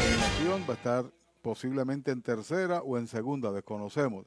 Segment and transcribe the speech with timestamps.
[0.68, 1.06] Va a estar
[1.42, 4.26] posiblemente en tercera o en segunda, desconocemos.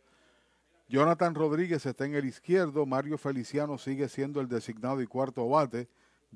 [0.88, 5.88] Jonathan Rodríguez está en el izquierdo, Mario Feliciano sigue siendo el designado y cuarto bate,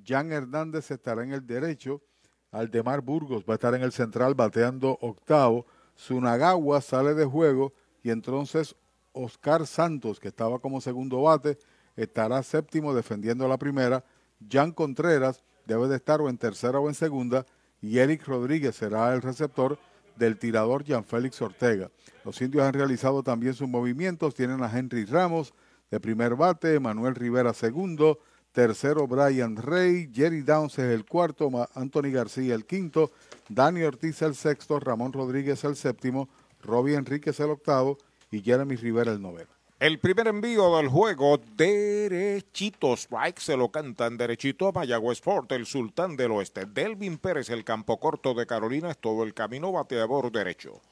[0.04, 2.02] Jan Hernández estará en el derecho,
[2.50, 5.64] Aldemar Burgos va a estar en el central bateando octavo,
[5.94, 8.76] Sunagawa sale de juego y entonces
[9.12, 11.58] Oscar Santos, que estaba como segundo bate,
[11.96, 14.04] estará séptimo defendiendo la primera,
[14.46, 17.46] Jan Contreras debe de estar o en tercera o en segunda
[17.80, 19.78] y Eric Rodríguez será el receptor
[20.16, 21.90] del tirador Jean Félix Ortega.
[22.24, 25.54] Los indios han realizado también sus movimientos, tienen a Henry Ramos
[25.90, 28.18] de primer bate, Manuel Rivera segundo,
[28.52, 33.12] tercero Brian Rey, Jerry Downs es el cuarto, Anthony García el quinto,
[33.48, 36.28] Dani Ortiz el sexto, Ramón Rodríguez el séptimo,
[36.62, 37.96] Robbie Enríquez el octavo
[38.30, 39.59] y Jeremy Rivera el noveno.
[39.80, 45.64] El primer envío del juego, derechito, strike, se lo cantan derechito a Mayagüez Sport, el
[45.64, 46.66] sultán del oeste.
[46.66, 50.82] Delvin Pérez, el campo corto de Carolina, es todo el camino bateador derecho.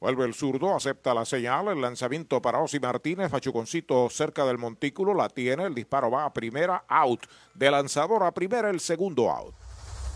[0.00, 5.14] Vuelve el zurdo, acepta la señal, el lanzamiento para Osi Martínez, Fachuconcito cerca del montículo,
[5.14, 7.24] la tiene, el disparo va a primera, out.
[7.54, 9.54] De lanzador a primera, el segundo out.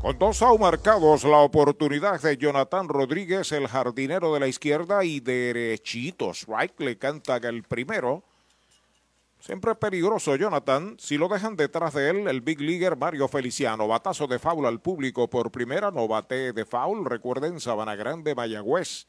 [0.00, 5.20] Con dos out marcados, la oportunidad de Jonathan Rodríguez, el jardinero de la izquierda, y
[5.20, 6.46] derechitos.
[6.48, 8.24] Right le canta el primero.
[9.40, 10.96] Siempre peligroso Jonathan.
[10.98, 13.86] Si lo dejan detrás de él, el big leaguer Mario Feliciano.
[13.86, 15.90] Batazo de foul al público por primera.
[15.90, 17.04] No bate de foul.
[17.04, 19.06] Recuerden, Sabana Grande, Mayagüez.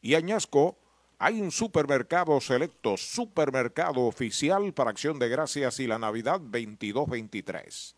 [0.00, 0.78] Y Añasco.
[1.18, 7.94] Hay un supermercado selecto, supermercado oficial para Acción de Gracias y la Navidad 22-23.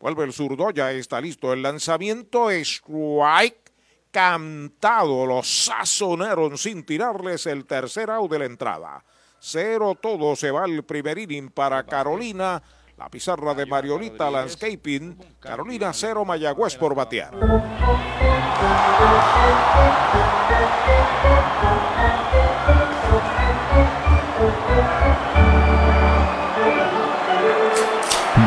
[0.00, 1.52] Vuelve el zurdo, ya está listo.
[1.52, 3.72] El lanzamiento strike
[4.10, 5.26] cantado.
[5.26, 9.04] Los sazonaron sin tirarles el tercer out de la entrada.
[9.40, 12.62] Cero todo se va el primer inning para Carolina.
[12.96, 15.16] La pizarra de Mariolita Landscaping.
[15.40, 17.34] Carolina cero, Mayagüez por batear.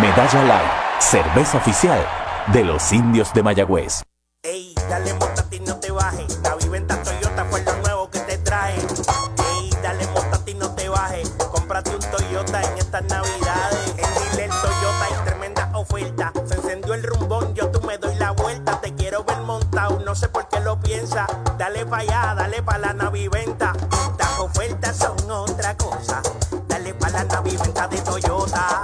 [0.01, 2.05] Medalla Light cerveza oficial
[2.53, 4.03] de los indios de Mayagüez.
[4.43, 6.39] Ey, dale montate y no te bajes.
[6.43, 8.75] La viventa Toyota fue lo nuevo que te trae.
[8.75, 11.29] Ey, dale montate y no te bajes.
[11.51, 13.95] Cómprate un Toyota en estas navidades.
[13.97, 16.31] En Dile Toyota hay tremenda oferta.
[16.45, 18.79] Se encendió el rumbón, yo tú me doy la vuelta.
[18.79, 21.25] Te quiero ver montado, no sé por qué lo piensa.
[21.57, 23.73] Dale pa' allá, dale pa' la naviventa.
[24.17, 26.21] Las ofertas son otra cosa.
[26.67, 28.83] Dale pa' la naviventa de Toyota.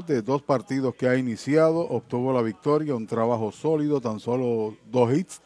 [0.00, 5.12] de dos partidos que ha iniciado, obtuvo la victoria, un trabajo sólido, tan solo dos
[5.12, 5.42] hits,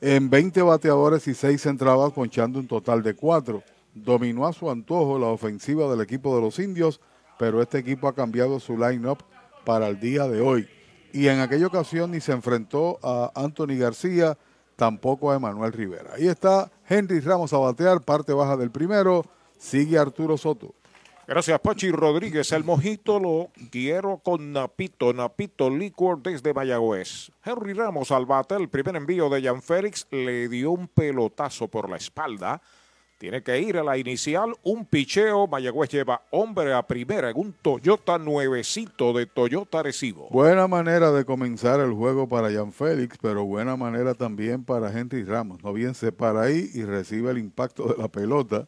[0.00, 3.62] en 20 bateadores y 6 entradas, ponchando un total de 4.
[3.94, 7.00] Dominó a su antojo la ofensiva del equipo de los indios,
[7.38, 9.18] pero este equipo ha cambiado su line-up
[9.64, 10.68] para el día de hoy.
[11.12, 14.36] Y en aquella ocasión ni se enfrentó a Anthony García,
[14.76, 16.14] tampoco a Emanuel Rivera.
[16.14, 19.24] Ahí está Henry Ramos a batear, parte baja del primero,
[19.58, 20.74] sigue Arturo Soto.
[21.28, 22.50] Gracias, Pachi Rodríguez.
[22.52, 25.12] El mojito lo quiero con Napito.
[25.12, 27.30] Napito Liquor desde Mayagüez.
[27.44, 28.54] Henry Ramos al bate.
[28.54, 32.62] El primer envío de Jan Félix le dio un pelotazo por la espalda.
[33.18, 34.54] Tiene que ir a la inicial.
[34.62, 35.46] Un picheo.
[35.46, 40.30] Mayagüez lleva hombre a primera en un Toyota nuevecito de Toyota Recibo.
[40.30, 45.24] Buena manera de comenzar el juego para Jan Félix, pero buena manera también para Henry
[45.24, 45.62] Ramos.
[45.62, 48.66] No bien se para ahí y recibe el impacto de la pelota.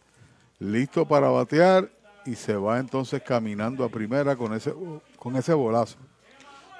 [0.58, 1.90] Listo para batear
[2.24, 4.74] y se va entonces caminando a primera con ese,
[5.16, 5.98] con ese bolazo.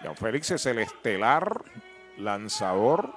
[0.03, 1.65] Jan Félix es el estelar
[2.19, 3.15] lanzador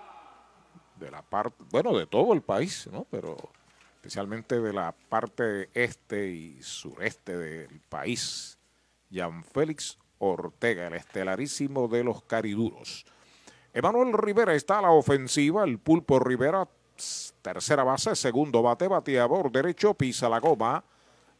[1.00, 3.06] de la parte, bueno, de todo el país, ¿no?
[3.10, 3.38] Pero
[3.96, 8.58] especialmente de la parte este y sureste del país.
[9.12, 13.06] Jan Félix Ortega, el estelarísimo de los cariduros.
[13.74, 16.68] Emanuel Rivera está a la ofensiva, el pulpo Rivera,
[17.42, 20.84] tercera base, segundo bate, bateador derecho, pisa la goma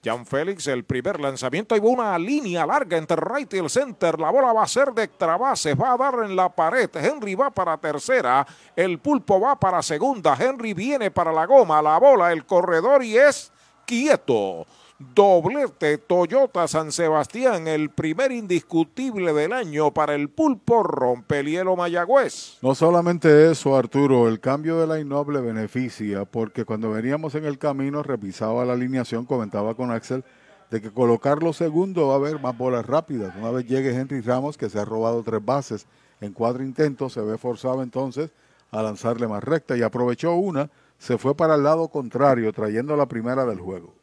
[0.04, 1.76] Jan Félix, el primer lanzamiento.
[1.76, 4.20] Hay una línea larga entre right y el center.
[4.20, 5.38] La bola va a ser de extra.
[5.38, 6.90] Va a dar en la pared.
[6.94, 8.46] Henry va para tercera.
[8.76, 10.36] El pulpo va para segunda.
[10.38, 11.82] Henry viene para la goma.
[11.82, 13.52] La bola, el corredor y es
[13.86, 14.66] quieto.
[15.00, 21.76] Doblete Toyota San Sebastián, el primer indiscutible del año para el pulpo rompe el hielo
[21.76, 22.60] Mayagüez.
[22.62, 27.58] No solamente eso, Arturo, el cambio de la innoble beneficia, porque cuando veníamos en el
[27.58, 30.24] camino, revisaba la alineación, comentaba con Axel,
[30.70, 33.36] de que colocarlo segundo va a haber más bolas rápidas.
[33.36, 35.88] Una vez llegue Henry Ramos, que se ha robado tres bases
[36.22, 38.30] en cuatro intentos, se ve forzado entonces
[38.72, 43.08] a lanzarle más recta y aprovechó una, se fue para el lado contrario, trayendo la
[43.08, 43.94] primera del juego.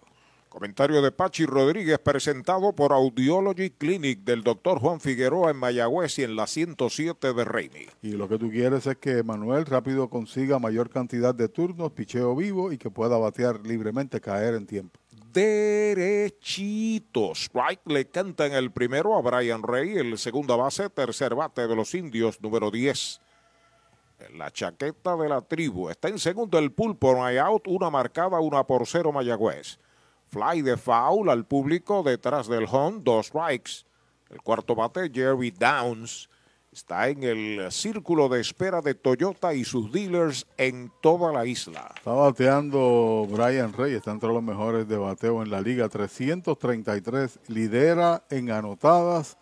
[0.51, 6.25] Comentario de Pachi Rodríguez presentado por Audiology Clinic del doctor Juan Figueroa en Mayagüez y
[6.25, 7.87] en la 107 de Reini.
[8.03, 12.35] Y lo que tú quieres es que Manuel rápido consiga mayor cantidad de turnos, picheo
[12.35, 14.99] vivo y que pueda batear libremente, caer en tiempo.
[15.33, 16.33] Derechitos.
[17.45, 21.77] Strike le canta en el primero a Brian Rey, el segunda base, tercer bate de
[21.77, 23.21] los indios, número 10
[24.35, 25.89] la chaqueta de la tribu.
[25.89, 29.79] Está en segundo el pulpo, no hay out, una marcada, una por cero Mayagüez.
[30.31, 33.85] Fly de foul al público detrás del home, dos strikes.
[34.31, 36.31] El cuarto bate, Jerry Downs,
[36.73, 41.93] está en el círculo de espera de Toyota y sus dealers en toda la isla.
[41.97, 47.41] Está bateando Brian Rey, está entre los mejores de bateo en la liga, 333.
[47.49, 49.37] Lidera en anotadas,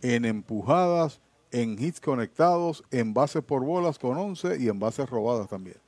[0.00, 1.20] en empujadas,
[1.52, 5.81] en hits conectados, en bases por bolas con 11 y en bases robadas también.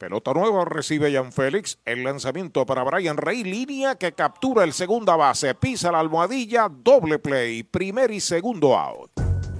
[0.00, 1.78] Pelota nueva recibe Jan Félix.
[1.84, 3.44] El lanzamiento para Brian Rey.
[3.44, 5.54] Línea que captura el segunda base.
[5.54, 6.70] Pisa la almohadilla.
[6.70, 7.64] Doble play.
[7.64, 9.29] Primer y segundo out.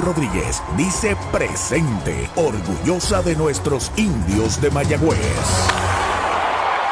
[0.00, 5.18] Rodríguez dice presente, orgullosa de nuestros indios de Mayagüez.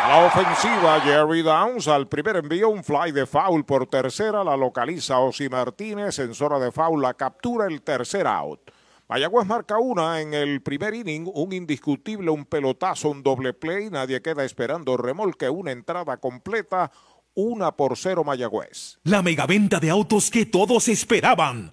[0.08, 5.18] La ofensiva Jerry Downs al primer envío un fly de foul por tercera, la localiza
[5.18, 8.70] Osi Martínez en zona de foul, la captura el tercer out.
[9.08, 14.22] Mayagüez marca una en el primer inning, un indiscutible, un pelotazo, un doble play, nadie
[14.22, 16.90] queda esperando remolque, una entrada completa,
[17.34, 18.98] una por cero Mayagüez.
[19.02, 21.72] La megaventa de autos que todos esperaban.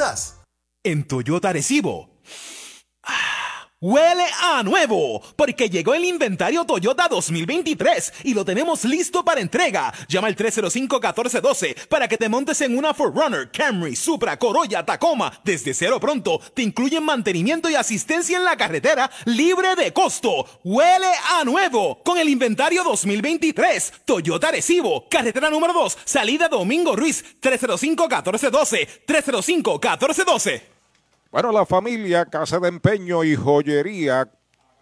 [0.83, 2.09] En Toyota Arecibo.
[3.83, 9.91] Huele a nuevo, porque llegó el inventario Toyota 2023 y lo tenemos listo para entrega.
[10.07, 15.33] Llama al 305-1412 para que te montes en una Forerunner, Camry, Supra, Corolla, Tacoma.
[15.43, 20.45] Desde cero pronto te incluyen mantenimiento y asistencia en la carretera libre de costo.
[20.63, 23.93] Huele a nuevo con el inventario 2023.
[24.05, 28.87] Toyota Arecibo, carretera número 2, salida Domingo Ruiz, 305-1412.
[29.07, 30.70] 305-1412.
[31.31, 34.29] Bueno, la familia, casa de empeño y joyería,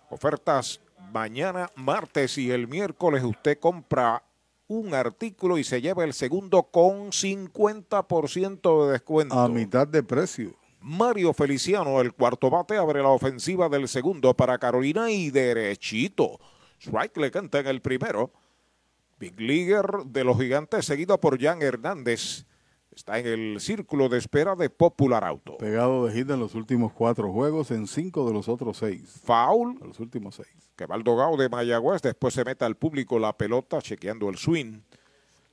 [0.10, 0.82] ofertas
[1.13, 3.24] mañana, martes y el miércoles.
[3.24, 4.24] Usted compra
[4.68, 9.39] un artículo y se lleva el segundo con 50% de descuento.
[9.39, 10.56] A mitad de precio.
[10.82, 16.39] Mario Feliciano, el cuarto bate, abre la ofensiva del segundo para Carolina y derechito.
[16.79, 18.32] Strike le canta en el primero.
[19.20, 22.48] Big Leaguer de los gigantes, seguido por Jan Hernández.
[23.00, 25.58] Está en el círculo de espera de Popular Auto.
[25.58, 29.22] Pegado de hit en los últimos cuatro juegos, en cinco de los otros seis.
[29.24, 29.79] Foul.
[29.79, 30.50] De los últimos seis.
[30.75, 32.01] Que va el dogado de Mayagüez.
[32.01, 34.82] Después se mete al público la pelota chequeando el swing.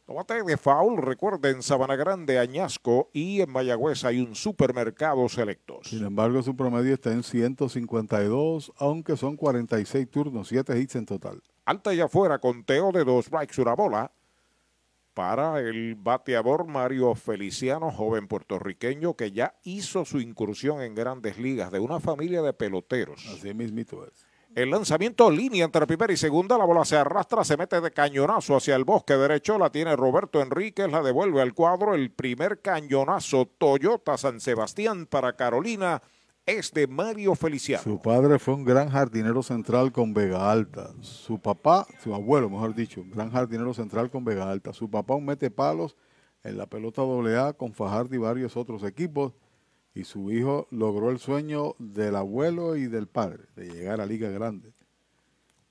[0.06, 5.86] Tomate de foul, recuerden, Sabana Grande, Añasco y en Mayagüez hay un supermercado selectos.
[5.88, 11.40] Sin embargo, su promedio está en 152, aunque son 46 turnos, 7 hits en total.
[11.64, 14.10] Alta y afuera, conteo de dos strikes, una bola
[15.16, 21.72] para el bateador Mario Feliciano, joven puertorriqueño que ya hizo su incursión en grandes ligas
[21.72, 23.26] de una familia de peloteros.
[23.32, 24.26] Así mismito es.
[24.54, 28.56] El lanzamiento línea entre primera y segunda, la bola se arrastra, se mete de cañonazo
[28.56, 33.46] hacia el bosque derecho, la tiene Roberto Enríquez, la devuelve al cuadro, el primer cañonazo
[33.46, 36.02] Toyota San Sebastián para Carolina
[36.46, 37.82] es de Mario Feliciano.
[37.82, 40.94] Su padre fue un gran jardinero central con Vega Alta.
[41.00, 44.72] Su papá, su abuelo, mejor dicho, un gran jardinero central con Vega Alta.
[44.72, 45.96] Su papá un mete palos
[46.44, 49.32] en la pelota AA con Fajardo y varios otros equipos.
[49.92, 54.30] Y su hijo logró el sueño del abuelo y del padre, de llegar a Liga
[54.30, 54.72] Grande.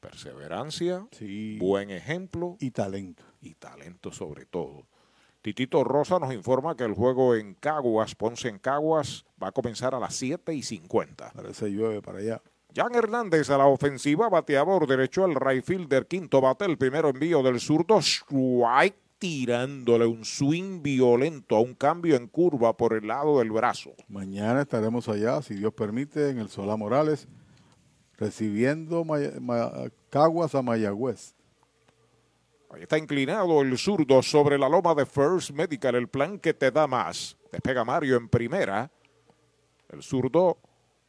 [0.01, 1.57] Perseverancia, sí.
[1.59, 2.57] buen ejemplo.
[2.59, 3.23] Y talento.
[3.39, 4.87] Y talento sobre todo.
[5.45, 9.93] Titito Rosa nos informa que el juego en Caguas, Ponce en Caguas, va a comenzar
[9.93, 11.33] a las 7 y 50.
[11.35, 12.41] Parece llueve para allá.
[12.75, 17.43] Jan Hernández a la ofensiva, bateador derecho al right fielder, quinto bate, el primero envío
[17.43, 23.37] del zurdo, strike tirándole un swing violento a un cambio en curva por el lado
[23.37, 23.91] del brazo.
[24.07, 27.27] Mañana estaremos allá, si Dios permite, en el Solá Morales,
[28.17, 29.05] recibiendo
[30.09, 31.35] Caguas a Mayagüez.
[32.81, 36.87] Está inclinado el zurdo sobre la loma de First Medical, el plan que te da
[36.87, 37.37] más.
[37.51, 38.91] Despega Mario en primera.
[39.89, 40.57] El zurdo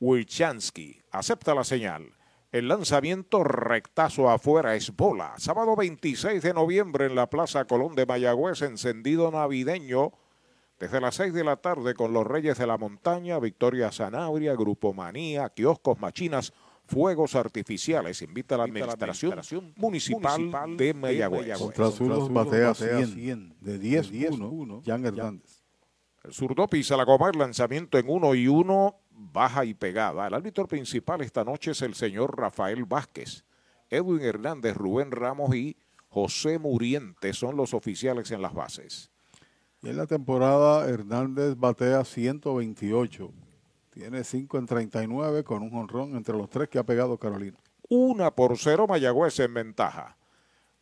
[0.00, 1.02] Wilchansky.
[1.10, 2.12] Acepta la señal.
[2.52, 5.34] El lanzamiento rectazo afuera es bola.
[5.38, 10.12] Sábado 26 de noviembre en la Plaza Colón de Mayagüez, encendido navideño.
[10.78, 14.92] Desde las 6 de la tarde con los Reyes de la Montaña, Victoria Zanabria, Grupo
[14.92, 16.52] Manía, kioscos, machinas,
[16.86, 18.22] fuegos artificiales.
[18.22, 21.58] Invita a la Administración, Municipal, de Mayagüez.
[21.58, 25.62] Contra Zurdos batea 100, de 10-1, Jan Hernández.
[26.24, 30.26] El zurdo pisa la goma, el lanzamiento en uno y uno, baja y pegada.
[30.26, 33.44] El árbitro principal esta noche es el señor Rafael Vázquez.
[33.90, 35.76] Edwin Hernández, Rubén Ramos y
[36.08, 39.12] José Muriente son los oficiales en las bases.
[39.82, 43.32] Y en la temporada Hernández batea 128.
[43.96, 47.56] Tiene 5 en 39 con un honrón entre los tres que ha pegado Carolina.
[47.88, 50.18] Una por cero Mayagüez en ventaja.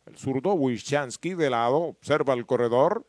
[0.05, 3.07] El zurdo Wischansky de lado observa el corredor.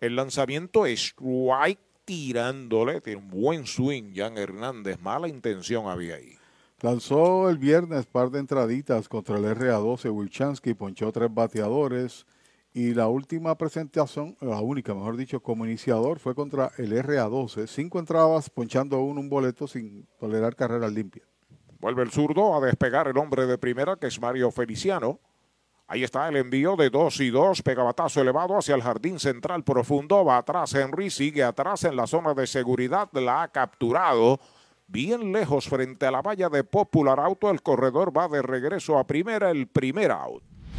[0.00, 3.00] El lanzamiento es strike tirándole.
[3.00, 4.98] Tiene un buen swing Jan Hernández.
[4.98, 6.36] Mala intención había ahí.
[6.80, 12.26] Lanzó el viernes par de entraditas contra el RA12 Wilchansky, ponchó tres bateadores
[12.76, 17.68] y la última presentación, la única, mejor dicho, como iniciador fue contra el RA12.
[17.68, 21.24] Cinco entradas ponchando uno un boleto sin tolerar carreras limpias.
[21.78, 25.20] Vuelve el zurdo a despegar el hombre de primera que es Mario Feliciano.
[25.86, 30.24] Ahí está el envío de 2 y 2, pegabatazo elevado hacia el jardín central profundo,
[30.24, 34.40] va atrás Henry, sigue atrás en la zona de seguridad, la ha capturado
[34.88, 39.06] bien lejos frente a la valla de Popular Auto, el corredor va de regreso a
[39.06, 40.42] primera, el primer out.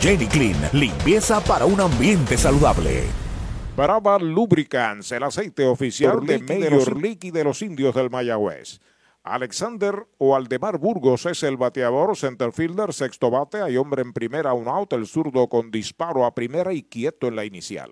[0.00, 3.04] Jenny Clean, limpieza para un ambiente saludable.
[3.76, 8.80] Brava Lubricants, el aceite oficial de Major League y de los indios del Mayagüez.
[9.22, 14.68] Alexander o Aldemar Burgos es el bateador, centerfielder, sexto bate, hay hombre en primera, un
[14.68, 17.90] out, el zurdo con disparo a primera y quieto en la inicial.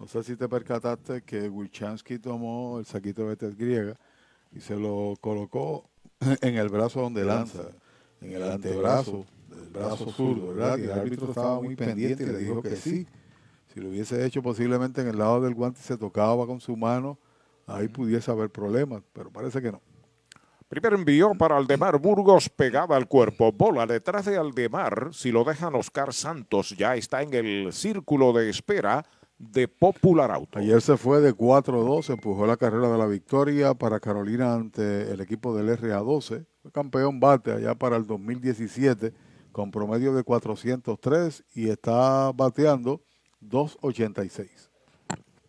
[0.00, 3.94] No sé si te percataste que Wilchansky tomó el saquito de tez griega
[4.52, 5.88] y se lo colocó
[6.40, 7.68] en el brazo donde lanza,
[8.20, 9.26] en el antebrazo
[9.64, 10.78] del brazo zurdo, ¿verdad?
[10.78, 13.06] Y el árbitro estaba muy pendiente y le dijo que sí.
[13.72, 16.76] Si lo hubiese hecho posiblemente en el lado del guante y se tocaba con su
[16.76, 17.18] mano,
[17.66, 19.80] ahí pudiese haber problemas, pero parece que no.
[20.68, 23.52] Primer envío para Aldemar Burgos pegada al cuerpo.
[23.52, 25.10] Bola detrás de Aldemar.
[25.12, 29.04] Si lo dejan Oscar Santos, ya está en el círculo de espera
[29.38, 30.58] de Popular Auto.
[30.58, 35.20] Ayer se fue de 4-2, empujó la carrera de la victoria para Carolina ante el
[35.20, 36.46] equipo del RA12.
[36.62, 39.12] Fue campeón bate allá para el 2017
[39.54, 43.00] con promedio de 403 y está bateando
[43.40, 44.70] 286.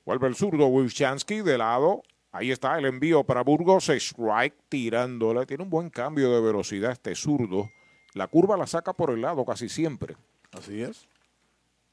[0.05, 2.03] Vuelve el zurdo Wilchansky de lado.
[2.31, 3.89] Ahí está el envío para Burgos.
[3.89, 5.45] Strike tirándole.
[5.47, 7.69] Tiene un buen cambio de velocidad este zurdo.
[8.13, 10.15] La curva la saca por el lado casi siempre.
[10.51, 11.09] Así es.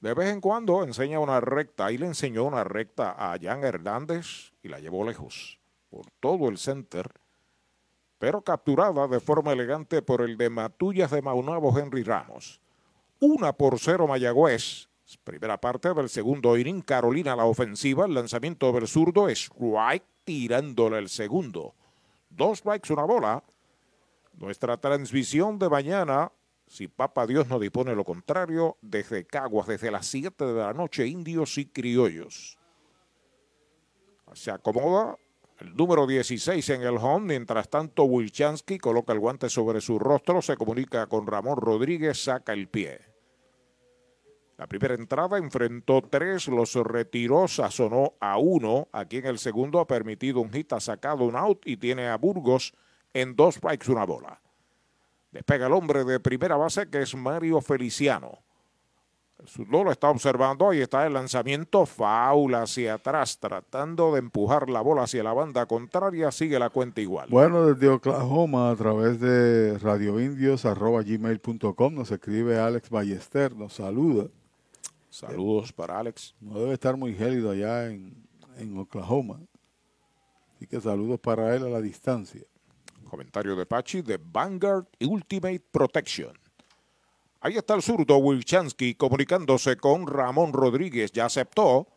[0.01, 1.87] De vez en cuando enseña una recta.
[1.87, 5.59] Ahí le enseñó una recta a Jan Hernández y la llevó lejos.
[5.89, 7.11] Por todo el center.
[8.23, 12.61] Pero capturada de forma elegante por el de Matullas de Maunabo Henry Ramos.
[13.19, 14.89] Una por cero Mayagüez.
[15.25, 21.09] Primera parte del segundo inning, Carolina la ofensiva, el lanzamiento del zurdo, strike tirándole el
[21.09, 21.75] segundo.
[22.31, 23.43] Dos strikes, una bola.
[24.35, 26.31] Nuestra transmisión de mañana,
[26.69, 31.09] si Papa Dios no dispone lo contrario, desde Caguas, desde las 7 de la noche,
[31.09, 32.57] indios y criollos.
[34.33, 35.19] Se acomoda
[35.63, 40.43] el número 16 en el home, mientras tanto Wilchansky coloca el guante sobre su rostro,
[40.43, 43.01] se comunica con Ramón Rodríguez, saca el pie.
[44.59, 48.89] La primera entrada enfrentó tres, los retiró, sazonó a uno.
[48.93, 52.17] Aquí en el segundo ha permitido un hit, ha sacado un out y tiene a
[52.17, 52.75] Burgos
[53.15, 54.41] en dos strikes, una bola.
[55.31, 58.41] Despega el hombre de primera base que es Mario Feliciano.
[59.69, 65.03] Lo está observando, ahí está el lanzamiento, faula hacia atrás, tratando de empujar la bola
[65.03, 67.29] hacia la banda contraria, sigue la cuenta igual.
[67.29, 74.29] Bueno, desde Oklahoma, a través de radioindios.gmail.com nos escribe Alex Ballester, nos saluda.
[75.11, 76.35] Saludos para Alex.
[76.41, 78.15] No debe estar muy gélido allá en,
[78.59, 79.41] en Oklahoma.
[80.57, 82.43] Así que saludos para él a la distancia.
[83.11, 86.42] Comentario de Pachi de Vanguard Ultimate Protection.
[87.45, 91.11] Ahí está el zurdo Wilchansky comunicándose con Ramón Rodríguez.
[91.11, 91.89] Ya aceptó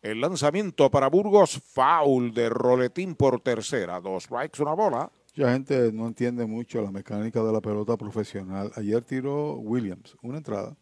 [0.00, 1.60] el lanzamiento para Burgos.
[1.60, 4.00] Foul de Roletín por tercera.
[4.00, 5.10] Dos strikes, una bola.
[5.36, 8.70] Mucha gente no entiende mucho la mecánica de la pelota profesional.
[8.76, 10.76] Ayer tiró Williams una entrada,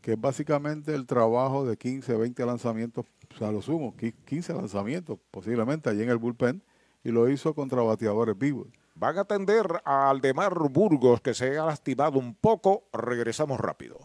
[0.00, 5.18] que es básicamente el trabajo de 15, 20 lanzamientos, o sea, lo sumo, 15 lanzamientos
[5.32, 6.62] posiblemente allí en el bullpen,
[7.02, 8.68] y lo hizo contra bateadores vivos.
[8.98, 12.84] Van a atender a Aldemar Burgos, que se ha lastimado un poco.
[12.94, 13.98] Regresamos rápido.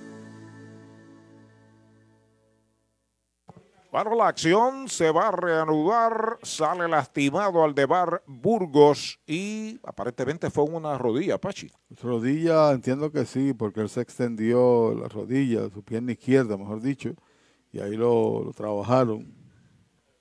[3.91, 6.39] Bueno, la acción se va a reanudar.
[6.43, 11.69] Sale lastimado al de Bar Burgos y aparentemente fue una rodilla, Pachi.
[12.01, 17.13] Rodilla, entiendo que sí, porque él se extendió la rodilla, su pierna izquierda, mejor dicho,
[17.73, 19.35] y ahí lo, lo trabajaron.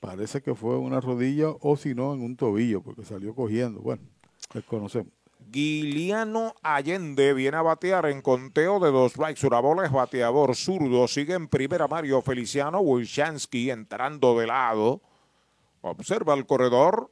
[0.00, 3.80] Parece que fue una rodilla o si no, en un tobillo, porque salió cogiendo.
[3.80, 4.02] Bueno,
[4.52, 5.12] desconocemos.
[5.50, 9.44] Guiliano Allende viene a batear en conteo de dos strikes.
[9.44, 11.08] Una bola es bateador zurdo.
[11.08, 12.80] Sigue en primera Mario Feliciano.
[12.80, 15.00] Wilshansky entrando de lado.
[15.80, 17.10] Observa el corredor.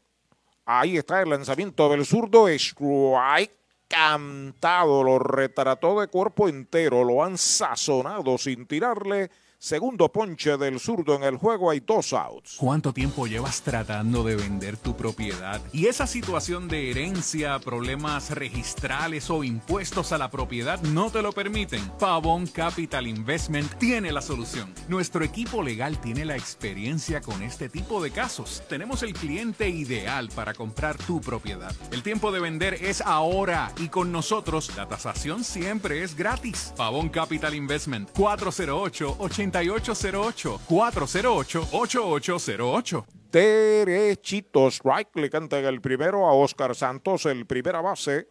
[0.65, 2.49] Ahí está el lanzamiento del zurdo.
[2.49, 3.57] Strike
[3.89, 5.03] cantado.
[5.03, 7.03] Lo retrató de cuerpo entero.
[7.03, 12.55] Lo han sazonado sin tirarle Segundo ponche del zurdo en el juego, hay dos outs.
[12.59, 15.61] ¿Cuánto tiempo llevas tratando de vender tu propiedad?
[15.73, 21.33] Y esa situación de herencia, problemas registrales o impuestos a la propiedad no te lo
[21.33, 21.83] permiten.
[21.99, 24.73] Pavón Capital Investment tiene la solución.
[24.87, 28.63] Nuestro equipo legal tiene la experiencia con este tipo de casos.
[28.69, 31.75] Tenemos el cliente ideal para comprar tu propiedad.
[31.91, 36.73] El tiempo de vender es ahora y con nosotros la tasación siempre es gratis.
[36.77, 46.33] Pavón Capital Investment 408 80 8808 408 8808 Derechito strike le canta el primero a
[46.33, 48.29] Oscar Santos, el primera base.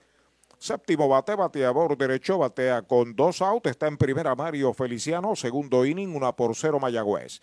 [0.57, 3.69] Séptimo bate, bateador derecho, batea con dos outs.
[3.69, 7.41] Está en primera Mario Feliciano, segundo inning, una por cero Mayagüez.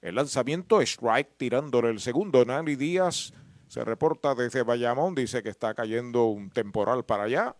[0.00, 2.42] El lanzamiento strike tirándole el segundo.
[2.46, 3.34] Nani Díaz
[3.68, 7.54] se reporta desde Bayamón, dice que está cayendo un temporal para allá.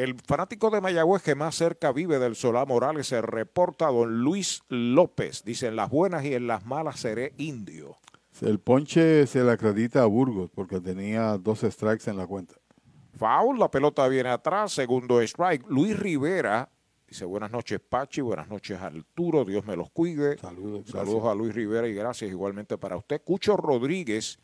[0.00, 4.20] El fanático de Mayagüez que más cerca vive del Solá Morales se reporta a don
[4.20, 5.44] Luis López.
[5.44, 7.98] Dice, en las buenas y en las malas seré indio.
[8.40, 12.54] El ponche se le acredita a Burgos porque tenía dos strikes en la cuenta.
[13.18, 15.66] Foul, la pelota viene atrás, segundo strike.
[15.68, 16.70] Luis Rivera
[17.06, 20.38] dice, buenas noches Pachi, buenas noches Arturo, Dios me los cuide.
[20.38, 20.88] Saludos.
[20.88, 23.20] Saludos a Luis Rivera y gracias igualmente para usted.
[23.22, 24.38] Cucho Rodríguez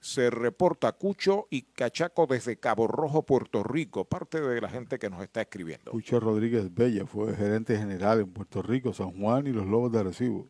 [0.00, 5.10] se reporta Cucho y Cachaco desde Cabo Rojo, Puerto Rico, parte de la gente que
[5.10, 5.90] nos está escribiendo.
[5.90, 10.00] Cucho Rodríguez Bella fue gerente general en Puerto Rico, San Juan y los Lobos de
[10.00, 10.48] Arecibo.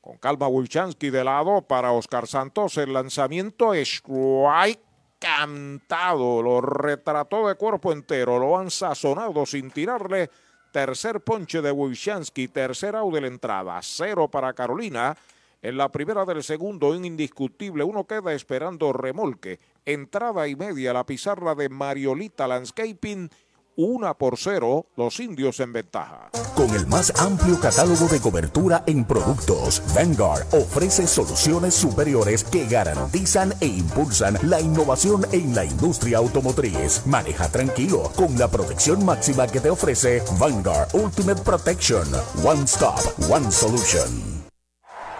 [0.00, 4.02] Con calma Wilchansky de lado para Oscar Santos, el lanzamiento es
[5.18, 10.30] cantado, lo retrató de cuerpo entero, lo han sazonado sin tirarle.
[10.72, 15.16] Tercer ponche de Wilchansky, tercera out de la entrada, cero para Carolina
[15.64, 19.60] En la primera del segundo, un indiscutible, uno queda esperando remolque.
[19.86, 23.30] Entrada y media, la pizarra de Mariolita Landscaping.
[23.76, 26.28] Una por cero, los indios en ventaja.
[26.54, 33.54] Con el más amplio catálogo de cobertura en productos, Vanguard ofrece soluciones superiores que garantizan
[33.62, 37.06] e impulsan la innovación en la industria automotriz.
[37.06, 42.06] Maneja tranquilo con la protección máxima que te ofrece Vanguard Ultimate Protection.
[42.44, 43.00] One Stop,
[43.30, 44.43] One Solution.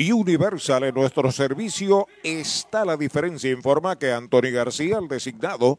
[0.00, 3.50] Y Universal en nuestro servicio está la diferencia.
[3.50, 5.78] Informa que Anthony García, el designado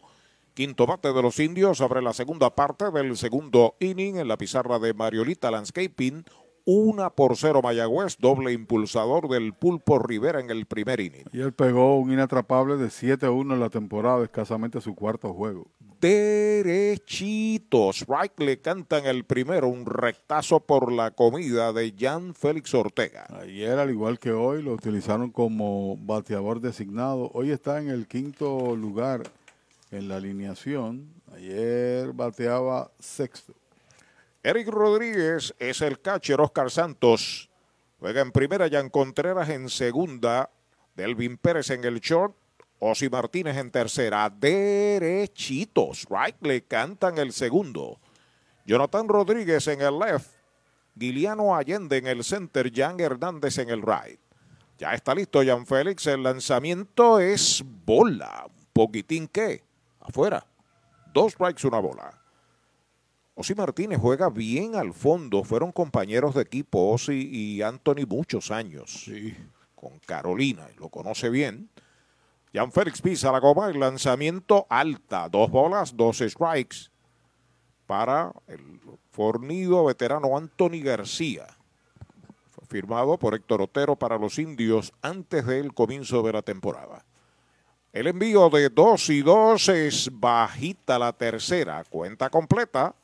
[0.54, 4.78] quinto bate de los indios, abre la segunda parte del segundo inning en la pizarra
[4.78, 6.24] de Mariolita Landscaping.
[6.66, 11.26] Una por cero Mayagüez, doble impulsador del Pulpo Rivera en el primer inning.
[11.34, 15.66] Y él pegó un inatrapable de 7-1 en la temporada, escasamente su cuarto juego.
[16.02, 18.06] Derechitos.
[18.08, 23.28] Right le cantan el primero, un rectazo por la comida de Jan Félix Ortega.
[23.40, 27.30] Ayer, al igual que hoy, lo utilizaron como bateador designado.
[27.36, 29.22] Hoy está en el quinto lugar
[29.92, 31.14] en la alineación.
[31.36, 33.54] Ayer bateaba sexto.
[34.42, 37.48] Eric Rodríguez es el catcher, Oscar Santos.
[38.00, 40.50] Juega en primera, Jan Contreras en segunda,
[40.96, 42.36] Delvin Pérez en el short,
[42.84, 48.00] Osi Martínez en tercera, derechitos, right, le cantan el segundo.
[48.66, 50.32] Jonathan Rodríguez en el left,
[50.96, 54.20] Guiliano Allende en el center, Jan Hernández en el right.
[54.80, 59.64] Ya está listo Jan Félix, el lanzamiento es bola, un poquitín que,
[60.00, 60.44] afuera,
[61.14, 62.20] dos strikes, una bola.
[63.36, 65.44] Osi Martínez juega bien al fondo.
[65.44, 69.04] Fueron compañeros de equipo Osi y Anthony muchos años.
[69.06, 69.36] Sí.
[69.76, 71.70] Con Carolina, lo conoce bien.
[72.54, 75.30] Jan Félix pisa la goma, el lanzamiento alta.
[75.30, 76.92] Dos bolas, dos strikes
[77.86, 78.80] para el
[79.12, 81.48] fornido veterano Anthony García.
[82.68, 87.04] Firmado por Héctor Otero para los indios antes del comienzo de la temporada.
[87.92, 91.84] El envío de dos y dos es bajita la tercera.
[91.90, 92.96] Cuenta completa.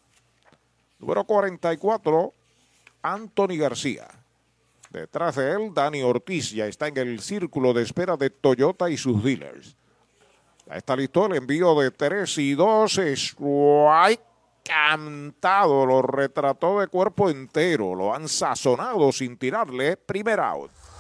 [0.99, 2.33] Número 44,
[3.01, 4.07] Anthony García.
[5.01, 8.97] Detrás de él, Dani Ortiz ya está en el círculo de espera de Toyota y
[8.97, 9.75] sus dealers.
[10.65, 12.97] Ya está listo el envío de 3 y 2.
[12.97, 14.21] Strike
[14.63, 15.85] cantado.
[15.85, 17.95] Lo retrató de cuerpo entero.
[17.95, 20.71] Lo han sazonado sin tirarle primer out.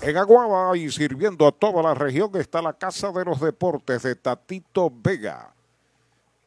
[0.00, 4.14] En Aguaba y sirviendo a toda la región está la Casa de los Deportes de
[4.14, 5.52] Tatito Vega.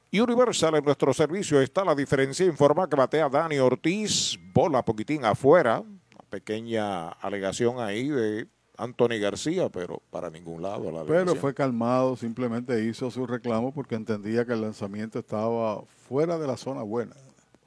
[0.09, 2.45] Y Universal en nuestro servicio está la diferencia.
[2.45, 5.79] Informa que batea Dani Ortiz, bola poquitín afuera.
[5.81, 10.89] Una pequeña alegación ahí de Anthony García, pero para ningún lado.
[10.89, 16.39] La Pero fue calmado, simplemente hizo su reclamo porque entendía que el lanzamiento estaba fuera
[16.39, 17.15] de la zona buena.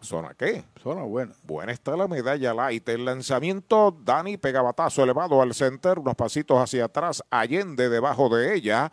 [0.05, 0.65] ¿Zona qué?
[0.83, 1.33] Zona buena.
[1.43, 2.87] Buena está la medalla light.
[2.89, 8.55] El lanzamiento, Dani pega batazo elevado al center, unos pasitos hacia atrás, Allende debajo de
[8.55, 8.93] ella.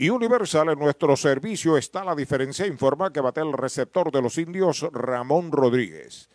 [0.00, 2.64] Y Universal en nuestro servicio está la diferencia.
[2.64, 6.28] Informa que bate el receptor de los indios Ramón Rodríguez.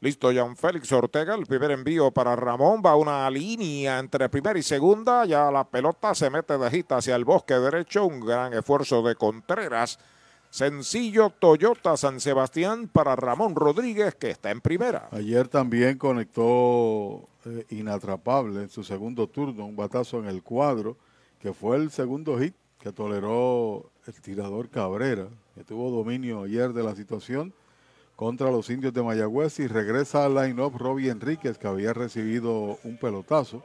[0.00, 4.62] Listo, Jan Félix Ortega, el primer envío para Ramón, va una línea entre primera y
[4.62, 9.02] segunda, ya la pelota se mete de gita hacia el bosque derecho, un gran esfuerzo
[9.02, 9.98] de Contreras.
[10.48, 15.08] Sencillo Toyota San Sebastián para Ramón Rodríguez, que está en primera.
[15.12, 20.96] Ayer también conectó eh, inatrapable en su segundo turno, un batazo en el cuadro,
[21.38, 26.82] que fue el segundo hit que toleró el tirador Cabrera, que tuvo dominio ayer de
[26.82, 27.54] la situación
[28.16, 32.98] contra los indios de Mayagüez y regresa al line-up Robbie Enríquez, que había recibido un
[32.98, 33.62] pelotazo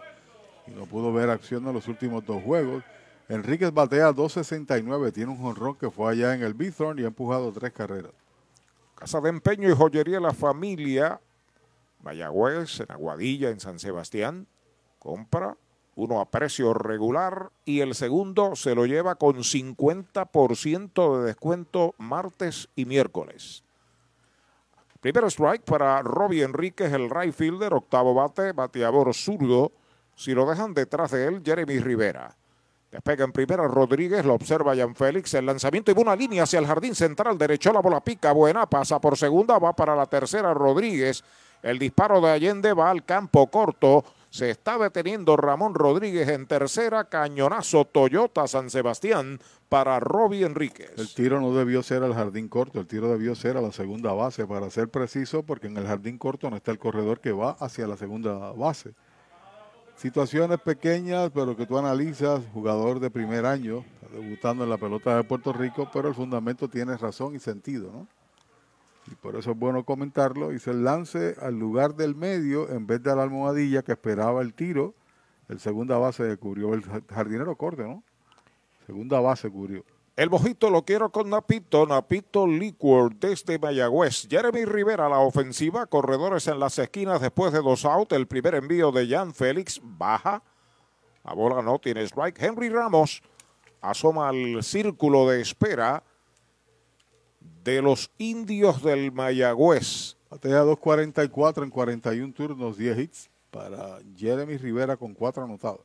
[0.67, 2.83] y no pudo ver acción en los últimos dos juegos.
[3.27, 7.51] Enríquez batea 2.69, tiene un jonrón que fue allá en el Bithorn y ha empujado
[7.51, 8.11] tres carreras.
[8.93, 11.19] Casa de empeño y joyería La Familia,
[12.03, 14.45] Mayagüez, en Aguadilla, en San Sebastián,
[14.99, 15.57] compra
[15.97, 22.69] uno a precio regular y el segundo se lo lleva con 50% de descuento martes
[22.75, 23.63] y miércoles.
[25.01, 29.71] Primero strike para Robbie Enríquez, el right fielder, octavo bate, bateador zurdo.
[30.15, 32.35] Si lo dejan detrás de él, Jeremy Rivera.
[32.91, 35.33] Despega en primera Rodríguez, lo observa Jan Félix.
[35.33, 37.37] El lanzamiento y una línea hacia el jardín central.
[37.37, 38.31] Derecho la bola pica.
[38.31, 39.59] Buena pasa por segunda.
[39.59, 41.23] Va para la tercera Rodríguez.
[41.61, 44.05] El disparo de Allende va al campo corto.
[44.29, 47.05] Se está deteniendo Ramón Rodríguez en tercera.
[47.05, 50.91] Cañonazo Toyota San Sebastián para Robbie Enríquez.
[50.97, 54.13] El tiro no debió ser al jardín corto, el tiro debió ser a la segunda
[54.13, 57.51] base, para ser preciso, porque en el jardín corto no está el corredor que va
[57.59, 58.93] hacia la segunda base.
[59.95, 65.23] Situaciones pequeñas, pero que tú analizas, jugador de primer año, debutando en la pelota de
[65.23, 68.07] Puerto Rico, pero el fundamento tiene razón y sentido, ¿no?
[69.11, 70.53] Y por eso es bueno comentarlo.
[70.53, 74.41] Hizo el lance al lugar del medio en vez de a la almohadilla que esperaba
[74.41, 74.93] el tiro.
[75.47, 78.03] El segunda base cubrió el jardinero corte, ¿no?
[78.85, 79.83] Segunda base cubrió.
[80.17, 84.27] El mojito lo quiero con Napito, Napito Liquor desde Mayagüez.
[84.27, 88.15] Jeremy Rivera la ofensiva, corredores en las esquinas después de dos outs.
[88.15, 90.41] El primer envío de Jan Félix baja.
[91.23, 92.41] La bola no tiene strike.
[92.41, 93.21] Henry Ramos
[93.79, 96.03] asoma al círculo de espera
[97.67, 100.15] de los indios del Mayagüez.
[100.29, 105.81] Batea 2.44 en 41 turnos, 10 hits para Jeremy Rivera con cuatro anotados.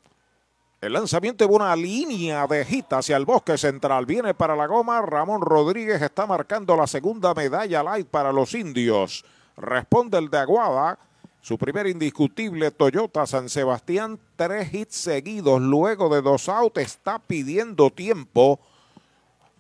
[0.80, 4.06] El lanzamiento de una línea de hit hacia el bosque central.
[4.06, 5.02] Viene para la goma.
[5.02, 9.24] Ramón Rodríguez está marcando la segunda medalla light para los indios.
[9.56, 11.00] Responde el de Aguada.
[11.40, 14.20] Su primer indiscutible Toyota San Sebastián.
[14.36, 16.80] Tres hits seguidos luego de dos outs.
[16.80, 18.60] Está pidiendo tiempo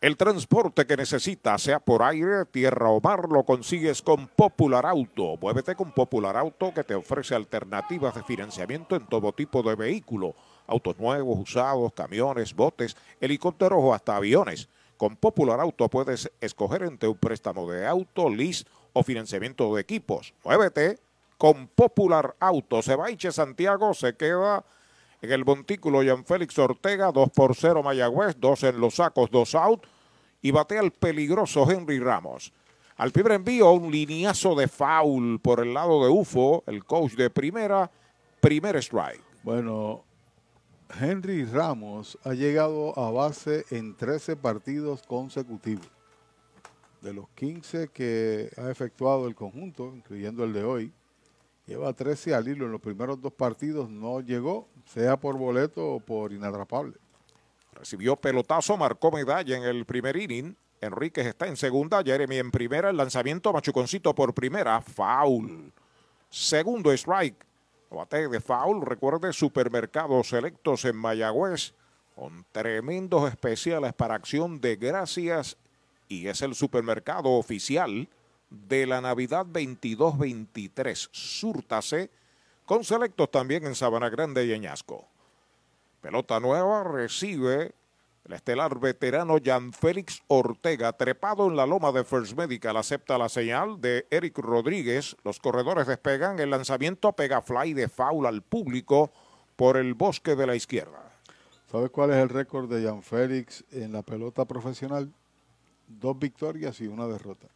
[0.00, 5.36] El transporte que necesitas, sea por aire, tierra o mar, lo consigues con Popular Auto.
[5.40, 10.36] Muévete con Popular Auto que te ofrece alternativas de financiamiento en todo tipo de vehículo.
[10.68, 14.68] Autos nuevos, usados, camiones, botes, helicópteros o hasta aviones.
[14.96, 20.32] Con Popular Auto puedes escoger entre un préstamo de auto, lease o financiamiento de equipos.
[20.44, 21.00] Muévete
[21.38, 22.82] con Popular Auto.
[22.82, 24.64] Sebaiche Santiago se queda
[25.20, 29.54] en el montículo Jan Félix Ortega, 2 por 0 Mayagüez, 2 en los sacos, 2
[29.56, 29.86] out.
[30.40, 32.52] Y batea el peligroso Henry Ramos.
[32.96, 37.30] Al primer envío, un lineazo de foul por el lado de UFO, el coach de
[37.30, 37.90] primera,
[38.40, 39.22] primer strike.
[39.42, 40.04] Bueno,
[41.00, 45.88] Henry Ramos ha llegado a base en 13 partidos consecutivos.
[47.00, 50.92] De los 15 que ha efectuado el conjunto, incluyendo el de hoy,
[51.66, 52.66] lleva 13 al hilo.
[52.66, 56.94] En los primeros dos partidos no llegó, sea por boleto o por inatrapable.
[57.72, 60.56] Recibió pelotazo, marcó medalla en el primer inning.
[60.80, 65.72] Enríquez está en segunda, Jeremy en primera, el lanzamiento Machuconcito por primera, foul.
[66.30, 67.44] Segundo strike,
[67.90, 71.74] bate de foul, recuerde supermercados selectos en Mayagüez
[72.14, 75.56] con tremendos especiales para acción de gracias
[76.08, 78.08] y es el supermercado oficial
[78.50, 81.08] de la Navidad 22-23.
[81.12, 82.10] Súrtase
[82.68, 85.08] con selectos también en Sabana Grande y Eñasco.
[86.02, 87.72] Pelota nueva recibe
[88.26, 93.30] el estelar veterano Jan Félix Ortega, trepado en la loma de First Medical, acepta la
[93.30, 95.16] señal de Eric Rodríguez.
[95.24, 96.38] Los corredores despegan.
[96.40, 99.10] El lanzamiento pega fly de foul al público
[99.56, 101.10] por el bosque de la izquierda.
[101.72, 105.10] ¿Sabes cuál es el récord de Jan Félix en la pelota profesional?
[105.86, 107.46] Dos victorias y una derrota.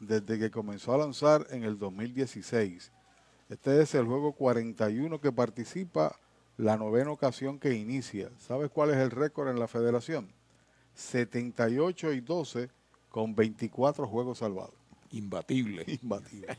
[0.00, 2.90] Desde que comenzó a lanzar en el 2016.
[3.52, 6.18] Este es el juego 41 que participa
[6.56, 8.30] la novena ocasión que inicia.
[8.38, 10.32] ¿Sabes cuál es el récord en la federación?
[10.94, 12.70] 78 y 12
[13.10, 14.72] con 24 juegos salvados.
[15.10, 15.84] Imbatible.
[16.02, 16.56] Imbatible.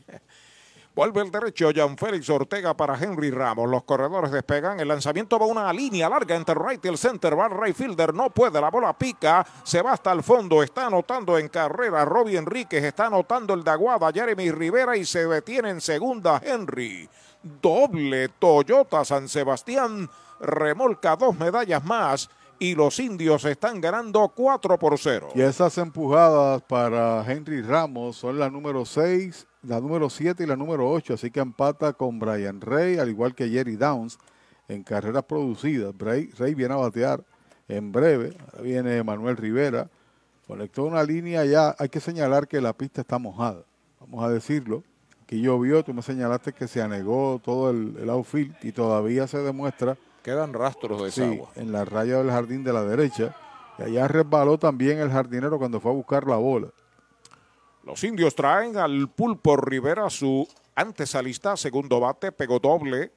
[0.94, 3.68] Vuelve el derecho Jan Félix Ortega para Henry Ramos.
[3.68, 4.78] Los corredores despegan.
[4.78, 7.36] El lanzamiento va una línea larga entre right y el center.
[7.36, 8.14] Va right fielder.
[8.14, 8.60] No puede.
[8.60, 9.44] La bola pica.
[9.64, 10.62] Se va hasta el fondo.
[10.62, 12.04] Está anotando en carrera.
[12.04, 14.12] Robbie Enríquez está anotando el de Aguada.
[14.12, 17.08] Jeremy Rivera y se detiene en segunda Henry.
[17.42, 20.08] Doble Toyota San Sebastián.
[20.38, 22.30] Remolca dos medallas más.
[22.60, 25.30] Y los indios están ganando 4 por 0.
[25.34, 30.56] Y esas empujadas para Henry Ramos son la número 6 la número 7 y la
[30.56, 34.18] número 8, así que empata con Brian Rey, al igual que Jerry Downs,
[34.68, 35.94] en carreras producidas.
[35.98, 37.24] Rey, viene a batear
[37.68, 39.88] en breve, ahora viene Manuel Rivera,
[40.46, 43.64] conectó una línea ya, hay que señalar que la pista está mojada,
[44.00, 44.82] vamos a decirlo.
[45.22, 49.96] Aquí llovió, tú me señalaste que se anegó todo el, outfield y todavía se demuestra.
[50.22, 51.48] Quedan rastros de esa agua.
[51.56, 53.34] En la raya del jardín de la derecha.
[53.78, 56.68] Y allá resbaló también el jardinero cuando fue a buscar la bola.
[57.84, 63.12] Los indios traen al Pulpo Rivera su antesalista, segundo bate, pegó doble.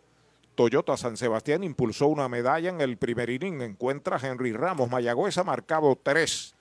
[0.56, 3.62] Toyota San Sebastián impulsó una medalla en el primer inning.
[3.62, 4.90] Encuentra Henry Ramos.
[4.90, 6.54] Mayagüez ha marcado tres.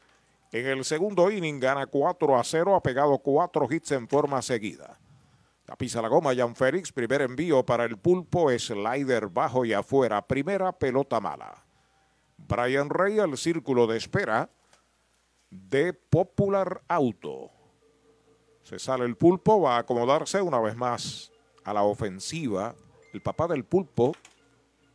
[0.52, 5.00] En el segundo inning gana 4 a 0, ha pegado cuatro hits en forma seguida.
[5.64, 6.92] Tapiza la goma, Jan Félix.
[6.92, 10.24] Primer envío para el pulpo, slider bajo y afuera.
[10.24, 11.64] Primera pelota mala.
[12.36, 14.48] Brian Rey al círculo de espera
[15.50, 17.55] de Popular Auto.
[18.66, 21.30] Se sale el pulpo, va a acomodarse una vez más
[21.62, 22.74] a la ofensiva.
[23.12, 24.12] El papá del pulpo,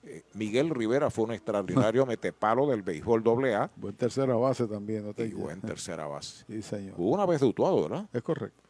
[0.04, 3.70] eh, Miguel Rivera, fue un extraordinario metepalo del béisbol AA.
[3.78, 6.44] Buen tercera base también, no te Y buen tercera base.
[6.48, 6.96] Sí, señor.
[6.98, 8.10] Hubo una vez dutuado, ¿verdad?
[8.12, 8.62] Es correcto.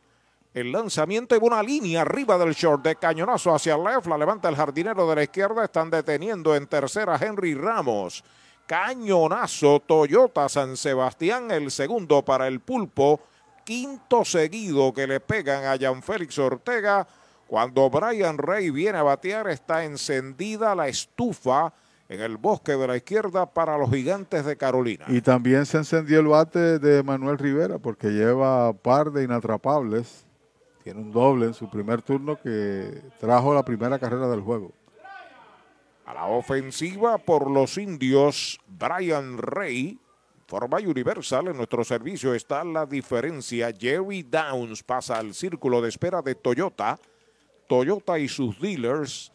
[0.54, 4.06] El lanzamiento y una línea arriba del short de cañonazo hacia el left.
[4.06, 5.66] La levanta el jardinero de la izquierda.
[5.66, 8.24] Están deteniendo en tercera Henry Ramos.
[8.68, 11.50] Cañonazo Toyota San Sebastián.
[11.50, 13.20] El segundo para el pulpo
[13.64, 17.08] quinto seguido que le pegan a Jan Félix Ortega.
[17.48, 21.74] Cuando Brian Rey viene a batear, está encendida la estufa
[22.12, 25.06] en el bosque de la izquierda para los gigantes de Carolina.
[25.08, 30.26] Y también se encendió el bate de Manuel Rivera porque lleva par de inatrapables.
[30.84, 34.74] Tiene un doble en su primer turno que trajo la primera carrera del juego.
[36.06, 39.98] A la ofensiva por los indios, Brian Rey
[40.52, 43.72] forma universal en nuestro servicio está la diferencia.
[43.72, 47.00] Jerry Downs pasa al círculo de espera de Toyota.
[47.70, 49.32] Toyota y sus dealers.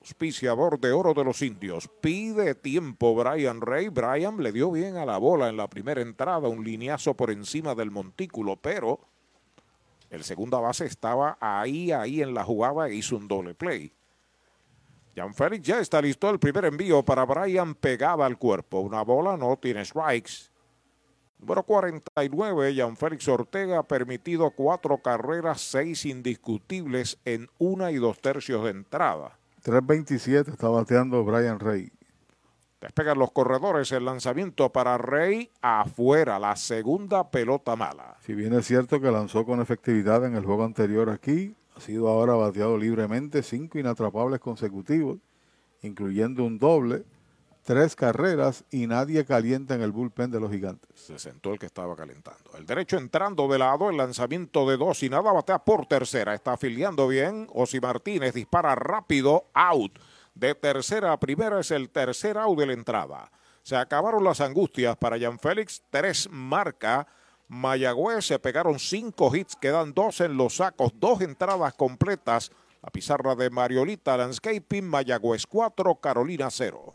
[0.00, 1.88] Auspiciador de oro de los indios.
[2.02, 3.88] Pide tiempo Brian Rey.
[3.88, 6.46] Brian le dio bien a la bola en la primera entrada.
[6.46, 9.00] Un lineazo por encima del montículo, pero
[10.10, 13.90] el segunda base estaba ahí, ahí en la jugada e hizo un doble play.
[15.14, 16.30] Jan Félix ya está listo.
[16.30, 18.80] El primer envío para Brian pegada al cuerpo.
[18.80, 20.50] Una bola no tiene strikes.
[21.38, 28.20] Número 49, Jan Félix Ortega ha permitido cuatro carreras, seis indiscutibles en una y dos
[28.20, 29.38] tercios de entrada.
[29.64, 31.90] 3.27 está bateando Brian Rey.
[32.80, 38.16] Despegan los corredores, el lanzamiento para Rey afuera, la segunda pelota mala.
[38.20, 42.08] Si bien es cierto que lanzó con efectividad en el juego anterior aquí, ha sido
[42.08, 45.18] ahora bateado libremente, cinco inatrapables consecutivos,
[45.82, 47.04] incluyendo un doble,
[47.64, 50.90] tres carreras y nadie calienta en el bullpen de los gigantes.
[50.94, 52.50] Se sentó el que estaba calentando.
[52.56, 56.34] El derecho entrando de lado, el lanzamiento de dos y nada batea por tercera.
[56.34, 57.46] Está afiliando bien.
[57.52, 59.98] Osi Martínez dispara rápido, out.
[60.34, 63.30] De tercera a primera es el tercer out de la entrada.
[63.62, 65.82] Se acabaron las angustias para Jan Félix.
[65.90, 67.06] Tres marca
[67.52, 72.50] Mayagüez se pegaron cinco hits, quedan dos en los sacos, dos entradas completas.
[72.82, 76.94] La pizarra de Mariolita Landscaping, Mayagüez 4, Carolina 0.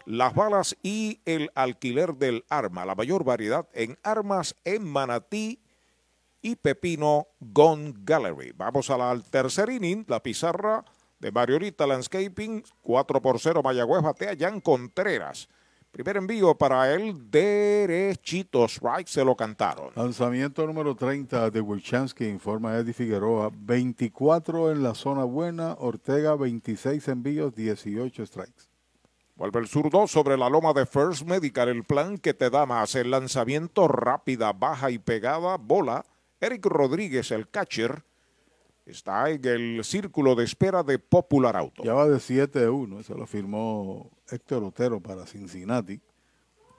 [0.04, 5.60] Las balas y el alquiler del arma, la mayor variedad en armas en Manatí
[6.42, 8.52] y Pepino Gun Gallery.
[8.56, 10.84] Vamos a la tercer inning, la pizarra
[11.20, 15.48] de Mariorita Landscaping, 4 por 0 Mayagüez batea Jan Contreras.
[15.90, 19.90] Primer envío para él, derechito, strike, se lo cantaron.
[19.96, 23.50] Lanzamiento número 30 de Wilchansky, informa Eddie Figueroa.
[23.52, 28.70] 24 en la zona buena, Ortega 26 envíos, 18 strikes.
[29.34, 32.94] Vuelve el zurdo sobre la loma de First Medical, el plan que te da más.
[32.94, 36.04] El lanzamiento rápida, baja y pegada, bola.
[36.40, 38.04] Eric Rodríguez, el catcher,
[38.86, 41.82] está en el círculo de espera de Popular Auto.
[41.82, 46.00] Ya va de 7-1, se lo firmó Héctor Otero para Cincinnati.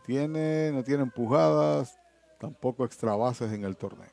[0.06, 1.99] Tiene, no tiene empujadas,
[2.39, 4.10] tampoco extra bases en el torneo.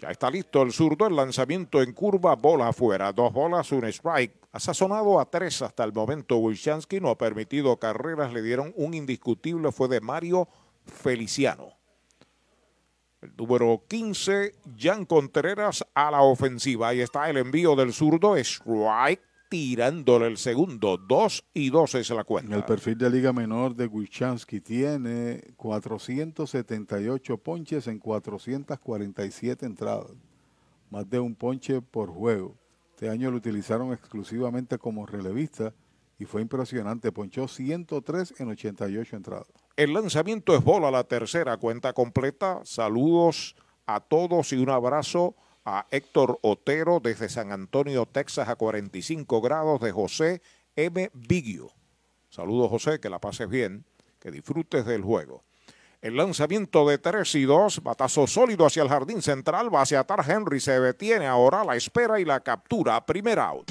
[0.00, 4.34] Ya está listo el zurdo, el lanzamiento en curva, bola afuera, dos bolas, un strike.
[4.52, 6.38] Ha sazonado a tres hasta el momento.
[6.38, 10.48] Wilchansky no ha permitido carreras, le dieron un indiscutible, fue de Mario
[10.86, 11.68] Feliciano.
[13.20, 16.88] El número 15, Jan Contreras a la ofensiva.
[16.88, 19.20] Ahí está el envío del zurdo, strike
[19.50, 20.96] tirándole el segundo.
[20.96, 22.54] Dos y dos es la cuenta.
[22.54, 30.12] El perfil de Liga Menor de Wilchansky tiene 478 ponches en 447 entradas.
[30.88, 32.56] Más de un ponche por juego.
[32.94, 35.74] Este año lo utilizaron exclusivamente como relevista
[36.16, 37.10] y fue impresionante.
[37.10, 39.48] Ponchó 103 en 88 entradas.
[39.76, 42.60] El lanzamiento es bola la tercera cuenta completa.
[42.62, 45.34] Saludos a todos y un abrazo
[45.70, 50.42] a Héctor Otero desde San Antonio, Texas, a 45 grados de José
[50.76, 51.10] M.
[51.14, 51.70] Bigio.
[52.28, 53.84] Saludos, José, que la pases bien,
[54.18, 55.44] que disfrutes del juego.
[56.00, 60.24] El lanzamiento de 3 y 2, batazo sólido hacia el jardín central, va hacia atar
[60.26, 63.70] Henry, se detiene ahora la espera y la captura, primer out.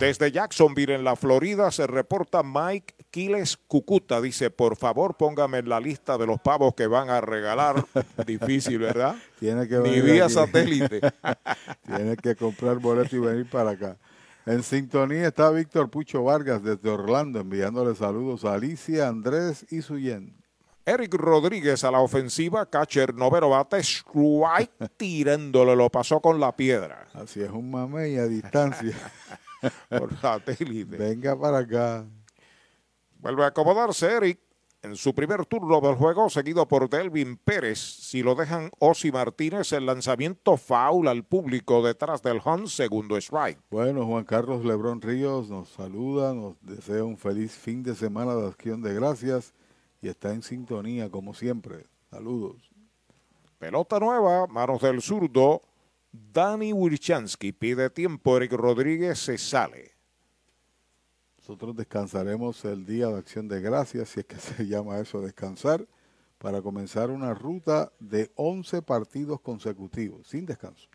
[0.00, 4.22] Desde Jacksonville, en la Florida, se reporta Mike Quiles Cucuta.
[4.22, 7.84] Dice, por favor, póngame en la lista de los pavos que van a regalar.
[8.26, 9.16] Difícil, ¿verdad?
[9.38, 10.32] Tiene que Ni vía aquí.
[10.32, 11.00] satélite.
[11.86, 13.98] Tiene que comprar boleto y venir para acá.
[14.46, 20.34] En sintonía está Víctor Pucho Vargas desde Orlando enviándole saludos a Alicia, Andrés y Suyen.
[20.86, 27.06] Eric Rodríguez a la ofensiva, catcher noveno bate, strike tirándole, lo pasó con la piedra.
[27.12, 28.96] Así es un mamey a distancia.
[29.88, 30.96] por satélite.
[30.96, 32.06] Venga para acá.
[33.18, 34.40] Vuelve a acomodarse Eric
[34.82, 37.78] en su primer turno del juego, seguido por Delvin Pérez.
[37.78, 43.60] Si lo dejan Osi Martínez, el lanzamiento foul al público detrás del Hunt, segundo strike.
[43.70, 48.46] Bueno, Juan Carlos Lebrón Ríos nos saluda, nos desea un feliz fin de semana de
[48.46, 49.52] acción de gracias
[50.00, 51.86] y está en sintonía como siempre.
[52.10, 52.70] Saludos.
[53.58, 55.60] Pelota nueva, manos del zurdo.
[56.12, 59.92] Dani Wirchansky pide tiempo, Eric Rodríguez se sale.
[61.38, 65.86] Nosotros descansaremos el día de acción de gracias, si es que se llama eso descansar,
[66.38, 70.89] para comenzar una ruta de 11 partidos consecutivos, sin descanso.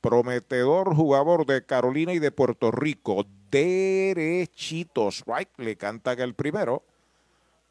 [0.00, 3.26] prometedor jugador de Carolina y de Puerto Rico.
[3.50, 5.08] Derechito.
[5.08, 5.58] Strike.
[5.58, 6.82] Le cantan el primero.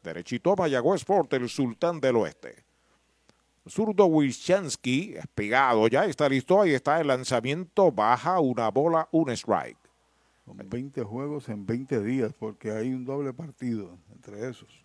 [0.04, 2.62] Derechito a Mayagüez Sport, el sultán del oeste.
[3.68, 5.88] Zurdo Wischansky es pegado.
[5.88, 6.60] Ya está listo.
[6.60, 7.90] Ahí está el lanzamiento.
[7.90, 9.83] Baja una bola, un strike.
[10.44, 14.84] Con 20 juegos en 20 días, porque hay un doble partido entre esos.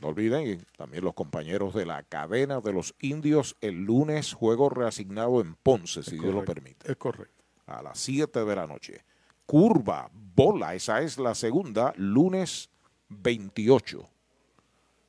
[0.00, 5.42] No olviden también los compañeros de la cadena de los indios el lunes, juego reasignado
[5.42, 6.90] en Ponce, si Dios lo permite.
[6.90, 7.44] Es correcto.
[7.66, 9.04] A las 7 de la noche.
[9.44, 12.70] Curva, bola, esa es la segunda, lunes
[13.10, 14.08] 28.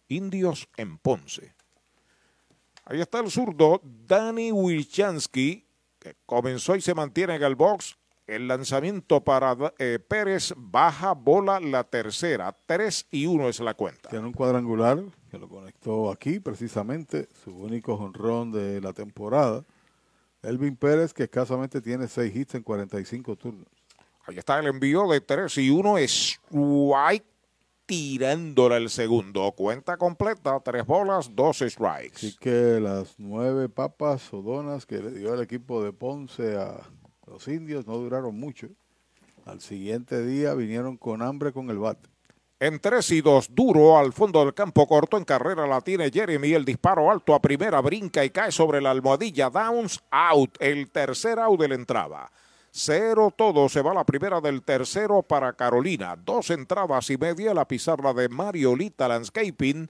[0.09, 1.53] Indios en Ponce.
[2.83, 5.65] Ahí está el zurdo, Danny Wilchansky,
[5.99, 7.97] que comenzó y se mantiene en el box.
[8.31, 12.55] El lanzamiento para eh, Pérez baja bola la tercera.
[12.65, 14.07] 3 y 1 es la cuenta.
[14.07, 19.65] Tiene un cuadrangular que lo conectó aquí precisamente, su único jonrón de la temporada.
[20.43, 23.67] Elvin Pérez que escasamente tiene 6 hits en 45 turnos.
[24.25, 27.25] Ahí está el envío de 3 y 1 es White
[27.85, 29.51] tirándola el segundo.
[29.51, 32.15] Cuenta completa, 3 bolas, 2 strikes.
[32.15, 36.79] Así que las 9 papas o donas que le dio el equipo de Ponce a
[37.31, 38.67] los indios no duraron mucho.
[39.45, 42.09] Al siguiente día vinieron con hambre con el bate.
[42.59, 45.17] En 3 y 2, duro al fondo del campo corto.
[45.17, 46.53] En carrera la tiene Jeremy.
[46.53, 49.49] El disparo alto a primera, brinca y cae sobre la almohadilla.
[49.49, 50.57] Downs, out.
[50.59, 52.31] El tercer out de la entrada.
[52.69, 56.17] Cero todo, se va la primera del tercero para Carolina.
[56.17, 59.89] Dos entradas y media la pizarra de Mariolita Landscaping.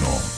[0.00, 0.37] 1.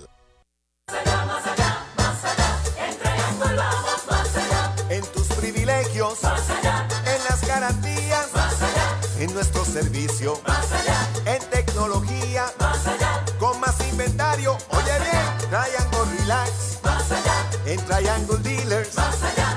[2.77, 4.75] En Triangle vamos más allá.
[4.89, 11.07] En tus privilegios, más allá, en las garantías, más allá, en nuestro servicio, más allá,
[11.25, 14.57] en tecnología, más allá, con más inventario.
[14.69, 19.50] Oye bien, Triangle Relax, más allá, en Triangle Dealers, más allá,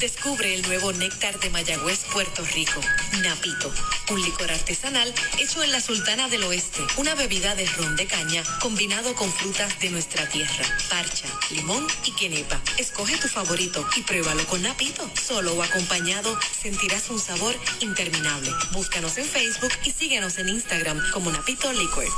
[0.00, 2.80] Descubre el nuevo néctar de Mayagüez, Puerto Rico,
[3.20, 3.72] Napito,
[4.12, 8.44] un licor artesanal hecho en la Sultana del Oeste, una bebida de ron de caña
[8.62, 12.60] combinado con frutas de nuestra tierra, parcha, limón y quenepa.
[12.78, 15.02] Escoge tu favorito y pruébalo con Napito.
[15.20, 18.50] Solo o acompañado sentirás un sabor interminable.
[18.72, 22.14] Búscanos en Facebook y síguenos en Instagram como Napito Liquors.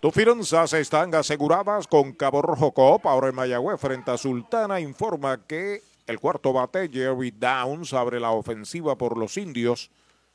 [0.00, 3.06] Tus finanzas están aseguradas con Cabo Rojo Coop.
[3.06, 8.32] Ahora en Mayagüez, frente a Sultana, informa que el cuarto bate, Jerry Downs, abre la
[8.32, 9.90] ofensiva por los indios.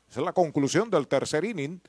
[0.08, 1.80] Esa es la conclusión del tercer inning.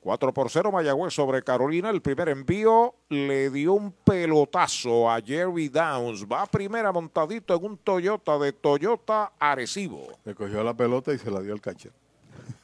[0.00, 1.90] 4 por 0 Mayagüez sobre Carolina.
[1.90, 6.24] El primer envío le dio un pelotazo a Jerry Downs.
[6.24, 10.06] Va primera montadito en un Toyota de Toyota Arecibo.
[10.24, 11.92] Le cogió la pelota y se la dio al catcher.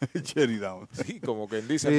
[0.25, 0.89] Jerry Downs.
[0.93, 1.91] Sí, como quien dice.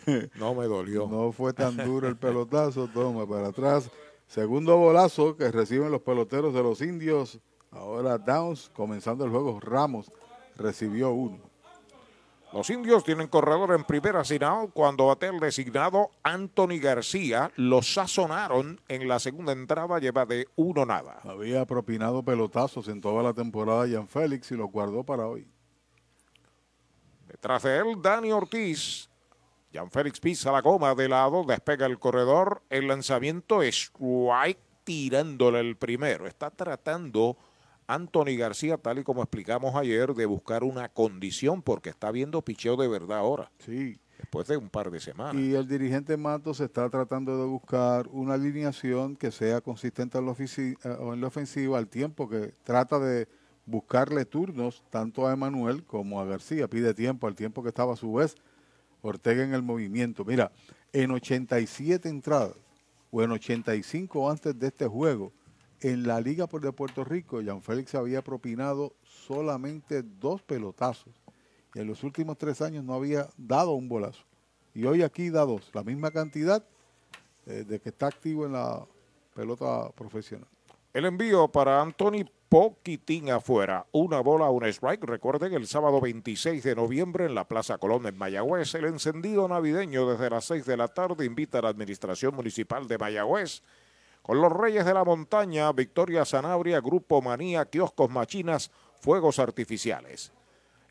[0.00, 0.28] Sí.
[0.38, 1.06] No me dolió.
[1.06, 2.88] No fue tan duro el pelotazo.
[2.88, 3.90] Toma para atrás.
[4.26, 7.38] Segundo bolazo que reciben los peloteros de los indios.
[7.74, 10.10] Ahora Downs, comenzando el juego, Ramos
[10.56, 11.54] recibió uno.
[12.52, 17.50] Los indios tienen corredor en primera sin out cuando bate el designado Anthony García.
[17.56, 21.18] Lo sazonaron en la segunda entrada, lleva de uno nada.
[21.24, 25.48] Había propinado pelotazos en toda la temporada Jan Félix y los guardó para hoy.
[27.26, 29.10] Detrás de él, Dani Ortiz.
[29.72, 32.62] Jan Félix pisa la goma de lado, despega el corredor.
[32.70, 36.28] El lanzamiento es strike tirándole el primero.
[36.28, 37.36] Está tratando
[37.86, 42.76] Anthony García, tal y como explicamos ayer, de buscar una condición porque está viendo picheo
[42.76, 43.50] de verdad ahora.
[43.58, 43.98] Sí.
[44.18, 45.34] Después de un par de semanas.
[45.34, 50.32] Y el dirigente Matos está tratando de buscar una alineación que sea consistente en la,
[50.32, 53.28] eh, o en la ofensiva al tiempo que trata de
[53.66, 56.68] buscarle turnos tanto a Emanuel como a García.
[56.68, 58.36] Pide tiempo al tiempo que estaba a su vez
[59.02, 60.24] Ortega en el movimiento.
[60.24, 60.50] Mira,
[60.92, 62.56] en 87 entradas
[63.10, 65.32] o en 85 antes de este juego,
[65.84, 71.12] en la Liga de Puerto Rico, Jan Félix había propinado solamente dos pelotazos.
[71.74, 74.24] Y en los últimos tres años no había dado un bolazo.
[74.72, 76.64] Y hoy aquí da dos, la misma cantidad
[77.44, 78.82] eh, de que está activo en la
[79.34, 80.48] pelota profesional.
[80.94, 83.84] El envío para Anthony Poquitín afuera.
[83.92, 85.04] Una bola, un strike.
[85.04, 88.74] Recuerden el sábado 26 de noviembre en la Plaza Colón en Mayagüez.
[88.74, 92.96] El encendido navideño desde las 6 de la tarde invita a la Administración Municipal de
[92.96, 93.62] Mayagüez.
[94.24, 98.70] Con los Reyes de la Montaña, Victoria Sanabria, Grupo Manía, Kioscos Machinas,
[99.02, 100.32] Fuegos Artificiales.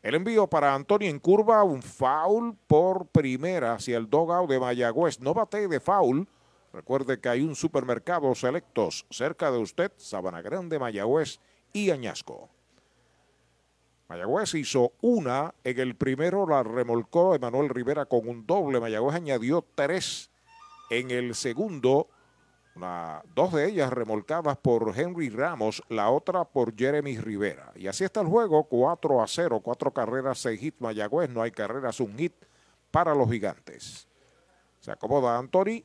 [0.04, 5.18] El envío para Antonio en curva, un foul por primera hacia el dogout de Mayagüez.
[5.18, 6.28] No bate de foul.
[6.72, 11.40] Recuerde que hay un supermercado selectos cerca de usted, Sabana Grande, Mayagüez
[11.72, 12.48] y Añasco.
[14.08, 18.78] Mayagüez hizo una, en el primero la remolcó Emanuel Rivera con un doble.
[18.78, 20.30] Mayagüez añadió tres
[20.88, 22.10] en el segundo,
[23.34, 27.72] dos de ellas remolcadas por Henry Ramos, la otra por Jeremy Rivera.
[27.76, 31.50] Y así está el juego, 4 a 0, cuatro carreras, seis hits Mayagüez, no hay
[31.50, 32.34] carreras, un hit
[32.90, 34.08] para los gigantes.
[34.80, 35.84] Se acomoda Anthony.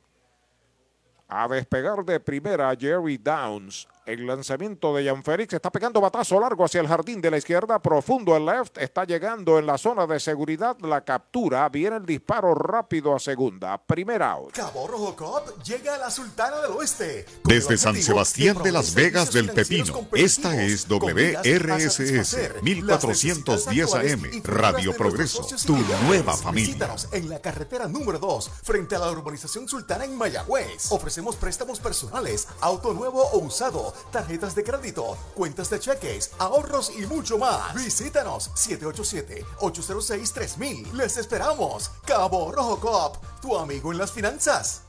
[1.27, 3.87] A despegar de primera Jerry Downs.
[4.09, 7.79] El lanzamiento de Jan Félix está pegando batazo largo hacia el jardín de la izquierda,
[7.79, 8.79] profundo el left.
[8.79, 11.69] Está llegando en la zona de seguridad la captura.
[11.69, 13.77] Viene el disparo rápido a segunda.
[13.77, 14.53] Primera out.
[14.53, 17.27] Cabo Rojo Cop llega a la Sultana del Oeste.
[17.43, 24.13] Desde San Sebastián de Las Vegas del Pepino, esta es WRSS satisfacer las 1410 necesidades
[24.13, 26.67] AM, Radio Progreso, tu nueva familia.
[26.67, 30.91] Visítanos en la carretera número 2, frente a la urbanización Sultana en Mayagüez.
[30.91, 37.05] Ofrecemos préstamos personales, auto nuevo o usado, tarjetas de crédito, cuentas de cheques, ahorros y
[37.05, 37.75] mucho más.
[37.75, 40.93] Visítanos 787-806-3000.
[40.93, 41.89] Les esperamos.
[42.05, 44.83] Cabo Rojo Cop, tu amigo en las finanzas.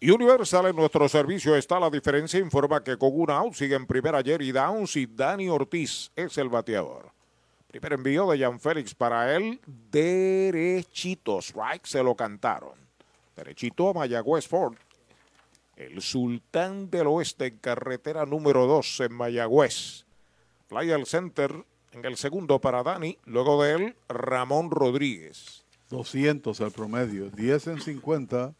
[0.00, 2.40] Y Universal en nuestro servicio está la diferencia.
[2.40, 6.48] Informa que con una out sigue en primera Jerry Downs y Dani Ortiz es el
[6.48, 7.12] bateador.
[7.68, 9.60] Primer envío de Jan Félix para él.
[9.64, 11.40] Derechito.
[11.40, 12.74] Strike se lo cantaron.
[13.36, 14.74] Derechito a Mayagüez Ford.
[15.76, 20.04] El Sultán del Oeste en carretera número 2 en Mayagüez.
[20.68, 23.18] Fly al center en el segundo para Dani.
[23.24, 25.64] Luego de él, Ramón Rodríguez.
[25.90, 28.54] 200 el promedio, 10 en 50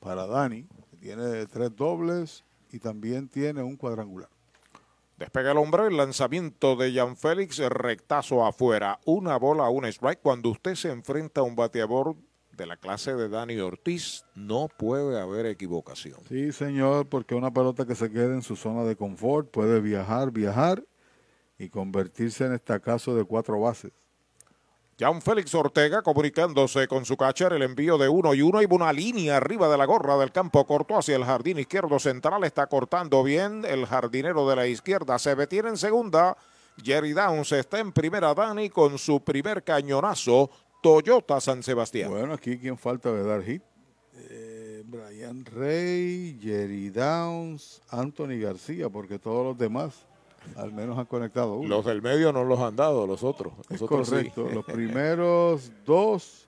[0.00, 4.28] para Dani, que tiene tres dobles y también tiene un cuadrangular.
[5.16, 10.20] Despega el hombre, el lanzamiento de Jan Félix, rectazo afuera, una bola, un strike.
[10.20, 12.16] Cuando usted se enfrenta a un bateador
[12.56, 16.20] de la clase de Dani Ortiz, no puede haber equivocación.
[16.28, 20.30] Sí, señor, porque una pelota que se quede en su zona de confort puede viajar,
[20.30, 20.84] viajar
[21.58, 23.92] y convertirse en estacazo de cuatro bases.
[24.96, 28.92] Jan Félix Ortega comunicándose con su catcher, el envío de uno y uno y una
[28.92, 32.44] línea arriba de la gorra del campo corto hacia el jardín izquierdo central.
[32.44, 35.18] Está cortando bien el jardinero de la izquierda.
[35.18, 36.36] Se detiene en segunda.
[36.80, 38.34] Jerry Downs está en primera.
[38.34, 40.48] Dani con su primer cañonazo.
[40.84, 42.10] Toyota San Sebastián.
[42.10, 43.62] Bueno, aquí quien falta de dar hit.
[44.28, 50.06] Eh, Brian Rey, Jerry Downs, Anthony García, porque todos los demás
[50.56, 51.70] al menos han conectado uno.
[51.70, 53.54] Los del medio no los han dado, los otros.
[53.70, 53.86] Es sí.
[53.86, 54.46] correcto.
[54.52, 56.46] Los primeros dos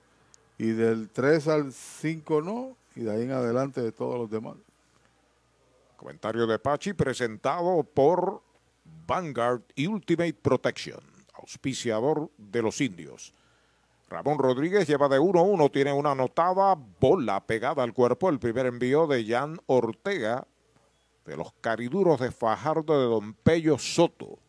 [0.59, 4.55] y del 3 al 5 no, y de ahí en adelante de todos los demás.
[5.95, 8.43] Comentario de Pachi presentado por
[9.07, 10.99] Vanguard y Ultimate Protection,
[11.33, 13.33] auspiciador de los indios.
[14.09, 18.29] Ramón Rodríguez lleva de 1-1, tiene una anotada bola pegada al cuerpo.
[18.29, 20.47] El primer envío de Jan Ortega
[21.25, 24.39] de los cariduros de Fajardo de Don Pello Soto.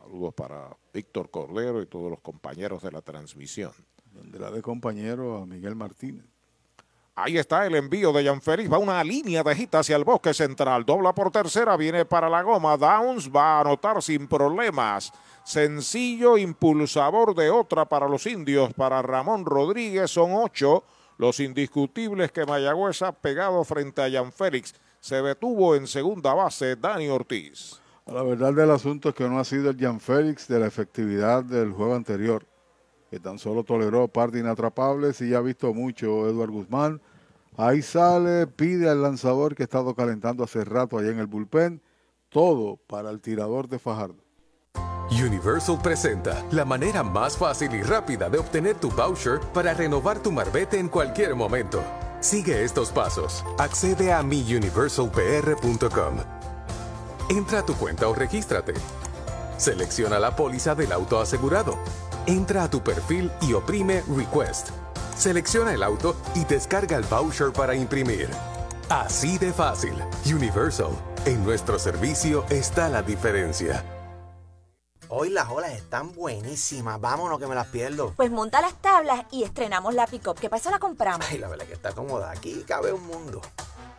[0.00, 3.72] Saludos para Víctor Cordero y todos los compañeros de la transmisión.
[4.12, 6.24] Vendrá de compañero a Miguel Martínez.
[7.20, 8.72] Ahí está el envío de Félix.
[8.72, 10.84] Va una línea de hit hacia el bosque central.
[10.84, 11.76] Dobla por tercera.
[11.76, 12.76] Viene para la goma.
[12.76, 15.12] Downs va a anotar sin problemas.
[15.42, 18.72] Sencillo impulsador de otra para los indios.
[18.72, 20.84] Para Ramón Rodríguez son ocho.
[21.16, 24.76] Los indiscutibles que Mayagüez ha pegado frente a Jan Félix.
[25.00, 27.80] Se detuvo en segunda base Dani Ortiz.
[28.06, 31.42] La verdad del asunto es que no ha sido el Jan Félix de la efectividad
[31.42, 32.46] del juego anterior,
[33.10, 37.00] que tan solo toleró par de inatrapables y ya ha visto mucho Eduard Guzmán.
[37.56, 41.82] Ahí sale, pide al lanzador que ha estado calentando hace rato allá en el bullpen,
[42.28, 44.28] todo para el tirador de Fajardo.
[45.10, 50.30] Universal presenta la manera más fácil y rápida de obtener tu voucher para renovar tu
[50.30, 51.82] marbete en cualquier momento.
[52.20, 53.44] Sigue estos pasos.
[53.58, 56.16] Accede a miuniversalpr.com.
[57.30, 58.74] Entra a tu cuenta o regístrate.
[59.56, 61.78] Selecciona la póliza del auto asegurado.
[62.28, 64.68] Entra a tu perfil y oprime Request.
[65.16, 68.28] Selecciona el auto y descarga el voucher para imprimir.
[68.90, 69.94] Así de fácil.
[70.26, 70.90] Universal.
[71.24, 73.82] En nuestro servicio está la diferencia.
[75.08, 77.00] Hoy las olas están buenísimas.
[77.00, 78.12] Vámonos que me las pierdo.
[78.14, 81.26] Pues monta las tablas y estrenamos la pick-up, que para eso la compramos.
[81.30, 82.30] Ay, la verdad que está cómoda.
[82.30, 83.40] Aquí cabe un mundo.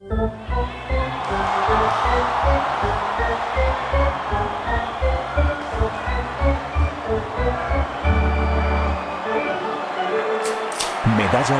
[0.00, 0.14] Medalla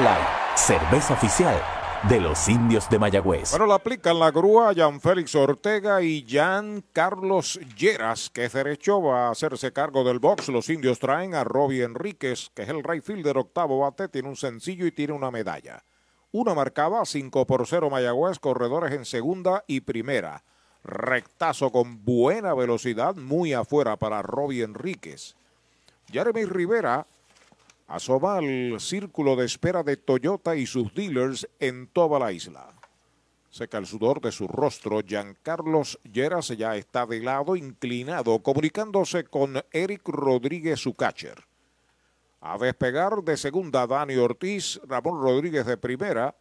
[0.01, 1.61] Light, cerveza oficial
[2.09, 3.51] de los indios de Mayagüez.
[3.51, 9.03] Bueno, la aplican la grúa Jan Félix Ortega y Jan Carlos Lleras, que es derecho,
[9.03, 10.49] va a hacerse cargo del box.
[10.49, 14.37] Los indios traen a Robbie Enríquez, que es el right fielder octavo bate, tiene un
[14.37, 15.83] sencillo y tiene una medalla.
[16.31, 20.45] Una marcaba 5 por 0 Mayagüez, corredores en segunda y primera.
[20.85, 25.37] Rectazo con buena velocidad, muy afuera para Robbie Enríquez.
[26.13, 27.07] Jeremy Rivera
[27.87, 32.75] asoma al círculo de espera de Toyota y sus dealers en toda la isla.
[33.49, 39.63] Seca el sudor de su rostro, Giancarlos Lleras ya está de lado, inclinado, comunicándose con
[39.73, 41.48] Eric Rodríguez, su catcher.
[42.41, 46.35] A despegar de segunda, Dani Ortiz, Ramón Rodríguez de primera.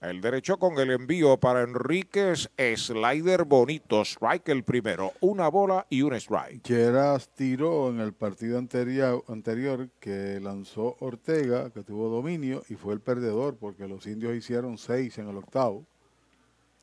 [0.00, 6.02] El derecho con el envío para Enríquez, slider bonito, strike el primero, una bola y
[6.02, 6.66] un strike.
[6.66, 12.94] Geras tiró en el partido anterior, anterior que lanzó Ortega, que tuvo dominio y fue
[12.94, 15.86] el perdedor porque los indios hicieron seis en el octavo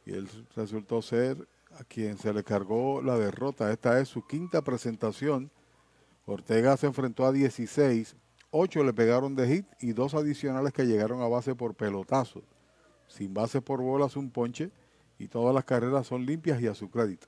[0.06, 1.46] y él resultó ser
[1.78, 3.70] a quien se le cargó la derrota.
[3.72, 5.52] Esta es su quinta presentación.
[6.30, 8.16] Ortega se enfrentó a 16,
[8.52, 12.44] 8 le pegaron de hit y dos adicionales que llegaron a base por pelotazo.
[13.08, 14.72] Sin base por bolas un ponche
[15.18, 17.28] y todas las carreras son limpias y a su crédito.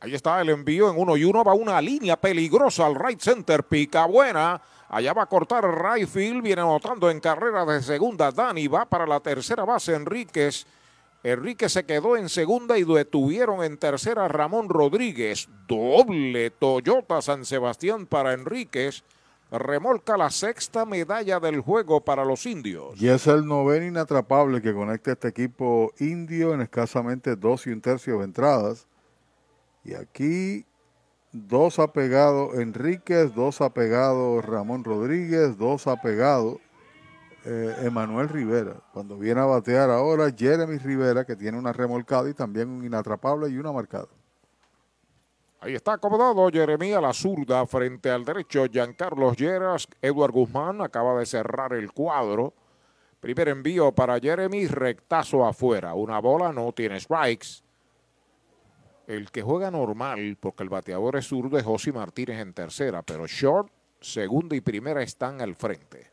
[0.00, 1.44] Ahí está el envío en uno y uno.
[1.44, 3.62] Va una línea peligrosa al right center.
[3.62, 4.60] Pica buena.
[4.88, 6.42] Allá va a cortar right field.
[6.42, 8.32] Viene anotando en carrera de segunda.
[8.32, 9.94] Dani va para la tercera base.
[9.94, 10.66] Enríquez.
[11.24, 15.48] Enríquez se quedó en segunda y detuvieron en tercera Ramón Rodríguez.
[15.68, 19.04] Doble Toyota San Sebastián para Enríquez.
[19.52, 23.00] Remolca la sexta medalla del juego para los indios.
[23.00, 27.82] Y es el noveno inatrapable que conecta este equipo indio en escasamente dos y un
[27.82, 28.88] tercio de entradas.
[29.84, 30.64] Y aquí
[31.32, 36.58] dos ha pegado Enríquez, dos ha pegado Ramón Rodríguez, dos ha pegado
[37.44, 38.76] eh, Emanuel Rivera.
[38.92, 43.48] Cuando viene a batear ahora Jeremy Rivera, que tiene una remolcada y también un inatrapable
[43.48, 44.08] y una marcada.
[45.60, 48.66] Ahí está acomodado Jeremía la zurda frente al derecho.
[48.66, 52.52] Giancarlos Lleras, Eduard Guzmán acaba de cerrar el cuadro.
[53.20, 55.94] Primer envío para Jeremy, rectazo afuera.
[55.94, 57.62] Una bola, no tiene strikes.
[59.06, 63.28] El que juega normal, porque el bateador es zurdo, es José Martínez en tercera, pero
[63.28, 63.70] short,
[64.00, 66.10] segunda y primera están al frente.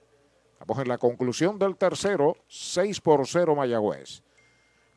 [0.60, 4.22] Estamos en la conclusión del tercero, 6 por 0 Mayagüez.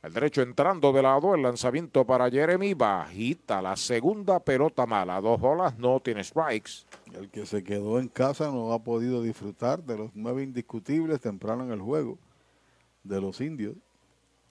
[0.02, 5.40] El derecho entrando de lado, el lanzamiento para Jeremy, bajita, la segunda pelota mala, dos
[5.40, 6.84] bolas, no tiene strikes.
[7.14, 11.62] El que se quedó en casa no ha podido disfrutar de los nueve indiscutibles temprano
[11.62, 12.18] en el juego
[13.04, 13.76] de los indios.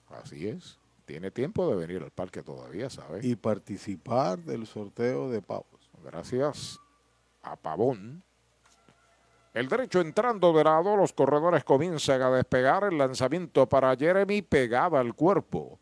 [0.08, 0.78] Así es.
[1.04, 3.22] Tiene tiempo de venir al parque todavía, ¿sabes?
[3.22, 5.90] Y participar del sorteo de pavos.
[6.02, 6.80] Gracias
[7.42, 8.22] a Pavón.
[9.54, 12.84] El derecho entrando de lado, los corredores comienzan a despegar.
[12.84, 15.78] El lanzamiento para Jeremy pegada al cuerpo.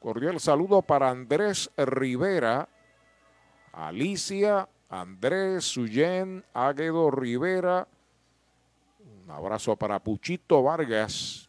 [0.00, 2.68] Cordial saludo para Andrés Rivera,
[3.72, 7.88] Alicia, Andrés, Suyen, Águedo Rivera.
[9.24, 11.48] Un abrazo para Puchito Vargas.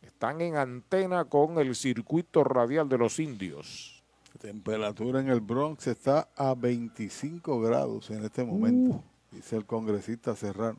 [0.00, 4.04] Están en antena con el circuito radial de los indios.
[4.32, 9.02] La temperatura en el Bronx está a 25 grados en este momento,
[9.32, 10.78] dice el congresista Serrano.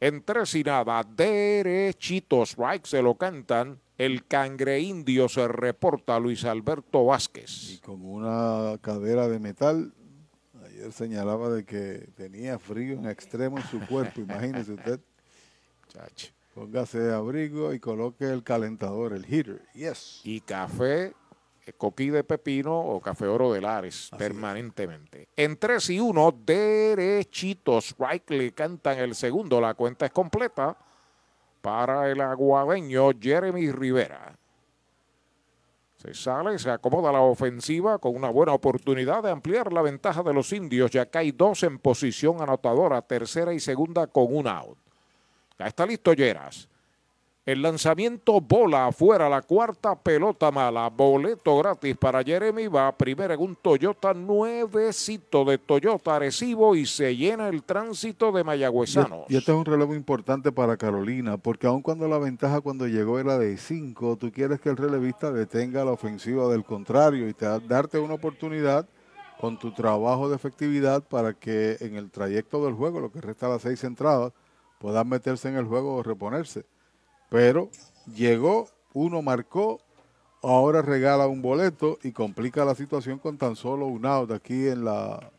[0.00, 3.80] En tres y nada, derechitos, right, se lo cantan.
[3.96, 7.72] El cangre indio se reporta Luis Alberto Vázquez.
[7.72, 9.92] Y con una cadera de metal,
[10.64, 15.00] ayer señalaba de que tenía frío en extremo en su cuerpo, imagínese usted.
[15.88, 16.28] Chacho.
[16.54, 19.62] Póngase abrigo y coloque el calentador, el heater.
[19.74, 20.20] Yes.
[20.24, 21.14] Y café,
[21.74, 25.28] coquí de pepino o café oro de Lares, permanentemente.
[25.36, 27.90] En 3 y 1, derechitos.
[27.90, 29.60] Strike le cantan el segundo.
[29.60, 30.76] La cuenta es completa
[31.60, 34.36] para el aguadeño Jeremy Rivera.
[35.98, 40.32] Se sale, se acomoda la ofensiva con una buena oportunidad de ampliar la ventaja de
[40.32, 44.78] los indios, ya que hay dos en posición anotadora, tercera y segunda con un out.
[45.58, 46.68] Ya está listo Lleras.
[47.48, 50.90] El lanzamiento bola afuera, la cuarta pelota mala.
[50.90, 52.66] Boleto gratis para Jeremy.
[52.66, 58.44] Va primero en un Toyota nuevecito de Toyota Arecibo y se llena el tránsito de
[58.44, 59.20] mayagüezanos.
[59.30, 63.18] Y este es un relevo importante para Carolina, porque aun cuando la ventaja cuando llegó
[63.18, 67.46] era de 5, tú quieres que el relevista detenga la ofensiva del contrario y te
[67.46, 68.86] da- darte una oportunidad
[69.40, 73.48] con tu trabajo de efectividad para que en el trayecto del juego, lo que resta
[73.48, 74.34] las seis entradas,
[74.78, 76.66] puedan meterse en el juego o reponerse.
[77.28, 77.70] Pero
[78.14, 79.80] llegó, uno marcó,
[80.42, 84.84] ahora regala un boleto y complica la situación con tan solo un out aquí en
[84.84, 85.30] la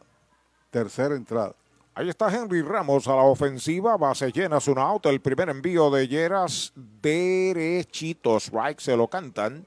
[0.69, 1.55] tercera entrada.
[1.95, 5.05] Ahí está Henry Ramos a la ofensiva, base llena, un out.
[5.07, 6.71] El primer envío de Lleras
[7.01, 9.65] derechitos, se lo cantan.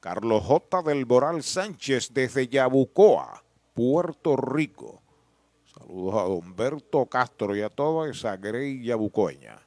[0.00, 0.82] Carlos J.
[0.82, 3.42] del Boral Sánchez desde Yabucoa,
[3.74, 5.02] Puerto Rico.
[5.66, 9.60] Saludos a Humberto Castro y a toda esa grey yabucoeña.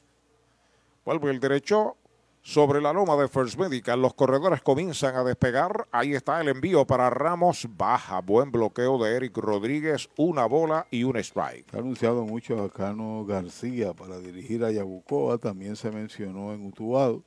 [1.05, 1.97] Vuelve el derecho
[2.41, 4.01] sobre la loma de First Medical.
[4.01, 5.85] Los corredores comienzan a despegar.
[5.91, 7.67] Ahí está el envío para Ramos.
[7.75, 8.21] Baja.
[8.21, 10.09] Buen bloqueo de Eric Rodríguez.
[10.15, 11.73] Una bola y un strike.
[11.73, 17.21] Ha anunciado mucho a Cano García para dirigir a Yabucoa, también se mencionó en Utuado,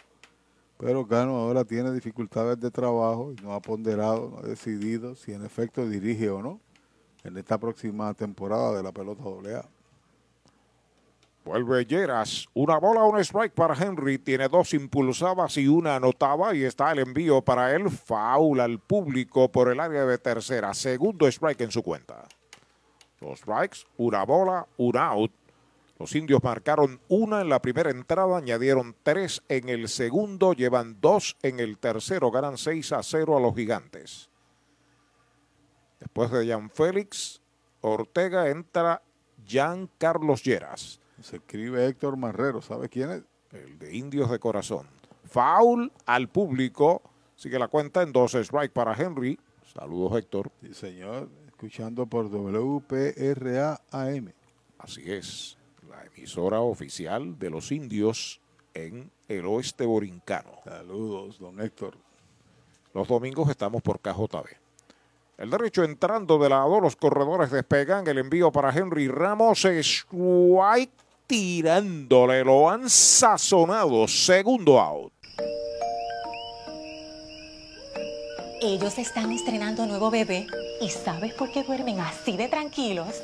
[0.78, 5.34] pero Cano ahora tiene dificultades de trabajo y no ha ponderado, no ha decidido si
[5.34, 6.60] en efecto dirige o no
[7.24, 9.75] en esta próxima temporada de la pelota AA.
[11.46, 12.48] Vuelve Lleras.
[12.54, 14.18] Una bola, un strike para Henry.
[14.18, 16.52] Tiene dos impulsadas y una anotada.
[16.56, 17.88] Y está el envío para él.
[17.88, 20.74] Foul al público por el área de tercera.
[20.74, 22.24] Segundo strike en su cuenta.
[23.20, 25.30] Dos strikes, una bola, un out.
[26.00, 31.36] Los indios marcaron una en la primera entrada, añadieron tres en el segundo, llevan dos
[31.42, 34.28] en el tercero, ganan 6 a 0 a los gigantes.
[36.00, 37.40] Después de Jan Félix,
[37.80, 39.00] Ortega entra
[39.48, 41.00] Jan Carlos Lleras.
[41.22, 43.22] Se escribe Héctor Marrero, ¿sabe quién es?
[43.52, 44.86] El de Indios de Corazón.
[45.24, 47.02] Foul al público.
[47.36, 49.38] Sigue la cuenta en dos strike para Henry.
[49.72, 50.50] Saludos, Héctor.
[50.62, 51.28] Sí, señor.
[51.46, 54.32] Escuchando por WPRA AM.
[54.78, 55.56] Así es,
[55.88, 58.40] la emisora oficial de los indios
[58.74, 60.50] en el oeste borincano.
[60.64, 61.96] Saludos, don Héctor.
[62.92, 64.46] Los domingos estamos por KJB.
[65.38, 68.06] El derecho entrando de lado, los corredores despegan.
[68.06, 69.64] El envío para Henry Ramos.
[69.64, 72.44] Strike tirándole.
[72.44, 74.06] Lo han sazonado.
[74.08, 75.12] Segundo out.
[78.62, 80.46] Ellos están estrenando nuevo bebé.
[80.80, 83.14] ¿Y sabes por qué duermen así de tranquilos?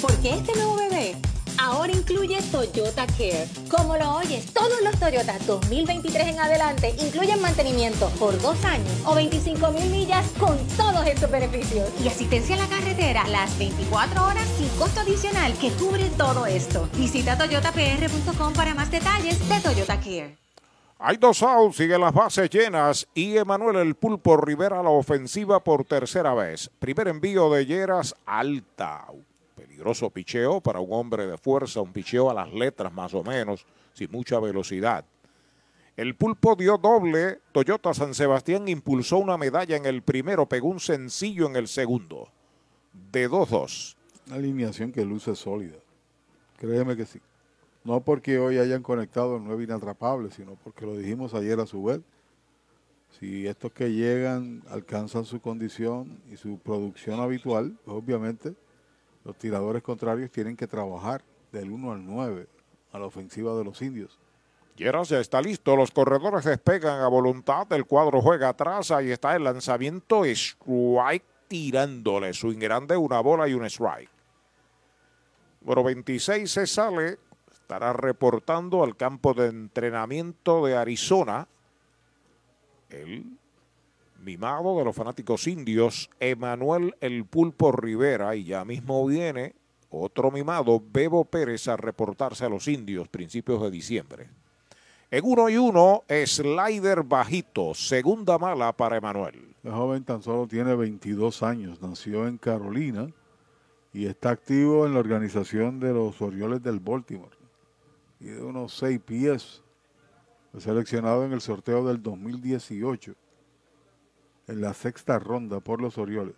[0.00, 1.16] Porque este nuevo bebé
[1.58, 3.46] ahora incluye Toyota Care.
[3.70, 9.14] Como lo oyes, todos los Toyota 2023 en adelante incluyen mantenimiento por dos años o
[9.14, 11.88] 25 mil millas con todos estos beneficios.
[12.02, 16.88] Y asistencia a la carretera las 24 horas sin costo adicional que cubre todo esto.
[16.96, 20.40] Visita toyotapr.com para más detalles de Toyota Care.
[21.02, 25.64] Hay dos outs, siguen las bases llenas y Emanuel El Pulpo Rivera a la ofensiva
[25.64, 26.70] por tercera vez.
[26.78, 29.06] Primer envío de Lleras alta.
[29.80, 33.64] Peligroso picheo para un hombre de fuerza, un picheo a las letras más o menos,
[33.94, 35.06] sin mucha velocidad.
[35.96, 37.40] El Pulpo dio doble.
[37.52, 42.28] Toyota San Sebastián impulsó una medalla en el primero, pegó un sencillo en el segundo.
[43.10, 43.96] De 2-2.
[44.26, 45.78] Una alineación que luce sólida.
[46.58, 47.18] Créeme que sí.
[47.82, 51.82] No porque hoy hayan conectado el 9 inatrapable, sino porque lo dijimos ayer a su
[51.84, 52.02] vez.
[53.18, 58.54] Si estos que llegan alcanzan su condición y su producción habitual, obviamente
[59.24, 62.46] los tiradores contrarios tienen que trabajar del 1 al 9
[62.92, 64.18] a la ofensiva de los indios.
[64.76, 69.36] Lleras ya está listo, los corredores despegan a voluntad, el cuadro juega atrás, ahí está
[69.36, 74.08] el lanzamiento, strike tirándole, swing grande, una bola y un strike.
[75.60, 77.18] Número 26 se sale,
[77.52, 81.46] estará reportando al campo de entrenamiento de Arizona.
[82.88, 83.38] El
[84.20, 89.54] mimado de los fanáticos indios, Emanuel El Pulpo Rivera, y ya mismo viene
[89.90, 94.28] otro mimado, Bebo Pérez, a reportarse a los indios principios de diciembre.
[95.10, 99.56] En uno y uno, slider bajito, segunda mala para Emanuel.
[99.64, 103.08] El joven tan solo tiene 22 años, nació en Carolina
[103.92, 107.36] y está activo en la organización de los Orioles del Baltimore.
[108.20, 109.62] Y de unos 6 pies,
[110.52, 113.14] fue seleccionado en el sorteo del 2018,
[114.50, 116.34] en la sexta ronda por los Orioles.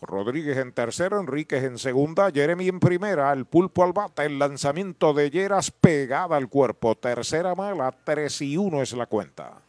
[0.00, 5.14] Rodríguez en tercero, Enríquez en segunda, Jeremy en primera, el pulpo al bate, el lanzamiento
[5.14, 9.62] de Lleras pegada al cuerpo, tercera mala, 3 y 1 es la cuenta.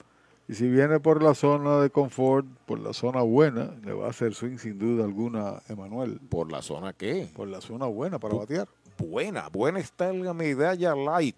[0.47, 4.09] Y si viene por la zona de confort, por la zona buena, le va a
[4.09, 6.19] hacer swing sin duda alguna Emanuel.
[6.29, 7.29] ¿Por la zona qué?
[7.33, 8.67] Por la zona buena para batear.
[8.97, 11.35] Buena, buena está la medalla light.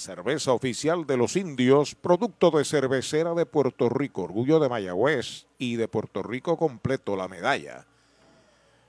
[0.00, 5.76] Cerveza oficial de los indios, producto de cervecera de Puerto Rico, orgullo de Mayagüez y
[5.76, 7.86] de Puerto Rico completo la medalla.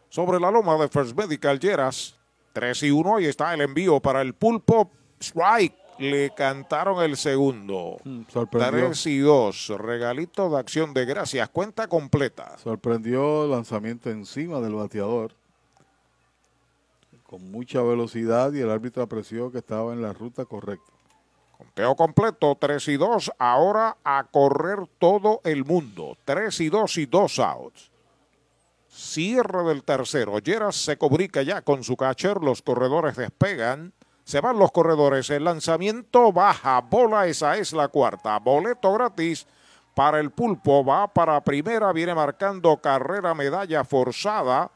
[0.08, 2.16] Sobre la loma de First Medical Lleras,
[2.54, 4.90] 3 y 1, ahí está el envío para el pulpo.
[5.20, 7.98] Strike, le cantaron el segundo.
[8.30, 8.88] sorprendió.
[8.88, 12.58] 3 y 2, regalito de acción de gracias, cuenta completa.
[12.58, 15.34] Sorprendió el lanzamiento encima del bateador.
[17.24, 20.91] Con mucha velocidad y el árbitro apreció que estaba en la ruta correcta.
[21.62, 23.34] Conteo completo, 3 y 2.
[23.38, 26.18] Ahora a correr todo el mundo.
[26.26, 27.92] 3 y 2 y 2 outs.
[28.90, 30.40] Cierre del tercero.
[30.40, 32.42] Lleras se comunica ya con su catcher.
[32.42, 33.94] Los corredores despegan.
[34.24, 35.30] Se van los corredores.
[35.30, 36.82] El lanzamiento baja.
[36.82, 38.40] Bola, esa es la cuarta.
[38.40, 39.46] Boleto gratis
[39.94, 40.84] para el pulpo.
[40.84, 41.94] Va para primera.
[41.94, 44.72] Viene marcando carrera medalla forzada.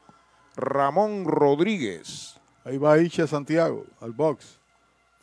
[0.54, 2.38] Ramón Rodríguez.
[2.64, 4.60] Ahí va Iche Santiago al box.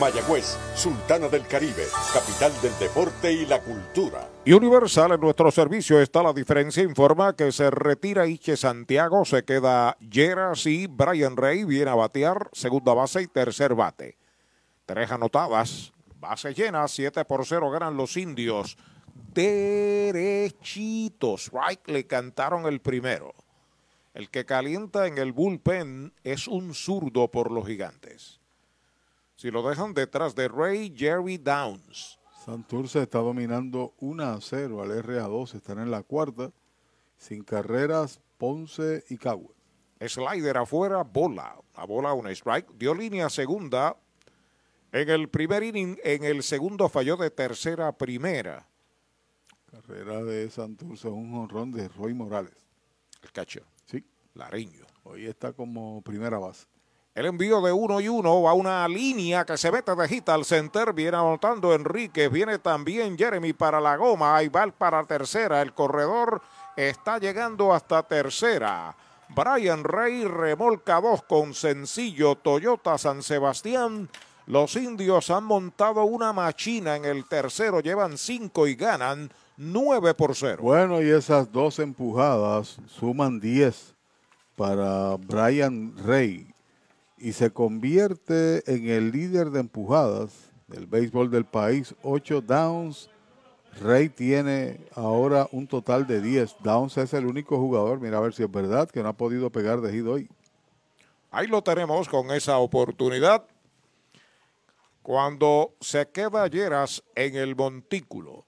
[0.00, 4.26] Mayagüez, Sultana del Caribe, capital del deporte y la cultura.
[4.46, 6.82] Universal en nuestro servicio está la diferencia.
[6.82, 12.48] Informa que se retira Iche Santiago, se queda Yeras y Brian Rey viene a batear
[12.52, 14.16] segunda base y tercer bate.
[14.86, 18.78] Tres anotadas, base llena, 7 por 0 ganan los indios.
[19.34, 23.34] Derechitos, right, le cantaron el primero.
[24.14, 28.39] El que calienta en el bullpen es un zurdo por los gigantes.
[29.40, 32.18] Si lo dejan detrás de Ray Jerry Downs.
[32.44, 36.52] Santurce está dominando 1 a 0 al RA2, están en la cuarta,
[37.16, 39.54] sin carreras, Ponce y Cagüe.
[39.98, 41.56] Slider afuera, bola.
[41.74, 42.70] La bola, un strike.
[42.74, 43.96] Dio línea segunda.
[44.92, 48.68] En el primer inning, en el segundo falló de tercera a primera.
[49.70, 52.66] Carrera de Santurce, un honrón de Roy Morales.
[53.22, 53.64] El catcher.
[53.86, 54.04] Sí.
[54.34, 54.84] Lariño.
[55.04, 56.66] Hoy está como primera base.
[57.20, 60.46] El envío de uno y uno a una línea que se mete de hit al
[60.46, 60.94] center.
[60.94, 62.30] Viene anotando Enrique.
[62.30, 64.34] Viene también Jeremy para la goma.
[64.34, 65.60] Ahí va para tercera.
[65.60, 66.40] El corredor
[66.76, 68.96] está llegando hasta tercera.
[69.28, 74.08] Brian Rey remolca dos con sencillo Toyota San Sebastián.
[74.46, 77.80] Los indios han montado una machina en el tercero.
[77.80, 80.62] Llevan cinco y ganan 9 por 0.
[80.62, 83.94] Bueno, y esas dos empujadas suman 10
[84.56, 86.49] para Brian Rey
[87.20, 91.94] y se convierte en el líder de empujadas del béisbol del país.
[92.02, 93.10] 8 downs.
[93.80, 96.56] Rey tiene ahora un total de 10.
[96.64, 99.50] Downs es el único jugador, mira a ver si es verdad, que no ha podido
[99.50, 100.28] pegar de hit hoy.
[101.30, 103.44] Ahí lo tenemos con esa oportunidad.
[105.02, 108.44] Cuando se queda Lleras en el montículo.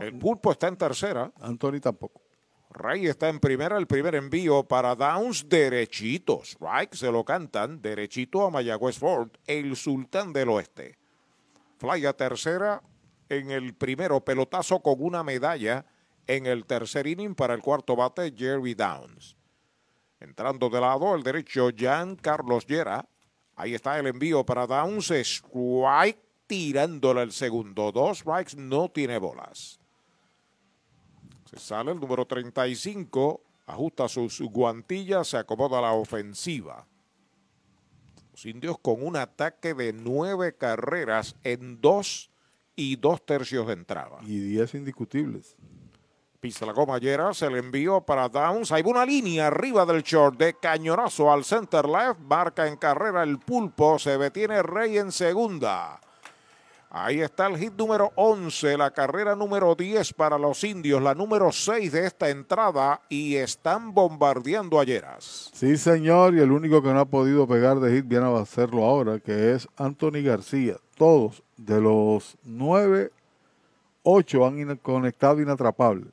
[0.00, 1.32] el pulpo está en tercera.
[1.40, 2.23] Anthony tampoco.
[2.74, 6.56] Rey está en primera, el primer envío para Downs derechitos.
[6.60, 10.98] Right, se lo cantan derechito a Mayagüez Ford, el sultán del oeste.
[11.78, 12.82] Fly a tercera
[13.28, 15.86] en el primero, pelotazo con una medalla
[16.26, 19.36] en el tercer inning para el cuarto bate, Jerry Downs.
[20.18, 23.06] Entrando de lado, el derecho, Jan Carlos Llera.
[23.54, 26.18] Ahí está el envío para Downs, strike
[26.48, 27.92] tirándole el segundo.
[27.92, 29.78] Dos strikes, no tiene bolas.
[31.54, 36.84] Se sale el número 35, ajusta sus guantillas, se acomoda la ofensiva.
[38.32, 42.28] Los indios con un ataque de nueve carreras en dos
[42.74, 44.18] y dos tercios de entrada.
[44.22, 45.56] Y 10 indiscutibles.
[46.40, 48.72] Pisa la goma Lleras, el envío para Downs.
[48.72, 52.18] Hay una línea arriba del short de cañonazo al center left.
[52.18, 54.00] Marca en carrera el pulpo.
[54.00, 56.00] Se detiene Rey en segunda.
[56.96, 61.50] Ahí está el hit número 11, la carrera número 10 para los indios, la número
[61.50, 65.50] 6 de esta entrada y están bombardeando a Lleras.
[65.52, 68.84] Sí, señor, y el único que no ha podido pegar de hit viene a hacerlo
[68.84, 70.76] ahora, que es Anthony García.
[70.96, 73.10] Todos de los 9,
[74.04, 76.06] 8 han conectado inatrapable.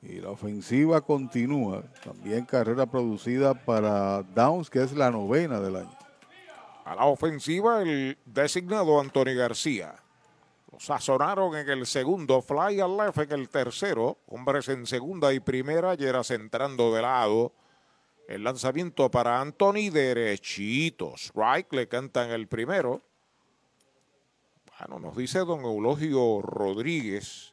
[0.00, 1.82] Y la ofensiva continúa.
[2.04, 5.95] También carrera producida para Downs, que es la novena del año.
[6.86, 9.96] A la ofensiva, el designado Anthony García.
[10.70, 14.18] Lo sazonaron en el segundo, fly al left en el tercero.
[14.28, 17.52] Hombres en segunda y primera, Lleras entrando de lado.
[18.28, 21.14] El lanzamiento para Anthony derechito.
[21.16, 23.02] Strike le cantan el primero.
[24.78, 27.52] Bueno, nos dice don Eulogio Rodríguez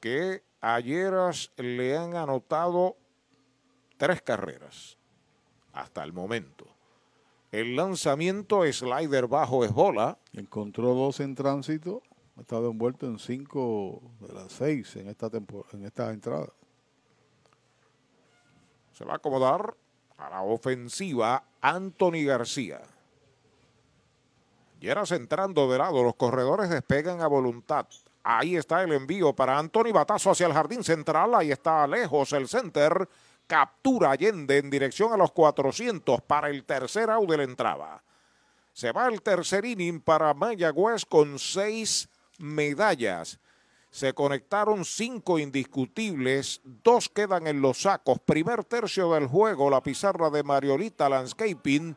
[0.00, 2.96] que a le han anotado
[3.98, 4.96] tres carreras
[5.74, 6.69] hasta el momento.
[7.50, 10.18] El lanzamiento slider bajo es bola.
[10.32, 12.02] Encontró dos en tránsito.
[12.36, 15.30] Ha estado envuelto en cinco de las seis en esta,
[15.72, 16.48] en esta entrada.
[18.92, 19.74] Se va a acomodar
[20.16, 22.82] a la ofensiva Anthony García.
[24.78, 27.86] Lleras entrando de lado, los corredores despegan a voluntad.
[28.22, 32.48] Ahí está el envío para Anthony, batazo hacia el jardín central, ahí está lejos el
[32.48, 33.08] center,
[33.50, 38.00] captura Allende en dirección a los 400 para el tercer out de la entrada.
[38.72, 42.08] Se va el tercer inning para Mayagüez con seis
[42.38, 43.40] medallas.
[43.90, 48.20] Se conectaron cinco indiscutibles, dos quedan en los sacos.
[48.20, 51.96] Primer tercio del juego, la pizarra de Mariolita Landscaping,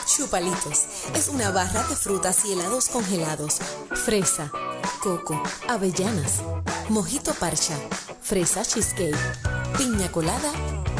[0.05, 3.59] Chupalitos es una barra de frutas y helados congelados.
[3.91, 4.49] Fresa,
[5.03, 6.41] coco, avellanas,
[6.87, 7.77] mojito parcha,
[8.21, 9.17] fresa cheesecake,
[9.77, 10.53] piña colada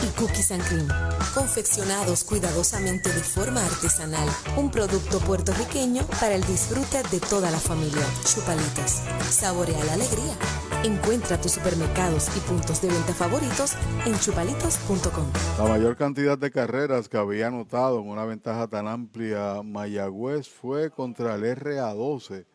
[0.03, 0.89] y cookies and cream.
[1.34, 4.28] Confeccionados cuidadosamente de forma artesanal.
[4.58, 8.06] Un producto puertorriqueño para el disfrute de toda la familia.
[8.26, 9.02] Chupalitos.
[9.30, 10.36] Saborea la alegría.
[10.84, 13.76] Encuentra tus supermercados y puntos de venta favoritos
[14.06, 15.26] en chupalitos.com.
[15.58, 20.91] La mayor cantidad de carreras que había anotado en una ventaja tan amplia Mayagüez fue
[20.91, 22.45] contra el RA12.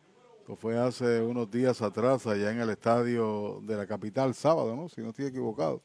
[0.40, 4.90] Esto fue hace unos días atrás allá en el estadio de la capital, sábado, ¿no?
[4.90, 5.82] Si no estoy equivocado.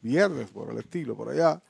[0.00, 1.60] Viernes, por el estilo, por allá.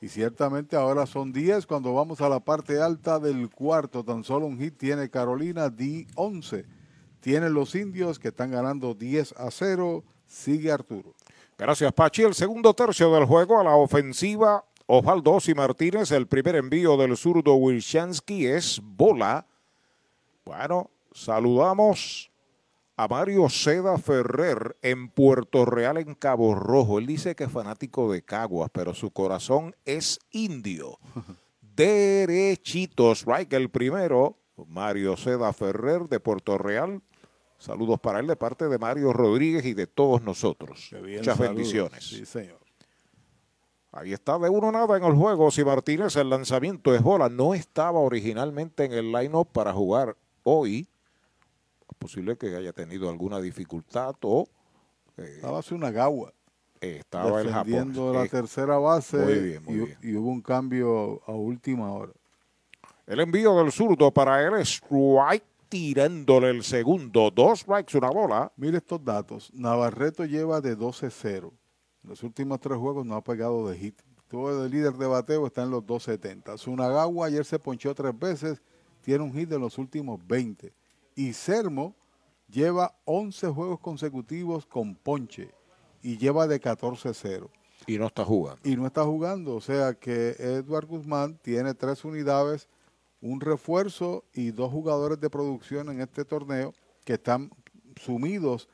[0.00, 4.02] Y ciertamente ahora son 10 cuando vamos a la parte alta del cuarto.
[4.02, 6.64] Tan solo un hit tiene Carolina, D11.
[7.20, 10.02] Tienen los indios que están ganando 10 a 0.
[10.26, 11.14] Sigue Arturo.
[11.58, 12.22] Gracias, Pachi.
[12.22, 16.10] El segundo tercio del juego a la ofensiva, Osvaldo y Martínez.
[16.12, 19.46] El primer envío del zurdo Wilshansky es bola.
[20.46, 22.29] Bueno, saludamos
[23.02, 26.98] a Mario Seda Ferrer en Puerto Real, en Cabo Rojo.
[26.98, 30.98] Él dice que es fanático de Caguas, pero su corazón es indio.
[31.62, 33.50] Derechitos, right?
[33.54, 34.36] El primero,
[34.66, 37.00] Mario Seda Ferrer de Puerto Real.
[37.56, 40.90] Saludos para él de parte de Mario Rodríguez y de todos nosotros.
[41.02, 41.56] bien, Muchas saludos.
[41.56, 42.04] bendiciones.
[42.06, 42.60] Sí, señor.
[43.92, 45.50] Ahí está de uno nada en el juego.
[45.50, 50.86] Si Martínez el lanzamiento es bola, no estaba originalmente en el line-up para jugar hoy.
[52.00, 54.48] Posible que haya tenido alguna dificultad o
[55.18, 55.92] eh, Estaba hace una
[56.80, 57.66] estaba el Japón.
[57.70, 59.98] defendiendo la Eh, tercera base muy bien, muy y, bien.
[60.02, 62.12] y hubo un cambio a última hora.
[63.06, 67.30] El envío del zurdo para él es strike tirándole el segundo.
[67.30, 68.50] Dos strikes, una bola.
[68.56, 69.50] Mire estos datos.
[69.52, 71.52] Navarreto lleva de 12-0.
[72.02, 74.00] En los últimos tres juegos no ha pegado de hit.
[74.28, 76.56] Tuvo de líder de bateo, está en los 270.
[76.56, 78.62] Sunagawa ayer se ponchó tres veces,
[79.02, 80.72] tiene un hit de los últimos 20.
[81.14, 81.94] Y Sermo
[82.48, 85.50] lleva 11 juegos consecutivos con ponche
[86.02, 87.48] y lleva de 14-0.
[87.86, 88.60] Y no está jugando.
[88.68, 92.68] Y no está jugando, o sea que Edward Guzmán tiene tres unidades,
[93.20, 96.74] un refuerzo y dos jugadores de producción en este torneo
[97.04, 97.50] que están
[97.96, 98.68] sumidos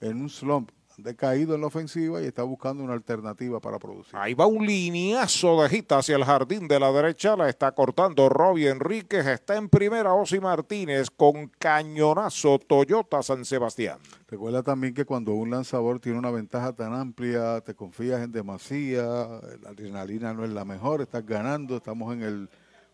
[0.00, 0.70] en un slump,
[1.02, 4.16] decaído en la ofensiva y está buscando una alternativa para producir.
[4.16, 7.36] Ahí va un lineazo de hit hacia el jardín de la derecha.
[7.36, 9.26] La está cortando Robbie Enríquez.
[9.26, 13.98] Está en primera Osi Martínez con cañonazo Toyota San Sebastián.
[14.28, 19.02] Recuerda también que cuando un lanzador tiene una ventaja tan amplia, te confías en demasía,
[19.02, 22.50] la adrenalina no es la mejor, estás ganando, estamos en el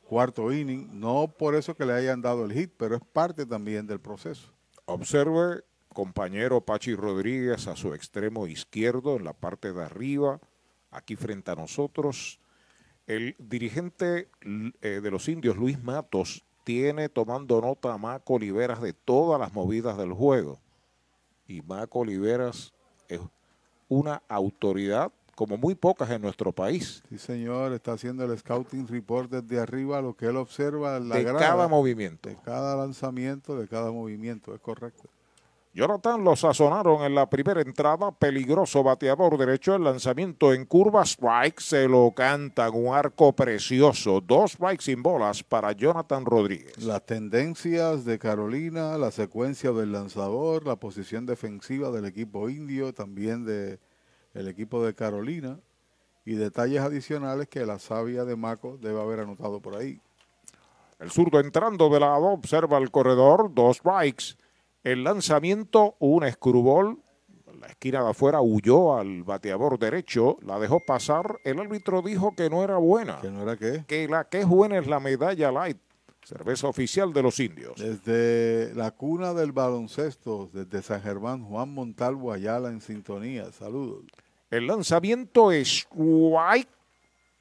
[0.08, 3.86] cuarto inning, no por eso que le hayan dado el hit, pero es parte también
[3.86, 4.50] del proceso.
[4.86, 5.62] Observe,
[5.96, 10.38] compañero Pachi Rodríguez a su extremo izquierdo en la parte de arriba,
[10.90, 12.38] aquí frente a nosotros.
[13.06, 14.28] El dirigente
[14.82, 19.54] eh, de los indios, Luis Matos, tiene tomando nota a Maco Oliveras de todas las
[19.54, 20.60] movidas del juego.
[21.48, 22.74] Y Maco Oliveras
[23.08, 23.20] es
[23.88, 27.02] una autoridad como muy pocas en nuestro país.
[27.08, 31.16] Sí, señor, está haciendo el scouting report desde arriba, lo que él observa en la
[31.16, 32.28] De grada, cada movimiento.
[32.28, 35.08] De cada lanzamiento, de cada movimiento, es correcto.
[35.76, 41.60] Jonathan lo sazonaron en la primera entrada, peligroso bateador derecho, el lanzamiento en curva, strike,
[41.60, 46.82] se lo cantan, un arco precioso, dos strikes sin bolas para Jonathan Rodríguez.
[46.82, 53.44] Las tendencias de Carolina, la secuencia del lanzador, la posición defensiva del equipo indio, también
[53.44, 53.78] de
[54.32, 55.60] el equipo de Carolina
[56.24, 60.00] y detalles adicionales que la sabia de Maco debe haber anotado por ahí.
[60.98, 64.38] El zurdo entrando de lado, observa el corredor, dos strikes.
[64.86, 67.02] El lanzamiento, un screwball.
[67.60, 71.40] La esquina de afuera huyó al bateador derecho, la dejó pasar.
[71.42, 73.20] El árbitro dijo que no era buena.
[73.20, 73.84] ¿Que no era qué?
[73.88, 75.78] Que la que es buena es la medalla light,
[76.22, 77.74] cerveza oficial de los indios.
[77.80, 83.50] Desde la cuna del baloncesto, desde San Germán, Juan Montalvo Ayala en sintonía.
[83.50, 84.04] Saludos.
[84.50, 86.70] El lanzamiento es White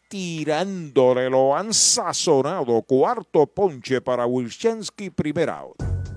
[0.10, 2.82] tirándole, lo han sazonado.
[2.82, 5.95] Cuarto ponche para Wilczynski, primer out.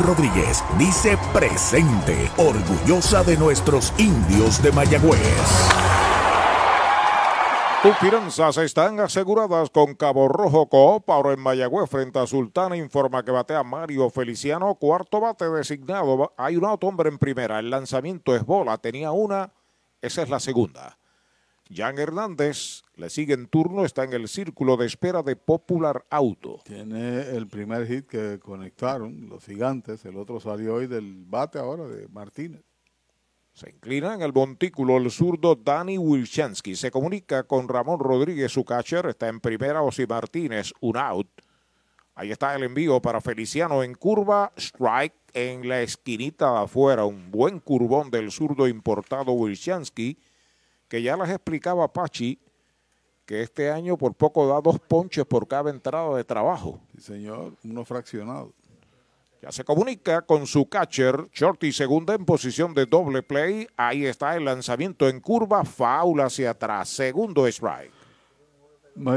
[0.00, 5.20] Rodríguez dice presente, orgullosa de nuestros indios de Mayagüez.
[7.82, 11.08] Tus finanzas están aseguradas con Cabo Rojo Coop.
[11.08, 14.74] Ahora en Mayagüez frente a Sultana informa que batea Mario Feliciano.
[14.74, 16.34] Cuarto bate designado.
[16.36, 17.58] Hay un auto hombre en primera.
[17.58, 18.76] El lanzamiento es bola.
[18.78, 19.52] Tenía una.
[20.02, 20.99] Esa es la segunda.
[21.72, 23.84] Jan Hernández le sigue en turno.
[23.84, 26.58] Está en el círculo de espera de Popular Auto.
[26.64, 30.04] Tiene el primer hit que conectaron los gigantes.
[30.04, 32.62] El otro salió hoy del bate ahora de Martínez.
[33.52, 36.74] Se inclina en el montículo el zurdo Danny Wilchansky.
[36.74, 39.06] Se comunica con Ramón Rodríguez, su catcher.
[39.06, 41.28] Está en primera Osi Martínez, un out.
[42.14, 44.52] Ahí está el envío para Feliciano en curva.
[44.56, 47.04] Strike en la esquinita de afuera.
[47.04, 50.18] Un buen curvón del zurdo importado Wilchansky.
[50.90, 52.38] Que ya les explicaba Pachi
[53.24, 56.80] que este año por poco da dos ponches por cada entrada de trabajo.
[56.96, 57.54] Sí, señor.
[57.62, 58.52] Uno fraccionado.
[59.40, 63.68] Ya se comunica con su catcher, Shorty segunda en posición de doble play.
[63.76, 67.92] Ahí está el lanzamiento en curva, foul hacia atrás, segundo strike.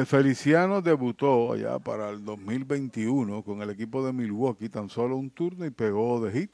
[0.06, 5.66] Feliciano debutó allá para el 2021 con el equipo de Milwaukee, tan solo un turno
[5.66, 6.52] y pegó de hit.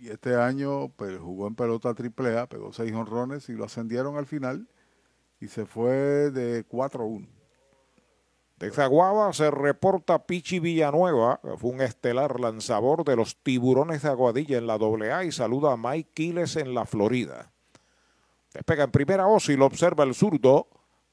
[0.00, 4.16] Y este año pues, jugó en pelota triple A, pegó seis honrones y lo ascendieron
[4.16, 4.66] al final
[5.40, 7.28] y se fue de 4-1.
[8.58, 14.56] De Zaguaba se reporta Pichi Villanueva, fue un estelar lanzador de los tiburones de Aguadilla
[14.56, 17.50] en la AA y saluda a Mike Quiles en la Florida.
[18.54, 20.66] Despega en primera y lo observa el zurdo.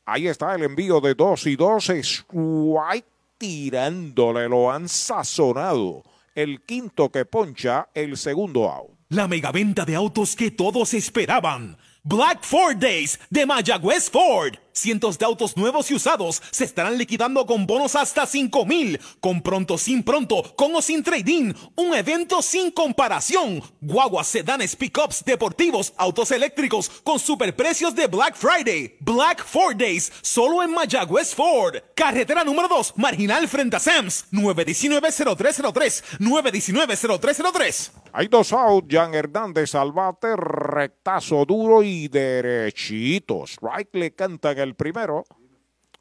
[0.05, 1.89] Ahí está el envío de 2 y 2.
[1.91, 3.07] Es White
[3.37, 6.03] tirándole, lo han sazonado.
[6.37, 8.91] El quinto que poncha, el segundo out.
[9.09, 11.79] La megaventa de autos que todos esperaban.
[12.03, 14.53] Black Ford Days de Mayagüez Ford.
[14.77, 18.99] Cientos de autos nuevos y usados se estarán liquidando con bonos hasta 5 mil.
[19.19, 21.51] Con pronto, sin pronto, con o sin trading.
[21.75, 23.63] Un evento sin comparación.
[23.81, 28.97] Guaguas, sedanes, pickups, deportivos, autos eléctricos con superprecios de Black Friday.
[28.99, 31.77] Black Ford Days, solo en Mayagüez Ford.
[31.95, 34.27] Carretera número 2, marginal frente a Sams.
[34.31, 36.19] 919-0303.
[36.19, 37.91] 919-0303.
[38.13, 43.45] Hay dos out, Jan Hernández al bate, rectazo duro y derechito.
[43.45, 45.25] Strike le canta en el primero.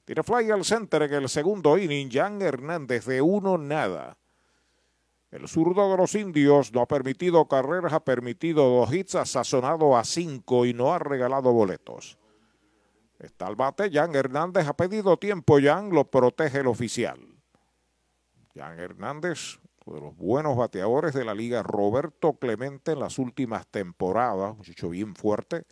[0.05, 2.11] Tiene fly al center en el segundo inning.
[2.11, 4.17] Jan Hernández de uno nada.
[5.31, 9.97] El zurdo de los indios no ha permitido carreras, ha permitido dos hits, ha sazonado
[9.97, 12.17] a cinco y no ha regalado boletos.
[13.19, 17.19] Está al bate, Jan Hernández ha pedido tiempo, Jan lo protege el oficial.
[18.55, 23.67] Jan Hernández, uno de los buenos bateadores de la liga, Roberto Clemente en las últimas
[23.67, 25.65] temporadas, muchacho bien fuerte,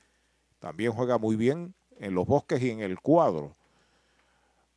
[0.58, 3.52] también juega muy bien en los bosques y en el cuadro.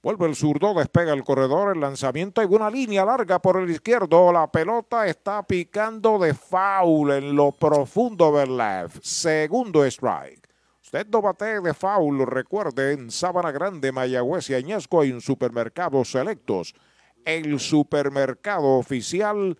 [0.04, 4.32] Vuelve el zurdo, despega el corredor, el lanzamiento, hay una línea larga por el izquierdo,
[4.32, 10.48] la pelota está picando de foul en lo profundo del left, segundo strike.
[10.82, 16.06] Usted no bate de foul, recuerde, en Sabana Grande, Mayagüez y Añasco hay un supermercado
[16.06, 16.74] selectos,
[17.26, 19.60] el supermercado oficial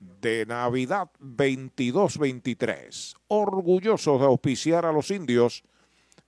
[0.00, 3.14] de Navidad 22-23.
[3.28, 5.62] Orgullosos de auspiciar a los indios,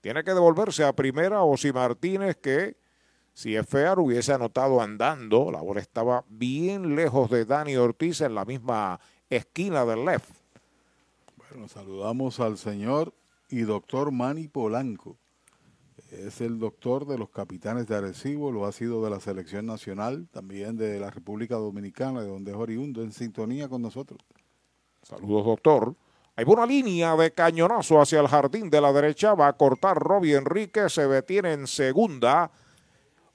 [0.06, 2.76] tiene que devolverse a primera Osi Martínez que
[3.34, 8.44] si Efear hubiese anotado andando, la bola estaba bien lejos de Dani Ortiz en la
[8.44, 10.30] misma esquina del left.
[11.36, 13.14] Bueno, saludamos al señor
[13.48, 15.16] y doctor Manny Polanco.
[16.12, 20.28] Es el doctor de los capitanes de Arecibo, lo ha sido de la selección nacional,
[20.30, 24.20] también de la República Dominicana, de donde es oriundo, en sintonía con nosotros.
[25.02, 25.96] Saludos, doctor.
[26.38, 29.34] Hay buena línea de cañonazo hacia el jardín de la derecha.
[29.34, 30.90] Va a cortar Robbie Enrique.
[30.90, 32.50] Se detiene en segunda.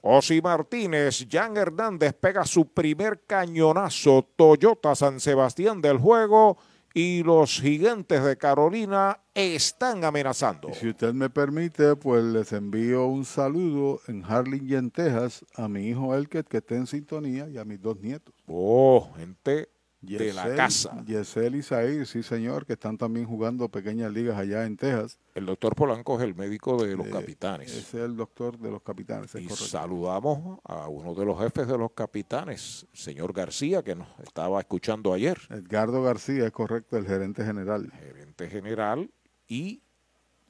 [0.02, 4.28] Osi Martínez, Jan Hernández pega su primer cañonazo.
[4.36, 6.58] Toyota San Sebastián del juego
[6.94, 10.72] y los gigantes de Carolina están amenazando.
[10.72, 16.14] Si usted me permite, pues les envío un saludo en Harlingen, Texas, a mi hijo
[16.14, 18.34] Elket, que está en sintonía, y a mis dos nietos.
[18.46, 19.70] Oh, gente
[20.02, 21.02] de la casa.
[21.06, 25.18] Yesel y Zair, sí señor, que están también jugando pequeñas ligas allá en Texas.
[25.34, 27.70] El doctor Polanco es el médico de los capitanes.
[27.70, 29.64] Ese es el doctor de los capitanes, es Y correcto.
[29.66, 35.12] saludamos a uno de los jefes de los capitanes, señor García, que nos estaba escuchando
[35.14, 35.38] ayer.
[35.50, 37.90] Edgardo García, es correcto, el gerente general.
[37.92, 39.10] Gerente general
[39.46, 39.82] y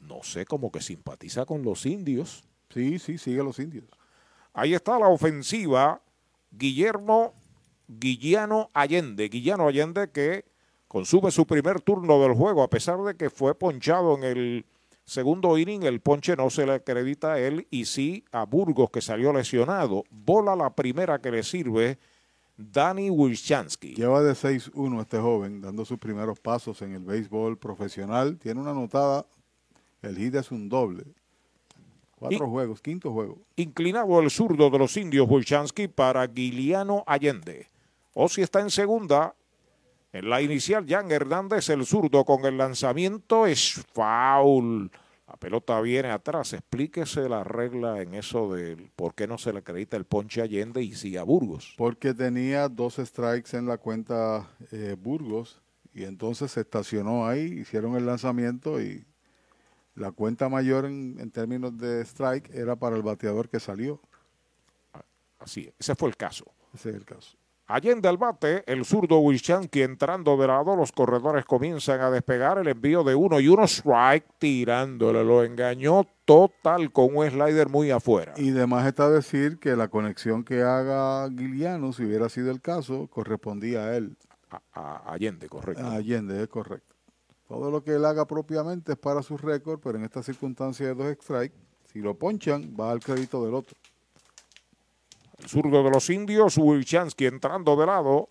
[0.01, 2.43] no sé, como que simpatiza con los indios.
[2.71, 3.85] Sí, sí, sigue los indios.
[4.55, 6.01] Ahí está la ofensiva.
[6.51, 7.35] Guillermo
[7.99, 9.29] Guillano Allende.
[9.29, 10.45] Guillano Allende que
[10.89, 14.65] consume su primer turno del juego, a pesar de que fue ponchado en el
[15.05, 15.83] segundo inning.
[15.85, 20.05] El ponche no se le acredita a él y sí a Burgos, que salió lesionado.
[20.11, 21.99] Bola la primera que le sirve
[22.57, 23.95] Dani Wilchansky.
[23.95, 28.39] Lleva de 6-1 este joven, dando sus primeros pasos en el béisbol profesional.
[28.39, 29.27] Tiene una anotada,
[30.03, 31.05] el hit es un doble.
[32.17, 33.39] Cuatro Y- juegos, quinto juego.
[33.57, 37.69] Inclinado el zurdo de los indios Wilchansky para Guiliano Allende.
[38.15, 39.35] Osi está en segunda.
[40.13, 44.91] En la inicial, Jan Hernández, el zurdo con el lanzamiento es foul.
[45.27, 46.53] La pelota viene atrás.
[46.53, 50.83] Explíquese la regla en eso de por qué no se le acredita el ponche Allende
[50.83, 51.75] y sí a Burgos.
[51.79, 55.63] Porque tenía dos strikes en la cuenta eh, Burgos
[55.95, 59.07] y entonces se estacionó ahí, hicieron el lanzamiento y
[59.95, 64.03] la cuenta mayor en, en términos de strike era para el bateador que salió.
[65.39, 66.45] Así es, ese fue el caso.
[66.75, 67.42] Ese es el caso.
[67.67, 72.69] Allende al bate, el zurdo Wilchansky entrando de lado, los corredores comienzan a despegar el
[72.69, 78.35] envío de uno y uno strike tirándole, lo engañó total con un slider muy afuera.
[78.37, 83.07] Y demás está decir que la conexión que haga Guiliano, si hubiera sido el caso,
[83.09, 84.17] correspondía a él.
[84.73, 85.85] A, Allende, correcto.
[85.85, 86.95] A Allende, es correcto.
[87.49, 90.95] Todo lo que él haga propiamente es para su récord, pero en esta circunstancia de
[90.95, 91.57] dos strikes,
[91.93, 93.77] si lo ponchan, va al crédito del otro.
[95.43, 98.29] El zurdo de los indios, Wilchansky entrando de lado.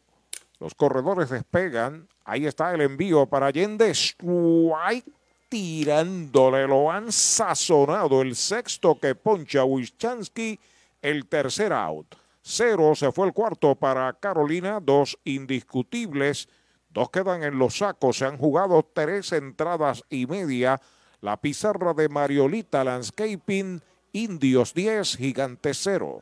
[0.60, 2.08] Los corredores despegan.
[2.24, 3.90] Ahí está el envío para Allende.
[3.90, 5.12] Strike
[5.50, 6.68] tirándole.
[6.68, 8.22] Lo han sazonado.
[8.22, 10.58] El sexto que poncha Wilchansky.
[11.02, 12.16] El tercer out.
[12.42, 14.80] Cero se fue el cuarto para Carolina.
[14.80, 16.48] Dos indiscutibles.
[16.90, 18.20] Dos quedan en los sacos.
[18.20, 20.80] Se han jugado tres entradas y media.
[21.20, 23.82] La pizarra de Mariolita Landscaping.
[24.14, 26.22] Indios 10, Gigantes 0.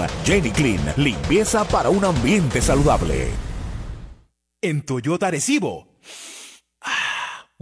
[0.23, 3.29] Jenny Clean, limpieza para un ambiente saludable.
[4.61, 5.90] En Toyota Recibo.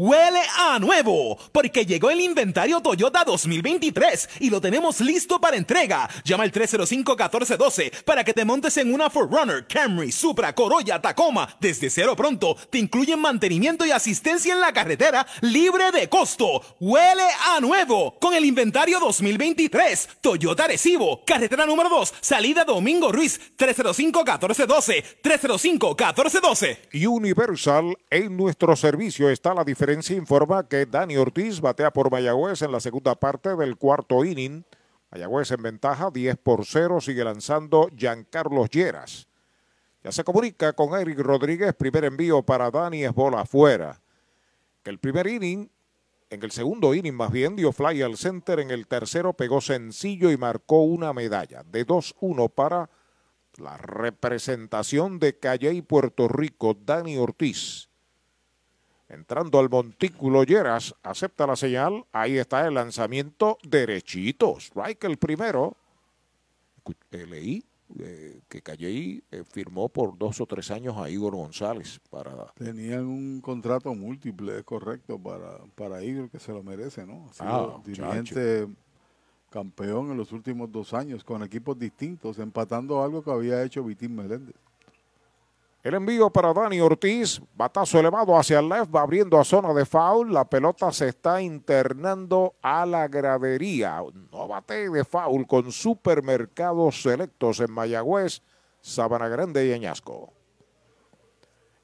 [0.02, 6.10] Huele a nuevo, porque llegó el inventario Toyota 2023 y lo tenemos listo para entrega.
[6.24, 11.54] Llama al 305-1412 para que te montes en una 4Runner, Camry, Supra, Corolla, Tacoma.
[11.60, 16.62] Desde cero pronto te incluyen mantenimiento y asistencia en la carretera libre de costo.
[16.80, 20.12] Huele a nuevo con el inventario 2023.
[20.22, 27.06] Toyota Recibo, carretera número 2, salida Domingo Ruiz, 305-1412, 305-1412.
[27.06, 29.89] Universal, en nuestro servicio está la diferencia.
[29.92, 34.64] Informa que Dani Ortiz batea por Mayagüez en la segunda parte del cuarto inning.
[35.12, 37.02] Mayagüez en ventaja, 10 por 0.
[37.02, 39.28] Sigue lanzando Giancarlos Lleras.
[40.04, 41.74] Ya se comunica con Eric Rodríguez.
[41.74, 44.00] Primer envío para Dani es bola afuera.
[44.84, 45.70] Que el primer inning
[46.30, 50.30] en el segundo inning más bien dio fly al center, en el tercero pegó sencillo
[50.30, 52.90] y marcó una medalla de 2-1 para
[53.58, 57.89] la representación de Calle y Puerto Rico, Dani Ortiz.
[59.10, 65.76] Entrando al montículo Lleras, acepta la señal, ahí está el lanzamiento derechito, strike el primero.
[67.12, 67.64] Eh, leí
[68.00, 73.06] eh, que Calle eh, firmó por dos o tres años a Igor González para Tenían
[73.06, 77.28] un contrato múltiple, es correcto, para, para Igor, que se lo merece, ¿no?
[77.30, 78.68] Ha sido Ah, dirigente
[79.50, 84.16] campeón en los últimos dos años con equipos distintos, empatando algo que había hecho Vitín
[84.16, 84.56] Meléndez.
[85.82, 89.86] El envío para Dani Ortiz, batazo elevado hacia el left, va abriendo a zona de
[89.86, 94.04] foul, la pelota se está internando a la gradería.
[94.30, 98.42] No bate de foul con supermercados selectos en Mayagüez,
[98.82, 100.34] Sabana Grande y Añasco.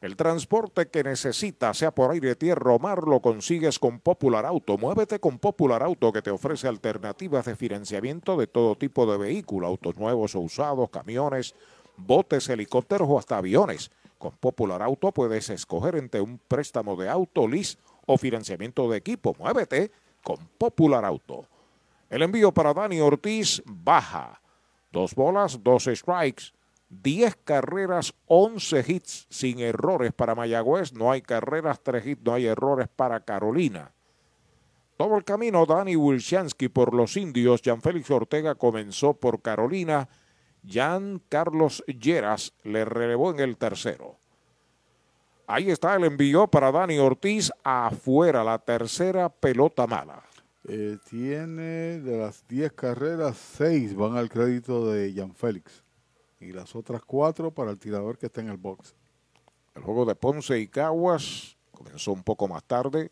[0.02, 4.78] El transporte que necesitas, sea por aire, tierra o mar, lo consigues con Popular Auto.
[4.78, 9.70] Muévete con Popular Auto que te ofrece alternativas de financiamiento de todo tipo de vehículos,
[9.70, 11.56] autos nuevos o usados, camiones,
[11.98, 13.92] botes, helicópteros o hasta aviones.
[14.18, 19.36] Con Popular Auto puedes escoger entre un préstamo de auto, lease o financiamiento de equipo.
[19.38, 19.92] Muévete
[20.24, 21.46] con Popular Auto.
[22.10, 24.42] El envío para Dani Ortiz baja.
[24.92, 26.54] Dos bolas, dos strikes,
[26.90, 30.94] 10 carreras, 11 hits sin errores para Mayagüez.
[30.94, 33.92] No hay carreras, 3 hits, no hay errores para Carolina.
[34.98, 37.62] Todo el camino, Dani Wilshansky por los indios.
[37.64, 40.08] Jan Félix Ortega comenzó por Carolina.
[40.68, 44.18] Jan Carlos Lleras le relevó en el tercero.
[45.48, 50.24] Ahí está el envío para Dani Ortiz afuera, la tercera pelota mala.
[50.68, 55.84] Eh, tiene de las 10 carreras, 6 van al crédito de Jan Félix.
[56.40, 58.96] Y las otras 4 para el tirador que está en el box.
[59.76, 63.12] El juego de Ponce y Caguas comenzó un poco más tarde.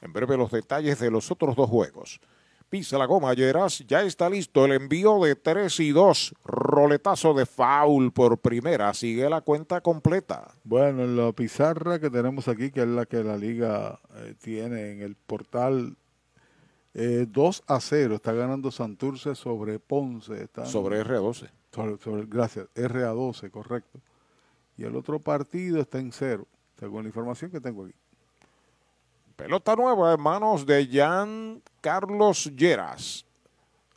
[0.00, 2.20] En breve los detalles de los otros dos juegos.
[2.70, 3.80] Pisa la goma, Lleras.
[3.88, 6.34] Ya está listo el envío de 3 y 2.
[6.44, 8.94] Roletazo de foul por primera.
[8.94, 10.54] Sigue la cuenta completa.
[10.62, 14.92] Bueno, en la pizarra que tenemos aquí, que es la que la liga eh, tiene
[14.92, 15.96] en el portal,
[16.94, 20.44] eh, 2 a 0 está ganando Santurce sobre Ponce.
[20.44, 21.50] Está Sobre R12.
[21.72, 23.98] Sobre, sobre- gracias, RA12, correcto.
[24.76, 26.46] Y el otro partido está en cero,
[26.78, 27.94] según la información que tengo aquí.
[29.40, 33.24] Pelota nueva en manos de Jan Carlos Lleras.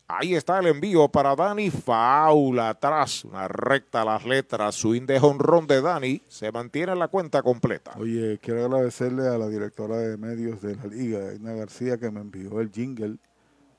[0.08, 1.70] Ahí está el envío para Dani.
[1.70, 3.26] Faula atrás.
[3.26, 4.76] Una recta a las letras.
[4.76, 5.20] Swing de
[5.68, 6.22] de Dani.
[6.30, 7.92] Se mantiene la cuenta completa.
[7.98, 12.22] Oye, quiero agradecerle a la directora de medios de la liga, Edna García, que me
[12.22, 13.18] envió el jingle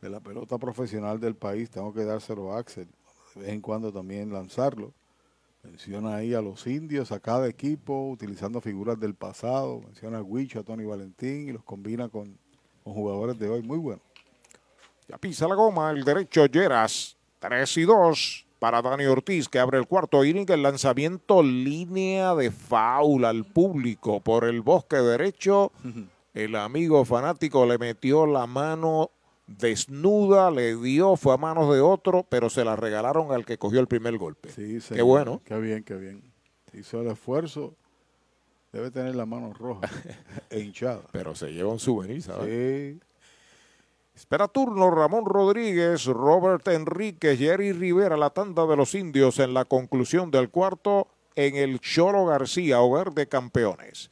[0.02, 1.70] de la pelota profesional del país.
[1.70, 2.88] Tengo que dárselo a Axel.
[3.34, 4.92] De vez en cuando también lanzarlo.
[5.64, 9.80] Menciona ahí a los indios, a cada equipo, utilizando figuras del pasado.
[9.80, 12.38] Menciona a Huicho, a Tony Valentín y los combina con,
[12.82, 13.62] con jugadores de hoy.
[13.62, 14.02] Muy bueno.
[15.08, 15.90] Ya pisa la goma.
[15.90, 17.16] El derecho Lleras.
[17.40, 20.46] 3 y 2 para Dani Ortiz que abre el cuarto inning.
[20.48, 25.72] El lanzamiento línea de faula al público por el bosque derecho.
[26.32, 29.10] El amigo fanático le metió la mano
[29.46, 33.80] desnuda, le dio, fue a manos de otro, pero se la regalaron al que cogió
[33.80, 34.48] el primer golpe.
[34.50, 35.04] Sí, Qué señor.
[35.04, 35.42] bueno.
[35.44, 36.22] Qué bien, qué bien.
[36.72, 37.74] Hizo el esfuerzo.
[38.72, 39.88] Debe tener la mano roja
[40.50, 41.02] e hinchada.
[41.12, 42.48] Pero se lleva un souvenir, ¿sabes?
[42.48, 43.00] Sí.
[44.16, 49.64] Espera turno Ramón Rodríguez, Robert Enríquez, Jerry Rivera, la tanda de los indios en la
[49.64, 54.10] conclusión del cuarto en el Cholo García, hogar de campeones.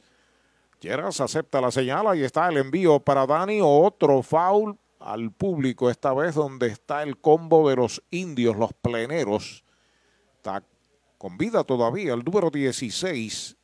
[0.81, 6.13] Lleras acepta la señal, y está el envío para Dani, otro foul al público, esta
[6.13, 9.63] vez donde está el combo de los indios, los pleneros.
[10.35, 10.63] Está
[11.17, 13.57] con vida todavía el número 16,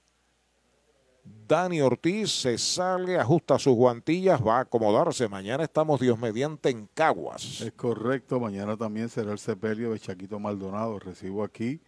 [1.47, 5.27] Dani Ortiz se sale, ajusta sus guantillas, va a acomodarse.
[5.27, 7.61] Mañana estamos, Dios mediante, en Caguas.
[7.61, 8.39] Es correcto.
[8.39, 10.99] Mañana también será el sepelio de Chaquito Maldonado.
[10.99, 11.81] Recibo aquí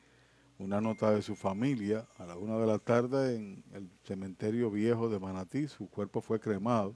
[0.58, 5.10] una nota de su familia a la una de la tarde en el cementerio viejo
[5.10, 5.68] de Manatí.
[5.68, 6.96] Su cuerpo fue cremado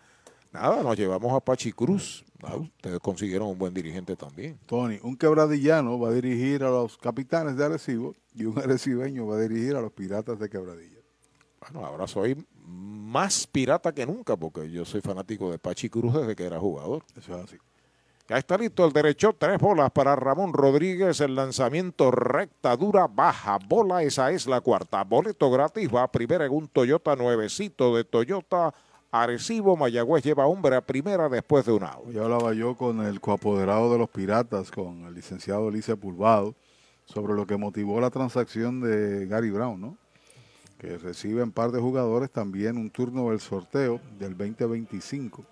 [0.54, 2.24] Nada, nos llevamos a Pachi Cruz.
[2.44, 4.58] Ah, ustedes consiguieron un buen dirigente también.
[4.66, 9.36] Tony, un quebradillano va a dirigir a los capitanes de Arecibo y un arecibeño va
[9.36, 11.00] a dirigir a los piratas de Quebradilla.
[11.60, 16.36] Bueno, ahora soy más pirata que nunca porque yo soy fanático de Pachi Cruz desde
[16.36, 17.04] que era jugador.
[17.18, 17.58] Eso es así.
[18.28, 23.60] Ya está listo el derecho, tres bolas para Ramón Rodríguez, el lanzamiento recta, dura, baja,
[23.68, 25.04] bola, esa es la cuarta.
[25.04, 28.74] Boleto gratis, va primera en un Toyota nuevecito de Toyota
[29.12, 32.12] Arecibo, Mayagüez lleva hombre a primera después de un out.
[32.12, 36.56] Ya hablaba yo con el coapoderado de los Piratas, con el licenciado Elice Pulvado,
[37.06, 39.98] sobre lo que motivó la transacción de Gary Brown, ¿no?
[40.80, 45.46] Que recibe en par de jugadores también un turno del sorteo del 2025.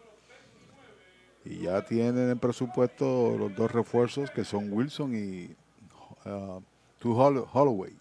[1.45, 5.55] Y ya tienen en presupuesto los dos refuerzos que son Wilson y
[6.25, 6.61] uh,
[7.53, 7.97] Holloway.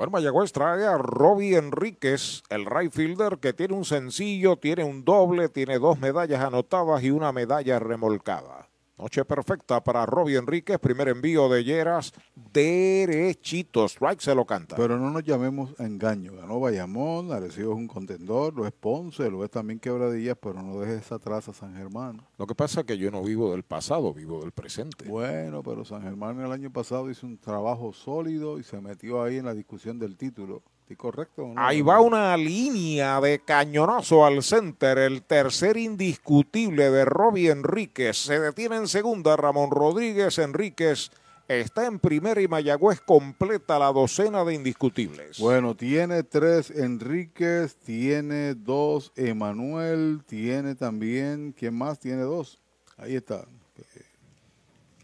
[0.00, 5.04] Bueno, Mayagüez trae a Robbie Enríquez, el right fielder que tiene un sencillo, tiene un
[5.04, 8.69] doble, tiene dos medallas anotadas y una medalla remolcada.
[9.00, 12.12] Noche perfecta para Robbie Enríquez, primer envío de Lleras,
[12.52, 14.76] derechito, strike se lo canta.
[14.76, 16.34] Pero no nos llamemos a engaño.
[16.34, 20.78] Ganó Bayamón, Arecibo es un contendor, lo es Ponce, lo es también Quebradillas, pero no
[20.78, 22.20] dejes atrás a San Germán.
[22.36, 25.08] Lo que pasa es que yo no vivo del pasado, vivo del presente.
[25.08, 29.38] Bueno, pero San Germán el año pasado hizo un trabajo sólido y se metió ahí
[29.38, 30.62] en la discusión del título.
[30.90, 31.54] ¿Sí correcto no?
[31.56, 38.16] Ahí va una línea de cañonazo al center, el tercer indiscutible de Robbie Enríquez.
[38.16, 41.12] Se detiene en segunda Ramón Rodríguez Enríquez.
[41.46, 45.38] Está en primera y Mayagüez completa la docena de indiscutibles.
[45.38, 52.00] Bueno, tiene tres Enríquez, tiene dos Emanuel, tiene también, ¿quién más?
[52.00, 52.58] Tiene dos.
[52.96, 53.46] Ahí está.
[53.78, 54.02] Eh,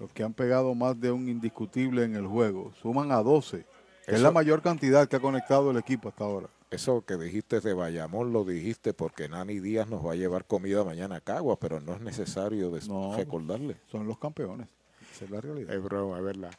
[0.00, 2.72] Los que han pegado más de un indiscutible en el juego.
[2.82, 3.64] Suman a 12.
[4.06, 6.48] Es la mayor cantidad que ha conectado el equipo hasta ahora.
[6.70, 10.84] Eso que dijiste de Bayamón lo dijiste porque Nani Díaz nos va a llevar comida
[10.84, 13.76] mañana a Caguas, pero no es necesario des- recordarle.
[13.90, 14.68] Son los campeones.
[15.14, 15.74] Esa es la realidad.
[15.74, 16.50] Es broma, es verdad.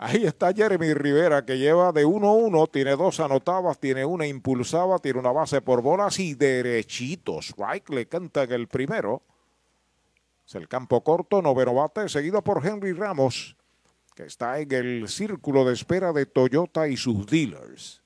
[0.00, 5.18] Ahí está Jeremy Rivera que lleva de 1-1, tiene dos anotadas, tiene una impulsada, tiene
[5.18, 7.48] una base por bolas y derechitos.
[7.48, 9.22] Strike le canta en el primero.
[10.46, 13.56] Es el campo corto, noveno bate, seguido por Henry Ramos,
[14.18, 18.02] que está en el círculo de espera de Toyota y sus dealers.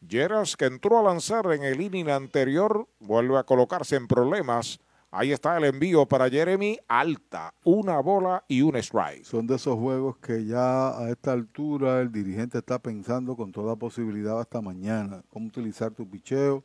[0.00, 4.80] Lleras, que entró a lanzar en el inning anterior, vuelve a colocarse en problemas.
[5.10, 9.24] Ahí está el envío para Jeremy, alta, una bola y un strike.
[9.24, 13.76] Son de esos juegos que ya a esta altura el dirigente está pensando con toda
[13.76, 16.64] posibilidad hasta mañana cómo utilizar tu picheo,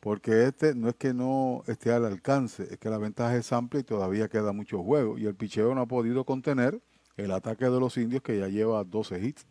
[0.00, 3.80] porque este no es que no esté al alcance, es que la ventaja es amplia
[3.80, 5.18] y todavía queda mucho juego.
[5.18, 6.80] Y el picheo no ha podido contener
[7.16, 9.46] el ataque de los indios que ya lleva 12 hits.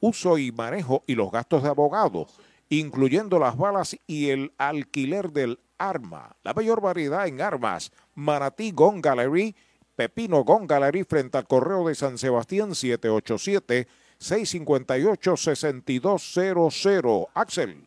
[0.00, 2.26] uso y manejo y los gastos de abogado,
[2.68, 6.36] incluyendo las balas y el alquiler del arma.
[6.42, 7.92] La mayor variedad en armas.
[8.14, 9.54] Manatí Gun Gallery,
[9.94, 13.88] Pepino Gun Gallery frente al correo de San Sebastián 787
[14.18, 17.24] 658 6200.
[17.34, 17.86] Axel.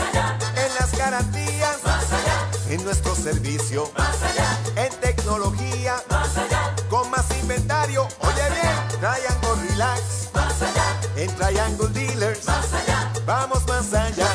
[1.21, 2.49] garantías, más allá.
[2.69, 4.57] En nuestro servicio, más allá.
[4.75, 6.75] En tecnología, más allá.
[6.89, 10.99] Con más inventario, oye bien, Triangle Relax, más allá.
[11.15, 13.13] En Triangle Dealers, más allá.
[13.25, 14.27] Vamos más allá.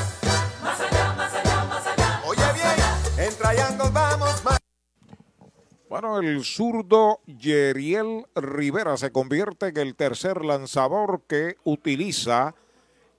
[0.63, 2.23] Más allá, más allá, más allá.
[2.27, 4.59] Oye bien, en Triangle vamos más
[5.89, 12.55] Bueno, el zurdo Yeriel Rivera se convierte en el tercer lanzador que utiliza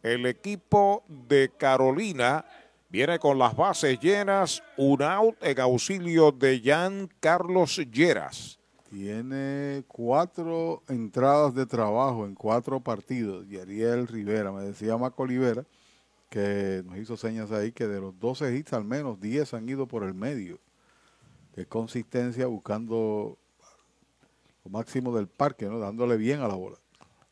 [0.04, 2.46] el equipo de Carolina.
[2.90, 8.60] Viene con las bases llenas, un out en auxilio de Jan Carlos Lleras.
[8.90, 13.46] Tiene cuatro entradas de trabajo en cuatro partidos.
[13.50, 15.66] Y Ariel Rivera, me decía Marco Olivera,
[16.30, 19.86] que nos hizo señas ahí, que de los 12 hits al menos 10 han ido
[19.86, 20.58] por el medio.
[21.58, 23.38] De consistencia, buscando
[24.64, 25.80] lo máximo del parque, ¿no?
[25.80, 26.78] dándole bien a la bola.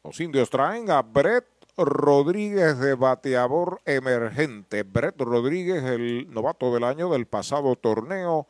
[0.04, 1.46] Los indios traen a Brett
[1.78, 4.84] Rodríguez de bateador emergente.
[4.84, 8.48] Brett Rodríguez, el novato del año del pasado torneo.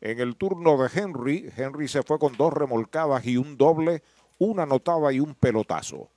[0.00, 4.04] En el turno de Henry, Henry se fue con dos remolcadas y un doble,
[4.38, 6.08] una anotada y un pelotazo.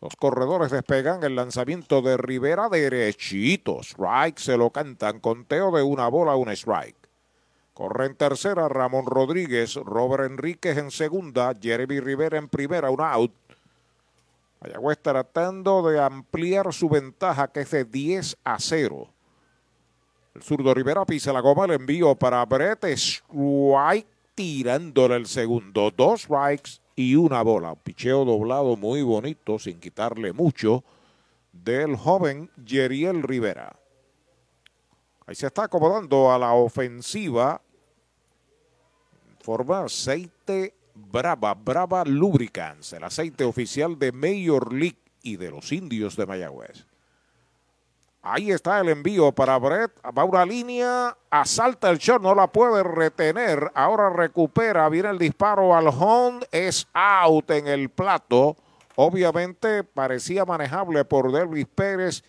[0.00, 3.80] Los corredores despegan el lanzamiento de Rivera derechito.
[3.82, 5.20] Strike se lo cantan.
[5.20, 6.96] Conteo de una bola, un strike.
[7.74, 13.32] Corre en tercera Ramón Rodríguez, Robert Enríquez en segunda, Jeremy Rivera en primera, un out.
[14.64, 19.08] Mayagüez tratando de ampliar su ventaja que es de 10 a 0.
[20.34, 25.90] El zurdo Rivera pisa la goma, el envío para Brett Strike tirándole el segundo.
[25.90, 27.72] Dos strikes y una bola.
[27.72, 30.82] Un picheo doblado muy bonito sin quitarle mucho
[31.52, 33.76] del joven Yeriel Rivera.
[35.26, 37.60] Ahí se está acomodando a la ofensiva.
[39.40, 46.16] Forma aceite Brava, Brava Lubricants, el aceite oficial de Major League y de los indios
[46.16, 46.86] de Mayagüez.
[48.26, 49.92] Ahí está el envío para Brett.
[50.16, 53.70] Va una línea, asalta el short, no la puede retener.
[53.74, 58.56] Ahora recupera, viene el disparo al home, es out en el plato.
[58.96, 62.24] Obviamente parecía manejable por Delvis Pérez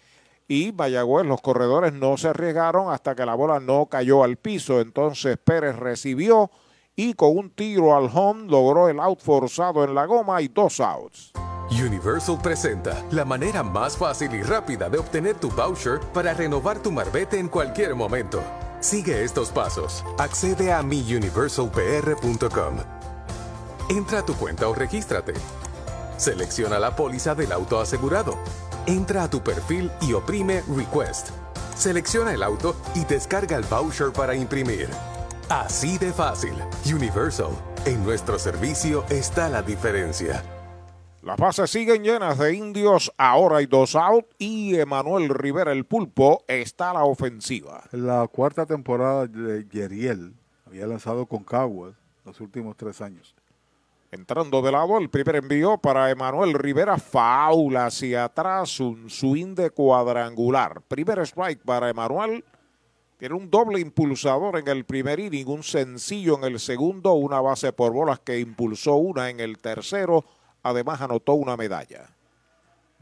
[0.49, 1.25] y Mayagüez.
[1.25, 4.81] Los corredores no se arriesgaron hasta que la bola no cayó al piso.
[4.81, 6.51] Entonces Pérez recibió
[6.95, 10.79] y con un tiro al home logró el out forzado en la goma y dos
[10.79, 11.33] outs.
[11.69, 16.91] Universal presenta la manera más fácil y rápida de obtener tu voucher para renovar tu
[16.91, 18.41] marbete en cualquier momento.
[18.79, 20.03] Sigue estos pasos.
[20.19, 22.77] Accede a miuniversalpr.com.
[23.89, 25.33] Entra a tu cuenta o regístrate.
[26.17, 28.37] Selecciona la póliza del auto asegurado.
[28.85, 31.29] Entra a tu perfil y oprime Request.
[31.75, 34.87] Selecciona el auto y descarga el voucher para imprimir.
[35.49, 36.53] Así de fácil.
[36.91, 37.51] Universal.
[37.85, 40.43] En nuestro servicio está la diferencia.
[41.21, 43.11] Las bases siguen llenas de indios.
[43.15, 47.83] Ahora hay dos out y Emanuel Rivera, el pulpo, está a la ofensiva.
[47.91, 50.33] La cuarta temporada de Yeriel
[50.65, 51.93] había lanzado con Caguas
[52.25, 53.35] los últimos tres años.
[54.11, 59.69] Entrando de lado, el primer envío para Emanuel Rivera, faula hacia atrás, un swing de
[59.69, 60.81] cuadrangular.
[60.81, 62.43] Primer strike para Emanuel.
[63.17, 67.71] Tiene un doble impulsador en el primer inning, un sencillo en el segundo, una base
[67.71, 70.25] por bolas que impulsó una en el tercero.
[70.63, 72.09] Además anotó una medalla.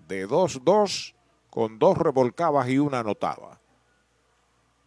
[0.08, 1.14] De 2-2
[1.50, 3.60] con dos revolcadas y una anotada.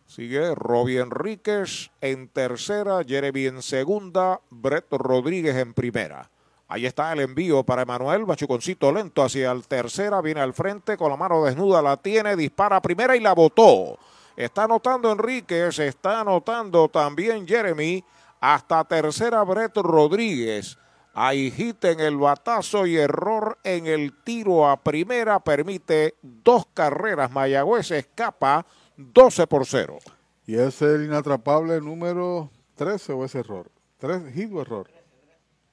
[0.06, 6.30] Sigue Robbie Enríquez en tercera, Jeremy en segunda, Brett Rodríguez en primera.
[6.68, 11.10] Ahí está el envío para Emanuel, Machuconcito lento hacia el tercera, viene al frente con
[11.10, 13.98] la mano desnuda, la tiene, dispara primera y la botó.
[14.36, 18.04] Está anotando Enríquez, está anotando también Jeremy,
[18.40, 20.78] hasta tercera Brett Rodríguez.
[21.14, 27.30] Hay hit en el batazo y error en el tiro a primera, permite dos carreras,
[27.32, 28.66] Mayagüez escapa
[28.98, 29.98] 12 por 0.
[30.46, 33.70] Y es el inatrapable número 13 o ese error.
[33.96, 34.90] ¿Tres hit o error?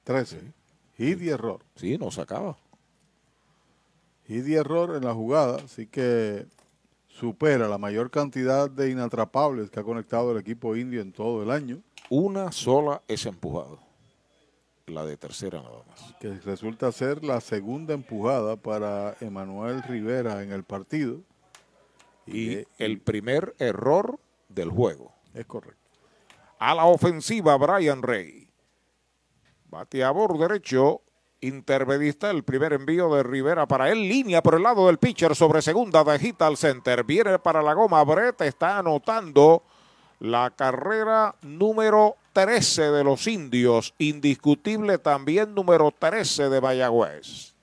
[0.04, 0.40] 13.
[0.96, 1.60] Hit y error.
[1.76, 2.56] Sí, no sacaba.
[4.26, 6.46] Hit y error en la jugada, así que
[7.14, 11.50] supera la mayor cantidad de inatrapables que ha conectado el equipo indio en todo el
[11.50, 11.80] año.
[12.10, 13.78] Una sola es empujado.
[14.86, 16.14] La de tercera nada más.
[16.20, 21.20] Que resulta ser la segunda empujada para Emanuel Rivera en el partido.
[22.26, 24.18] Y el primer error
[24.48, 25.12] del juego.
[25.34, 25.80] Es correcto.
[26.58, 28.48] A la ofensiva, Brian Rey.
[29.70, 31.02] Bateador derecho,
[31.46, 35.62] intermedista, el primer envío de Rivera para él, línea por el lado del pitcher sobre
[35.62, 37.04] segunda de hit al center.
[37.04, 39.62] Viene para la goma, Brett está anotando
[40.20, 47.54] la carrera número 13 de los indios, indiscutible también número 13 de Mayagüez.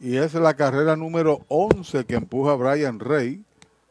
[0.00, 3.42] Y es la carrera número 11 que empuja Brian Rey,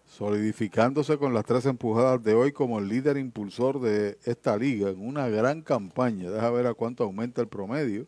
[0.06, 5.06] solidificándose con las tres empujadas de hoy como el líder impulsor de esta liga en
[5.06, 6.32] una gran campaña.
[6.32, 8.08] Deja ver a cuánto aumenta el promedio.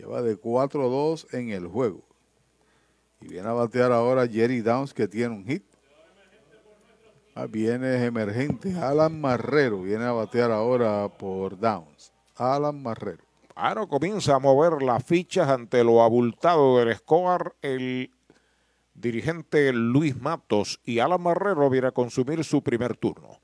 [0.00, 2.02] Lleva de 4-2 en el juego.
[3.20, 5.62] Y viene a batear ahora Jerry Downs que tiene un hit.
[7.34, 9.82] Ah, viene emergente Alan Marrero.
[9.82, 12.14] Viene a batear ahora por Downs.
[12.34, 13.22] Alan Marrero.
[13.54, 17.54] Ahora comienza a mover las fichas ante lo abultado del score.
[17.60, 18.10] El
[18.94, 23.38] dirigente Luis Matos y Alan Marrero viene a consumir su primer turno.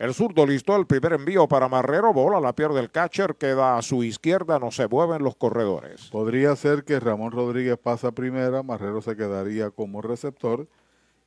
[0.00, 3.82] El zurdo listó el primer envío para Marrero, bola, la pierde el catcher, queda a
[3.82, 6.08] su izquierda, no se mueven los corredores.
[6.08, 10.66] Podría ser que Ramón Rodríguez pasa primera, Marrero se quedaría como receptor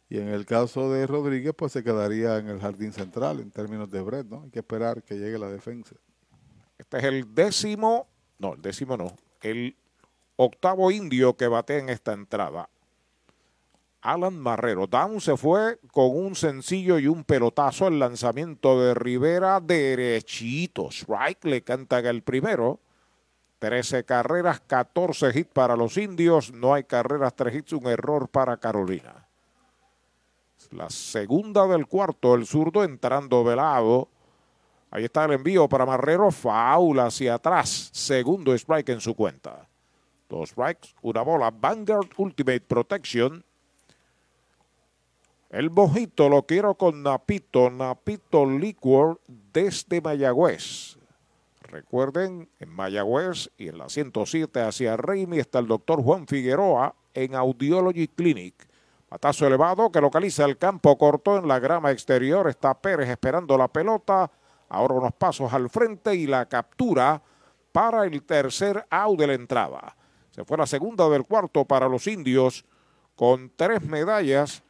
[0.10, 3.92] y en el caso de Rodríguez pues se quedaría en el jardín central en términos
[3.92, 4.42] de Brett, ¿no?
[4.42, 5.94] Hay que esperar que llegue la defensa.
[6.80, 8.08] Este es el décimo,
[8.40, 9.78] no, el décimo no, el
[10.36, 12.68] octavo indio que bate en esta entrada.
[14.04, 14.86] Alan Marrero.
[14.86, 17.88] Down se fue con un sencillo y un pelotazo.
[17.88, 20.90] El lanzamiento de Rivera derechito.
[20.92, 22.80] Strike le canta el primero.
[23.60, 26.52] 13 carreras, 14 hits para los indios.
[26.52, 29.26] No hay carreras, 3 hits, un error para Carolina.
[30.72, 34.10] La segunda del cuarto, el zurdo entrando velado.
[34.92, 36.30] Ahí está el envío para Marrero.
[36.30, 37.90] Faula hacia atrás.
[37.94, 39.66] Segundo strike en su cuenta.
[40.28, 41.52] Dos strikes, una bola.
[41.52, 43.46] Vanguard Ultimate Protection.
[45.54, 50.98] El mojito lo quiero con Napito, Napito Liquor desde Mayagüez.
[51.62, 57.36] Recuerden, en Mayagüez y en la 107 hacia Reimi está el doctor Juan Figueroa en
[57.36, 58.68] Audiology Clinic.
[59.12, 62.50] Matazo elevado que localiza el campo corto en la grama exterior.
[62.50, 64.32] Está Pérez esperando la pelota.
[64.70, 67.22] Ahora unos pasos al frente y la captura
[67.72, 69.96] para el tercer out de la entrada.
[70.32, 72.66] Se fue la segunda del cuarto para los indios
[73.16, 74.64] con tres medallas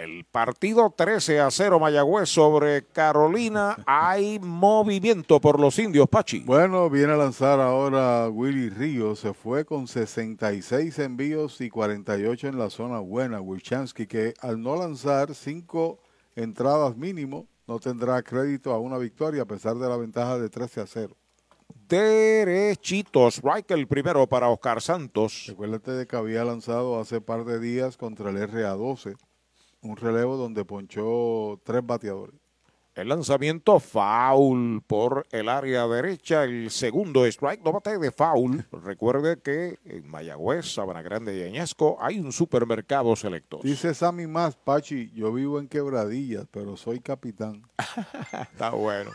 [0.00, 3.76] El partido 13 a 0 Mayagüez sobre Carolina.
[3.84, 6.40] Hay movimiento por los indios, Pachi.
[6.40, 9.18] Bueno, viene a lanzar ahora Willy Ríos.
[9.18, 13.42] Se fue con 66 envíos y 48 en la zona buena.
[13.42, 15.98] Wilchansky, que al no lanzar cinco
[16.34, 20.80] entradas mínimo, no tendrá crédito a una victoria a pesar de la ventaja de 13
[20.80, 21.14] a 0.
[21.90, 23.34] Derechitos.
[23.34, 25.44] Strike el primero para Oscar Santos.
[25.48, 29.18] Recuérdate de que había lanzado hace par de días contra el RA12
[29.82, 32.34] un relevo donde ponchó tres bateadores.
[32.94, 38.66] El lanzamiento foul por el área derecha, el segundo strike, no bate de foul.
[38.72, 43.60] Recuerde que en Mayagüez, Sabana Grande y Añasco hay un supermercado selecto.
[43.62, 47.62] Dice Sammy Más, Pachi, yo vivo en Quebradillas, pero soy capitán.
[48.52, 49.12] Está bueno.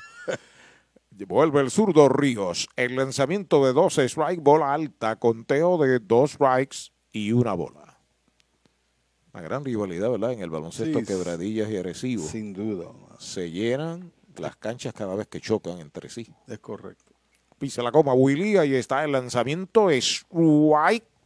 [1.27, 2.67] Vuelve el zurdo Ríos.
[2.75, 7.84] El lanzamiento de 12 strike, bola alta, conteo de dos strikes y una bola.
[9.35, 10.31] Una gran rivalidad, ¿verdad?
[10.31, 12.23] En el baloncesto Sí, Quebradillas y Arecibo.
[12.23, 12.85] Sin duda.
[13.19, 16.25] Se llenan las canchas cada vez que chocan entre sí.
[16.47, 17.11] Es correcto.
[17.57, 19.89] Pisa la coma Willy, ahí está el lanzamiento.
[19.89, 21.05] Es White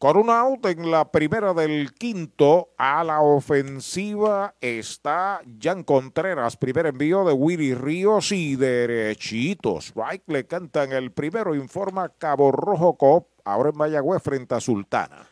[0.00, 6.56] Con un out en la primera del quinto, a la ofensiva está Jan Contreras.
[6.56, 9.88] Primer envío de Willy Ríos y derechitos.
[9.88, 15.28] Strike le cantan el primero, informa Cabo Rojo Cop, ahora en Mayagüez frente a Sultana.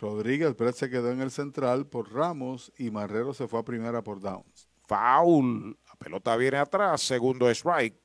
[0.00, 4.02] Rodríguez Brett se quedó en el central por Ramos y Marrero se fue a primera
[4.02, 4.68] por Downs.
[4.88, 5.78] Foul.
[5.86, 8.01] La pelota viene atrás, segundo strike.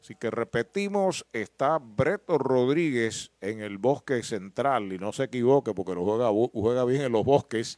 [0.00, 5.94] Así que repetimos, está Breto Rodríguez en el bosque central y no se equivoque porque
[5.94, 7.76] lo juega, juega bien en los bosques.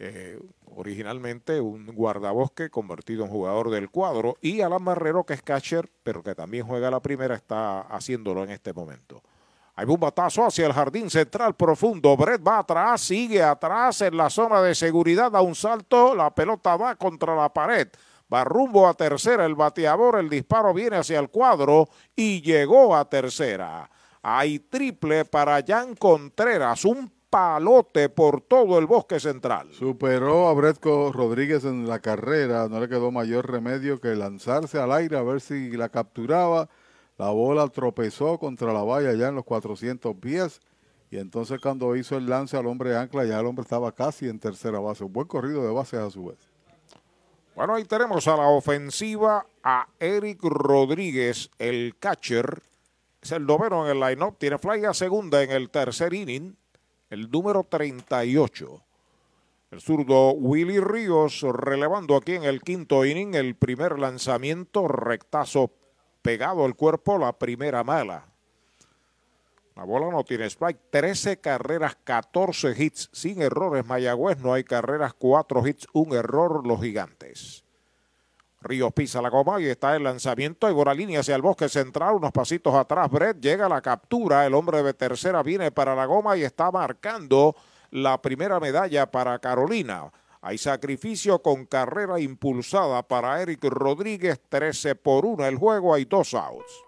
[0.00, 0.38] Eh,
[0.76, 6.22] originalmente un guardabosque convertido en jugador del cuadro y Alan Marrero que es catcher pero
[6.22, 9.20] que también juega la primera está haciéndolo en este momento.
[9.74, 12.16] Hay un batazo hacia el jardín central profundo.
[12.16, 16.76] Brett va atrás, sigue atrás en la zona de seguridad, da un salto, la pelota
[16.76, 17.88] va contra la pared.
[18.32, 23.08] Va rumbo a tercera el bateador, el disparo viene hacia el cuadro y llegó a
[23.08, 23.90] tercera.
[24.22, 29.72] Hay triple para Jan Contreras, un palote por todo el bosque central.
[29.72, 34.92] Superó a Bretco Rodríguez en la carrera, no le quedó mayor remedio que lanzarse al
[34.92, 36.68] aire a ver si la capturaba.
[37.16, 40.60] La bola tropezó contra la valla ya en los 400 pies
[41.10, 44.38] y entonces cuando hizo el lance al hombre ancla ya el hombre estaba casi en
[44.38, 45.04] tercera base.
[45.04, 46.47] Un buen corrido de bases a su vez.
[47.58, 52.62] Bueno, ahí tenemos a la ofensiva a Eric Rodríguez, el catcher.
[53.20, 54.36] Es el noveno en el line-up.
[54.38, 56.56] Tiene fly a segunda en el tercer inning.
[57.10, 58.80] El número 38.
[59.72, 63.34] El zurdo Willy Ríos relevando aquí en el quinto inning.
[63.34, 65.72] El primer lanzamiento, rectazo
[66.22, 68.24] pegado al cuerpo, la primera mala.
[69.78, 70.90] La bola no tiene strike.
[70.90, 73.10] 13 carreras, 14 hits.
[73.12, 74.40] Sin errores, Mayagüez.
[74.40, 77.62] No hay carreras, 4 hits, un error, los gigantes.
[78.60, 80.66] Ríos pisa la goma y está el lanzamiento.
[80.66, 83.08] Hay una línea hacia el bosque central, unos pasitos atrás.
[83.08, 84.44] Brett llega a la captura.
[84.44, 87.54] El hombre de tercera viene para la goma y está marcando
[87.92, 90.10] la primera medalla para Carolina.
[90.40, 96.34] Hay sacrificio con carrera impulsada para Eric Rodríguez, 13 por 1 el juego, hay dos
[96.34, 96.87] outs.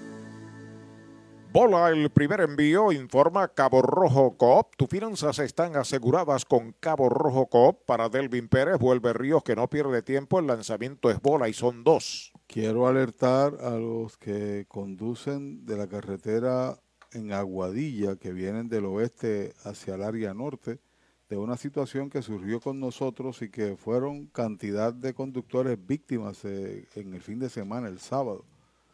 [1.53, 4.73] Bola el primer envío, informa Cabo Rojo Coop.
[4.77, 7.83] Tus finanzas están aseguradas con Cabo Rojo Coop.
[7.85, 10.39] Para Delvin Pérez, vuelve Ríos que no pierde tiempo.
[10.39, 12.31] El lanzamiento es bola y son dos.
[12.47, 16.79] Quiero alertar a los que conducen de la carretera
[17.11, 20.79] en Aguadilla, que vienen del oeste hacia el área norte,
[21.27, 26.87] de una situación que surgió con nosotros y que fueron cantidad de conductores víctimas eh,
[26.95, 28.45] en el fin de semana, el sábado.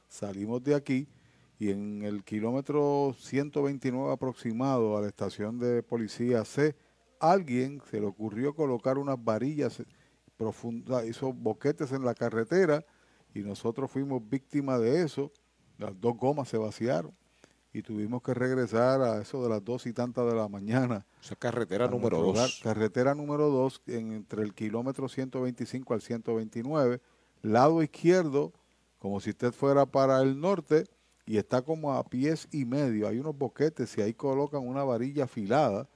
[0.10, 1.08] Salimos de aquí
[1.60, 6.76] y en el kilómetro 129 aproximado a la estación de policía C,
[7.20, 9.82] alguien se le ocurrió colocar unas varillas
[10.38, 12.86] profundas, hizo boquetes en la carretera
[13.34, 15.32] y nosotros fuimos víctimas de eso.
[15.78, 17.14] Las dos gomas se vaciaron
[17.74, 21.06] y tuvimos que regresar a eso de las dos y tantas de la mañana.
[21.22, 22.62] Esa carretera número dos.
[22.64, 27.02] Carretera número dos entre el kilómetro 125 al 129,
[27.42, 28.54] lado izquierdo,
[29.00, 30.86] como si usted fuera para el norte,
[31.28, 33.08] y está como a pies y medio.
[33.08, 35.88] Hay unos boquetes y ahí colocan una varilla afilada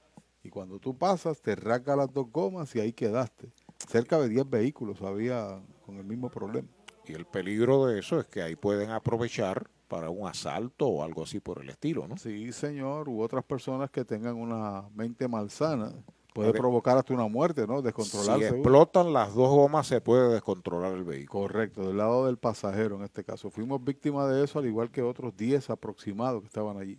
[0.44, 3.50] y cuando tú pasas te rasga las dos gomas y ahí quedaste.
[3.88, 6.68] Cerca de 10 vehículos había con el mismo problema.
[7.06, 11.24] Y el peligro de eso es que ahí pueden aprovechar para un asalto o algo
[11.24, 12.16] así por el estilo, ¿no?
[12.16, 15.92] Sí, señor, u otras personas que tengan una mente malsana
[16.32, 17.82] Puede provocar hasta una muerte, ¿no?
[17.82, 18.48] Descontrolarse.
[18.48, 21.42] Si explotan las dos gomas, se puede descontrolar el vehículo.
[21.42, 23.50] Correcto, del lado del pasajero en este caso.
[23.50, 26.98] Fuimos víctimas de eso, al igual que otros 10 aproximados que estaban allí.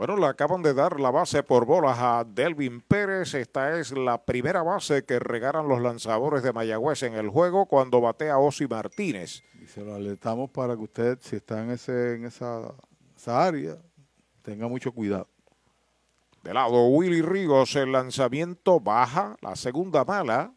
[0.00, 3.34] Bueno, le acaban de dar la base por bolas a Delvin Pérez.
[3.34, 8.00] Esta es la primera base que regalan los lanzadores de Mayagüez en el juego cuando
[8.00, 9.42] batea Osi Martínez.
[9.62, 12.72] Y se lo alertamos para que usted, si está en, ese, en esa,
[13.14, 13.76] esa área,
[14.40, 15.28] tenga mucho cuidado.
[16.42, 20.54] De lado Willy Ríos, el lanzamiento baja, la segunda mala.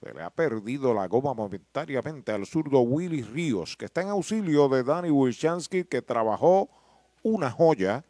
[0.00, 4.68] Se le ha perdido la goma momentáneamente al zurdo Willy Ríos, que está en auxilio
[4.68, 6.70] de Danny Wilchansky, que trabajó
[7.22, 8.04] una joya.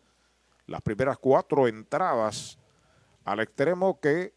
[0.66, 2.58] Las primeras cuatro entradas
[3.24, 4.32] al extremo que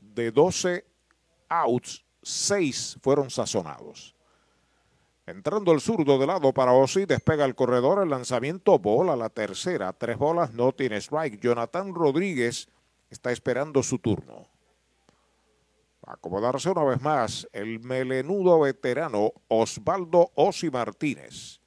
[0.00, 0.84] de 12
[1.48, 4.17] outs, 6 fueron sazonados.
[5.28, 9.92] Entrando el zurdo de lado para Osi, despega el corredor, el lanzamiento, bola la tercera,
[9.92, 11.38] tres bolas, no tiene strike.
[11.38, 12.66] Jonathan Rodríguez
[13.10, 14.48] está esperando su turno.
[16.02, 21.60] Va a acomodarse una vez más el melenudo veterano Osvaldo Osi Martínez.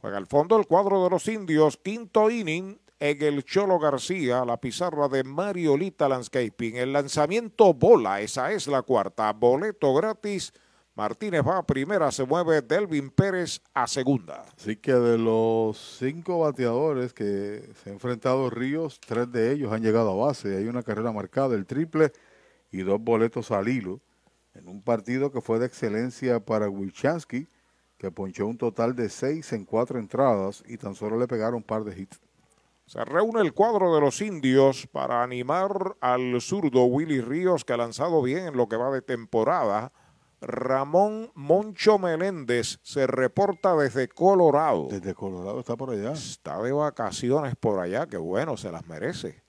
[0.00, 4.60] Juega al fondo el cuadro de los indios, quinto inning, en el Cholo García, la
[4.60, 6.76] pizarra de Mariolita Landscaping.
[6.76, 9.32] El lanzamiento bola, esa es la cuarta.
[9.32, 10.52] Boleto gratis
[11.00, 14.44] Martínez va a primera, se mueve Delvin Pérez a segunda.
[14.54, 19.80] Así que de los cinco bateadores que se han enfrentado Ríos, tres de ellos han
[19.80, 20.58] llegado a base.
[20.58, 22.12] Hay una carrera marcada, el triple
[22.70, 24.02] y dos boletos al hilo.
[24.52, 27.48] En un partido que fue de excelencia para Wilchansky,
[27.96, 31.62] que ponchó un total de seis en cuatro entradas y tan solo le pegaron un
[31.62, 32.20] par de hits.
[32.84, 37.78] Se reúne el cuadro de los indios para animar al zurdo Willy Ríos, que ha
[37.78, 39.92] lanzado bien en lo que va de temporada
[40.40, 44.88] Ramón Moncho Meléndez se reporta desde Colorado.
[44.90, 46.12] Desde Colorado está por allá.
[46.12, 49.42] Está de vacaciones por allá, que bueno, se las merece.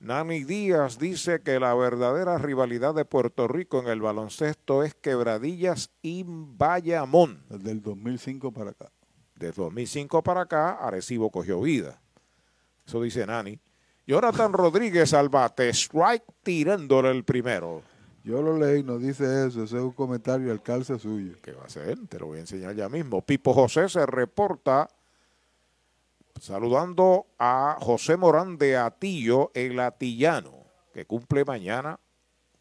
[0.00, 5.90] Nani Díaz dice que la verdadera rivalidad de Puerto Rico en el baloncesto es Quebradillas
[6.02, 7.42] y Bayamón.
[7.48, 8.90] Desde el 2005 para acá.
[9.36, 12.02] Desde 2005 para acá, Arecibo cogió vida.
[12.86, 13.58] Eso dice Nani.
[14.06, 17.82] Jonathan Rodríguez al bate, strike tirándole el primero.
[18.24, 21.36] Yo lo leí, nos dice eso, ese es un comentario al calce suyo.
[21.42, 21.98] ¿Qué va a ser?
[22.08, 23.20] Te lo voy a enseñar ya mismo.
[23.20, 24.88] Pipo José se reporta
[26.40, 30.52] saludando a José Morán de Atillo, el atillano,
[30.94, 32.00] que cumple mañana,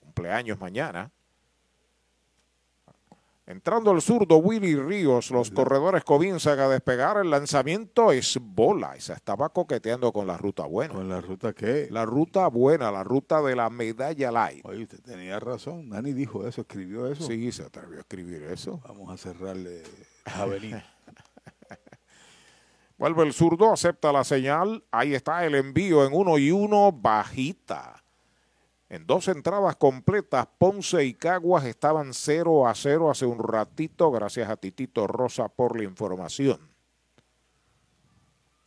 [0.01, 1.11] cumpleaños mañana.
[3.45, 7.17] Entrando el zurdo Willy Ríos, los corredores comienzan a despegar.
[7.17, 8.95] El lanzamiento es bola.
[8.99, 10.93] Se estaba coqueteando con la ruta buena.
[10.93, 11.89] ¿Con la ruta qué?
[11.91, 14.65] La ruta buena, la ruta de la medalla light.
[14.65, 15.89] Oye, usted tenía razón.
[15.89, 17.27] Nani dijo eso, escribió eso.
[17.27, 18.79] Sí, se atrevió a escribir eso.
[18.87, 19.83] Vamos a cerrarle
[20.23, 20.85] a Avenida.
[22.97, 24.85] Vuelve el zurdo, acepta la señal.
[24.89, 28.02] Ahí está el envío en uno y uno, bajita.
[28.93, 34.47] En dos entradas completas, Ponce y Caguas estaban 0 a 0 hace un ratito, gracias
[34.47, 36.59] a Titito Rosa por la información.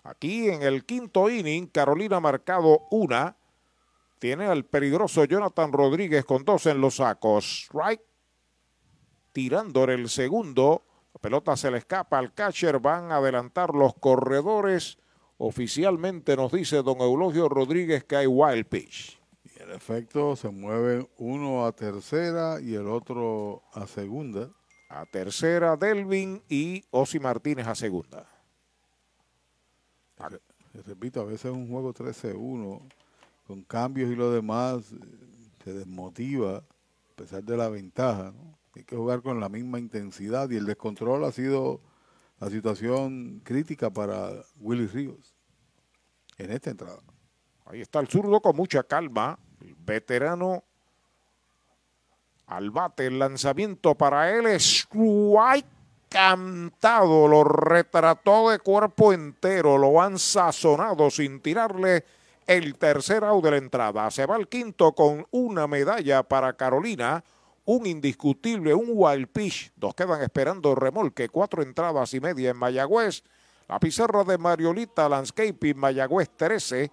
[0.03, 3.37] Aquí en el quinto inning, Carolina ha marcado una.
[4.19, 7.69] Tiene al peligroso Jonathan Rodríguez con dos en los sacos.
[7.69, 8.03] Strike.
[9.31, 10.83] Tirando el segundo.
[11.15, 12.81] La pelota se le escapa al catcher.
[12.81, 14.99] Van a adelantar los corredores.
[15.39, 19.16] Oficialmente nos dice don Eulogio Rodríguez que hay wild pitch.
[19.67, 24.49] En efecto se mueve uno a tercera y el otro a segunda.
[24.89, 28.29] A tercera Delvin y Osi Martínez a segunda.
[30.87, 32.81] Repito, a veces un juego 13-1
[33.45, 34.95] con cambios y lo demás
[35.65, 38.33] se desmotiva a pesar de la ventaja.
[38.77, 41.81] Hay que jugar con la misma intensidad y el descontrol ha sido
[42.39, 44.31] la situación crítica para
[44.61, 45.35] Willy Ríos
[46.39, 47.03] en esta entrada.
[47.65, 49.41] Ahí está el zurdo con mucha calma.
[49.67, 50.63] El veterano
[52.47, 53.07] al bate.
[53.07, 54.87] El lanzamiento para él es
[56.09, 57.27] cantado.
[57.27, 59.77] Lo retrató de cuerpo entero.
[59.77, 62.05] Lo han sazonado sin tirarle
[62.47, 64.09] el tercer out de la entrada.
[64.13, 67.25] Se va el quinto con una medalla para Carolina.
[67.65, 69.73] Un indiscutible, un wild pitch.
[69.75, 71.29] Dos quedan esperando remolque.
[71.29, 73.25] Cuatro entradas y media en Mayagüez.
[73.67, 76.93] La pizarra de Mariolita Landscaping Mayagüez 13.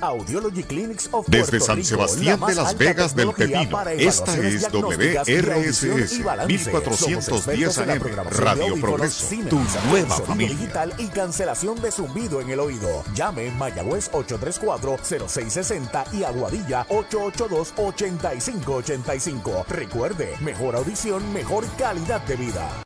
[0.00, 3.80] Audiology Clinics of Desde San Sebastián de Las Vegas del Pepino.
[3.90, 8.00] Esta es WRSS 1410 AM
[8.30, 9.26] Radio Progreso.
[9.48, 9.58] Tu
[9.90, 10.56] nueva familia.
[10.56, 13.02] digital y cancelación de zumbido en el oído.
[13.14, 19.64] Llame Mayagüez 834-0660 y Aguadilla 882-8585.
[19.66, 22.85] Recuerde, mejor audición, mejor calidad de vida.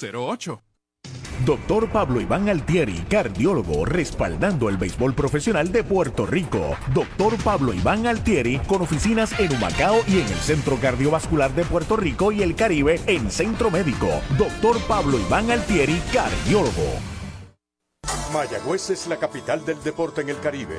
[0.00, 0.60] 408-8808
[1.44, 6.76] Doctor Pablo Iván Altieri, cardiólogo, respaldando el béisbol profesional de Puerto Rico.
[6.92, 11.96] Doctor Pablo Iván Altieri, con oficinas en Humacao y en el Centro Cardiovascular de Puerto
[11.96, 14.08] Rico y el Caribe en Centro Médico.
[14.36, 17.00] Doctor Pablo Iván Altieri, cardiólogo.
[18.34, 20.78] Mayagüez es la capital del deporte en el Caribe.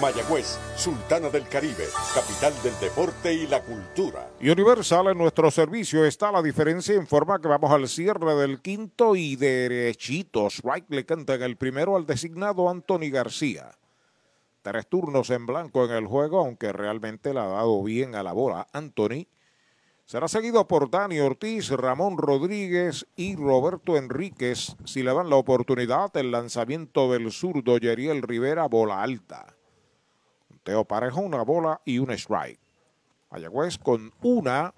[0.00, 4.30] Mayagüez, Sultana del Caribe, capital del deporte y la cultura.
[4.40, 9.14] Universal en nuestro servicio está la diferencia en forma que vamos al cierre del quinto
[9.14, 10.62] y derechitos.
[10.64, 13.72] Right le canta en el primero al designado Anthony García.
[14.62, 18.32] Tres turnos en blanco en el juego, aunque realmente le ha dado bien a la
[18.32, 19.26] bola Anthony.
[20.06, 24.76] Será seguido por Dani Ortiz, Ramón Rodríguez y Roberto Enríquez.
[24.84, 29.59] Si le dan la oportunidad, el lanzamiento del zurdo Yeriel Rivera, bola alta.
[30.62, 32.60] Teo Parejo, una bola y un strike.
[33.30, 34.74] Mayagüez con una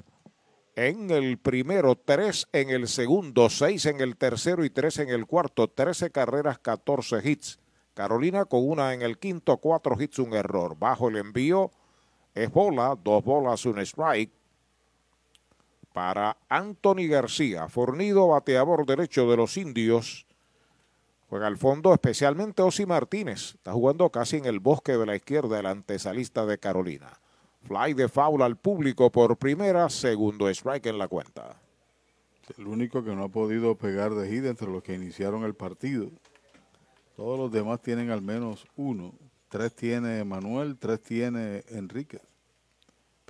[0.74, 5.26] en el primero, tres en el segundo, seis en el tercero y tres en el
[5.26, 5.68] cuarto.
[5.68, 7.58] Trece carreras, catorce hits.
[7.94, 10.76] Carolina con una en el quinto, cuatro hits, un error.
[10.78, 11.70] Bajo el envío
[12.34, 14.32] es bola, dos bolas, un strike.
[15.92, 20.26] Para Anthony García, fornido bateador derecho de los indios.
[21.32, 23.54] Juega al fondo especialmente Osi Martínez.
[23.54, 27.08] Está jugando casi en el bosque de la izquierda el antesalista de Carolina.
[27.62, 31.58] Fly de foul al público por primera, segundo strike en la cuenta.
[32.58, 36.10] El único que no ha podido pegar de hit entre los que iniciaron el partido.
[37.16, 39.14] Todos los demás tienen al menos uno.
[39.48, 42.20] Tres tiene Manuel, tres tiene Enríquez.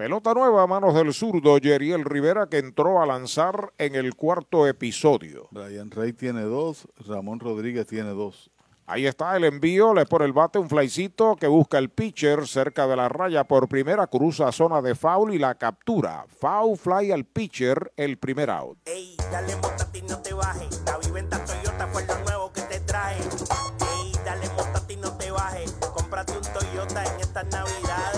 [0.03, 4.67] Pelota nueva a manos del zurdo Yeriel Rivera que entró a lanzar en el cuarto
[4.67, 5.47] episodio.
[5.53, 8.51] Brian Rey tiene dos, Ramón Rodríguez tiene dos.
[8.85, 12.89] Ahí está el envío, le pone el bate un flycito que busca el pitcher cerca
[12.89, 16.25] de la raya por primera, cruza zona de foul y la captura.
[16.27, 18.79] Foul fly al pitcher, el primer out.
[18.87, 23.19] Ey, dale montate no te bajes, la viventa Toyota fue lo nuevo que te trae.
[23.19, 28.12] Ey, dale montate no te bajes, cómprate un Toyota en estas navidades.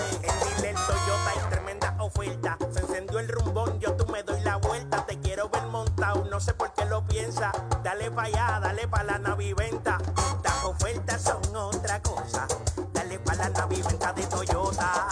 [2.15, 2.57] Vuelta.
[2.71, 5.05] Se encendió el rumbón, yo tú me doy la vuelta.
[5.05, 7.51] Te quiero ver montado, no sé por qué lo piensa.
[7.83, 9.97] Dale pa' allá, dale pa' la naviventa.
[10.43, 12.47] Las ofertas son otra cosa.
[12.93, 15.07] Dale pa' la naviventa de Toyota.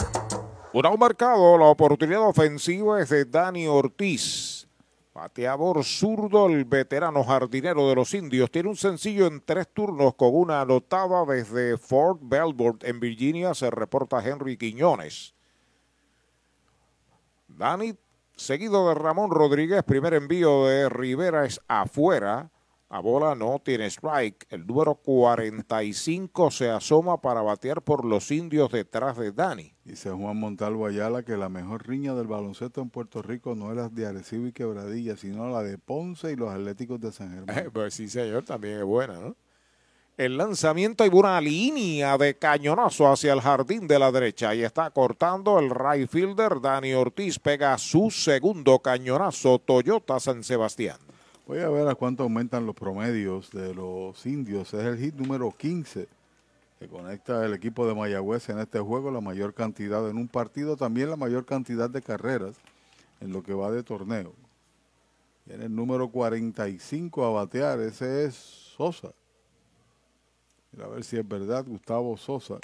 [0.72, 4.68] Un marcado, la oportunidad ofensiva es de Dani Ortiz.
[5.14, 8.50] Bateador zurdo, el veterano jardinero de los indios.
[8.50, 13.54] Tiene un sencillo en tres turnos con una anotada desde Fort Belvoir en Virginia.
[13.54, 15.36] Se reporta Henry Quiñones.
[17.58, 17.96] Dani,
[18.36, 19.84] seguido de Ramón Rodríguez.
[19.84, 22.52] Primer envío de Rivera es afuera.
[22.90, 24.46] A bola no tiene strike.
[24.50, 29.74] El número 45 se asoma para batear por los indios detrás de Dani.
[29.84, 33.78] Dice Juan Montalvo Ayala que la mejor riña del baloncesto en Puerto Rico no es
[33.78, 37.58] la de Arecibo y Quebradilla, sino la de Ponce y los Atléticos de San Germán.
[37.58, 39.36] Eh, pues sí, señor, también es buena, ¿no?
[40.16, 44.92] El lanzamiento hay una línea de cañonazo hacia el jardín de la derecha y está
[44.92, 46.62] cortando el right fielder.
[46.62, 50.98] Dani Ortiz pega su segundo cañonazo Toyota San Sebastián.
[51.48, 54.72] Voy a ver a cuánto aumentan los promedios de los indios.
[54.76, 56.08] Es el hit número 15
[56.78, 60.78] que conecta el equipo de Mayagüez en este juego, la mayor cantidad en un partido,
[60.78, 62.56] también la mayor cantidad de carreras
[63.20, 64.34] en lo que va de torneo.
[65.46, 69.12] Viene el número 45 a batear, ese es Sosa.
[70.82, 72.60] A ver si es verdad, Gustavo Sosa.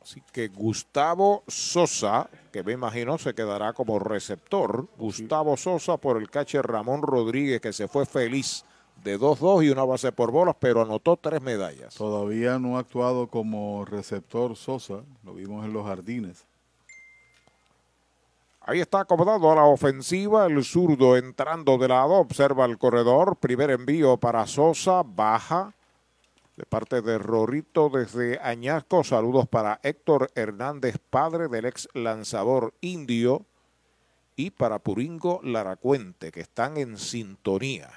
[0.00, 4.88] Así que Gustavo Sosa, que me imagino se quedará como receptor.
[4.98, 8.64] Gustavo Sosa por el catcher Ramón Rodríguez, que se fue feliz
[9.04, 11.94] de 2-2 y una base por bolas, pero anotó tres medallas.
[11.94, 16.44] Todavía no ha actuado como receptor Sosa, lo vimos en los jardines.
[18.60, 23.70] Ahí está acomodado a la ofensiva, el zurdo entrando de lado, observa el corredor, primer
[23.70, 25.74] envío para Sosa, baja
[26.56, 29.04] de parte de Rorito desde Añasco.
[29.04, 33.46] Saludos para Héctor Hernández, padre del ex lanzador indio,
[34.36, 37.90] y para Puringo Laracuente, que están en sintonía.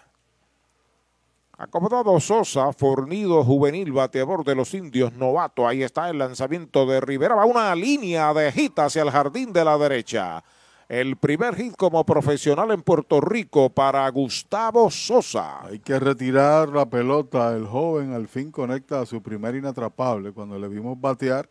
[1.58, 5.66] Acomodado Sosa, fornido juvenil, bateador de los indios, novato.
[5.66, 7.36] Ahí está el lanzamiento de Rivera.
[7.36, 10.44] Va una línea de hit hacia el jardín de la derecha.
[10.88, 15.66] El primer hit como profesional en Puerto Rico para Gustavo Sosa.
[15.66, 17.56] Hay que retirar la pelota.
[17.56, 20.32] El joven al fin conecta a su primer inatrapable.
[20.32, 21.50] Cuando le vimos batear,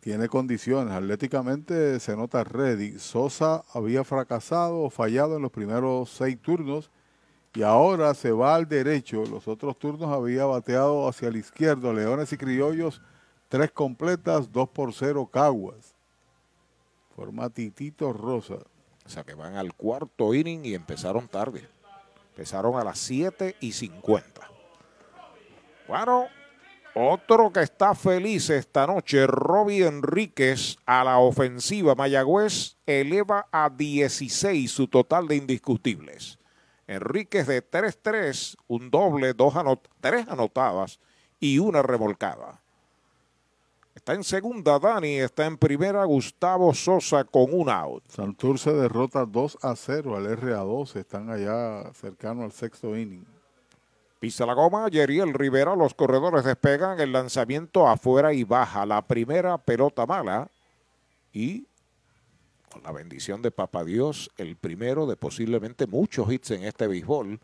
[0.00, 0.92] tiene condiciones.
[0.94, 2.98] Atléticamente se nota ready.
[2.98, 6.90] Sosa había fracasado o fallado en los primeros seis turnos
[7.54, 9.22] y ahora se va al derecho.
[9.26, 11.92] Los otros turnos había bateado hacia el izquierdo.
[11.92, 13.00] Leones y Criollos,
[13.48, 15.97] tres completas, dos por cero Caguas.
[17.18, 18.58] Forma Titito Rosa.
[19.04, 21.66] O sea que van al cuarto inning y empezaron tarde.
[22.30, 24.48] Empezaron a las 7 y 50.
[25.88, 26.28] Bueno,
[26.94, 31.96] otro que está feliz esta noche, Robbie Enríquez a la ofensiva.
[31.96, 36.38] Mayagüez eleva a 16 su total de indiscutibles.
[36.86, 39.54] Enríquez de 3-3, un doble, dos
[40.00, 41.00] tres anotadas
[41.40, 42.62] y una remolcada.
[44.08, 48.02] Está en segunda Dani, está en primera Gustavo Sosa con un out.
[48.08, 53.26] Santurce derrota 2 a 0 al RA12, están allá cercano al sexto inning.
[54.18, 58.86] Pisa la goma, Yeriel Rivera, los corredores despegan, el lanzamiento afuera y baja.
[58.86, 60.48] La primera pelota mala
[61.30, 61.66] y
[62.72, 67.40] con la bendición de Papá Dios, el primero de posiblemente muchos hits en este béisbol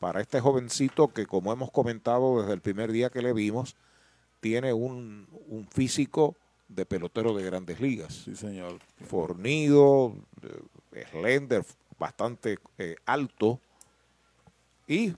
[0.00, 3.76] para este jovencito que como hemos comentado desde el primer día que le vimos,
[4.40, 6.36] tiene un, un físico
[6.68, 8.12] de pelotero de grandes ligas.
[8.24, 8.78] Sí, señor.
[9.06, 10.14] Fornido,
[10.92, 11.64] eh, slender,
[11.98, 13.60] bastante eh, alto.
[14.86, 15.14] Y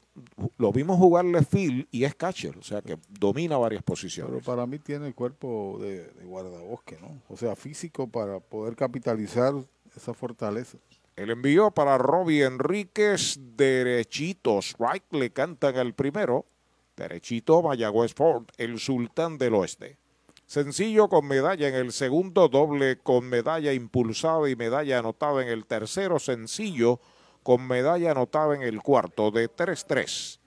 [0.59, 4.33] lo vimos jugarle field y es catcher, o sea que domina varias posiciones.
[4.33, 7.23] Pero para mí tiene el cuerpo de, de guardabosque, ¿no?
[7.29, 9.55] O sea, físico para poder capitalizar
[9.95, 10.79] esa fortaleza.
[11.15, 16.47] El envío para Robbie Enríquez, derechito, strike, le cantan el primero.
[17.01, 19.97] Derechito, Mayagüez Ford, el sultán del oeste.
[20.47, 25.65] Sencillo con medalla en el segundo, doble con medalla impulsada y medalla anotada en el
[25.65, 27.01] tercero, sencillo
[27.43, 30.39] con medalla anotada en el cuarto, de 3-3.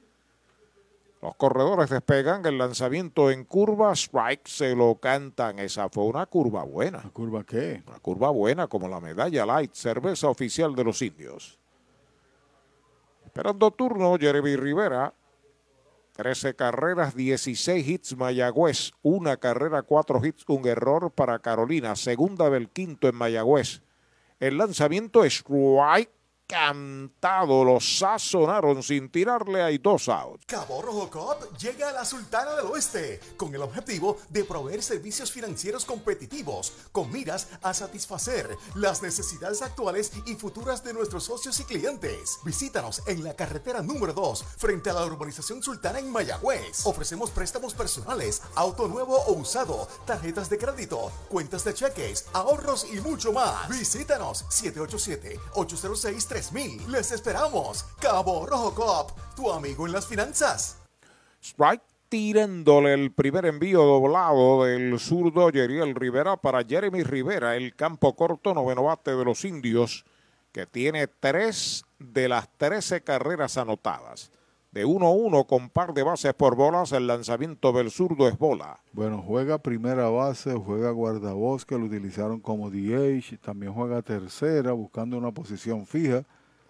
[1.23, 5.57] Los corredores despegan, el lanzamiento en curva, strike, se lo cantan.
[5.57, 6.99] Esa fue una curva buena.
[6.99, 7.81] ¿Una curva qué?
[7.87, 11.57] Una curva buena como la medalla light, cerveza oficial de los indios.
[13.25, 15.13] Esperando turno, Jeremy Rivera.
[16.15, 22.69] 13 carreras, 16 hits Mayagüez, una carrera, cuatro hits, un error para Carolina, segunda del
[22.69, 23.81] quinto en Mayagüez.
[24.39, 26.11] El lanzamiento es strike,
[26.47, 30.45] cantado, lo sazonaron sin tirarle, hay dos outs.
[30.45, 35.31] Cabo Rojo Cop llega a la Sultana del Oeste con el objetivo de proveer servicios
[35.31, 41.63] financieros competitivos con miras a satisfacer las necesidades actuales y futuras de nuestros socios y
[41.63, 42.39] clientes.
[42.43, 46.85] Visítanos en la carretera número 2 frente a la urbanización Sultana en Mayagüez.
[46.85, 52.99] Ofrecemos préstamos personales, auto nuevo o usado, tarjetas de crédito, cuentas de cheques, ahorros y
[52.99, 53.69] mucho más.
[53.69, 56.91] Visítanos 787 806 3000.
[56.91, 57.83] Les esperamos.
[58.01, 60.79] Cabo Rojo Cop, tu amigo en las finanzas.
[61.43, 68.15] Strike tirándole el primer envío doblado del zurdo Yeriel Rivera para Jeremy Rivera, el campo
[68.15, 70.05] corto noveno bate de los indios,
[70.51, 74.31] que tiene tres de las trece carreras anotadas.
[74.73, 78.79] De 1-1 con par de bases por bolas, el lanzamiento del zurdo es bola.
[78.91, 85.31] Bueno, juega primera base, juega guardabosque, lo utilizaron como DH, también juega tercera, buscando una
[85.31, 86.23] posición fija.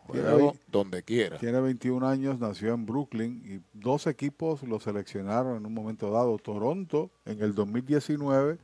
[0.05, 1.37] Juega Tiene- donde quiera.
[1.37, 6.37] Tiene 21 años, nació en Brooklyn y dos equipos lo seleccionaron en un momento dado.
[6.39, 8.57] Toronto en el 2019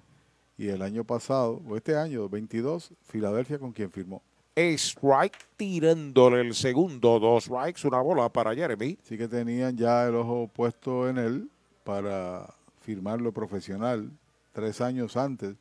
[0.57, 4.21] y el año pasado, o este año, 22, Filadelfia con quien firmó.
[4.59, 8.97] Strike tirándole el segundo, dos strikes, una bola para Jeremy.
[9.03, 11.49] Así que tenían ya el ojo puesto en él
[11.83, 14.11] para firmarlo profesional.
[14.51, 15.55] Tres años antes,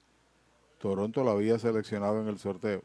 [0.79, 2.83] Toronto lo había seleccionado en el sorteo.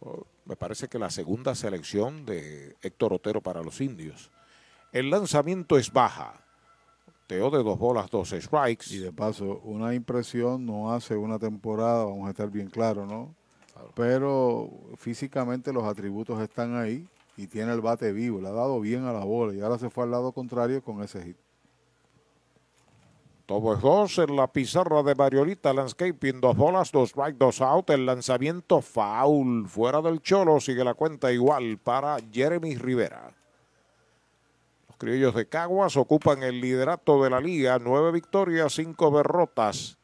[0.00, 4.30] Oh, me parece que la segunda selección de Héctor Otero para los indios.
[4.92, 6.40] El lanzamiento es baja.
[7.26, 8.86] Teo de dos bolas, dos strikes.
[8.90, 13.34] Y de paso, una impresión no hace una temporada, vamos a estar bien claros, ¿no?
[13.94, 19.04] Pero físicamente los atributos están ahí y tiene el bate vivo, le ha dado bien
[19.04, 21.36] a la bola y ahora se fue al lado contrario con ese hit.
[23.48, 26.38] Todo es dos en la pizarra de Mariolita Landscaping.
[26.38, 27.88] Dos bolas, dos strike, dos out.
[27.88, 29.66] El lanzamiento foul.
[29.66, 30.60] Fuera del cholo.
[30.60, 33.34] Sigue la cuenta igual para Jeremy Rivera.
[34.86, 37.78] Los criollos de Caguas ocupan el liderato de la liga.
[37.78, 39.97] Nueve victorias, cinco derrotas.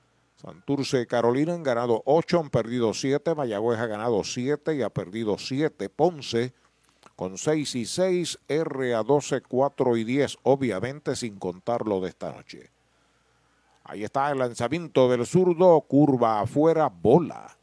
[0.45, 3.35] Santurce y Carolina han ganado ocho, han perdido siete.
[3.35, 5.89] Mayagüez ha ganado siete y ha perdido siete.
[5.89, 6.53] Ponce
[7.16, 12.09] con 6 y 6, R a 12, 4 y 10, obviamente sin contar lo de
[12.09, 12.71] esta noche.
[13.85, 17.57] Ahí está el lanzamiento del zurdo, curva afuera, bola.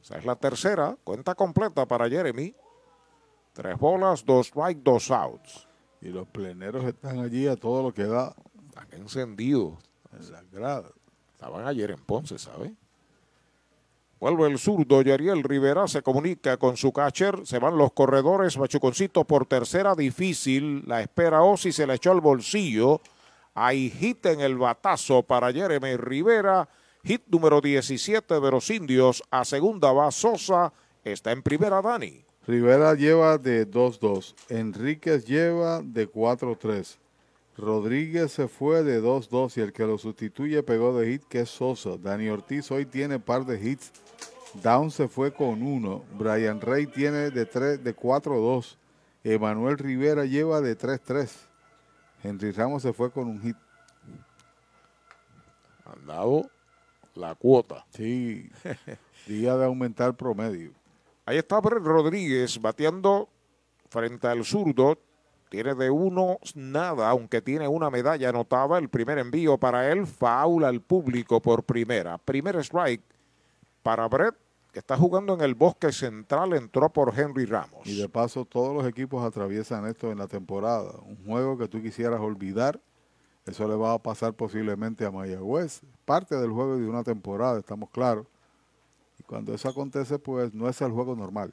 [0.00, 2.54] Esa es la tercera, cuenta completa para Jeremy.
[3.52, 5.68] Tres bolas, dos strike, dos outs.
[6.00, 8.34] Y los pleneros están allí a todo lo que da.
[8.68, 9.74] Están encendidos.
[10.12, 10.90] En la grada.
[11.42, 12.72] Estaban ayer en Ponce, ¿sabe?
[14.20, 19.24] Vuelve el zurdo, Yariel Rivera se comunica con su catcher, se van los corredores, Machuconcito
[19.24, 23.00] por tercera, difícil, la espera Osi, se le echó al bolsillo,
[23.54, 26.68] hay hit en el batazo para Jeremy Rivera,
[27.02, 32.24] hit número 17 de los indios, a segunda va Sosa, está en primera Dani.
[32.46, 34.34] Rivera lleva de 2-2.
[34.48, 36.98] Enríquez lleva de 4-3.
[37.56, 41.50] Rodríguez se fue de 2-2 y el que lo sustituye pegó de hit que es
[41.50, 41.96] Sosa.
[41.98, 43.92] Dani Ortiz hoy tiene par de hits.
[44.62, 46.04] Down se fue con uno.
[46.14, 48.76] Brian Rey tiene de, 3, de 4-2.
[49.24, 51.30] Emanuel Rivera lleva de 3-3.
[52.22, 53.56] Henry Ramos se fue con un hit.
[55.84, 56.50] Han dado
[57.14, 57.84] la cuota.
[57.90, 58.50] Sí,
[59.26, 60.72] día de aumentar promedio.
[61.26, 63.28] Ahí está Rodríguez bateando
[63.88, 64.98] frente al zurdo.
[65.52, 68.78] Tiene de uno nada, aunque tiene una medalla anotada.
[68.78, 72.16] El primer envío para él, faula al público por primera.
[72.16, 73.02] Primer strike
[73.82, 74.34] para Brett,
[74.72, 77.86] que está jugando en el bosque central, entró por Henry Ramos.
[77.86, 80.94] Y de paso, todos los equipos atraviesan esto en la temporada.
[81.06, 82.80] Un juego que tú quisieras olvidar,
[83.44, 85.82] eso le va a pasar posiblemente a Mayagüez.
[86.06, 88.26] Parte del juego de una temporada, estamos claros.
[89.18, 91.52] Y cuando eso acontece, pues no es el juego normal.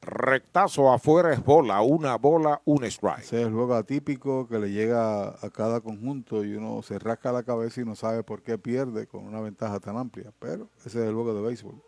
[0.00, 3.20] Rectazo afuera es bola, una bola, un strike.
[3.20, 7.32] Ese es el juego atípico que le llega a cada conjunto y uno se rasca
[7.32, 10.32] la cabeza y no sabe por qué pierde con una ventaja tan amplia.
[10.38, 11.82] Pero ese es el juego de béisbol.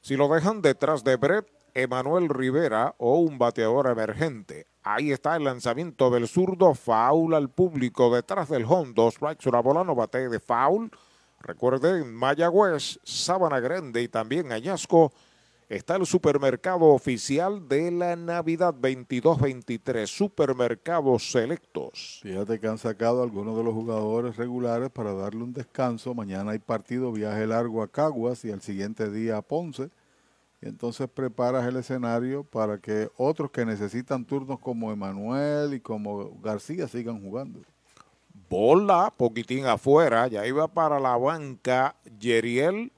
[0.00, 4.66] Si lo dejan detrás de Brett, Emanuel Rivera o un bateador emergente.
[4.82, 9.60] Ahí está el lanzamiento del zurdo, foul al público detrás del home, dos strikes, una
[9.60, 10.90] bola, no bate de foul.
[11.40, 15.12] Recuerden, Mayagüez, Sabana Grande y también Añasco
[15.68, 22.20] está el supermercado oficial de la Navidad 22-23, supermercados selectos.
[22.22, 26.14] Fíjate que han sacado a algunos de los jugadores regulares para darle un descanso.
[26.14, 29.90] Mañana hay partido, viaje largo a Caguas y al siguiente día a Ponce.
[30.60, 36.38] Y entonces preparas el escenario para que otros que necesitan turnos como Emanuel y como
[36.40, 37.60] García sigan jugando.
[38.48, 42.92] Bola, poquitín afuera, ya iba para la banca Yeriel,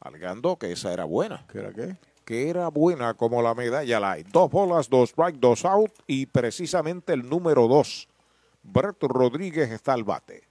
[0.00, 1.46] alegando que esa era buena.
[1.50, 1.96] ¿Qué era qué?
[2.28, 4.26] que era buena como la medalla light.
[4.28, 8.06] Dos bolas, dos strike, dos out y precisamente el número dos.
[8.62, 10.42] Brett Rodríguez está al bate.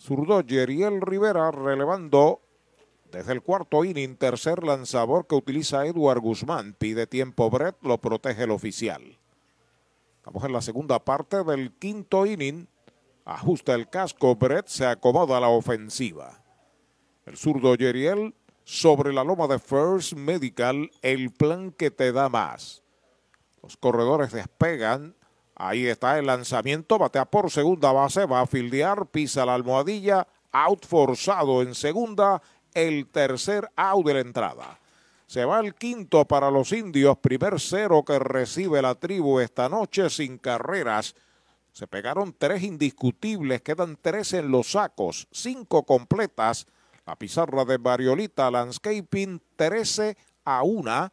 [0.00, 2.40] Zurdo Yeriel Rivera relevando
[3.12, 6.72] desde el cuarto inning, tercer lanzador que utiliza Edward Guzmán.
[6.72, 9.18] Pide tiempo Brett, lo protege el oficial.
[10.16, 12.66] Estamos en la segunda parte del quinto inning.
[13.26, 16.45] Ajusta el casco, Brett se acomoda a la ofensiva.
[17.26, 22.84] El zurdo Yeriel sobre la loma de First Medical, el plan que te da más.
[23.64, 25.16] Los corredores despegan.
[25.56, 30.86] Ahí está el lanzamiento, batea por segunda base, va a fildear, pisa la almohadilla, out
[30.86, 32.40] forzado en segunda,
[32.74, 34.78] el tercer out de la entrada.
[35.26, 40.10] Se va el quinto para los indios, primer cero que recibe la tribu esta noche
[40.10, 41.16] sin carreras.
[41.72, 46.68] Se pegaron tres indiscutibles, quedan tres en los sacos, cinco completas
[47.06, 51.12] la pizarra de Mariolita Landscaping 13 a 1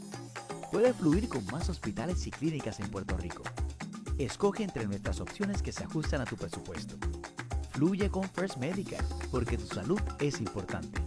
[0.71, 3.43] puede fluir con más hospitales y clínicas en Puerto Rico.
[4.17, 6.95] Escoge entre nuestras opciones que se ajustan a tu presupuesto.
[7.71, 11.01] Fluye con First Medical, porque tu salud es importante.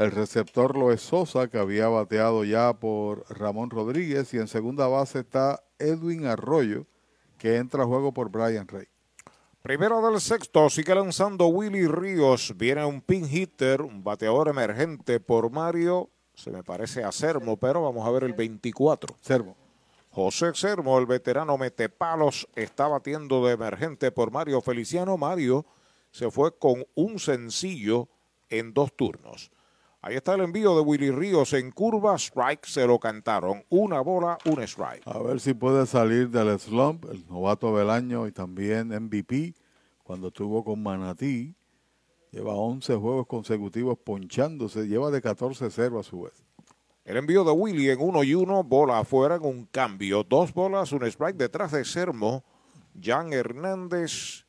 [0.00, 4.32] El receptor lo es Sosa, que había bateado ya por Ramón Rodríguez.
[4.32, 6.86] Y en segunda base está Edwin Arroyo,
[7.36, 8.86] que entra a juego por Brian Rey.
[9.60, 12.54] Primero del sexto, sigue lanzando Willy Ríos.
[12.56, 16.08] Viene un pin hitter, un bateador emergente por Mario.
[16.32, 19.16] Se me parece a Sermo, pero vamos a ver el 24.
[19.20, 19.54] Sermo.
[20.12, 25.18] José Sermo, el veterano metepalos, está batiendo de emergente por Mario Feliciano.
[25.18, 25.66] Mario
[26.10, 28.08] se fue con un sencillo
[28.48, 29.50] en dos turnos.
[30.02, 33.62] Ahí está el envío de Willy Ríos en curva, strike, se lo cantaron.
[33.68, 35.02] Una bola, un strike.
[35.06, 39.54] A ver si puede salir del slump, el novato del año y también MVP,
[40.02, 41.54] cuando estuvo con Manatí.
[42.30, 46.44] Lleva 11 juegos consecutivos ponchándose, lleva de 14-0 a su vez.
[47.04, 50.24] El envío de Willy en uno y uno, bola afuera en un cambio.
[50.24, 52.42] Dos bolas, un strike detrás de Sermo.
[52.98, 54.46] Jan Hernández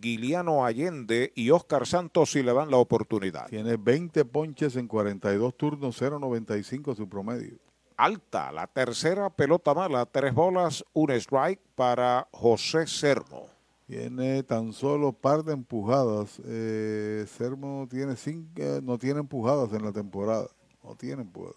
[0.00, 3.48] Guiliano Allende y Oscar Santos si le dan la oportunidad.
[3.48, 7.58] Tiene 20 ponches en 42 turnos, 0.95 su promedio.
[7.96, 13.46] Alta, la tercera pelota mala, tres bolas, un strike para José Sermo.
[13.86, 16.40] Tiene tan solo par de empujadas.
[16.44, 20.48] Eh, Sermo tiene cinco, eh, no tiene empujadas en la temporada.
[20.82, 21.56] No tiene empujadas.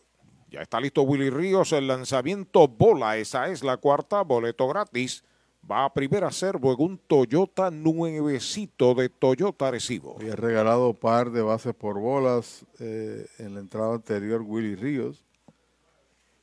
[0.49, 3.17] Ya está listo Willy Ríos, el lanzamiento bola.
[3.17, 5.23] Esa es la cuarta, boleto gratis
[5.69, 10.17] va a primera servo en un Toyota nuevecito de Toyota Arecibo.
[10.19, 15.23] Había regalado par de bases por bolas eh, en la entrada anterior Willy Ríos,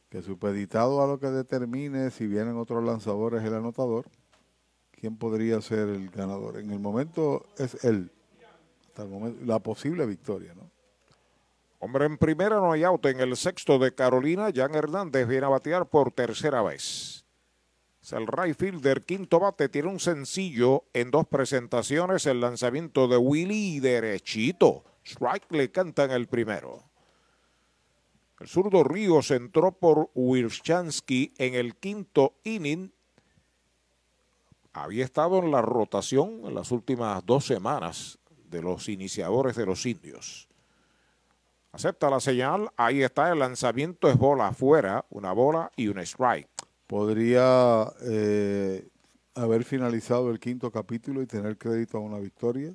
[0.09, 4.07] que supeditado a lo que determine si vienen otros lanzadores el anotador,
[4.93, 6.59] quién podría ser el ganador.
[6.59, 8.11] En el momento es él,
[8.87, 10.71] hasta el momento, la posible victoria, ¿no?
[11.79, 13.09] Hombre, en primera no hay auto.
[13.09, 17.26] En el sexto de Carolina, Jan Hernández viene a batear por tercera vez.
[18.07, 22.25] Es el right fielder, quinto bate, tiene un sencillo en dos presentaciones.
[22.27, 24.85] El lanzamiento de Willy derechito.
[25.05, 26.85] Strike le canta en el primero.
[28.39, 32.93] El zurdo Ríos entró por Wirschansky en el quinto inning.
[34.73, 39.85] Había estado en la rotación en las últimas dos semanas de los iniciadores de los
[39.85, 40.47] indios.
[41.73, 42.71] Acepta la señal.
[42.77, 44.09] Ahí está el lanzamiento.
[44.09, 45.05] Es bola afuera.
[45.11, 46.56] Una bola y un strike.
[46.87, 48.89] Podría eh,
[49.35, 52.75] haber finalizado el quinto capítulo y tener crédito a una victoria.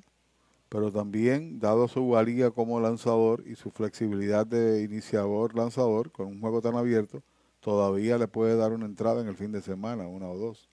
[0.68, 6.62] Pero también, dado su valía como lanzador y su flexibilidad de iniciador-lanzador con un juego
[6.62, 7.22] tan abierto,
[7.60, 10.70] todavía le puede dar una entrada en el fin de semana, una o dos.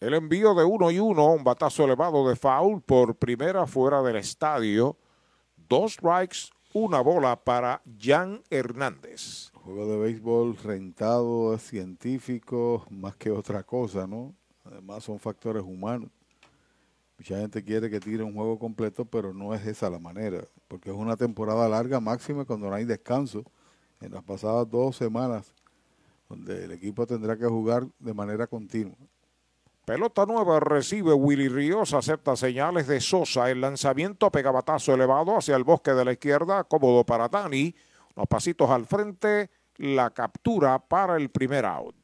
[0.00, 4.16] El envío de uno y uno, un batazo elevado de foul por primera fuera del
[4.16, 4.98] estadio.
[5.56, 9.53] Dos strikes, una bola para Jan Hernández.
[9.64, 14.34] Juego de béisbol rentado, científico, más que otra cosa, ¿no?
[14.62, 16.10] Además son factores humanos.
[17.16, 20.90] Mucha gente quiere que tire un juego completo, pero no es esa la manera, porque
[20.90, 23.42] es una temporada larga, máxima cuando no hay descanso.
[24.02, 25.54] En las pasadas dos semanas,
[26.28, 28.96] donde el equipo tendrá que jugar de manera continua.
[29.86, 33.50] Pelota nueva recibe Willy Ríos, acepta señales de Sosa.
[33.50, 37.74] El lanzamiento pega batazo elevado hacia el bosque de la izquierda, cómodo para Dani.
[38.16, 42.03] Los pasitos al frente, la captura para el primer out.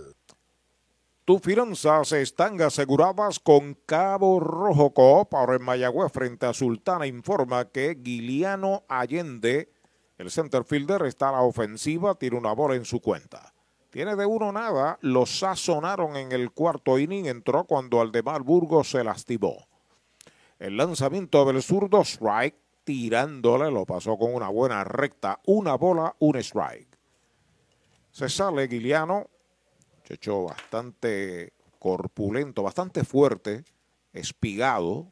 [1.31, 5.33] Tus finanzas están aseguradas con Cabo Rojo Coop.
[5.33, 9.71] Ahora en Mayagüez, frente a Sultana, informa que Guiliano Allende,
[10.17, 13.53] el center fielder, está a la ofensiva, tiene una bola en su cuenta.
[13.91, 19.01] Tiene de uno nada, lo sazonaron en el cuarto inning, entró cuando Aldemar Burgos se
[19.01, 19.69] lastimó.
[20.59, 26.35] El lanzamiento del zurdo, strike, tirándole, lo pasó con una buena recta, una bola, un
[26.35, 26.99] strike.
[28.11, 29.29] Se sale Guiliano,
[30.13, 33.63] hecho bastante corpulento, bastante fuerte,
[34.13, 35.11] espigado.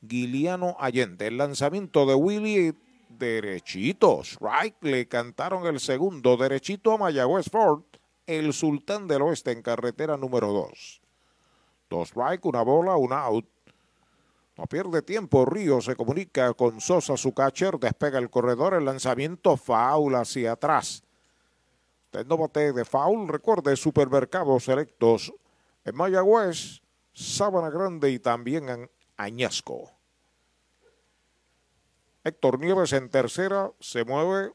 [0.00, 1.26] Guiliano Allende.
[1.26, 2.74] El lanzamiento de Willy
[3.08, 4.22] derechito.
[4.22, 6.36] Strike le cantaron el segundo.
[6.36, 7.82] Derechito a Mayagüez Ford.
[8.26, 11.00] El Sultán del Oeste en carretera número 2.
[11.90, 13.46] Dos strike, una bola, un out.
[14.56, 15.46] No pierde tiempo.
[15.46, 17.78] Río se comunica con Sosa, su catcher.
[17.78, 18.74] Despega el corredor.
[18.74, 21.02] El lanzamiento foul hacia atrás.
[22.12, 25.32] No bate de foul, recuerde, supermercados selectos
[25.84, 26.80] en Mayagüez,
[27.12, 29.90] Sábana Grande y también en Añasco.
[32.24, 34.52] Héctor Nieves en tercera se mueve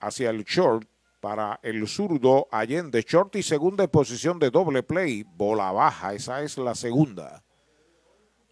[0.00, 0.88] hacia el short
[1.20, 6.56] para el zurdo Allende short y segunda posición de doble play, bola baja, esa es
[6.56, 7.42] la segunda.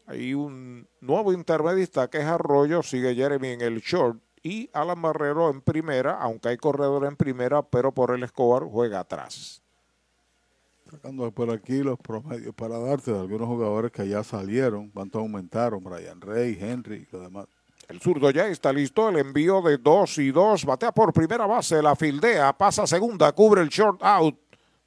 [0.07, 5.51] Hay un nuevo intermedista que es Arroyo, sigue Jeremy en el short y Alan Barrero
[5.51, 9.63] en primera, aunque hay corredor en primera, pero por el Escobar juega atrás.
[10.89, 15.83] Sacando por aquí los promedios para darte de algunos jugadores que ya salieron, cuánto aumentaron,
[15.83, 17.47] Brian Rey, Henry y lo demás.
[17.89, 21.83] El zurdo ya está listo, el envío de dos y dos, batea por primera base,
[21.83, 24.39] la fildea, pasa segunda, cubre el short out,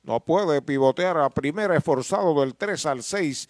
[0.03, 3.49] no puede pivotear a primera, esforzado del 3 al 6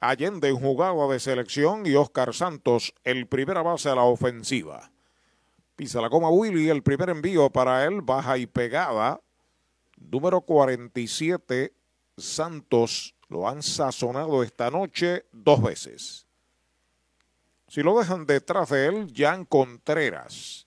[0.00, 4.92] Allende en jugada de selección y Oscar Santos, el primera base a la ofensiva.
[5.74, 9.20] Pisa la coma Willy, el primer envío para él, baja y pegada.
[9.96, 11.74] Número 47,
[12.16, 16.26] Santos lo han sazonado esta noche dos veces.
[17.68, 20.66] Si lo dejan detrás de él, Jan Contreras.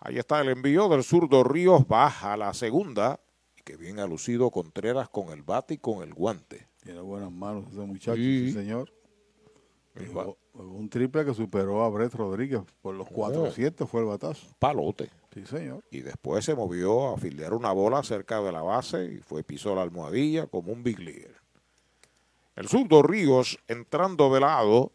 [0.00, 3.20] Ahí está el envío del zurdo Ríos, baja la segunda.
[3.64, 6.68] Que bien ha lucido Contreras con el bate y con el guante.
[6.86, 8.88] Tiene buenas manos ese muchacho, sí, señor.
[10.54, 14.46] Un triple que superó a Brett Rodríguez por los 400 fue el batazo.
[14.60, 15.10] Palote.
[15.34, 15.82] Sí, señor.
[15.90, 19.74] Y después se movió a filiar una bola cerca de la base y fue pisó
[19.74, 21.34] la almohadilla como un big leaguer.
[22.54, 24.92] El zurdo Ríos entrando de lado.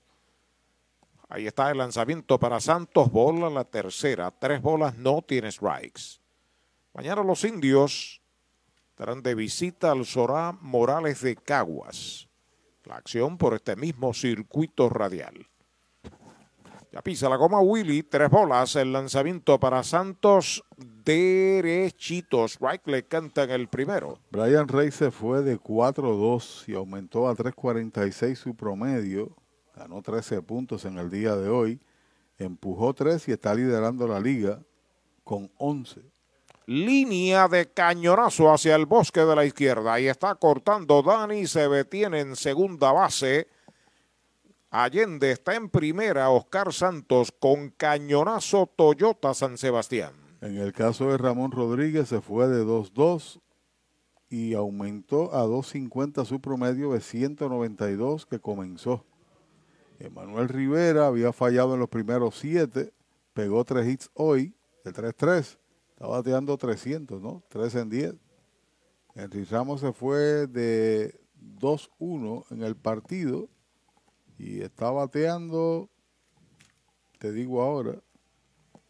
[1.28, 3.12] Ahí está el lanzamiento para Santos.
[3.12, 4.32] Bola la tercera.
[4.32, 6.22] Tres bolas, no tiene strikes.
[6.94, 8.21] Mañana los indios
[9.02, 12.30] estarán de visita al Sorá Morales de Caguas.
[12.84, 15.48] La acción por este mismo circuito radial.
[16.92, 22.60] Ya pisa la goma Willy, tres bolas, el lanzamiento para Santos, derechitos.
[22.60, 24.20] Right le canta en el primero.
[24.30, 29.36] Brian Rey se fue de 4-2 y aumentó a 3.46 su promedio.
[29.76, 31.82] Ganó 13 puntos en el día de hoy.
[32.38, 34.62] Empujó 3 y está liderando la liga
[35.24, 36.11] con 11.
[36.66, 39.94] Línea de cañonazo hacia el bosque de la izquierda.
[39.94, 43.48] Ahí está cortando Dani, se detiene en segunda base.
[44.70, 50.14] Allende está en primera, Oscar Santos con cañonazo Toyota San Sebastián.
[50.40, 53.42] En el caso de Ramón Rodríguez se fue de 2-2
[54.30, 59.06] y aumentó a 2.50 su promedio de 192 que comenzó.
[60.00, 62.94] Emanuel Rivera había fallado en los primeros siete,
[63.34, 65.58] pegó tres hits hoy de 3-3,
[66.02, 67.44] está bateando 300, ¿no?
[67.50, 68.16] 3 en 10.
[69.14, 71.22] Henry Ramos se fue de
[71.60, 73.50] 2-1 en el partido
[74.40, 75.92] y está bateando,
[77.20, 78.00] te digo ahora,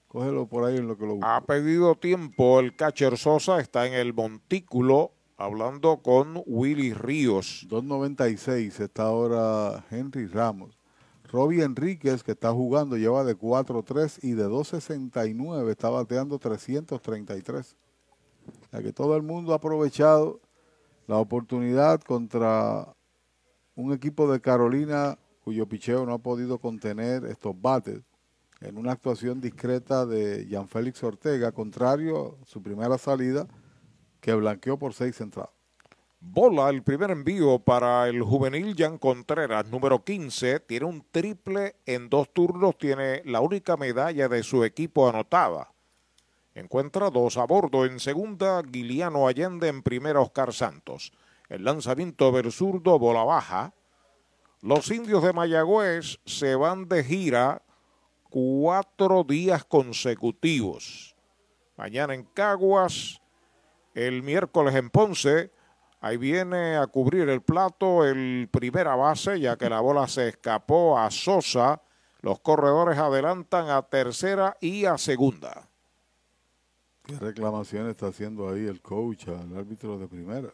[0.08, 1.28] cógelo por ahí en lo que lo busco.
[1.28, 7.68] Ha pedido tiempo el catcher Sosa, está en el montículo hablando con Willy Ríos.
[7.70, 10.81] 2.96 está ahora Henry Ramos.
[11.32, 17.78] Robbie Enríquez, que está jugando, lleva de 4-3 y de 2.69 está bateando 333.
[18.46, 20.42] O sea que todo el mundo ha aprovechado
[21.08, 22.94] la oportunidad contra
[23.76, 28.02] un equipo de Carolina cuyo picheo no ha podido contener estos bates
[28.60, 33.48] en una actuación discreta de Jean Félix Ortega, contrario a su primera salida,
[34.20, 35.61] que blanqueó por seis entradas.
[36.24, 42.10] Bola, el primer envío para el juvenil Jan Contreras, número 15, tiene un triple en
[42.10, 45.74] dos turnos, tiene la única medalla de su equipo anotada.
[46.54, 51.12] Encuentra dos a bordo en segunda, Guiliano Allende en primera, Oscar Santos.
[51.50, 53.74] El lanzamiento del zurdo, bola baja.
[54.62, 57.64] Los indios de Mayagüez se van de gira
[58.30, 61.16] cuatro días consecutivos.
[61.78, 63.24] Mañana en Caguas,
[63.96, 65.52] el miércoles en Ponce.
[66.04, 70.98] Ahí viene a cubrir el plato el primera base, ya que la bola se escapó
[70.98, 71.80] a Sosa.
[72.22, 75.70] Los corredores adelantan a tercera y a segunda.
[77.04, 80.52] ¿Qué reclamación está haciendo ahí el coach al árbitro de primera?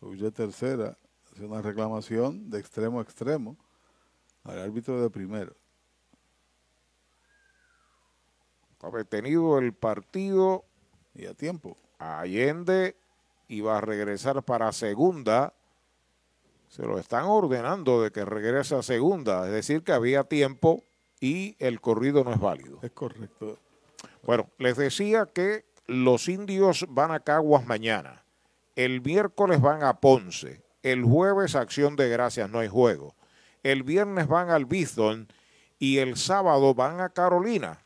[0.00, 0.98] Coach de tercera
[1.32, 3.56] hace una reclamación de extremo a extremo
[4.42, 5.52] al árbitro de primera.
[8.80, 10.64] Ha detenido el partido.
[11.14, 11.76] Y a tiempo.
[11.98, 12.94] Allende
[13.48, 15.54] iba a regresar para segunda.
[16.68, 19.46] Se lo están ordenando de que regrese a segunda.
[19.46, 20.82] Es decir, que había tiempo
[21.20, 22.78] y el corrido no es válido.
[22.82, 23.58] Es correcto.
[24.22, 28.24] Bueno, les decía que los indios van a Caguas mañana.
[28.74, 30.62] El miércoles van a Ponce.
[30.82, 33.14] El jueves, acción de gracias, no hay juego.
[33.62, 35.28] El viernes van al Bithon
[35.78, 37.82] y el sábado van a Carolina.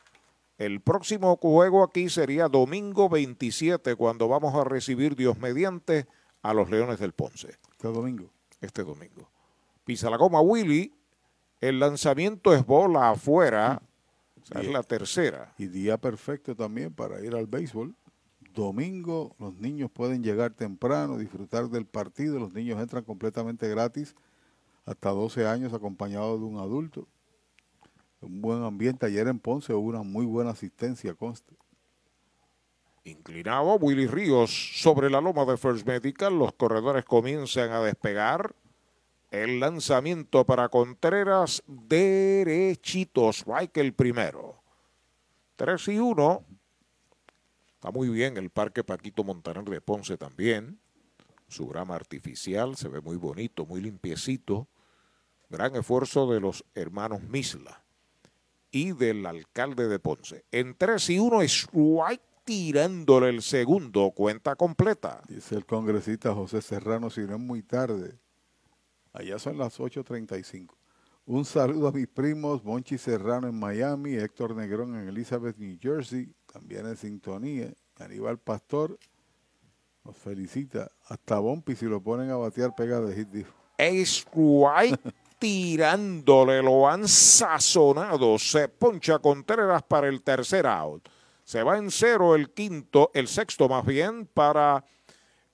[0.60, 6.06] El próximo juego aquí sería domingo 27, cuando vamos a recibir Dios mediante
[6.42, 7.56] a los Leones del Ponce.
[7.70, 8.30] Este domingo.
[8.60, 9.30] Este domingo.
[9.86, 10.92] Pisa la goma Willy.
[11.62, 13.80] El lanzamiento es bola afuera.
[14.54, 15.54] es la tercera.
[15.56, 17.96] Y día perfecto también para ir al béisbol.
[18.52, 22.38] Domingo los niños pueden llegar temprano, disfrutar del partido.
[22.38, 24.14] Los niños entran completamente gratis
[24.84, 27.08] hasta 12 años acompañados de un adulto
[28.20, 29.06] un buen ambiente.
[29.06, 31.54] Ayer en Ponce hubo una muy buena asistencia, conste.
[33.04, 34.50] Inclinado Willy Ríos
[34.82, 36.38] sobre la loma de First Medical.
[36.38, 38.54] Los corredores comienzan a despegar.
[39.30, 43.38] El lanzamiento para Contreras, derechitos.
[43.38, 44.60] Strike el primero.
[45.56, 46.44] 3 y 1.
[47.74, 50.78] Está muy bien el Parque Paquito Montaner de Ponce también.
[51.48, 54.68] Su grama artificial se ve muy bonito, muy limpiecito.
[55.48, 57.82] Gran esfuerzo de los hermanos Misla
[58.70, 60.44] y del alcalde de Ponce.
[60.50, 65.22] En 3 y 1 es White tirándole el segundo, cuenta completa.
[65.28, 68.18] Dice el congresista José Serrano, si no es muy tarde,
[69.12, 70.74] allá son las 8.35.
[71.26, 76.34] Un saludo a mis primos, Monchi Serrano en Miami, Héctor Negrón en Elizabeth, New Jersey,
[76.52, 77.72] también en sintonía.
[77.96, 78.98] Aníbal Pastor
[80.04, 80.90] nos felicita.
[81.06, 83.52] Hasta Bompi, si lo ponen a batear, pega de hit, dijo.
[85.40, 88.38] Tirándole, lo han sazonado.
[88.38, 91.08] Se poncha Contreras para el tercer out.
[91.42, 94.84] Se va en cero el quinto, el sexto más bien, para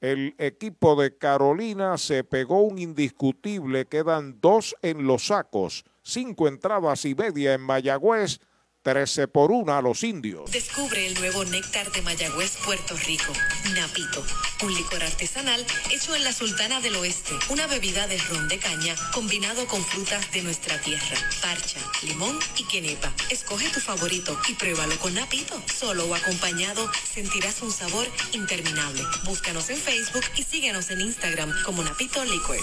[0.00, 1.96] el equipo de Carolina.
[1.96, 8.40] Se pegó un indiscutible, quedan dos en los sacos, cinco entradas y media en Mayagüez.
[8.86, 10.48] 13 por 1 a los indios.
[10.52, 13.32] Descubre el nuevo néctar de Mayagüez, Puerto Rico,
[13.74, 14.24] Napito,
[14.62, 18.94] un licor artesanal hecho en la Sultana del Oeste, una bebida de ron de caña
[19.12, 23.12] combinado con frutas de nuestra tierra, parcha, limón y quenepa.
[23.28, 25.60] Escoge tu favorito y pruébalo con Napito.
[25.66, 29.02] Solo o acompañado sentirás un sabor interminable.
[29.24, 32.62] Búscanos en Facebook y síguenos en Instagram como Napito Liquors.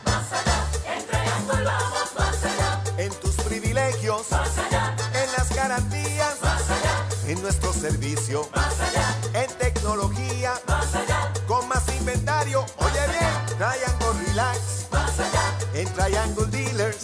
[2.97, 4.27] En tus privilegios.
[5.13, 6.35] En las garantías.
[7.27, 8.47] En nuestro servicio.
[9.33, 11.31] En tecnología, más allá.
[11.47, 15.57] Con más inventario, oye bien, Triangle Relax, más allá.
[15.73, 17.03] En Triangle Dealers.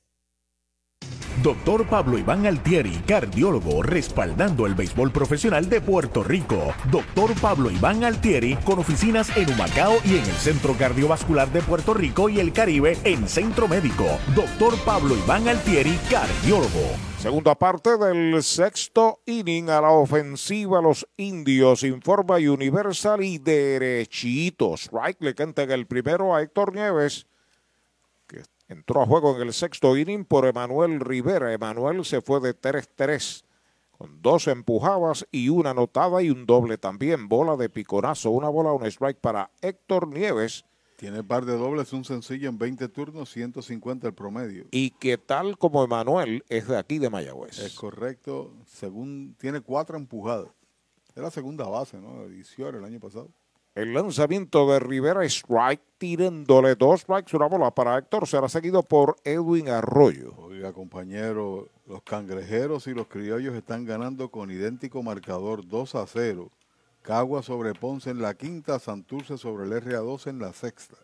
[1.43, 6.71] Doctor Pablo Iván Altieri, cardiólogo, respaldando el béisbol profesional de Puerto Rico.
[6.91, 11.95] Doctor Pablo Iván Altieri, con oficinas en Humacao y en el Centro Cardiovascular de Puerto
[11.95, 14.05] Rico y el Caribe en Centro Médico.
[14.35, 16.91] Doctor Pablo Iván Altieri, cardiólogo.
[17.17, 21.81] Segunda parte del sexto inning a la ofensiva los indios.
[21.81, 24.91] Informa Universal y derechitos.
[24.91, 27.25] Right le canta el primero a Héctor Nieves.
[28.71, 31.51] Entró a juego en el sexto inning por Emanuel Rivera.
[31.51, 33.43] Emanuel se fue de 3-3
[33.97, 37.27] con dos empujadas y una anotada y un doble también.
[37.27, 40.63] Bola de piconazo, una bola, un strike para Héctor Nieves.
[40.95, 44.67] Tiene par de dobles, un sencillo en 20 turnos, 150 el promedio.
[44.71, 47.59] Y que tal como Emanuel es de aquí de Mayagüez.
[47.59, 50.47] Es correcto, según tiene cuatro empujadas.
[51.13, 52.23] Es la segunda base, ¿no?
[52.23, 53.29] Edición el año pasado.
[53.73, 58.27] El lanzamiento de Rivera strike, tirándole dos strikes, una bola para Héctor.
[58.27, 60.33] Será seguido por Edwin Arroyo.
[60.39, 66.51] Oiga, compañero, los cangrejeros y los criollos están ganando con idéntico marcador 2 a 0.
[67.01, 70.97] Cagua sobre Ponce en la quinta, Santurce sobre el RA2 en la sexta.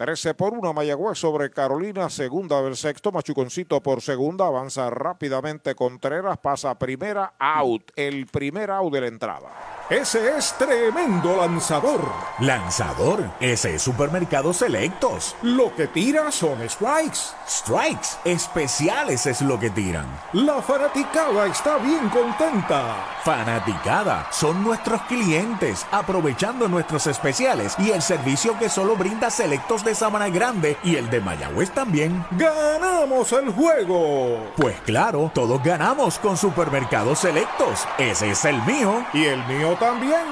[0.00, 6.38] 13 por 1 Mayagüez sobre Carolina, segunda del sexto, Machuconcito por segunda, avanza rápidamente Contreras,
[6.38, 9.80] pasa primera, out, el primer out de la entrada.
[9.90, 12.00] Ese es tremendo lanzador.
[12.38, 15.36] Lanzador, ese es Supermercados Selectos.
[15.42, 17.34] Lo que tira son strikes.
[17.46, 20.06] Strikes, especiales es lo que tiran.
[20.32, 23.18] La fanaticada está bien contenta.
[23.24, 29.89] Fanaticada, son nuestros clientes, aprovechando nuestros especiales y el servicio que solo brinda Selectos de
[29.94, 32.24] Sabana Grande y el de Mayagüez también.
[32.32, 34.52] ¡Ganamos el juego!
[34.56, 37.86] Pues claro, todos ganamos con Supermercados Selectos.
[37.98, 39.04] Ese es el mío.
[39.12, 40.24] Y el mío también.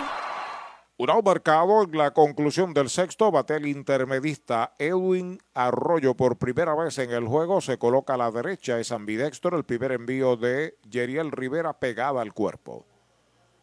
[1.01, 6.75] Un out marcado en la conclusión del sexto, bate el intermedista Edwin Arroyo por primera
[6.75, 10.77] vez en el juego, se coloca a la derecha, es ambidextro, el primer envío de
[10.91, 12.85] Yeriel Rivera pegada al cuerpo.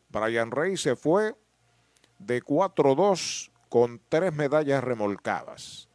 [0.07, 1.35] Brian Rey se fue
[2.19, 5.89] de 4-2 con tres medallas remolcadas.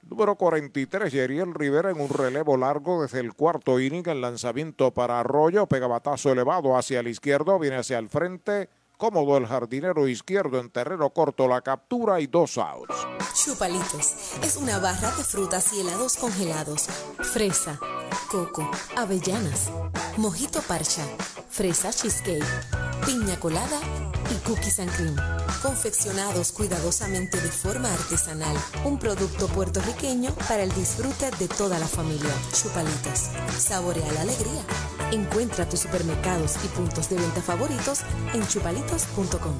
[0.00, 4.08] Número 43, Yeriel Rivera en un relevo largo desde el cuarto inning.
[4.08, 8.70] El lanzamiento para Arroyo, pega batazo elevado hacia el izquierdo, viene hacia el frente.
[8.96, 12.96] Cómodo el jardinero izquierdo en terreno corto, la captura y dos outs.
[13.34, 16.86] Chupalitos es una barra de frutas y helados congelados.
[17.18, 17.78] Fresa,
[18.30, 19.70] coco, avellanas,
[20.16, 21.04] mojito parcha,
[21.50, 22.42] fresa cheesecake,
[23.04, 23.78] piña colada
[24.30, 25.16] y cookies and cream.
[25.62, 28.56] Confeccionados cuidadosamente de forma artesanal.
[28.84, 32.30] Un producto puertorriqueño para el disfrute de toda la familia.
[32.52, 33.30] Chupalitos.
[33.58, 34.62] Saborea la alegría.
[35.12, 38.02] Encuentra tus supermercados y puntos de venta favoritos
[38.32, 39.58] en chupalitos.com.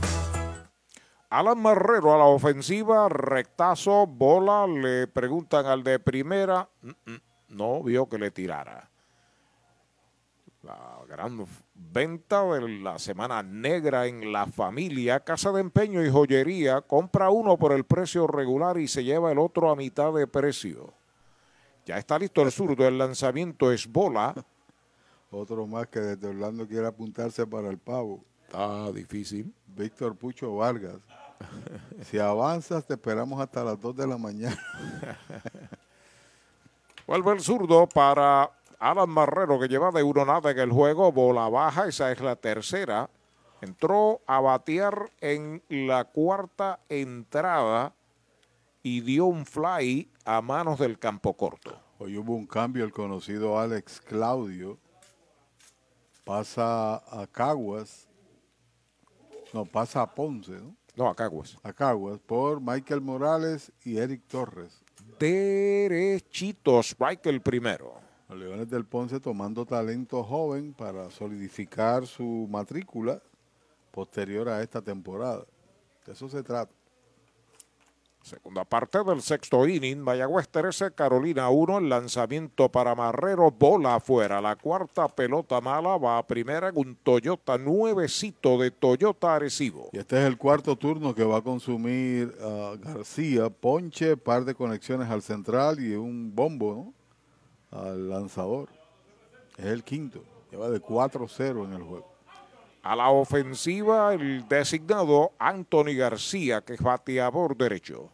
[1.31, 7.82] Alan Marrero a la ofensiva, rectazo, bola, le preguntan al de primera, mm, mm, no
[7.84, 8.90] vio que le tirara.
[10.62, 10.99] La
[11.93, 17.57] venta de la semana negra en la familia, casa de empeño y joyería, compra uno
[17.57, 20.93] por el precio regular y se lleva el otro a mitad de precio.
[21.86, 24.35] Ya está listo el zurdo, el lanzamiento es bola.
[25.33, 28.25] Otro más que desde Orlando quiere apuntarse para el pavo.
[28.47, 29.52] Está difícil.
[29.67, 30.99] Víctor Pucho Vargas.
[32.05, 34.60] si avanzas, te esperamos hasta las 2 de la mañana.
[37.07, 41.12] Vuelve el zurdo para Alan Marrero, que lleva de uno nada en el juego.
[41.12, 43.10] Bola baja, esa es la tercera.
[43.60, 47.94] Entró a batear en la cuarta entrada
[48.83, 51.78] y dio un fly a manos del campo corto.
[51.99, 54.78] Hoy hubo un cambio, el conocido Alex Claudio
[56.25, 58.09] pasa a Caguas,
[59.52, 60.75] no, pasa a Ponce, ¿no?
[60.97, 61.59] No, a Caguas.
[61.62, 64.83] A Caguas por Michael Morales y Eric Torres.
[65.18, 68.09] Derechitos, Michael primero.
[68.31, 73.20] Los Leones del Ponce tomando talento joven para solidificar su matrícula
[73.91, 75.44] posterior a esta temporada.
[76.07, 76.73] De eso se trata.
[78.23, 84.41] Segunda parte del sexto inning, Mayagüez 13, Carolina 1, el lanzamiento para Marrero, bola afuera.
[84.41, 89.89] La cuarta pelota mala va a primera en un Toyota nuevecito de Toyota Arecibo.
[89.92, 93.50] Y este es el cuarto turno que va a consumir uh, García.
[93.50, 96.99] Ponche, par de conexiones al central y un bombo ¿no?
[97.70, 98.68] Al lanzador.
[99.57, 100.23] Es el quinto.
[100.50, 102.10] Lleva de 4-0 en el juego.
[102.82, 108.10] A la ofensiva, el designado Anthony García, que es bateador derecho.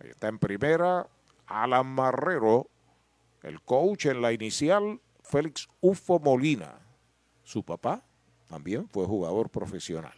[0.00, 1.06] Ahí está en primera,
[1.46, 2.68] Alan Marrero.
[3.42, 6.78] El coach en la inicial, Félix Ufo Molina.
[7.42, 8.04] Su papá
[8.48, 10.14] también fue jugador profesional.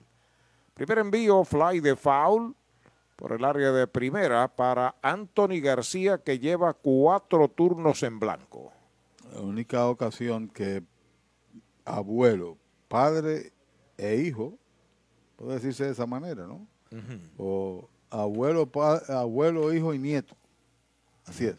[0.74, 2.54] Primer envío, fly de foul
[3.16, 8.72] por el área de primera para Anthony García, que lleva cuatro turnos en blanco.
[9.32, 10.82] La única ocasión que
[11.84, 12.56] abuelo,
[12.88, 13.52] padre
[13.96, 14.58] e hijo,
[15.36, 16.66] puede decirse de esa manera, ¿no?
[16.90, 17.20] Uh -huh.
[17.38, 18.70] O abuelo,
[19.08, 20.36] abuelo, hijo y nieto.
[21.26, 21.56] Así es.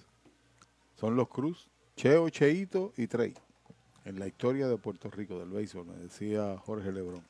[0.96, 3.34] Son los Cruz, Cheo, Cheito y Trey.
[4.06, 7.26] En la historia de Puerto Rico del béisbol, me decía Jorge Lebrón.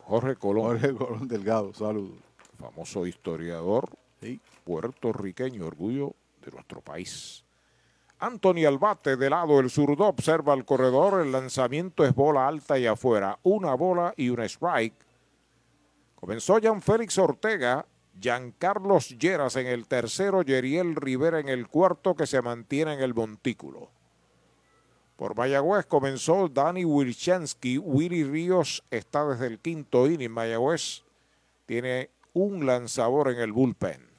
[0.00, 0.78] Jorge Colón.
[0.78, 2.18] Jorge Colón Delgado, saludos.
[2.58, 3.88] Famoso historiador
[4.20, 4.40] sí.
[4.64, 7.44] puertorriqueño, orgullo de nuestro país.
[8.18, 12.86] Anthony Albate de lado, el zurdo observa el corredor, el lanzamiento es bola alta y
[12.86, 14.94] afuera, una bola y un strike.
[16.14, 17.84] Comenzó Jan Félix Ortega,
[18.18, 23.12] Giancarlos Lleras en el tercero, Yeriel Rivera en el cuarto que se mantiene en el
[23.12, 23.90] montículo.
[25.16, 31.04] Por Mayagüez comenzó Dani Wilchansky, Willy Ríos está desde el quinto inning, Mayagüez
[31.66, 34.14] tiene un lanzador en el bullpen.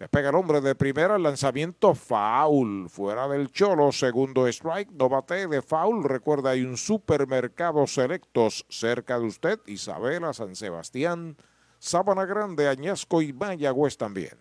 [0.00, 5.60] Despega el hombre de primera, lanzamiento foul, fuera del cholo, segundo strike, no bate de
[5.60, 6.04] foul.
[6.04, 11.36] Recuerda, hay un supermercado selectos cerca de usted, Isabela, San Sebastián,
[11.78, 14.38] Sábana Grande, Añasco y Mayagüez también.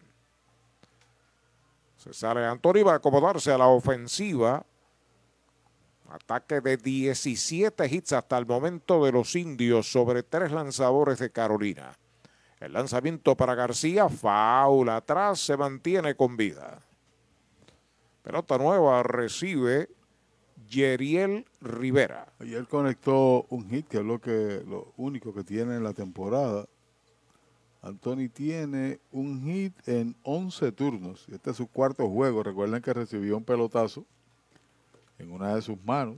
[1.98, 4.66] Se sale Antonio, va a acomodarse a la ofensiva.
[6.10, 11.92] Ataque de 17 hits hasta el momento de los indios sobre tres lanzadores de Carolina.
[12.60, 16.82] El lanzamiento para García, faula atrás, se mantiene con vida.
[18.22, 19.90] Pelota nueva recibe
[20.68, 22.32] Yeriel Rivera.
[22.40, 26.68] Ayer conectó un hit, que es lo, que, lo único que tiene en la temporada.
[27.82, 31.28] Anthony tiene un hit en 11 turnos.
[31.30, 32.44] Este es su cuarto juego.
[32.44, 34.06] Recuerden que recibió un pelotazo
[35.18, 36.18] en una de sus manos,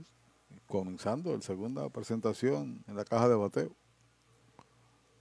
[0.66, 3.70] comenzando la segunda presentación en la caja de bateo.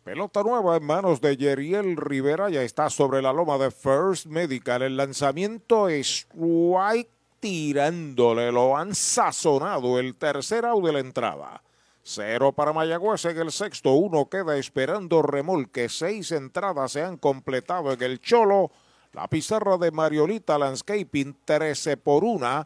[0.04, 2.50] Pelota nueva en manos de Yeriel Rivera.
[2.50, 4.82] Ya está sobre la loma de First Medical.
[4.82, 8.52] El lanzamiento es White tirándole.
[8.52, 11.62] Lo han sazonado el tercer out de la entrada.
[12.02, 13.92] Cero para Mayagüez en el sexto.
[13.92, 15.88] Uno queda esperando remolque.
[15.88, 18.72] Seis entradas se han completado en el Cholo.
[19.14, 22.66] La pizarra de Mariolita Landscaping 13 por 1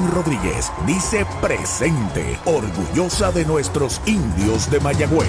[0.09, 5.27] Rodríguez dice presente, orgullosa de nuestros indios de Mayagüez.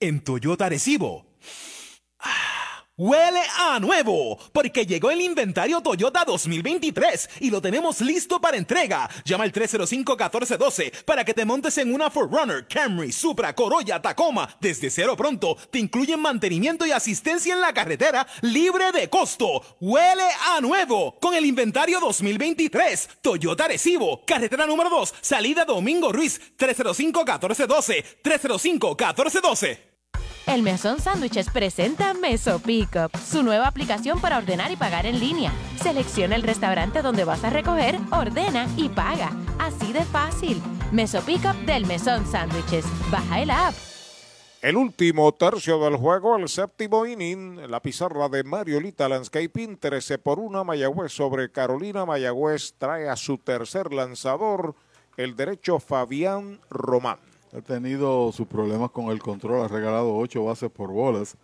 [0.00, 1.31] En Toyota Recibo.
[2.98, 9.08] Huele a nuevo, porque llegó el inventario Toyota 2023 y lo tenemos listo para entrega.
[9.24, 14.58] Llama al 305-1412 para que te montes en una Forerunner, Camry, Supra, Corolla, Tacoma.
[14.60, 19.62] Desde cero pronto te incluyen mantenimiento y asistencia en la carretera libre de costo.
[19.80, 23.08] Huele a nuevo con el inventario 2023.
[23.22, 29.91] Toyota Recibo, carretera número 2, salida Domingo Ruiz, 305-1412, 305-1412.
[30.46, 35.52] El Mesón Sándwiches presenta Meso Pickup, su nueva aplicación para ordenar y pagar en línea.
[35.80, 39.30] Selecciona el restaurante donde vas a recoger, ordena y paga.
[39.58, 40.60] Así de fácil.
[40.90, 42.84] Meso Pickup del Mesón Sándwiches.
[43.10, 43.74] Baja el app.
[44.60, 50.38] El último tercio del juego, el séptimo inning, la pizarra de Mariolita Landscaping, 13 por
[50.38, 52.04] 1, Mayagüez sobre Carolina.
[52.04, 54.74] Mayagüez trae a su tercer lanzador,
[55.16, 57.31] el derecho Fabián Román.
[57.54, 61.36] Ha tenido sus problemas con el control, ha regalado ocho bases por bolas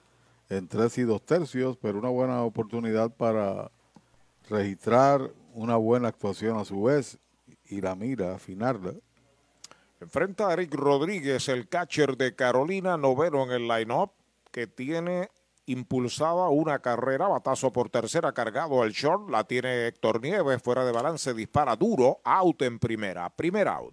[0.48, 3.70] en tres y dos tercios, pero una buena oportunidad para
[4.48, 7.18] registrar una buena actuación a su vez
[7.68, 8.94] y la mira, afinarla.
[10.00, 14.12] Enfrenta a Eric Rodríguez, el catcher de Carolina, noveno en el line-up,
[14.50, 15.28] que tiene
[15.66, 20.92] impulsada una carrera, batazo por tercera, cargado al short, la tiene Héctor Nieves, fuera de
[20.92, 23.92] balance, dispara duro, out en primera, primer out.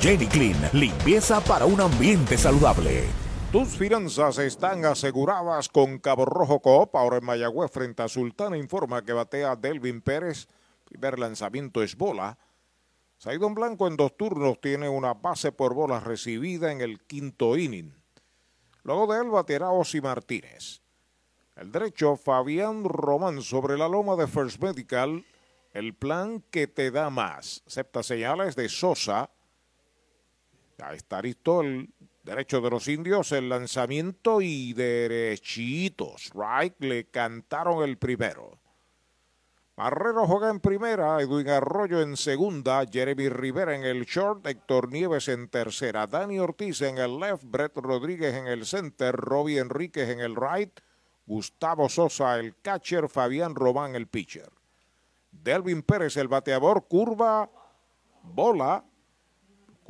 [0.00, 3.04] Jenny Clean, limpieza para un ambiente saludable.
[3.52, 6.94] Tus finanzas están aseguradas con Cabo Rojo Coop.
[6.94, 10.46] Ahora en Mayagüez frente a Sultana informa que batea Delvin Pérez.
[10.84, 12.38] Primer lanzamiento es bola.
[13.18, 17.92] Saidon Blanco en dos turnos tiene una base por bola recibida en el quinto inning.
[18.82, 20.80] Luego de él baterá Osi Martínez.
[21.56, 25.24] El derecho Fabián Román sobre la loma de First Medical.
[25.72, 27.62] El plan que te da más.
[27.66, 29.28] Acepta señales de Sosa.
[30.80, 31.90] Ya está listo el
[32.22, 36.30] derecho de los indios, el lanzamiento y derechitos.
[36.32, 38.58] Right, le cantaron el primero.
[39.76, 45.28] Marrero juega en primera, Edwin Arroyo en segunda, Jeremy Rivera en el short, Héctor Nieves
[45.28, 50.20] en tercera, Dani Ortiz en el left, Brett Rodríguez en el center, Robbie Enríquez en
[50.20, 50.80] el right,
[51.26, 54.50] Gustavo Sosa el catcher, Fabián Román el pitcher.
[55.30, 57.50] Delvin Pérez el bateador, curva,
[58.22, 58.82] bola,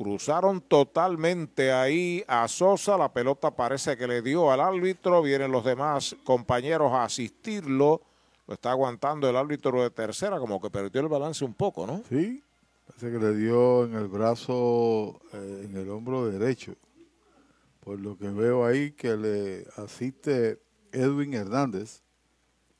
[0.01, 5.63] cruzaron totalmente ahí a Sosa, la pelota parece que le dio al árbitro, vienen los
[5.63, 8.01] demás compañeros a asistirlo,
[8.47, 12.01] lo está aguantando el árbitro de tercera, como que perdió el balance un poco, ¿no?
[12.09, 12.43] Sí,
[12.87, 16.73] parece que le dio en el brazo, eh, en el hombro derecho,
[17.81, 20.59] por lo que veo ahí que le asiste
[20.91, 22.01] Edwin Hernández.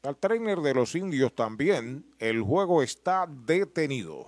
[0.01, 4.27] Al trainer de los indios también, el juego está detenido.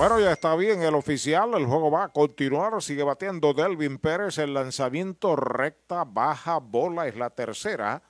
[0.00, 4.38] Bueno, ya está bien el oficial, el juego va a continuar, sigue batiendo Delvin Pérez,
[4.38, 8.02] el lanzamiento recta, baja, bola, es la tercera.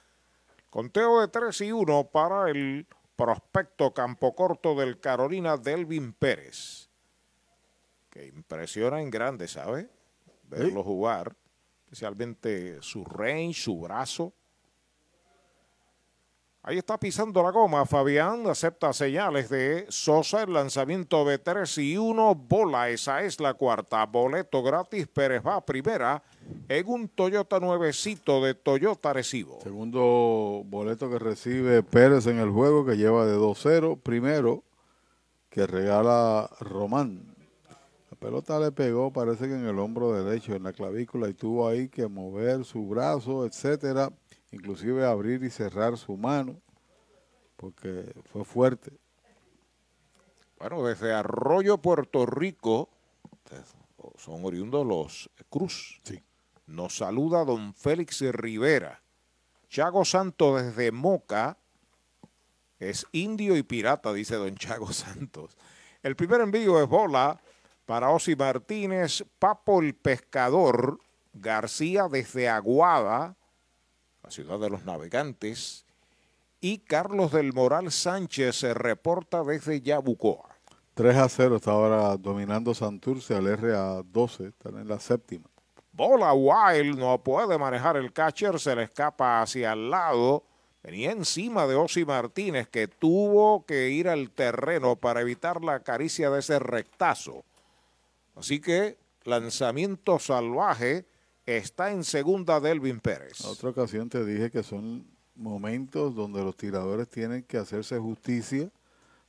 [0.71, 2.87] Conteo de 3 y 1 para el
[3.17, 6.89] prospecto campo corto del Carolina Delvin Pérez.
[8.09, 9.91] Que impresiona en grande, ¿sabe?
[10.45, 11.35] Verlo jugar,
[11.87, 14.33] especialmente su range, su brazo.
[16.63, 17.87] Ahí está pisando la goma.
[17.87, 20.43] Fabián acepta señales de Sosa.
[20.43, 22.35] El lanzamiento de 3 y 1.
[22.35, 22.91] Bola.
[22.91, 24.05] Esa es la cuarta.
[24.05, 25.09] Boleto gratis.
[25.09, 26.23] Pérez va primera
[26.69, 29.61] en un Toyota nuevecito de Toyota Recibo.
[29.63, 33.99] Segundo boleto que recibe Pérez en el juego que lleva de 2-0.
[33.99, 34.63] Primero
[35.49, 37.35] que regala Román.
[38.11, 41.67] La pelota le pegó, parece que en el hombro derecho, en la clavícula, y tuvo
[41.67, 44.13] ahí que mover su brazo, etcétera
[44.53, 46.61] inclusive abrir y cerrar su mano,
[47.57, 48.93] porque fue fuerte.
[50.59, 52.91] Bueno, desde Arroyo, Puerto Rico,
[54.17, 56.01] son oriundos los Cruz.
[56.05, 56.23] Sí.
[56.67, 59.03] Nos saluda don Félix Rivera.
[59.69, 61.57] Chago Santos desde Moca
[62.79, 65.57] es indio y pirata, dice don Chago Santos.
[66.03, 67.41] El primer envío es bola
[67.87, 71.01] para Osi Martínez, Papo el Pescador,
[71.33, 73.37] García desde Aguada,
[74.31, 75.85] la ciudad de los navegantes,
[76.61, 80.57] y Carlos del Moral Sánchez se reporta desde Yabucoa.
[80.95, 85.49] 3 a 0 está ahora dominando Santurce al RA 12, están en la séptima.
[85.91, 90.45] Bola Wild no puede manejar el catcher, se le escapa hacia el lado.
[90.85, 96.31] Venía encima de Osi Martínez que tuvo que ir al terreno para evitar la caricia
[96.31, 97.45] de ese rectazo.
[98.37, 101.10] Así que lanzamiento salvaje
[101.57, 103.41] está en segunda Delvin Pérez.
[103.45, 108.71] En otra ocasión te dije que son momentos donde los tiradores tienen que hacerse justicia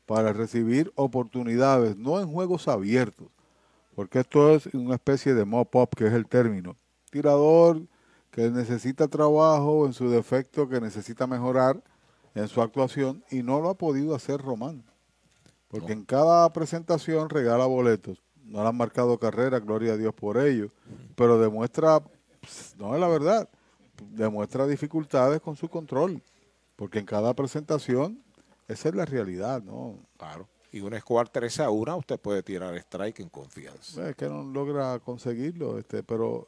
[0.06, 3.28] para recibir oportunidades, no en juegos abiertos,
[3.96, 6.76] porque esto es una especie de mop-up, que es el término.
[7.12, 7.82] Tirador
[8.32, 11.82] que necesita trabajo, en su defecto que necesita mejorar
[12.34, 14.84] en su actuación y no lo ha podido hacer Román.
[15.68, 18.22] Porque en cada presentación regala boletos.
[18.52, 20.72] No le han marcado carrera, gloria a Dios por ello,
[21.16, 23.50] pero demuestra, pues, no es la verdad,
[24.12, 26.22] demuestra dificultades con su control,
[26.76, 28.22] porque en cada presentación
[28.68, 29.96] esa es la realidad, ¿no?
[30.18, 30.50] Claro.
[30.74, 34.10] Y un score 3 a 1, usted puede tirar strike en confianza.
[34.10, 36.48] Es que no logra conseguirlo, este, pero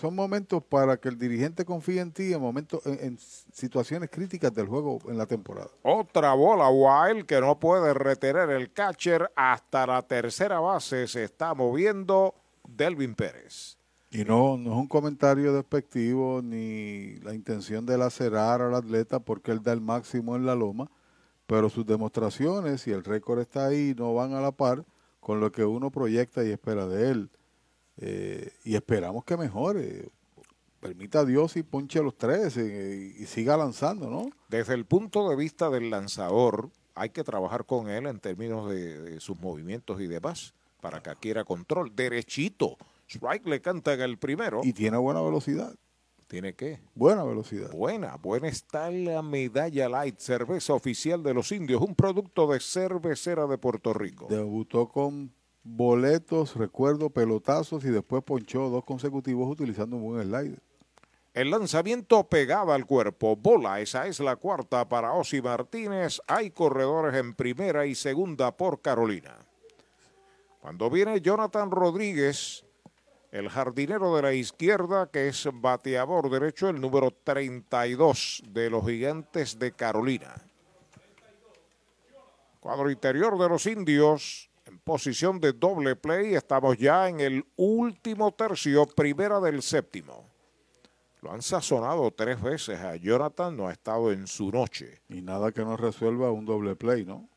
[0.00, 4.52] son momentos para que el dirigente confíe en ti en momentos, en, en, situaciones críticas
[4.54, 5.70] del juego en la temporada.
[5.82, 11.54] Otra bola wild que no puede retener el catcher hasta la tercera base se está
[11.54, 12.34] moviendo
[12.66, 13.76] Delvin Pérez.
[14.10, 19.50] Y no, no es un comentario despectivo ni la intención de lacerar al atleta porque
[19.50, 20.88] él da el máximo en la loma,
[21.48, 24.84] pero sus demostraciones y el récord está ahí no van a la par
[25.18, 27.30] con lo que uno proyecta y espera de él.
[27.98, 30.08] Eh, y esperamos que mejore.
[30.80, 34.28] Permita a Dios y ponche los tres eh, y siga lanzando, ¿no?
[34.48, 39.00] Desde el punto de vista del lanzador, hay que trabajar con él en términos de,
[39.00, 41.96] de sus movimientos y demás para que adquiera control.
[41.96, 42.76] Derechito.
[43.08, 44.60] Strike le canta en el primero.
[44.62, 45.74] Y tiene buena velocidad.
[46.26, 46.80] ¿Tiene qué?
[46.94, 47.70] Buena velocidad.
[47.70, 53.46] Buena, buena está la medalla light, cerveza oficial de los indios, un producto de cervecera
[53.46, 54.26] de Puerto Rico.
[54.28, 55.32] Debutó con
[55.64, 60.60] boletos, recuerdo, pelotazos y después ponchó dos consecutivos utilizando un buen slider.
[61.32, 66.20] El lanzamiento pegada al cuerpo, bola, esa es la cuarta para Osi Martínez.
[66.28, 69.34] Hay corredores en primera y segunda por Carolina.
[70.60, 72.64] Cuando viene Jonathan Rodríguez,
[73.32, 79.58] el jardinero de la izquierda, que es bateador derecho, el número 32 de los gigantes
[79.58, 80.34] de Carolina.
[82.60, 84.48] Cuadro interior de los indios,
[84.84, 90.26] posición de doble play, estamos ya en el último tercio, primera del séptimo.
[91.22, 95.00] Lo han sazonado tres veces a Jonathan, no ha estado en su noche.
[95.08, 97.28] Y nada que no resuelva un doble play, ¿no?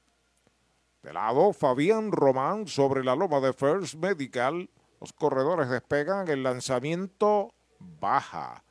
[1.03, 4.69] De lado, Fabián Román sobre la loma de First Medical.
[4.99, 8.61] Los corredores despegan, el lanzamiento baja.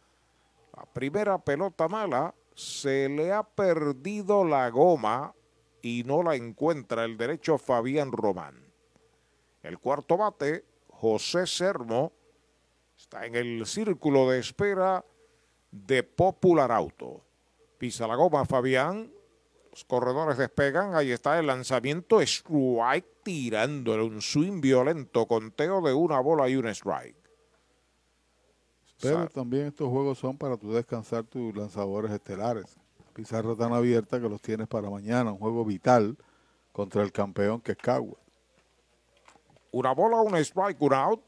[0.76, 5.34] La primera pelota mala, se le ha perdido la goma
[5.80, 8.65] y no la encuentra el derecho Fabián Román.
[9.66, 12.12] El cuarto bate, José Sermo,
[12.96, 15.04] está en el círculo de espera
[15.72, 17.24] de Popular Auto.
[17.76, 19.10] Pisa la goma Fabián,
[19.72, 26.20] los corredores despegan, ahí está el lanzamiento, strike tirándole un swing violento, conteo de una
[26.20, 27.16] bola y un strike.
[29.02, 32.76] Pero también estos juegos son para tu descansar tus lanzadores estelares.
[33.12, 36.16] Pizarra tan abierta que los tienes para mañana, un juego vital
[36.70, 38.18] contra el campeón que es Cagua.
[39.76, 41.20] Una bola, un strike, un out.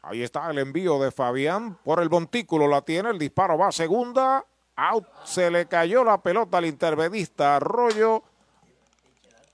[0.00, 3.72] Ahí está el envío de Fabián por el montículo, la tiene, el disparo va a
[3.72, 4.42] segunda,
[4.74, 8.22] out, se le cayó la pelota al intervenista Arroyo.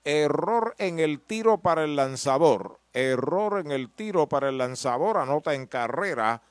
[0.05, 2.79] Error en el tiro para el lanzador.
[2.93, 5.17] Error en el tiro para el lanzador.
[5.17, 6.41] Anota en carrera.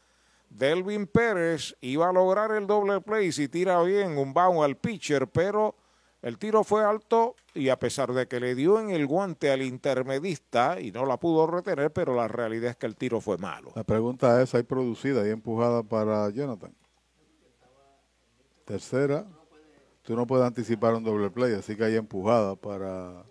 [0.50, 5.28] Delvin Pérez iba a lograr el doble play si tira bien un bound al pitcher,
[5.28, 5.74] pero
[6.22, 9.62] el tiro fue alto y a pesar de que le dio en el guante al
[9.62, 13.72] intermedista y no la pudo retener, pero la realidad es que el tiro fue malo.
[13.74, 16.74] La pregunta es, ¿hay producida y empujada para Jonathan?
[18.66, 19.26] Tercera,
[20.02, 23.24] tú no puedes anticipar un doble play, así que hay empujada para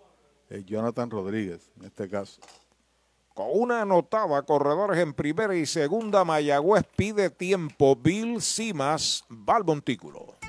[0.48, 2.40] eh, Jonathan Rodríguez en este caso.
[3.34, 7.94] Con una anotada, corredores en primera y segunda, Mayagüez pide tiempo.
[7.94, 10.39] Bill Simas va al montículo.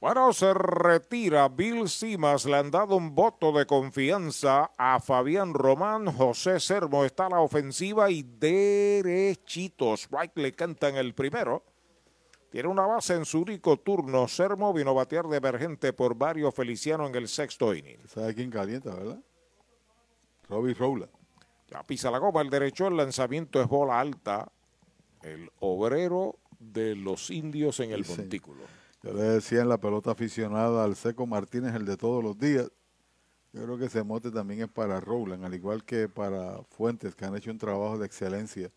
[0.00, 6.06] Bueno, se retira Bill Simas, le han dado un voto de confianza a Fabián Román,
[6.12, 10.06] José Sermo está a la ofensiva y derechitos.
[10.08, 11.64] White le cantan el primero.
[12.50, 14.28] Tiene una base en su rico turno.
[14.28, 17.98] Sermo vino a batear de emergente por varios Feliciano en el sexto inning.
[18.06, 19.18] ¿Sabe quién calienta, verdad?
[20.48, 21.12] Robbie Rowland.
[21.70, 24.50] Ya pisa la goma el derecho, el lanzamiento es bola alta.
[25.22, 28.12] El obrero de los indios en el Sí.
[29.02, 32.70] Yo le decía en la pelota aficionada al Seco Martínez, el de todos los días.
[33.52, 37.24] Yo creo que ese mote también es para Rowland, al igual que para Fuentes, que
[37.24, 38.70] han hecho un trabajo de excelencia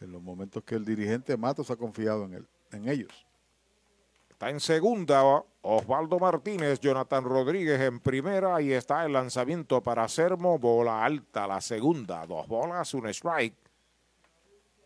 [0.00, 3.26] en los momentos que el dirigente Matos ha confiado en, él, en ellos.
[4.30, 5.22] Está en segunda
[5.60, 8.56] Osvaldo Martínez, Jonathan Rodríguez en primera.
[8.56, 12.24] Ahí está el lanzamiento para Sermo, bola alta, la segunda.
[12.26, 13.54] Dos bolas, un strike.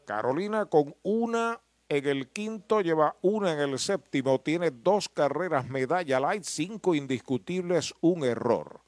[0.05, 1.60] Carolina con una
[1.94, 7.94] en el quinto, lleva una en el séptimo, tiene dos carreras medalla light, cinco indiscutibles,
[8.00, 8.81] un error.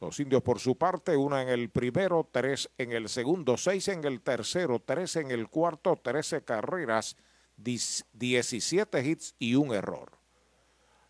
[0.00, 4.04] Los indios por su parte, una en el primero, tres en el segundo, seis en
[4.04, 7.16] el tercero, tres en el cuarto, trece carreras,
[7.56, 10.12] dis- 17 hits y un error.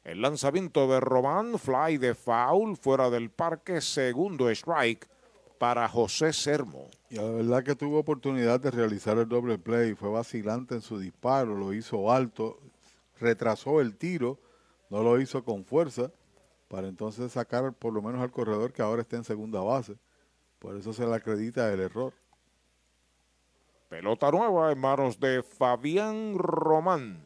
[0.05, 5.07] El lanzamiento de Román, fly de foul, fuera del parque, segundo strike
[5.59, 6.89] para José Sermo.
[7.11, 10.99] Y la verdad que tuvo oportunidad de realizar el doble play, fue vacilante en su
[10.99, 12.59] disparo, lo hizo alto,
[13.21, 14.39] retrasó el tiro,
[14.91, 16.11] no lo hizo con fuerza,
[16.69, 19.97] para entonces sacar por lo menos al corredor que ahora está en segunda base.
[20.59, 22.13] Por eso se le acredita el error.
[23.89, 27.25] Pelota nueva en manos de Fabián Román.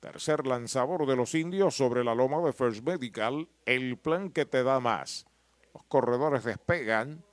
[0.00, 3.48] Tercer lanzador de los indios sobre la loma de First Medical.
[3.64, 5.24] El plan que te da más.
[5.72, 7.24] Los corredores despegan.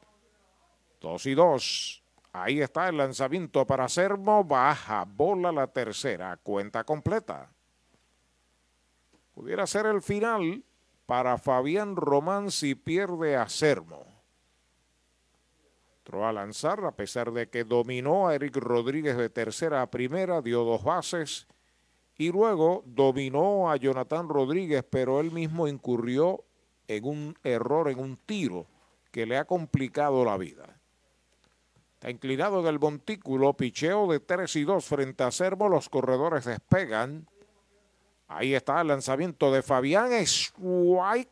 [1.02, 2.04] Dos y dos.
[2.32, 4.44] Ahí está el lanzamiento para Sermo.
[4.44, 6.38] Baja, bola la tercera.
[6.38, 7.50] Cuenta completa.
[9.34, 10.64] Pudiera ser el final
[11.08, 14.06] para Fabián Román si pierde a Sermo.
[15.98, 20.42] Entró a lanzar a pesar de que dominó a Eric Rodríguez de tercera a primera,
[20.42, 21.48] dio dos bases
[22.18, 26.44] y luego dominó a Jonathan Rodríguez, pero él mismo incurrió
[26.88, 28.68] en un error, en un tiro
[29.12, 30.81] que le ha complicado la vida.
[32.02, 36.46] Está inclinado en el montículo, picheo de 3 y 2 frente a Servo, los corredores
[36.46, 37.28] despegan.
[38.28, 40.10] Ahí está el lanzamiento de Fabián
[40.58, 41.32] White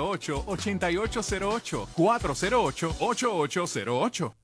[0.00, 1.86] 408-8808.
[1.94, 4.34] 408-8808.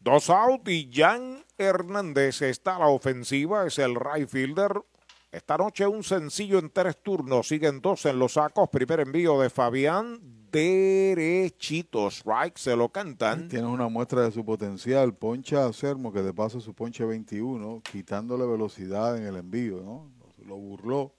[0.00, 4.82] Dos out y Jan Hernández está a la ofensiva, es el right fielder.
[5.30, 8.68] Esta noche un sencillo en tres turnos, siguen dos en los sacos.
[8.70, 10.20] Primer envío de Fabián,
[10.50, 13.48] derechitos, right, se lo cantan.
[13.48, 15.14] Tienes una muestra de su potencial.
[15.14, 20.12] Poncha a Sermo, que de paso su ponche 21, quitándole velocidad en el envío, ¿no?
[20.46, 21.12] Lo burló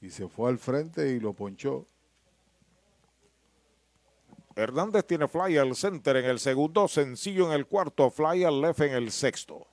[0.00, 1.88] y se fue al frente y lo ponchó.
[4.56, 8.80] Hernández tiene fly al center en el segundo, sencillo en el cuarto, fly al left
[8.80, 9.66] en el sexto.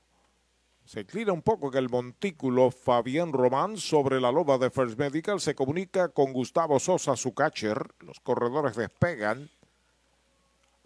[0.86, 5.40] Se inclina un poco en el montículo Fabián Román sobre la loba de First Medical.
[5.40, 7.94] Se comunica con Gustavo Sosa, su catcher.
[8.00, 9.52] Los corredores despegan.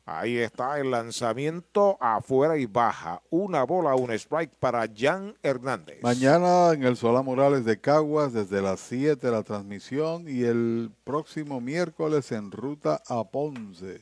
[0.06, 3.22] Ahí está el lanzamiento afuera y baja.
[3.30, 6.04] Una bola, un strike para Jan Hernández.
[6.04, 11.62] Mañana en el Solá Morales de Caguas desde las 7 la transmisión y el próximo
[11.62, 14.02] miércoles en ruta a Ponce.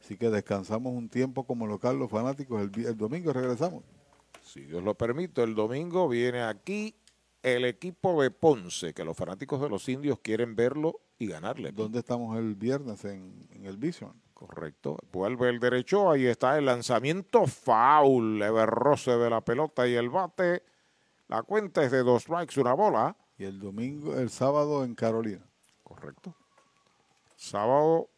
[0.00, 2.60] Así que descansamos un tiempo como local los fanáticos.
[2.60, 3.84] El, el domingo regresamos.
[4.42, 6.96] Si Dios lo permite, el domingo viene aquí
[7.44, 11.70] el equipo de Ponce, que los fanáticos de los indios quieren verlo y ganarle.
[11.70, 14.21] ¿Dónde estamos el viernes en, en el Vision?
[14.46, 14.98] Correcto.
[15.12, 16.10] Vuelve el derecho.
[16.10, 18.40] Ahí está el lanzamiento foul.
[18.40, 20.64] Leve roce de la pelota y el bate.
[21.28, 23.16] La cuenta es de dos strikes, una bola.
[23.38, 25.46] Y el domingo, el sábado en Carolina.
[25.84, 26.34] Correcto.
[27.36, 28.10] Sábado,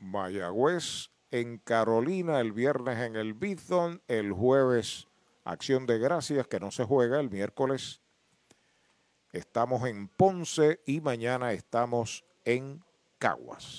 [0.00, 2.40] Mayagüez en Carolina.
[2.40, 4.02] El viernes en el Bithon.
[4.08, 5.06] El jueves,
[5.44, 7.20] Acción de Gracias, que no se juega.
[7.20, 8.02] El miércoles
[9.30, 12.82] estamos en Ponce y mañana estamos en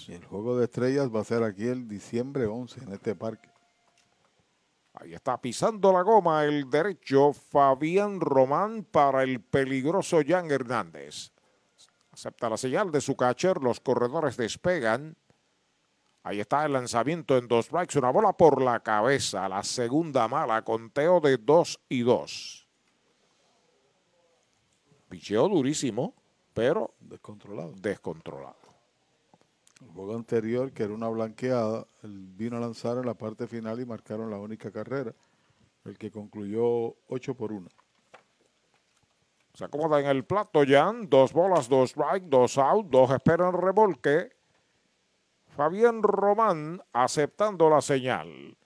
[0.07, 3.49] y el juego de estrellas va a ser aquí el diciembre 11 en este parque.
[4.93, 11.31] Ahí está pisando la goma el derecho Fabián Román para el peligroso Jan Hernández.
[12.11, 15.15] Acepta la señal de su catcher, los corredores despegan.
[16.23, 20.63] Ahí está el lanzamiento en dos strikes, una bola por la cabeza, la segunda mala,
[20.63, 22.67] conteo de 2 y 2.
[25.09, 26.15] Picheo durísimo,
[26.53, 27.73] pero descontrolado.
[27.73, 28.64] Descontrolado.
[29.81, 33.79] El juego anterior, que era una blanqueada, él vino a lanzar en la parte final
[33.79, 35.13] y marcaron la única carrera,
[35.83, 37.67] el que concluyó 8 por 1.
[39.53, 44.29] Se acomoda en el plato Jan, dos bolas, dos strike, dos out, dos esperan revolque.
[45.55, 48.57] Fabián Román aceptando la señal.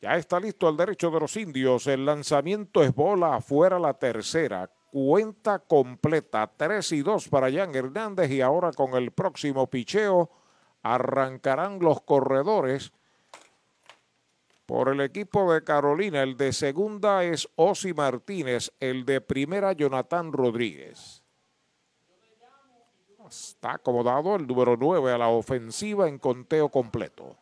[0.00, 1.86] Ya está listo el derecho de los indios.
[1.86, 4.68] El lanzamiento es bola afuera la tercera.
[4.90, 6.50] Cuenta completa.
[6.56, 10.41] 3 y 2 para Jan Hernández y ahora con el próximo picheo
[10.82, 12.92] arrancarán los corredores
[14.66, 16.22] por el equipo de Carolina.
[16.22, 21.22] El de segunda es Osi Martínez, el de primera Jonathan Rodríguez.
[23.28, 27.36] Está acomodado el número 9 a la ofensiva en conteo completo.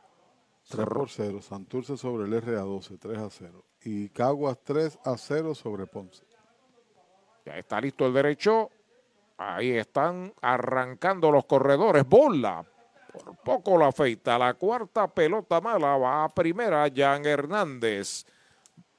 [0.68, 3.64] 3 por 0, Santurce sobre el RA12, 3 a 0.
[3.82, 6.22] Y Caguas 3 a 0 sobre Ponce.
[7.44, 8.70] Ya está listo el derecho.
[9.36, 12.06] Ahí están arrancando los corredores.
[12.06, 12.64] Bola
[13.12, 14.38] por poco la afeita.
[14.38, 18.24] La cuarta pelota mala va a primera, Jan Hernández.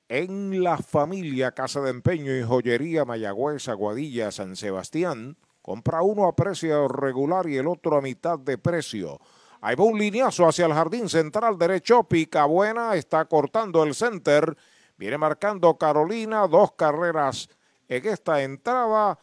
[0.11, 5.37] en La Familia, Casa de Empeño y Joyería Mayagüez, Aguadilla, San Sebastián.
[5.61, 9.21] Compra uno a precio regular y el otro a mitad de precio.
[9.61, 12.03] Ahí va un lineazo hacia el jardín central derecho.
[12.03, 14.57] Pica buena, está cortando el center.
[14.97, 17.47] Viene marcando Carolina, dos carreras
[17.87, 19.17] en esta entrada.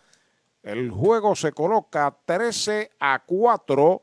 [0.63, 4.03] El juego se coloca 13 a 4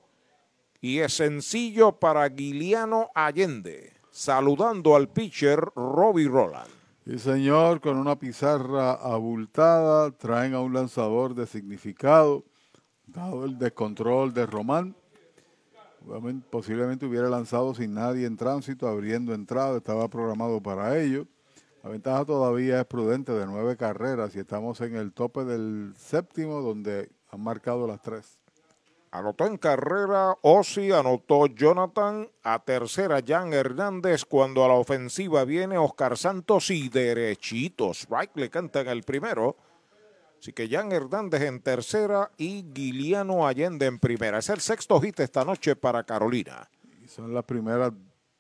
[0.81, 3.91] y es sencillo para Guiliano Allende.
[4.11, 6.74] Saludando al pitcher Robbie Roland.
[7.06, 12.43] Sí, señor, con una pizarra abultada, traen a un lanzador de significado,
[13.06, 14.95] dado el descontrol de Román.
[16.50, 21.27] Posiblemente hubiera lanzado sin nadie en tránsito, abriendo entrada, estaba programado para ello.
[21.84, 26.64] La ventaja todavía es prudente de nueve carreras y estamos en el tope del séptimo,
[26.64, 28.40] donde han marcado las tres.
[29.18, 35.77] Anotó en carrera Osi, anotó Jonathan, a tercera Jan Hernández, cuando a la ofensiva viene
[35.77, 38.02] Oscar Santos y derechitos.
[38.02, 39.56] Strike le canta en el primero.
[40.38, 44.40] Así que Jan Hernández en tercera y Guiliano Allende en primera.
[44.40, 46.69] Es el sexto hit esta noche para Carolina.
[47.02, 47.94] Y son las primeras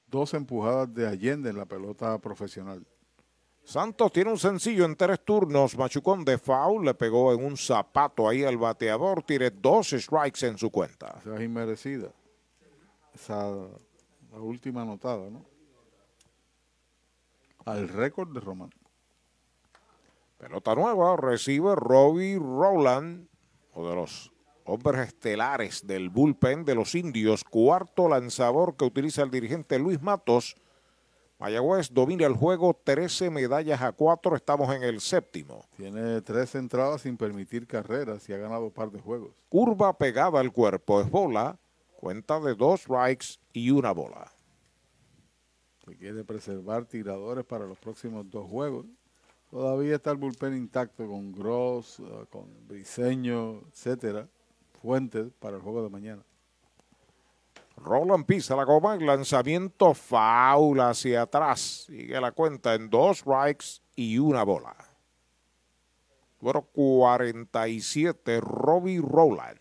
[0.07, 2.85] dos empujadas de Allende en la pelota profesional.
[3.65, 5.75] Santos tiene un sencillo en tres turnos.
[5.75, 9.23] Machucón de foul le pegó en un zapato ahí al bateador.
[9.23, 11.17] Tiene dos strikes en su cuenta.
[11.19, 12.11] Esa es inmerecida.
[13.13, 13.51] Esa
[14.31, 15.45] la última anotada, ¿no?
[17.65, 18.69] Al récord de Román.
[20.37, 23.27] Pelota nueva, recibe Robbie Rowland,
[23.73, 24.31] o de los
[24.65, 27.43] hombres estelares del bullpen de los indios.
[27.43, 30.55] Cuarto lanzador que utiliza el dirigente Luis Matos.
[31.37, 35.65] Mayagüez domina el juego, 13 medallas a 4, estamos en el séptimo.
[35.75, 39.35] Tiene tres entradas sin permitir carreras y ha ganado un par de juegos.
[39.49, 41.59] Curva pegada al cuerpo, es bola,
[41.97, 44.31] cuenta de dos strikes y una bola.
[45.85, 48.85] Se quiere preservar tiradores para los próximos dos juegos.
[49.51, 54.27] Todavía está el bullpen intacto con Gross, uh, con Briseño, etcétera.
[54.81, 56.23] Fuentes para el juego de mañana.
[57.77, 61.85] Roland pisa la goma, lanzamiento foul hacia atrás.
[61.87, 64.75] Sigue la cuenta en dos strikes y una bola.
[66.39, 69.59] número 47, Robbie Rowland.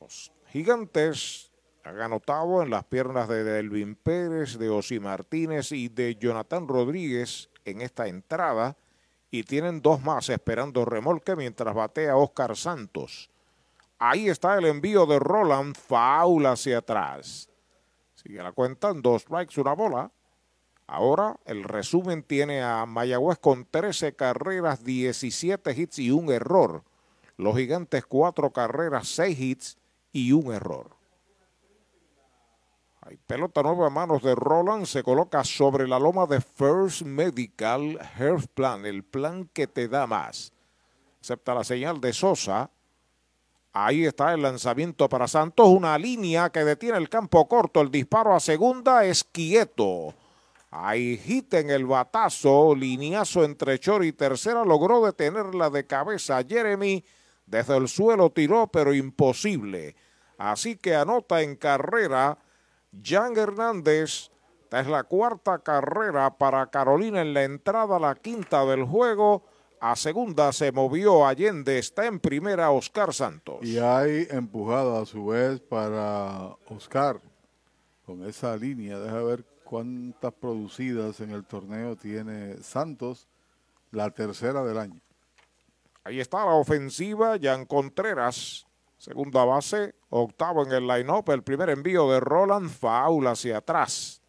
[0.00, 1.52] Los gigantes
[1.84, 7.48] han anotado en las piernas de Delvin Pérez, de Osi Martínez y de Jonathan Rodríguez
[7.64, 8.76] en esta entrada
[9.30, 13.31] y tienen dos más esperando remolque mientras batea Oscar Santos.
[14.04, 17.48] Ahí está el envío de Roland, faula hacia atrás.
[18.16, 20.10] Sigue la cuenta, dos strikes, una bola.
[20.88, 26.82] Ahora el resumen tiene a Mayagüez con 13 carreras, 17 hits y un error.
[27.36, 29.78] Los gigantes cuatro carreras, 6 hits
[30.10, 30.96] y un error.
[33.02, 34.86] Hay pelota nueva en manos de Roland.
[34.86, 40.08] Se coloca sobre la loma de First Medical Health Plan, el plan que te da
[40.08, 40.52] más.
[41.20, 42.68] Acepta la señal de Sosa.
[43.74, 45.66] Ahí está el lanzamiento para Santos.
[45.68, 47.80] Una línea que detiene el campo corto.
[47.80, 50.14] El disparo a segunda es quieto.
[50.70, 52.74] Ahí en el batazo.
[52.74, 54.64] Lineazo entre Chor y tercera.
[54.64, 56.42] Logró detenerla de cabeza.
[56.46, 57.02] Jeremy
[57.46, 59.96] desde el suelo tiró, pero imposible.
[60.36, 62.36] Así que anota en carrera.
[63.02, 64.30] Jan Hernández.
[64.64, 69.44] Esta es la cuarta carrera para Carolina en la entrada, la quinta del juego.
[69.84, 73.56] A segunda se movió Allende, está en primera Oscar Santos.
[73.62, 77.20] Y hay empujada a su vez para Oscar
[78.06, 79.00] con esa línea.
[79.00, 83.26] Deja ver cuántas producidas en el torneo tiene Santos,
[83.90, 85.00] la tercera del año.
[86.04, 88.64] Ahí está la ofensiva, Jan Contreras
[89.02, 91.28] Segunda base, octavo en el line-up.
[91.30, 94.22] El primer envío de Roland, faula hacia atrás.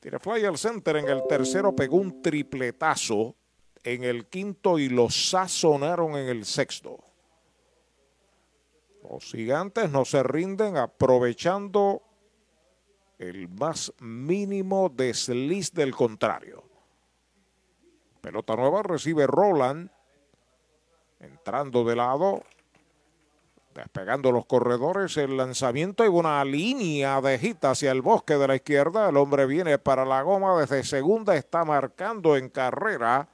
[0.00, 3.36] Tire fly al center en el tercero, pegó un tripletazo
[3.84, 6.98] en el quinto y lo sazonaron en el sexto.
[9.08, 12.02] Los gigantes no se rinden aprovechando
[13.18, 16.64] el más mínimo desliz del contrario.
[18.20, 19.90] Pelota nueva recibe Roland.
[21.18, 22.42] Entrando de lado,
[23.74, 28.56] Despegando los corredores, el lanzamiento y una línea de hit hacia el bosque de la
[28.56, 29.08] izquierda.
[29.08, 33.28] El hombre viene para la goma desde segunda, está marcando en carrera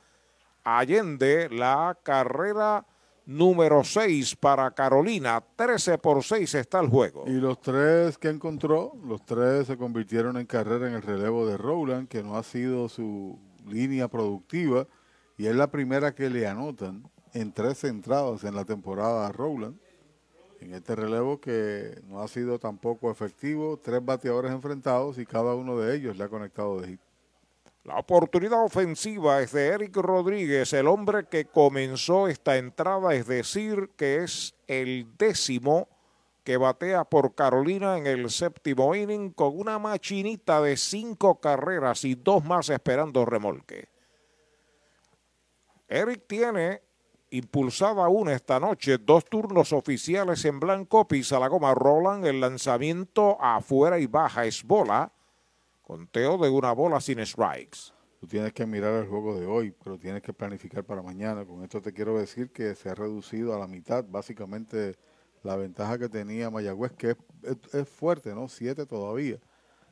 [0.66, 2.84] Allende la carrera
[3.24, 5.42] número 6 para Carolina.
[5.54, 7.24] 13 por 6 está el juego.
[7.26, 11.56] Y los tres que encontró, los tres se convirtieron en carrera en el relevo de
[11.56, 14.86] Rowland, que no ha sido su línea productiva.
[15.38, 19.78] Y es la primera que le anotan en tres entradas en la temporada a Rowland
[20.60, 23.78] en este relevo que no ha sido tampoco efectivo.
[23.78, 27.00] Tres bateadores enfrentados y cada uno de ellos le ha conectado de hit.
[27.86, 33.90] La oportunidad ofensiva es de Eric Rodríguez, el hombre que comenzó esta entrada, es decir,
[33.96, 35.88] que es el décimo
[36.42, 42.16] que batea por Carolina en el séptimo inning con una machinita de cinco carreras y
[42.16, 43.88] dos más esperando remolque.
[45.86, 46.82] Eric tiene
[47.30, 53.40] impulsada una esta noche, dos turnos oficiales en blanco, pisa la goma Roland, el lanzamiento
[53.40, 55.12] afuera y baja es bola,
[55.86, 57.92] conteo de una bola sin strikes.
[58.18, 61.44] Tú tienes que mirar el juego de hoy, pero tienes que planificar para mañana.
[61.44, 64.96] Con esto te quiero decir que se ha reducido a la mitad, básicamente
[65.44, 67.10] la ventaja que tenía Mayagüez, que
[67.42, 68.48] es, es fuerte, ¿no?
[68.48, 69.38] Siete todavía,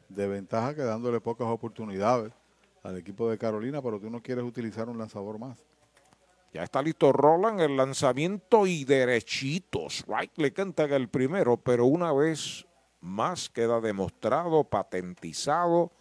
[0.09, 2.33] de ventaja que dándole pocas oportunidades
[2.83, 5.63] al equipo de Carolina, pero tú no quieres utilizar un lanzador más.
[6.53, 10.05] Ya está listo Roland, el lanzamiento y derechitos.
[10.09, 12.67] Right le canta el primero, pero una vez
[13.05, 15.93] más queda demostrado, patentizado,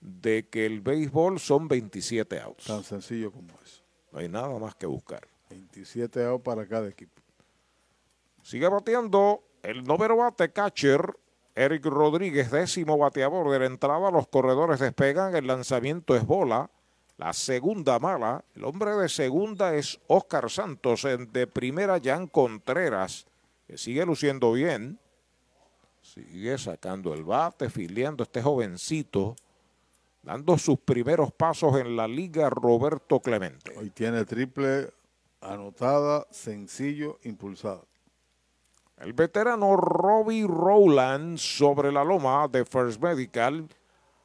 [0.00, 2.64] de que el béisbol son 27 outs.
[2.64, 3.82] Tan sencillo como eso.
[4.12, 5.26] No hay nada más que buscar.
[5.50, 7.20] 27 outs para cada equipo.
[8.42, 11.16] Sigue bateando el número bate catcher,
[11.54, 14.10] Eric Rodríguez, décimo bateador de la entrada.
[14.10, 16.70] Los corredores despegan, el lanzamiento es bola.
[17.18, 23.26] La segunda mala, el hombre de segunda es Oscar Santos, de primera Jan Contreras,
[23.66, 24.98] que sigue luciendo bien,
[26.14, 29.34] sigue sacando el bate, filiando este jovencito,
[30.22, 33.72] dando sus primeros pasos en la liga Roberto Clemente.
[33.78, 34.92] Hoy tiene triple
[35.40, 37.86] anotada, sencillo, impulsado.
[38.98, 43.68] El veterano Robbie Rowland sobre la loma de First Medical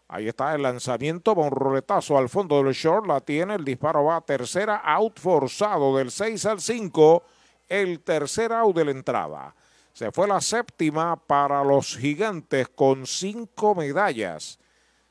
[0.09, 4.05] Ahí está el lanzamiento, va un roletazo al fondo del short, la tiene, el disparo
[4.05, 7.23] va a tercera, out forzado del 6 al 5,
[7.67, 9.53] el tercer out de la entrada.
[9.97, 14.59] Se fue la séptima para los gigantes con cinco medallas.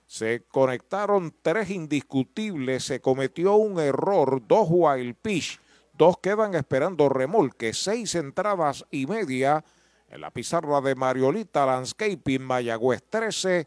[0.07, 5.59] Se conectaron tres indiscutibles, se cometió un error, dos wild pitch,
[5.93, 9.65] dos quedan esperando remolque, seis entradas y media
[10.09, 13.67] en la pizarra de Mariolita Landscaping Mayagüez 13,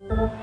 [0.00, 0.40] Medalla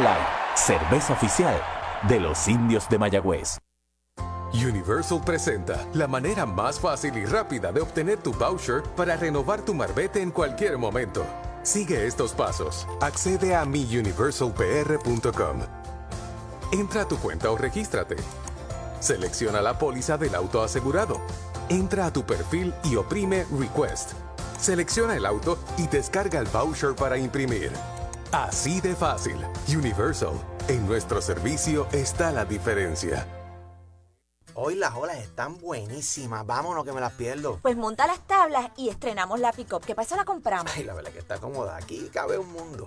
[0.00, 1.60] Light, cerveza oficial
[2.08, 3.58] de los indios de Mayagüez.
[4.54, 9.74] Universal presenta la manera más fácil y rápida de obtener tu voucher para renovar tu
[9.74, 11.26] marbete en cualquier momento.
[11.62, 12.88] Sigue estos pasos.
[13.02, 15.60] Accede a miuniversalpr.com.
[16.72, 18.14] Entra a tu cuenta o regístrate.
[19.00, 21.20] Selecciona la póliza del auto asegurado.
[21.68, 24.12] Entra a tu perfil y oprime Request.
[24.56, 27.72] Selecciona el auto y descarga el voucher para imprimir.
[28.30, 29.36] Así de fácil.
[29.68, 30.34] Universal.
[30.68, 33.26] En nuestro servicio está la diferencia.
[34.54, 36.46] Hoy las olas están buenísimas.
[36.46, 37.58] Vámonos que me las pierdo.
[37.62, 39.84] Pues monta las tablas y estrenamos la pick-up.
[39.84, 40.16] ¿Qué pasa?
[40.16, 40.70] La compramos.
[40.76, 41.76] Ay, la verdad que está cómoda.
[41.76, 42.86] Aquí cabe un mundo.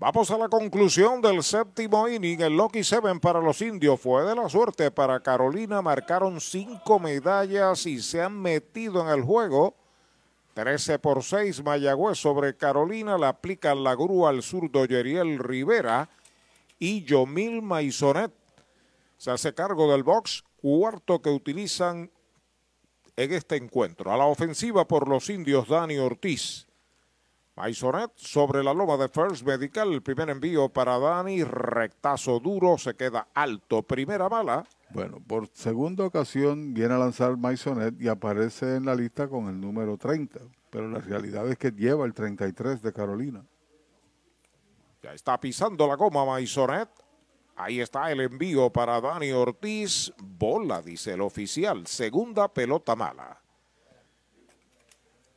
[0.00, 2.40] Vamos a la conclusión del séptimo inning.
[2.40, 5.82] El Lucky Seven para los indios fue de la suerte para Carolina.
[5.82, 9.74] Marcaron cinco medallas y se han metido en el juego.
[10.54, 13.18] 13 por 6 Mayagüez sobre Carolina.
[13.18, 16.08] Le aplican la grúa al zurdo Yeriel Rivera.
[16.78, 18.32] Y Yomil Maisonet
[19.18, 20.44] se hace cargo del box.
[20.62, 22.10] Cuarto que utilizan
[23.16, 24.10] en este encuentro.
[24.10, 26.69] A la ofensiva por los indios Dani Ortiz.
[27.60, 29.92] Maisonet sobre la loma de First Medical.
[29.92, 31.44] El primer envío para Dani.
[31.44, 32.78] Rectazo duro.
[32.78, 33.82] Se queda alto.
[33.82, 34.64] Primera bala.
[34.94, 39.60] Bueno, por segunda ocasión viene a lanzar Maisonet y aparece en la lista con el
[39.60, 40.40] número 30.
[40.70, 43.44] Pero la realidad es que lleva el 33 de Carolina.
[45.02, 46.88] Ya está pisando la goma Maisonet.
[47.56, 50.10] Ahí está el envío para Dani Ortiz.
[50.16, 51.86] Bola, dice el oficial.
[51.86, 53.38] Segunda pelota mala.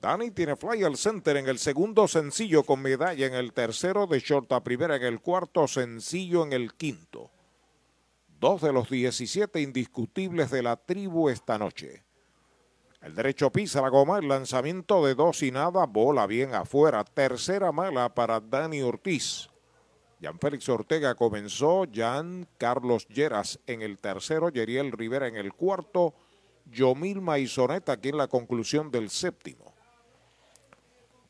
[0.03, 4.19] Dani tiene fly al center en el segundo sencillo con medalla en el tercero de
[4.19, 7.31] short a primera en el cuarto sencillo en el quinto.
[8.37, 12.03] Dos de los 17 indiscutibles de la tribu esta noche.
[13.01, 17.05] El derecho pisa la goma, el lanzamiento de dos y nada, bola bien afuera.
[17.05, 19.47] Tercera mala para Dani Ortiz.
[20.21, 26.13] Jan Félix Ortega comenzó, Jan Carlos Lleras en el tercero, Yeriel Rivera en el cuarto,
[26.65, 29.72] Yomil Maizoneta aquí en la conclusión del séptimo.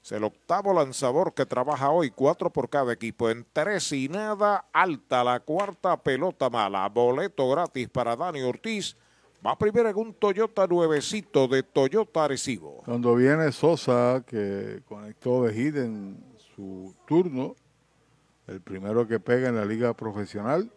[0.03, 3.29] Es el octavo lanzador que trabaja hoy, cuatro por cada equipo.
[3.29, 6.89] En tres y nada, alta la cuarta pelota mala.
[6.89, 8.97] Boleto gratis para Dani Ortiz.
[9.45, 12.81] Va primero en un Toyota nuevecito de Toyota Arecibo.
[12.83, 16.21] Cuando viene Sosa, que conectó hit en
[16.53, 17.55] su turno,
[18.47, 20.69] el primero que pega en la liga profesional,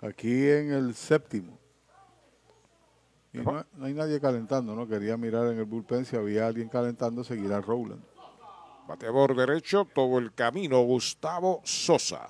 [0.00, 1.61] aquí en el séptimo.
[3.32, 4.86] No, hay nadie calentando, ¿no?
[4.86, 8.02] Quería mirar en el bullpen si había alguien calentando, seguirá Rowland.
[8.86, 12.28] Bateador derecho, todo el camino, Gustavo Sosa.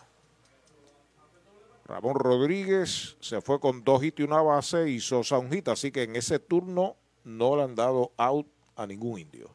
[1.87, 5.91] Ramón Rodríguez se fue con dos hits y una base y Sosa un hit, así
[5.91, 9.51] que en ese turno no le han dado out a ningún indio.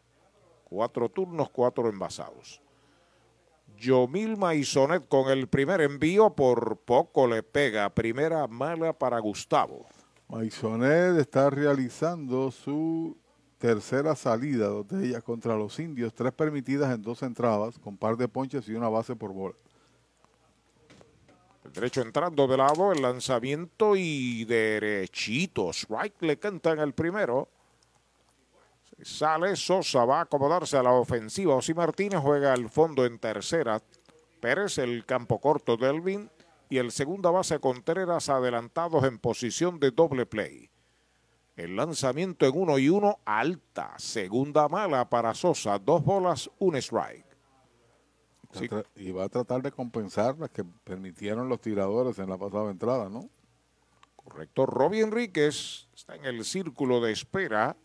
[0.65, 2.61] Cuatro turnos, cuatro envasados.
[3.77, 7.89] Yomil Maisonet con el primer envío, por poco le pega.
[7.89, 9.85] Primera mala para Gustavo.
[10.29, 13.17] Maisonet está realizando su
[13.57, 18.27] tercera salida, de ellas contra los indios, tres permitidas en dos entradas, con par de
[18.27, 19.55] ponches y una base por bola.
[21.63, 25.71] El derecho entrando de lado, el lanzamiento y derechito.
[25.71, 27.49] Strike le cantan el primero.
[29.01, 31.55] Sale Sosa, va a acomodarse a la ofensiva.
[31.55, 33.81] Osi Martínez juega al fondo en tercera.
[34.39, 36.29] Pérez, el campo corto Delvin
[36.69, 40.69] y el segunda base Contreras adelantados en posición de doble play.
[41.55, 43.93] El lanzamiento en uno y uno alta.
[43.97, 45.79] Segunda mala para Sosa.
[45.79, 47.25] Dos bolas, un strike.
[48.95, 53.09] Y va a tratar de compensar las que permitieron los tiradores en la pasada entrada,
[53.09, 53.29] ¿no?
[54.15, 54.65] Correcto.
[54.65, 57.75] Robbie Enríquez está en el círculo de espera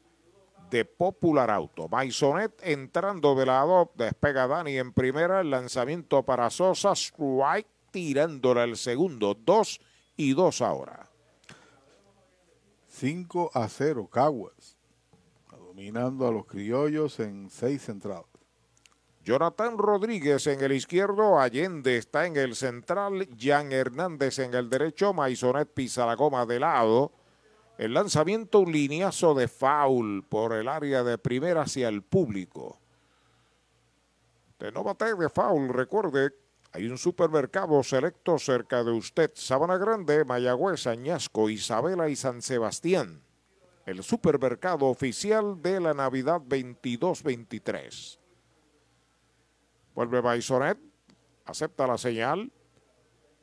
[0.70, 1.88] de Popular Auto.
[1.88, 3.90] Maisonet entrando de lado.
[3.94, 5.40] Despega Dani en primera.
[5.40, 6.92] El lanzamiento para Sosa.
[6.92, 9.34] Strike tirándola el segundo.
[9.34, 9.80] Dos
[10.16, 11.08] y dos ahora.
[12.88, 14.76] 5 a 0, Caguas.
[15.50, 18.26] Dominando a los criollos en seis entradas.
[19.24, 25.12] Jonathan Rodríguez en el izquierdo, Allende está en el central, Jan Hernández en el derecho,
[25.12, 27.12] Maisonet pisa la goma de lado.
[27.78, 32.78] El lanzamiento, un lineazo de foul por el área de primera hacia el público.
[34.58, 36.32] De no bate de foul, recuerde,
[36.74, 39.30] hay un supermercado selecto cerca de usted.
[39.34, 43.22] Sabana Grande, Mayagüez, Añasco, Isabela y San Sebastián.
[43.84, 48.18] El supermercado oficial de la Navidad 22-23.
[49.94, 50.78] Vuelve Baisonet.
[51.44, 52.50] Acepta la señal.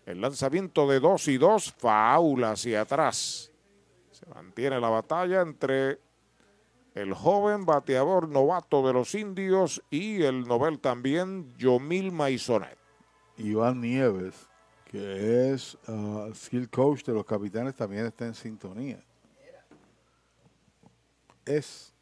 [0.07, 1.73] El lanzamiento de 2 y 2.
[1.73, 3.51] Faula hacia atrás.
[4.09, 5.99] Se mantiene la batalla entre
[6.95, 12.78] el joven bateador novato de los indios y el novel también, Yomil Maisonet.
[13.39, 14.47] Iván Nieves,
[14.85, 19.03] que es uh, skill coach de los capitanes, también está en sintonía.
[21.45, 21.93] Es.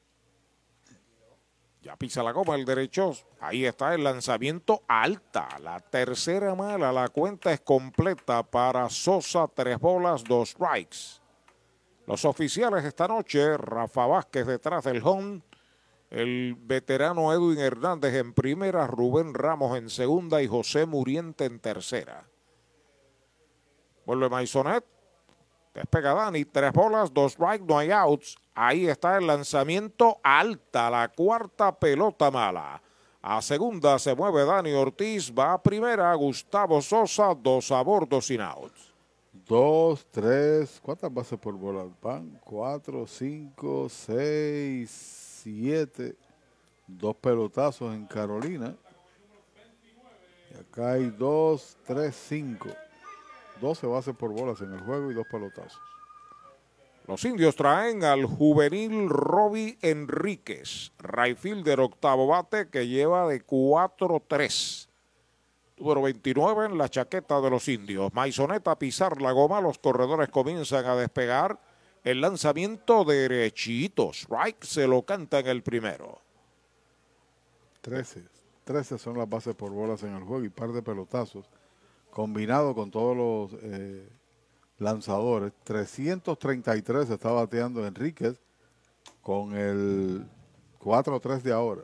[1.81, 3.13] Ya pisa la goma el derecho.
[3.39, 5.47] Ahí está el lanzamiento alta.
[5.61, 6.91] La tercera mala.
[6.91, 9.47] La cuenta es completa para Sosa.
[9.47, 11.21] Tres bolas, dos strikes.
[12.05, 13.55] Los oficiales esta noche.
[13.57, 15.41] Rafa Vázquez detrás del home.
[16.09, 22.27] El veterano Edwin Hernández en primera, Rubén Ramos en segunda y José Muriente en tercera.
[24.05, 24.85] Vuelve Maisonet.
[25.73, 26.45] Despega Dani.
[26.45, 28.37] Tres bolas, dos strikes, no hay outs.
[28.55, 32.81] Ahí está el lanzamiento alta, la cuarta pelota mala.
[33.21, 38.41] A segunda se mueve Dani Ortiz, va a primera Gustavo Sosa, dos a bordo sin
[38.41, 38.93] outs.
[39.45, 41.85] Dos, tres, ¿cuántas bases por bola?
[42.01, 44.89] Van cuatro, cinco, seis,
[46.87, 48.75] dos pelotazos en Carolina.
[50.51, 52.69] Y acá hay dos, tres, cinco.
[53.61, 55.81] 12 bases por bolas en el juego y dos pelotazos.
[57.07, 64.89] Los indios traen al juvenil Robbie Enríquez, Rayfielder octavo bate que lleva de 4-3.
[65.77, 68.13] Número 29 en la chaqueta de los indios.
[68.13, 71.59] Maisoneta pisar la goma, los corredores comienzan a despegar.
[72.07, 74.11] El lanzamiento derechito.
[74.13, 76.21] Strike se lo canta en el primero.
[77.81, 78.23] 13.
[78.63, 81.49] 13 son las bases por bolas en el juego y par de pelotazos.
[82.09, 83.17] Combinado con todos
[83.51, 84.07] los eh,
[84.77, 85.51] lanzadores.
[85.65, 88.39] 333 está bateando Enríquez
[89.21, 90.25] con el
[90.79, 91.81] 4-3 de ahora.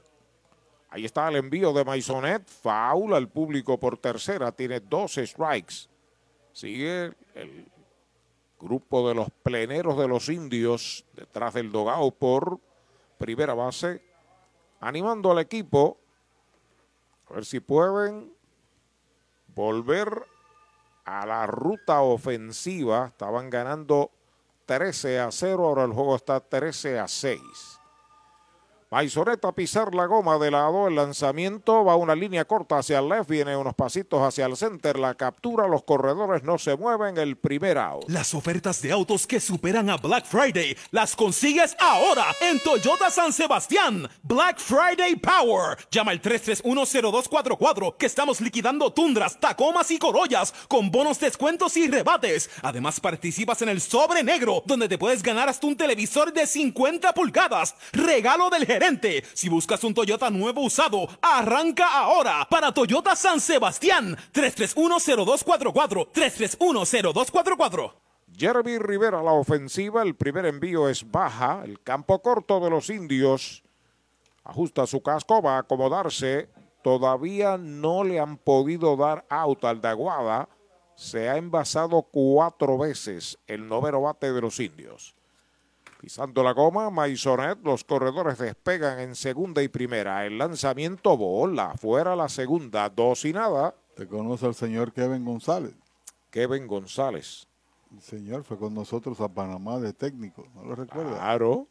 [0.90, 2.48] Ahí está el envío de Maisonet.
[2.48, 4.53] Faula al público por tercera.
[4.53, 5.90] Tiene 12 strikes.
[6.53, 7.73] Sigue el
[8.64, 12.59] grupo de los pleneros de los indios detrás del dogao por
[13.17, 14.01] primera base,
[14.80, 15.98] animando al equipo
[17.30, 18.33] a ver si pueden
[19.48, 20.25] volver
[21.06, 23.08] a la ruta ofensiva.
[23.08, 24.11] Estaban ganando
[24.66, 27.42] 13 a 0, ahora el juego está 13 a 6.
[28.94, 33.10] Maizoneta a pisar la goma de lado, el lanzamiento va una línea corta hacia el
[33.10, 37.36] left, viene unos pasitos hacia el center, la captura, los corredores no se mueven, el
[37.36, 38.08] primer out.
[38.08, 43.34] Las ofertas de autos que superan a Black Friday las consigues ahora en Toyota San
[43.34, 44.08] Sebastián.
[44.22, 45.76] Black Friday Power.
[45.90, 52.48] Llama al 3310244 que estamos liquidando tundras, tacomas y corollas con bonos, descuentos y rebates.
[52.62, 57.12] Además participas en el sobre negro donde te puedes ganar hasta un televisor de 50
[57.16, 57.74] pulgadas.
[57.92, 58.83] Regalo del gerente
[59.34, 64.18] si buscas un Toyota nuevo usado, arranca ahora para Toyota San Sebastián.
[64.34, 66.12] 3310244.
[66.12, 67.94] 3310244.
[68.36, 73.64] Jeremy Rivera la ofensiva, el primer envío es baja, el campo corto de los indios
[74.44, 76.50] ajusta su casco, va a acomodarse,
[76.84, 80.50] todavía no le han podido dar out al de Aguada,
[80.95, 85.16] se ha envasado cuatro veces el noveno bate de los indios.
[86.04, 90.26] Pisando la goma, Maisonet, los corredores despegan en segunda y primera.
[90.26, 93.74] El lanzamiento bola, fuera la segunda, dos y nada.
[93.96, 95.74] ¿Te conoce al señor Kevin González?
[96.30, 97.48] Kevin González.
[97.90, 101.14] El señor fue con nosotros a Panamá de técnico, ¿no lo recuerda?
[101.14, 101.70] Claro.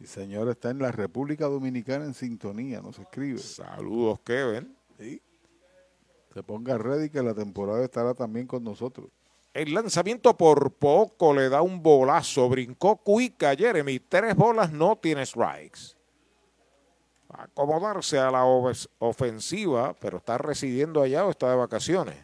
[0.00, 3.36] El señor está en la República Dominicana en sintonía, nos escribe.
[3.36, 4.74] Saludos, Kevin.
[4.98, 5.20] Sí.
[6.32, 9.10] Se ponga ready que la temporada estará también con nosotros.
[9.54, 12.48] El lanzamiento por poco le da un bolazo.
[12.48, 14.00] Brincó Cuica Jeremy.
[14.00, 15.94] Tres bolas, no tiene strikes.
[17.28, 22.16] A acomodarse a la ofensiva, pero está residiendo allá o está de vacaciones.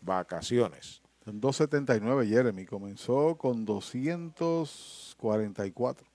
[0.00, 1.02] Vacaciones.
[1.26, 2.64] En 279 Jeremy.
[2.64, 6.06] Comenzó con 244.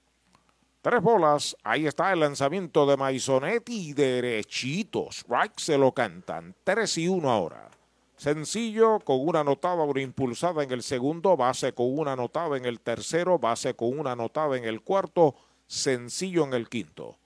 [0.82, 1.58] Tres bolas.
[1.62, 3.92] Ahí está el lanzamiento de Maisonetti.
[3.92, 5.10] Derechito.
[5.12, 6.56] Strike se lo cantan.
[6.64, 7.70] 3 y 1 ahora.
[8.18, 12.80] Sencillo con una anotada, una impulsada en el segundo, base con una anotada en el
[12.80, 15.36] tercero, base con una anotada en el cuarto,
[15.68, 17.18] sencillo en el quinto.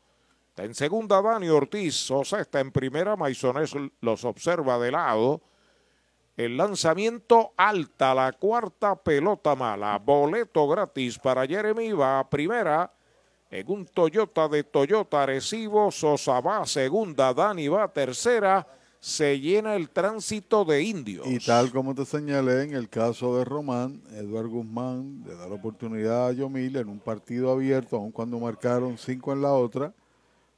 [0.50, 5.42] Está en segunda Dani Ortiz, Sosa está en primera, Maisones los observa de lado.
[6.35, 12.92] El lanzamiento alta, la cuarta pelota mala, boleto gratis para Jeremy, va a primera
[13.51, 18.66] en un Toyota de Toyota Recibo, Sosa va a segunda, Dani va a tercera
[19.00, 21.26] se llena el tránsito de indios.
[21.26, 25.56] Y tal como te señalé en el caso de Román, Eduardo Guzmán le da la
[25.56, 29.94] oportunidad a Yomil en un partido abierto, aun cuando marcaron cinco en la otra,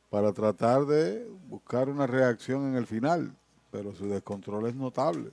[0.09, 3.35] para tratar de buscar una reacción en el final.
[3.69, 5.29] Pero su descontrol es notable.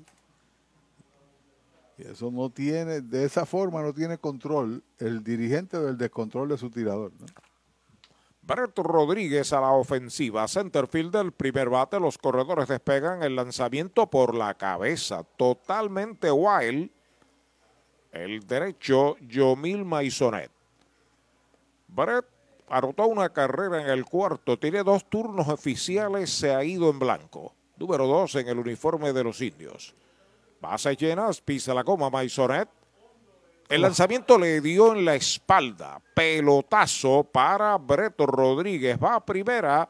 [1.96, 6.58] Y eso no tiene, de esa forma no tiene control el dirigente del descontrol de
[6.58, 7.10] su tirador.
[8.48, 10.48] Brett Rodríguez a la ofensiva.
[10.48, 12.00] Centerfield del primer bate.
[12.00, 15.22] Los corredores despegan el lanzamiento por la cabeza.
[15.36, 16.90] Totalmente wild.
[18.10, 20.50] El derecho, Yomil Maisonet.
[21.88, 22.24] Brett
[22.70, 24.58] anotó una carrera en el cuarto.
[24.58, 26.30] Tiene dos turnos oficiales.
[26.30, 27.52] Se ha ido en blanco.
[27.76, 29.94] Número dos en el uniforme de los indios.
[30.58, 31.42] Bases llenas.
[31.42, 32.70] Pisa la coma Maisonet.
[33.68, 36.00] El lanzamiento le dio en la espalda.
[36.14, 38.98] Pelotazo para Breto Rodríguez.
[39.02, 39.86] Va a primera.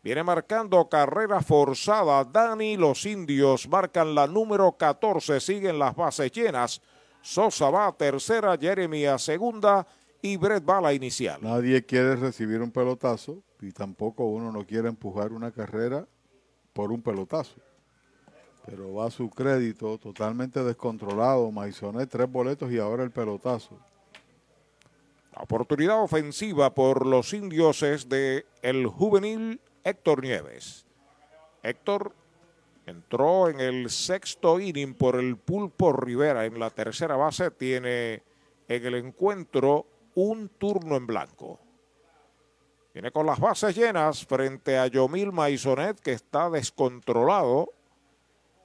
[0.00, 2.22] Viene marcando carrera forzada.
[2.22, 5.40] Dani, los indios marcan la número 14.
[5.40, 6.80] Siguen las bases llenas.
[7.20, 8.56] Sosa va a tercera.
[8.56, 9.84] Jeremy a segunda.
[10.22, 11.40] Y Brett va a la inicial.
[11.42, 13.42] Nadie quiere recibir un pelotazo.
[13.60, 16.06] Y tampoco uno no quiere empujar una carrera
[16.72, 17.65] por un pelotazo
[18.66, 21.50] pero va a su crédito totalmente descontrolado.
[21.52, 23.78] Maisonet, tres boletos y ahora el pelotazo.
[25.38, 30.84] Oportunidad ofensiva por los indios es de el juvenil Héctor Nieves.
[31.62, 32.12] Héctor
[32.86, 37.50] entró en el sexto inning por el Pulpo Rivera en la tercera base.
[37.50, 38.22] Tiene
[38.66, 41.60] en el encuentro un turno en blanco.
[42.94, 47.75] Viene con las bases llenas frente a Yomil Maisonet que está descontrolado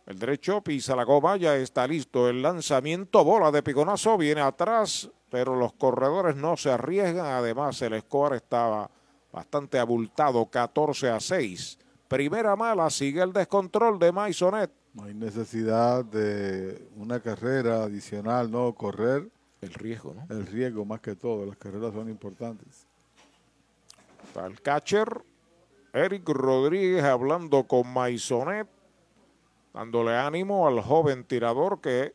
[0.05, 5.09] el derecho pisa la goma, ya está listo el lanzamiento, bola de piconazo, viene atrás,
[5.29, 7.25] pero los corredores no se arriesgan.
[7.25, 8.89] Además, el score estaba
[9.31, 11.77] bastante abultado, 14 a 6.
[12.07, 14.71] Primera mala, sigue el descontrol de Maisonet.
[14.93, 19.29] No hay necesidad de una carrera adicional, no correr.
[19.61, 20.25] El riesgo, ¿no?
[20.35, 22.87] El riesgo más que todo, las carreras son importantes.
[24.25, 25.23] Está el catcher
[25.93, 28.67] Eric Rodríguez hablando con Maisonet
[29.73, 32.13] dándole ánimo al joven tirador que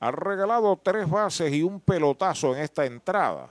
[0.00, 3.50] ha regalado tres bases y un pelotazo en esta entrada.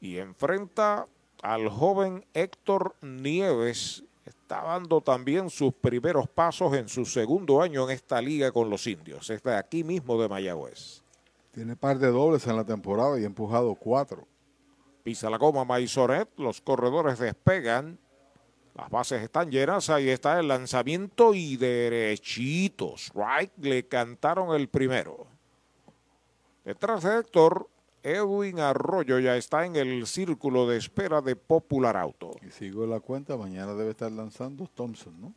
[0.00, 1.06] Y enfrenta
[1.42, 7.90] al joven Héctor Nieves, está dando también sus primeros pasos en su segundo año en
[7.90, 9.28] esta liga con los indios.
[9.28, 11.02] Está aquí mismo de Mayagüez.
[11.52, 14.26] Tiene par de dobles en la temporada y ha empujado cuatro.
[15.02, 17.98] Pisa la goma Maisonet, los corredores despegan.
[18.80, 23.12] Las bases están llenas, ahí está el lanzamiento y derechitos.
[23.14, 25.26] Right, le cantaron el primero.
[26.64, 27.68] Detrás de Héctor,
[28.02, 32.30] Edwin Arroyo ya está en el círculo de espera de Popular Auto.
[32.40, 35.34] Y sigo la cuenta, mañana debe estar lanzando Thompson, ¿no?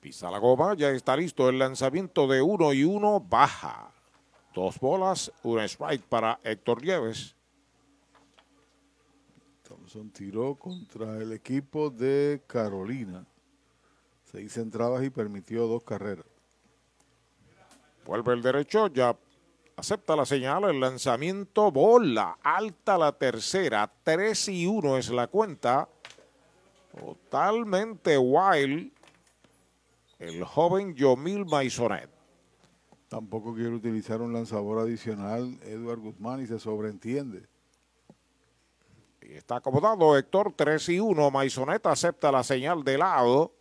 [0.00, 3.94] Pisa la goma, ya está listo el lanzamiento de uno y uno, baja.
[4.54, 7.33] Dos bolas, un strike para Héctor Nieves.
[9.94, 13.24] Thompson tiró contra el equipo de Carolina.
[14.24, 16.26] Seis entradas y permitió dos carreras.
[18.04, 19.16] Vuelve el derecho, ya
[19.76, 25.88] acepta la señal, el lanzamiento, bola, alta la tercera, 3 y 1 es la cuenta.
[26.98, 28.92] Totalmente wild.
[30.18, 32.10] el joven Yomil Maisonet.
[33.08, 37.53] Tampoco quiere utilizar un lanzador adicional, Eduard Guzmán, y se sobreentiende.
[39.32, 41.30] Está acomodado Héctor 3 y 1.
[41.30, 43.52] Maisonet acepta la señal de lado.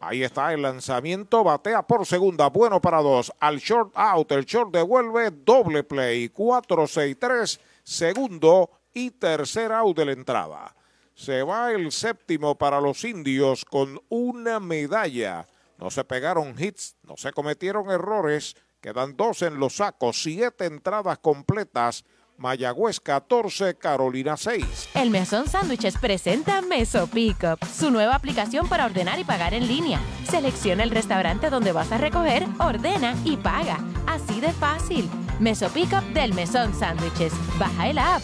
[0.00, 3.32] Ahí está el lanzamiento, batea por segunda, bueno para dos.
[3.40, 10.12] Al short out, el short devuelve, doble play, 4-6-3, segundo y tercer out de la
[10.12, 10.76] entrada.
[11.14, 15.46] Se va el séptimo para los indios con una medalla.
[15.78, 18.56] No se pegaron hits, no se cometieron errores.
[18.80, 22.04] Quedan dos en los sacos, siete entradas completas.
[22.36, 24.90] Mayagüez 14, Carolina 6.
[24.94, 30.00] El Mesón Sándwiches presenta Meso Pickup, su nueva aplicación para ordenar y pagar en línea.
[30.28, 33.78] Selecciona el restaurante donde vas a recoger, ordena y paga.
[34.06, 35.08] Así de fácil.
[35.40, 37.32] Meso Pickup del Mesón Sándwiches.
[37.58, 38.22] Baja el app.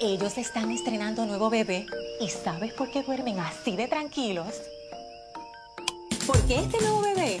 [0.00, 1.84] Ellos están estrenando nuevo bebé
[2.20, 4.62] y ¿sabes por qué duermen así de tranquilos?
[6.24, 7.40] Porque este nuevo bebé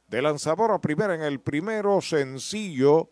[0.07, 3.09] De lanzador a primera en el primero, sencillo.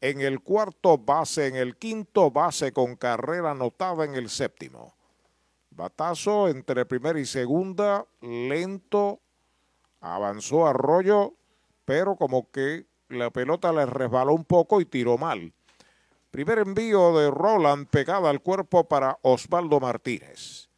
[0.00, 4.94] En el cuarto, base en el quinto, base con carrera anotada en el séptimo.
[5.70, 9.20] Batazo entre primera y segunda, lento.
[10.00, 11.34] Avanzó Arroyo,
[11.84, 15.52] pero como que la pelota le resbaló un poco y tiró mal.
[16.30, 20.68] Primer envío de Roland pegada al cuerpo para Osvaldo Martínez.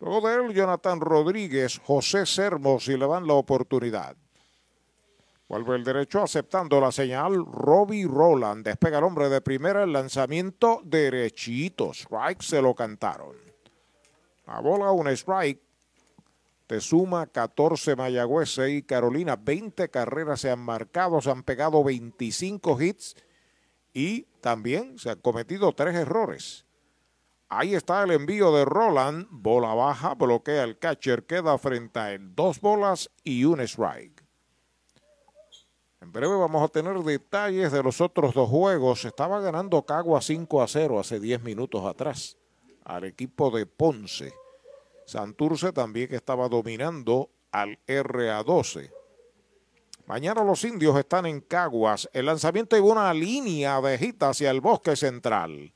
[0.00, 4.16] Luego de él, Jonathan Rodríguez, José Sermos y le dan la oportunidad.
[5.48, 7.44] Vuelve el derecho aceptando la señal.
[7.46, 9.82] Robbie Roland despega el hombre de primera.
[9.82, 11.92] El lanzamiento derechito.
[11.92, 13.34] Strike se lo cantaron.
[14.46, 15.62] La bola, un strike.
[16.66, 19.36] Te suma 14 Mayagüez y Carolina.
[19.36, 21.22] 20 carreras se han marcado.
[21.22, 23.16] Se han pegado 25 hits.
[23.94, 26.67] Y también se han cometido tres errores.
[27.48, 29.26] Ahí está el envío de Roland.
[29.30, 32.34] Bola baja, bloquea el catcher, queda frente a él.
[32.34, 34.22] Dos bolas y un strike.
[36.00, 39.04] En breve vamos a tener detalles de los otros dos juegos.
[39.04, 42.36] Estaba ganando Cagua 5 a 0 hace 10 minutos atrás
[42.84, 44.32] al equipo de Ponce.
[45.06, 48.90] Santurce también estaba dominando al RA12.
[50.06, 52.08] Mañana los indios están en Caguas.
[52.12, 55.74] El lanzamiento y una línea de gita hacia el bosque central.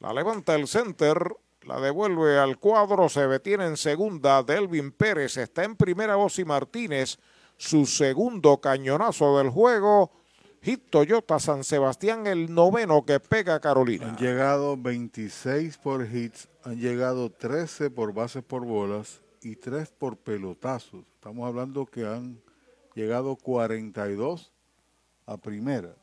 [0.00, 4.42] La levanta el center, la devuelve al cuadro, se detiene en segunda.
[4.42, 6.16] Delvin Pérez está en primera.
[6.16, 7.18] Osi Martínez,
[7.56, 10.12] su segundo cañonazo del juego.
[10.62, 14.08] Hit Toyota San Sebastián, el noveno que pega Carolina.
[14.08, 20.16] Han llegado 26 por hits, han llegado 13 por bases por bolas y 3 por
[20.16, 21.04] pelotazos.
[21.14, 22.40] Estamos hablando que han
[22.94, 24.52] llegado 42
[25.26, 25.94] a primera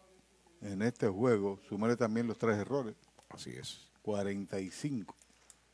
[0.61, 2.95] en este juego, súmale también los tres errores.
[3.35, 3.89] Así es.
[4.01, 5.13] 45.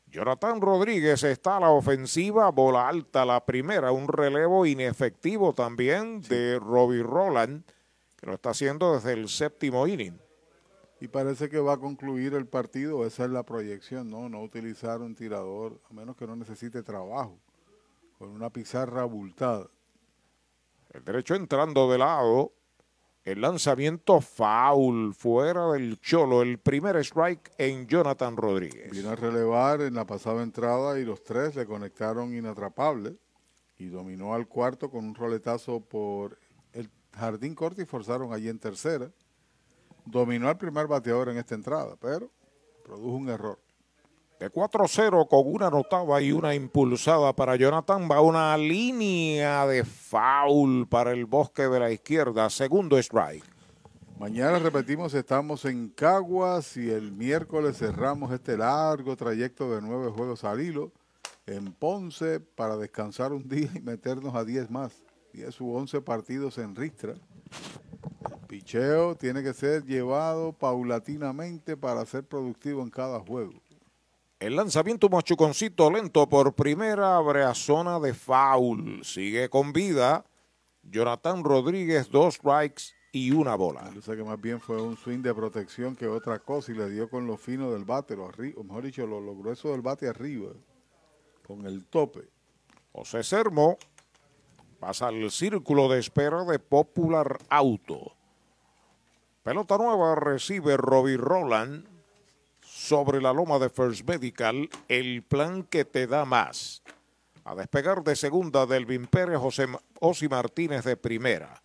[0.07, 6.59] Jonathan Rodríguez está a la ofensiva, bola alta la primera, un relevo inefectivo también de
[6.59, 7.63] Robbie Roland,
[8.17, 10.19] que lo está haciendo desde el séptimo inning.
[10.99, 14.27] Y parece que va a concluir el partido, esa es la proyección, ¿no?
[14.27, 17.39] No utilizar un tirador, a menos que no necesite trabajo,
[18.17, 19.67] con una pizarra abultada.
[20.89, 22.53] El derecho entrando de lado,
[23.23, 28.91] el lanzamiento foul fuera del Cholo, el primer strike en Jonathan Rodríguez.
[28.91, 33.15] Vino a relevar en la pasada entrada y los tres le conectaron inatrapable
[33.77, 36.39] y dominó al cuarto con un roletazo por
[36.73, 39.11] el jardín corto y forzaron allí en tercera.
[40.05, 42.31] Dominó al primer bateador en esta entrada, pero
[42.83, 43.59] produjo un error.
[44.41, 50.87] De 4-0 con una anotada y una impulsada para Jonathan va una línea de foul
[50.87, 53.43] para el bosque de la izquierda, segundo strike.
[54.17, 60.43] Mañana repetimos, estamos en Caguas y el miércoles cerramos este largo trayecto de nueve juegos
[60.43, 60.91] al hilo
[61.45, 65.03] en Ponce para descansar un día y meternos a 10 más.
[65.33, 67.13] 10 u 11 partidos en Ristra.
[67.13, 73.60] El picheo tiene que ser llevado paulatinamente para ser productivo en cada juego.
[74.41, 79.05] El lanzamiento machuconcito lento por primera abre a zona de foul.
[79.05, 80.25] Sigue con vida.
[80.81, 83.91] Jonathan Rodríguez, dos strikes y una bola.
[83.93, 86.89] Yo sé que más bien fue un swing de protección que otra cosa y le
[86.89, 90.07] dio con lo fino del bate, lo o mejor dicho, lo, lo grueso del bate
[90.07, 90.49] arriba,
[91.45, 92.27] con el tope.
[92.93, 93.77] José Sermo
[94.79, 98.15] pasa al círculo de espera de Popular Auto.
[99.43, 101.90] Pelota nueva recibe Robbie Roland
[102.91, 106.83] sobre la loma de First Medical, el plan que te da más.
[107.45, 109.65] A despegar de segunda Delvin Pérez, José
[110.01, 111.63] Osi Martínez de primera.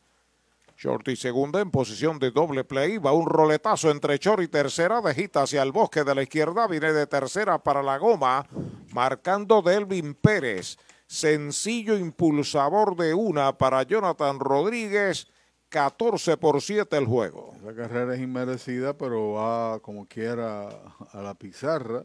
[0.79, 2.99] Short y segunda en posición de doble play.
[2.99, 5.01] Va un roletazo entre short y tercera.
[5.01, 6.69] Dejita hacia el bosque de la izquierda.
[6.69, 8.47] Viene de tercera para la goma.
[8.93, 10.79] Marcando Delvin Pérez.
[11.09, 15.27] Sencillo impulsador de una para Jonathan Rodríguez.
[15.69, 17.53] 14 por 7 el juego.
[17.61, 20.69] Esa carrera es inmerecida, pero va como quiera
[21.13, 22.05] a la pizarra.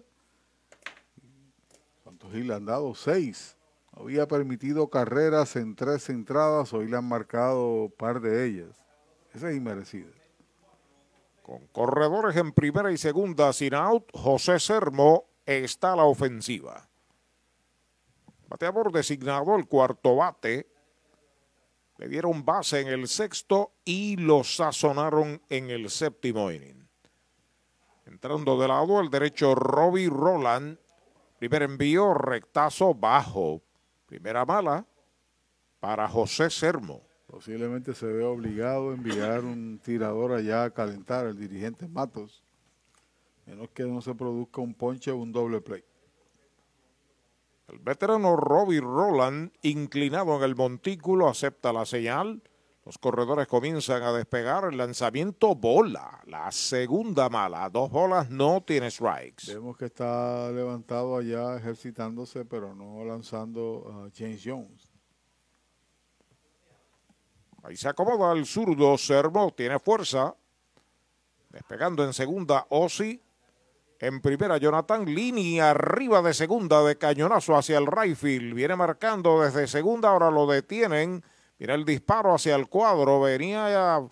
[2.04, 3.58] Santos Gil le han dado 6.
[3.94, 8.76] Había permitido carreras en tres entradas, hoy le han marcado par de ellas.
[9.34, 10.10] Esa es inmerecida.
[11.44, 16.88] Con corredores en primera y segunda sin out, José Sermo está a la ofensiva.
[18.48, 20.71] Bateador designado, el cuarto bate.
[22.02, 26.88] Le dieron base en el sexto y lo sazonaron en el séptimo inning.
[28.08, 30.80] Entrando de lado el derecho Robbie Roland.
[31.38, 33.62] Primer envío, rectazo bajo.
[34.08, 34.84] Primera mala
[35.80, 37.04] para José Sermo.
[37.28, 42.44] Posiblemente se ve obligado a enviar un tirador allá a calentar el dirigente Matos.
[43.46, 45.84] Menos que no se produzca un ponche o un doble play.
[47.72, 52.44] El veterano Robbie Roland, inclinado en el montículo, acepta la señal.
[52.86, 54.66] Los corredores comienzan a despegar.
[54.66, 56.22] El lanzamiento bola.
[56.26, 57.70] La segunda mala.
[57.70, 59.54] Dos bolas no tiene strikes.
[59.54, 64.92] Vemos que está levantado allá ejercitándose, pero no lanzando a James Jones.
[67.64, 68.98] Ahí se acomoda el zurdo.
[68.98, 70.36] Servo tiene fuerza.
[71.50, 73.22] Despegando en segunda, Ozzy.
[74.02, 78.56] En primera, Jonathan Lini arriba de segunda de cañonazo hacia el field.
[78.56, 81.24] Viene marcando desde segunda, ahora lo detienen.
[81.60, 83.22] Mira el disparo hacia el cuadro.
[83.22, 84.08] Venía a,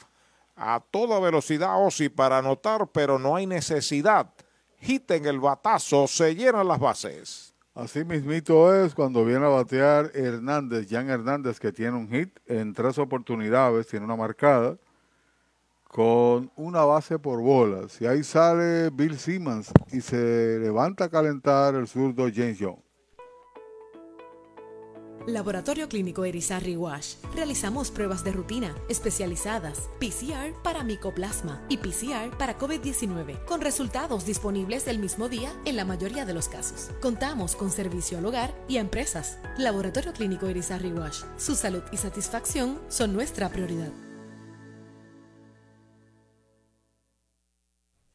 [0.56, 4.32] a toda velocidad Ozzy para anotar, pero no hay necesidad.
[4.78, 7.56] Hit en el batazo, se llenan las bases.
[7.74, 12.76] Así mismito es cuando viene a batear Hernández, Jan Hernández, que tiene un hit en
[12.76, 14.78] tres oportunidades, tiene una marcada
[15.90, 17.90] con una base por bola.
[17.90, 22.78] Si ahí sale Bill Simmons y se levanta a calentar el zurdo James Young.
[25.26, 27.16] Laboratorio Clínico Erizarri Wash.
[27.36, 34.88] Realizamos pruebas de rutina especializadas, PCR para micoplasma y PCR para COVID-19, con resultados disponibles
[34.88, 36.92] el mismo día en la mayoría de los casos.
[37.02, 39.40] Contamos con servicio al hogar y a empresas.
[39.58, 41.24] Laboratorio Clínico Erizarri Wash.
[41.38, 43.92] Su salud y satisfacción son nuestra prioridad.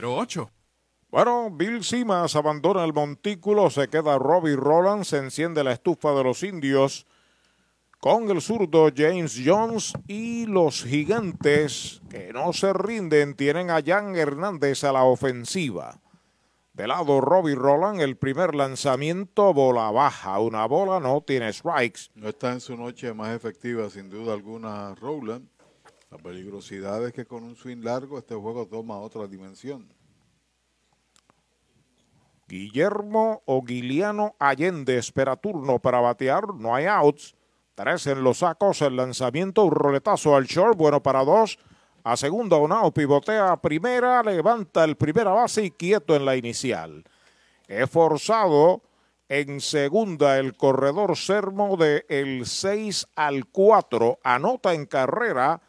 [0.00, 0.50] 408-8808
[1.14, 6.24] bueno, Bill Simas abandona el montículo, se queda Robbie Roland, se enciende la estufa de
[6.24, 7.06] los indios
[8.00, 14.16] con el zurdo James Jones y los gigantes que no se rinden tienen a Jan
[14.16, 16.00] Hernández a la ofensiva.
[16.72, 22.10] De lado Robbie Roland, el primer lanzamiento, bola baja, una bola, no tiene strikes.
[22.16, 25.48] No está en su noche más efectiva, sin duda alguna, Roland.
[26.14, 29.92] La peligrosidad es que con un swing largo este juego toma otra dimensión.
[32.46, 37.34] Guillermo o Guiliano Allende espera turno para batear, no hay outs.
[37.74, 41.58] Tres en los sacos, el lanzamiento, un roletazo al short, bueno para dos.
[42.04, 46.36] A segunda, un out, pivotea a primera, levanta el primera base y quieto en la
[46.36, 47.02] inicial.
[47.66, 48.82] He forzado
[49.28, 55.60] en segunda el corredor Sermo de el 6 al 4, anota en carrera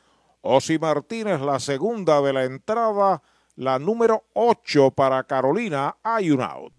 [0.48, 3.24] Osi Martínez, la segunda de la entrada,
[3.56, 6.72] la número 8 para Carolina, hay un out.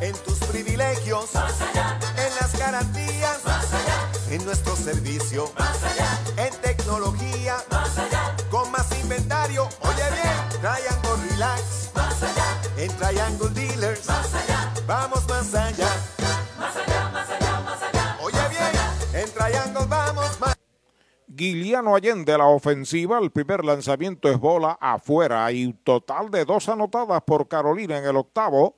[0.00, 2.00] En tus privilegios, más allá.
[2.16, 4.10] en las garantías, más allá.
[4.28, 6.18] en nuestro servicio, más allá.
[6.44, 7.27] en tecnología,
[21.38, 23.20] Guiliano Allende la ofensiva.
[23.20, 28.16] El primer lanzamiento es bola afuera y total de dos anotadas por Carolina en el
[28.16, 28.74] octavo.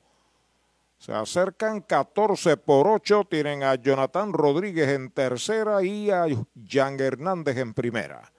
[0.98, 3.26] Se acercan 14 por 8.
[3.30, 6.26] Tienen a Jonathan Rodríguez en tercera y a
[6.68, 8.30] Jan Hernández en primera.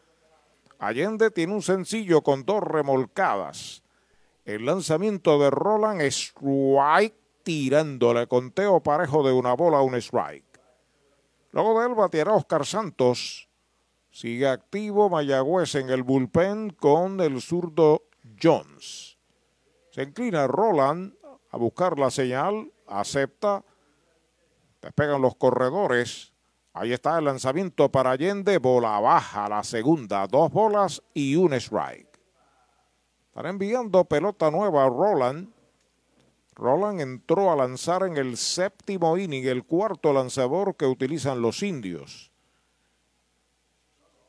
[0.78, 3.82] Allende tiene un sencillo con dos remolcadas.
[4.46, 10.62] El lanzamiento de Roland strike tirándole conteo parejo de una bola a un strike.
[11.54, 13.48] Luego de él bateará Oscar Santos
[14.12, 18.04] Sigue activo Mayagüez en el bullpen con el zurdo
[18.42, 19.18] Jones.
[19.92, 21.14] Se inclina Roland
[21.50, 23.64] a buscar la señal, acepta,
[24.82, 26.34] despegan los corredores.
[26.74, 32.20] Ahí está el lanzamiento para Allende, bola baja, la segunda, dos bolas y un strike.
[33.28, 35.54] Están enviando pelota nueva a Roland.
[36.54, 42.31] Roland entró a lanzar en el séptimo inning, el cuarto lanzador que utilizan los indios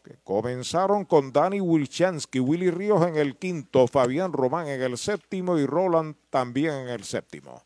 [0.02, 5.58] que comenzaron con Danny Wilchansky, Willy Ríos en el quinto, Fabián Román en el séptimo
[5.58, 7.62] y Roland también en el séptimo.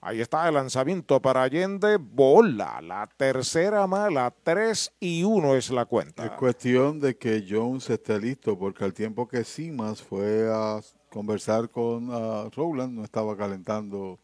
[0.00, 5.86] Ahí está el lanzamiento para Allende, bola, la tercera mala, tres y uno es la
[5.86, 6.26] cuenta.
[6.26, 10.80] Es cuestión de que Jones esté listo, porque al tiempo que Simas fue a
[11.10, 14.18] conversar con uh, Roland, no estaba calentando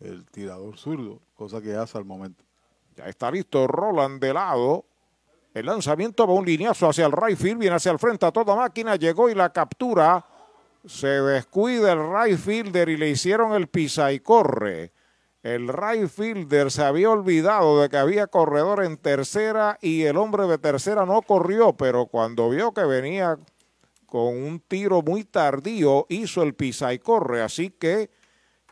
[0.00, 2.42] el tirador zurdo, cosa que hace al momento.
[2.96, 4.86] Ya está listo Roland de lado,
[5.56, 8.54] el lanzamiento va un lineazo hacia el right field, viene hacia el frente a toda
[8.54, 10.22] máquina, llegó y la captura.
[10.84, 14.92] Se descuida el right fielder y le hicieron el pisa y corre.
[15.42, 20.46] El right fielder se había olvidado de que había corredor en tercera y el hombre
[20.46, 23.38] de tercera no corrió, pero cuando vio que venía
[24.04, 27.40] con un tiro muy tardío, hizo el pisa y corre.
[27.40, 28.10] Así que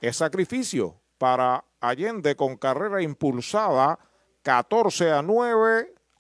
[0.03, 3.99] es sacrificio para Allende con carrera impulsada,
[4.43, 5.95] 14 a 9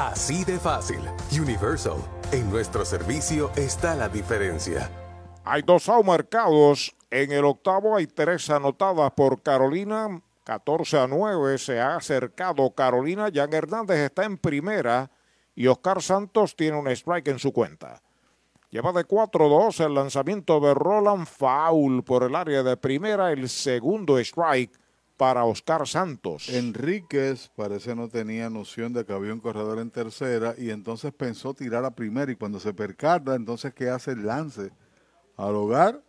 [0.00, 1.00] Así de fácil.
[1.38, 1.98] Universal.
[2.32, 4.90] En nuestro servicio está la diferencia.
[5.44, 6.96] Hay dos marcados.
[7.10, 10.22] En el octavo hay tres anotadas por Carolina.
[10.44, 13.28] 14 a 9 se ha acercado Carolina.
[13.30, 15.10] Jan Hernández está en primera
[15.54, 18.00] y Oscar Santos tiene un strike en su cuenta.
[18.70, 24.18] Lleva de 4-2 el lanzamiento de Roland Foul por el área de primera, el segundo
[24.18, 24.79] strike
[25.20, 26.48] para Oscar Santos.
[26.48, 31.52] Enríquez parece no tenía noción de que había un corredor en tercera y entonces pensó
[31.52, 34.70] tirar a primera y cuando se percata, entonces que hace el lance
[35.36, 36.02] al hogar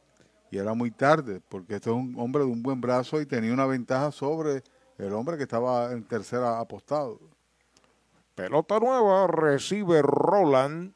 [0.49, 3.51] y era muy tarde, porque este es un hombre de un buen brazo y tenía
[3.51, 4.63] una ventaja sobre
[4.97, 7.19] el hombre que estaba en tercera apostado.
[8.33, 10.93] Pelota nueva, recibe Roland.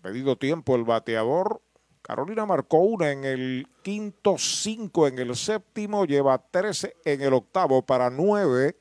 [0.00, 1.60] Pedido tiempo el bateador.
[2.06, 7.82] Carolina marcó una en el quinto, cinco en el séptimo, lleva 13 en el octavo
[7.82, 8.76] para nueve,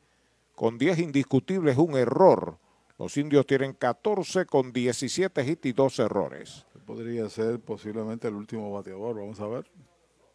[0.53, 2.59] con 10 indiscutibles, un error.
[2.99, 6.67] Los indios tienen 14 con 17 hits y dos errores.
[6.85, 9.71] Podría ser posiblemente el último bateador, vamos a ver.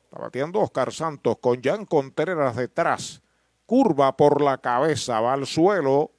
[0.03, 3.23] Está bateando Oscar Santos con Jan Contreras detrás.
[3.67, 6.11] Curva por la cabeza, va al suelo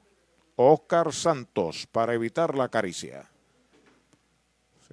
[0.56, 3.31] Oscar Santos para evitar la caricia.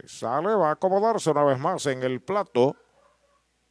[0.07, 2.77] Sale, va a acomodarse una vez más en el plato.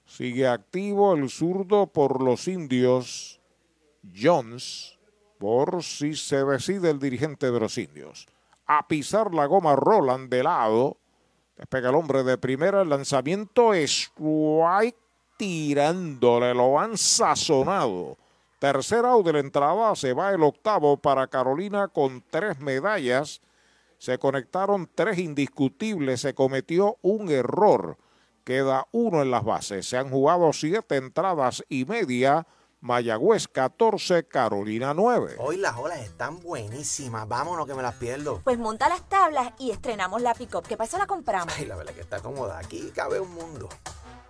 [0.06, 3.40] Sigue activo el zurdo por los indios
[4.16, 4.98] Jones,
[5.38, 8.28] por si se decide el dirigente de los indios.
[8.66, 10.98] A pisar la goma Roland de lado.
[11.58, 12.82] Despega el hombre de primera.
[12.82, 14.12] El lanzamiento es
[15.38, 16.54] tirándole.
[16.54, 18.18] Lo han sazonado.
[18.60, 19.96] Tercera out de la entrada.
[19.96, 23.42] Se va el octavo para Carolina con tres medallas.
[23.98, 26.22] Se conectaron tres indiscutibles.
[26.22, 27.98] Se cometió un error.
[28.44, 29.88] Queda uno en las bases.
[29.88, 32.48] Se han jugado siete entradas y media.
[32.80, 35.38] Mayagüez 14, Carolina 9.
[35.40, 37.28] Hoy las olas están buenísimas.
[37.28, 38.40] Vámonos que me las pierdo.
[38.44, 40.64] Pues monta las tablas y estrenamos la pick-up.
[40.68, 41.00] ¿Qué pasa?
[41.00, 41.54] La compramos.
[41.58, 42.60] Ay, la verdad que está cómoda.
[42.60, 43.68] Aquí cabe un mundo.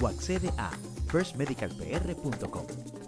[0.00, 0.70] o accede a
[1.08, 3.07] firstmedicalpr.com.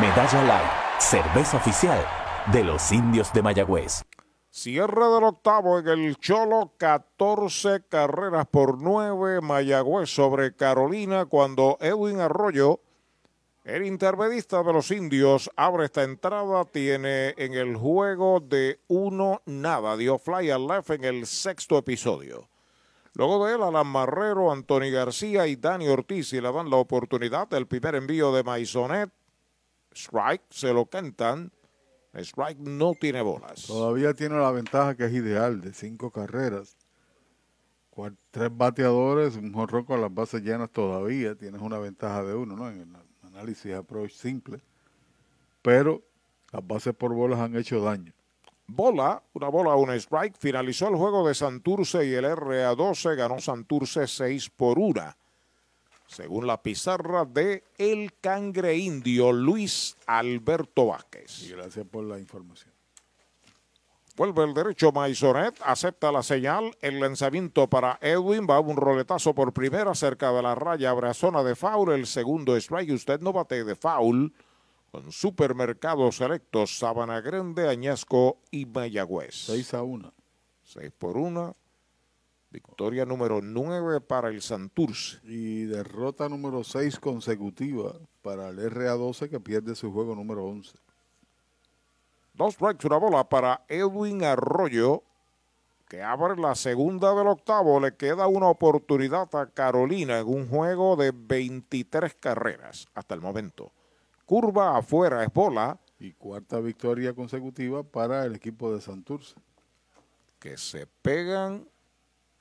[0.00, 2.04] Medalla Light, cerveza oficial
[2.52, 4.04] de los indios de Mayagüez.
[4.50, 12.20] Cierre del octavo en el Cholo, 14 carreras por 9 Mayagüez sobre Carolina cuando Edwin
[12.20, 12.80] Arroyo,
[13.64, 19.96] el intermedista de los indios, abre esta entrada, tiene en el juego de uno nada,
[19.96, 22.48] dio fly al left en el sexto episodio.
[23.16, 27.48] Luego de él, Alan Marrero, Anthony García y Dani Ortiz y le dan la oportunidad
[27.48, 29.10] del primer envío de Maisonet.
[29.90, 31.50] Strike, se lo cantan.
[32.12, 33.66] Strike no tiene bolas.
[33.66, 36.76] Todavía tiene la ventaja que es ideal de cinco carreras.
[37.88, 41.34] Cual- tres bateadores, un jorro con las bases llenas todavía.
[41.34, 42.68] Tienes una ventaja de uno, ¿no?
[42.68, 42.96] En el
[43.28, 44.60] análisis approach simple.
[45.62, 46.02] Pero
[46.52, 48.12] las bases por bolas han hecho daño.
[48.68, 50.36] Bola, una bola, un strike.
[50.38, 55.14] Finalizó el juego de Santurce y el RA12 ganó Santurce 6 por 1.
[56.08, 61.42] Según la pizarra de El Cangre Indio, Luis Alberto Vázquez.
[61.42, 62.76] Y gracias por la información.
[64.16, 69.52] Vuelve el derecho Maisonet, acepta la señal, el lanzamiento para Edwin, va un roletazo por
[69.52, 73.34] primera cerca de la raya, abre a zona de foul, el segundo strike, usted no
[73.34, 74.32] bate de foul,
[74.96, 79.44] con supermercados selectos, Sabana Grande, Añasco y Mayagüez.
[79.44, 80.10] 6 a 1.
[80.62, 81.54] 6 por 1,
[82.48, 85.18] victoria número 9 para el Santurce.
[85.24, 87.92] Y derrota número 6 consecutiva
[88.22, 90.78] para el RA12 que pierde su juego número 11.
[92.32, 95.02] Dos strikes, una bola para Edwin Arroyo,
[95.90, 97.80] que abre la segunda del octavo.
[97.80, 103.72] Le queda una oportunidad a Carolina en un juego de 23 carreras hasta el momento.
[104.26, 105.78] Curva afuera es bola.
[105.98, 109.34] Y cuarta victoria consecutiva para el equipo de Santurce.
[110.38, 111.66] Que se pegan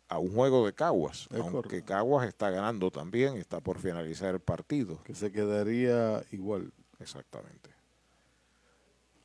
[0.10, 5.02] a un juego de Caguas, aunque Caguas está ganando también, está por finalizar el partido.
[5.04, 6.72] Que se quedaría igual.
[7.00, 7.70] Exactamente.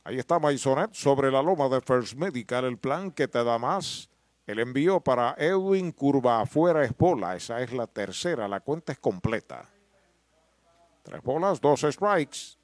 [0.03, 4.09] Ahí está Maisonet sobre la loma de First Medical, el plan que te da más.
[4.47, 8.99] El envío para Edwin Curva afuera es bola, esa es la tercera, la cuenta es
[8.99, 9.69] completa.
[11.03, 12.57] Tres bolas, dos strikes.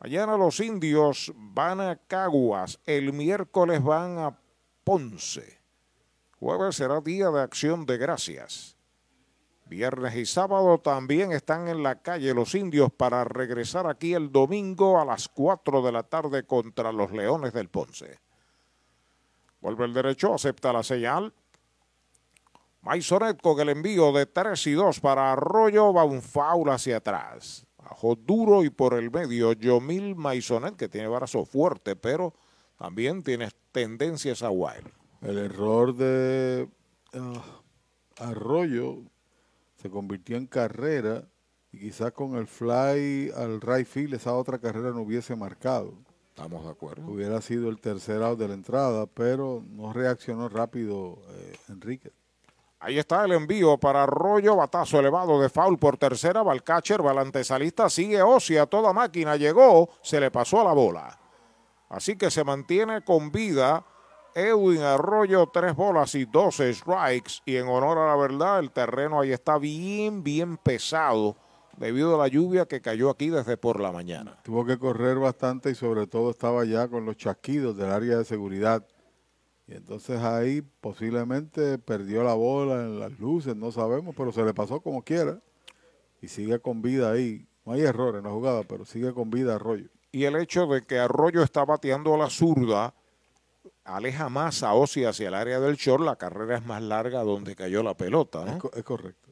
[0.00, 4.38] Mañana los indios van a Caguas, el miércoles van a
[4.84, 5.60] Ponce.
[6.38, 8.76] Jueves será día de acción de gracias.
[9.64, 15.00] Viernes y sábado también están en la calle los indios para regresar aquí el domingo
[15.00, 18.20] a las 4 de la tarde contra los Leones del Ponce.
[19.60, 21.34] Vuelve el derecho, acepta la señal.
[22.86, 27.66] Maisonet con el envío de 3 y 2 para Arroyo, va un foul hacia atrás.
[27.76, 32.32] Bajo duro y por el medio, Yomil Maisonet, que tiene brazo fuerte, pero
[32.78, 34.88] también tiene tendencias a wild.
[35.20, 36.68] El error de
[37.14, 37.42] ah,
[38.18, 38.98] Arroyo
[39.74, 41.24] se convirtió en carrera
[41.72, 45.92] y quizás con el fly al right field esa otra carrera no hubiese marcado.
[46.28, 47.04] Estamos de acuerdo.
[47.08, 52.12] Hubiera sido el tercer out de la entrada, pero no reaccionó rápido eh, Enrique.
[52.78, 57.04] Ahí está el envío para Arroyo, batazo elevado de foul por tercera, va el catcher,
[57.04, 61.18] va el antesalista, sigue Osia, toda máquina llegó, se le pasó a la bola.
[61.88, 63.84] Así que se mantiene con vida
[64.34, 67.40] Edwin Arroyo, tres bolas y dos strikes.
[67.46, 71.36] Y en honor a la verdad, el terreno ahí está bien, bien pesado
[71.78, 74.38] debido a la lluvia que cayó aquí desde por la mañana.
[74.42, 78.24] Tuvo que correr bastante y sobre todo estaba ya con los chasquidos del área de
[78.24, 78.86] seguridad.
[79.68, 84.54] Y entonces ahí posiblemente perdió la bola en las luces, no sabemos, pero se le
[84.54, 85.40] pasó como quiera.
[86.22, 87.46] Y sigue con vida ahí.
[87.64, 89.88] No hay errores en la jugada, pero sigue con vida Arroyo.
[90.12, 92.94] Y el hecho de que Arroyo está bateando a la zurda
[93.84, 97.54] aleja más a Osi hacia el área del short, la carrera es más larga donde
[97.54, 98.44] cayó la pelota.
[98.74, 99.30] Es, correcto.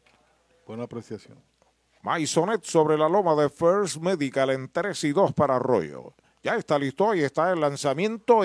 [0.67, 1.39] Buena apreciación.
[2.03, 6.13] Maisonet sobre la loma de First Medical en 3 y 2 para Arroyo.
[6.43, 8.41] Ya está listo, y está el lanzamiento.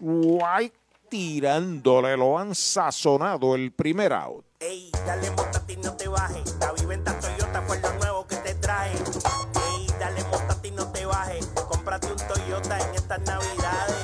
[0.00, 0.76] White
[1.08, 4.44] tirándole, lo han sazonado el primer out.
[4.60, 5.30] Ey, dale
[5.66, 6.56] ti no te bajes.
[6.60, 8.92] La viventa Toyota fue lo nuevo que te trae.
[8.92, 10.24] Ey, dale
[10.62, 11.46] ti no te bajes.
[11.68, 13.94] Cómprate un Toyota en estas navidades.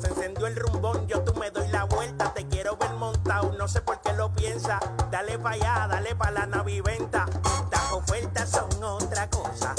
[0.00, 2.32] Se encendió el rumbón, yo tú me doy la vuelta.
[2.34, 4.78] Te quiero ver montado, no sé por qué lo piensa.
[5.10, 7.26] Dale para allá, dale para la naviventa.
[7.70, 9.74] Las ofertas son otra cosa.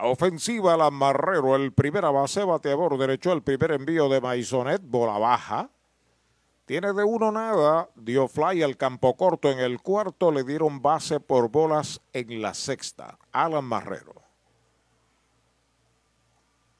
[0.00, 5.18] La ofensiva, la Marrero, el primera base, bateador derecho, el primer envío de Maisonet, bola
[5.18, 5.68] baja.
[6.64, 11.20] Tiene de uno nada, dio fly al campo corto en el cuarto, le dieron base
[11.20, 13.18] por bolas en la sexta.
[13.30, 14.14] Alan Marrero.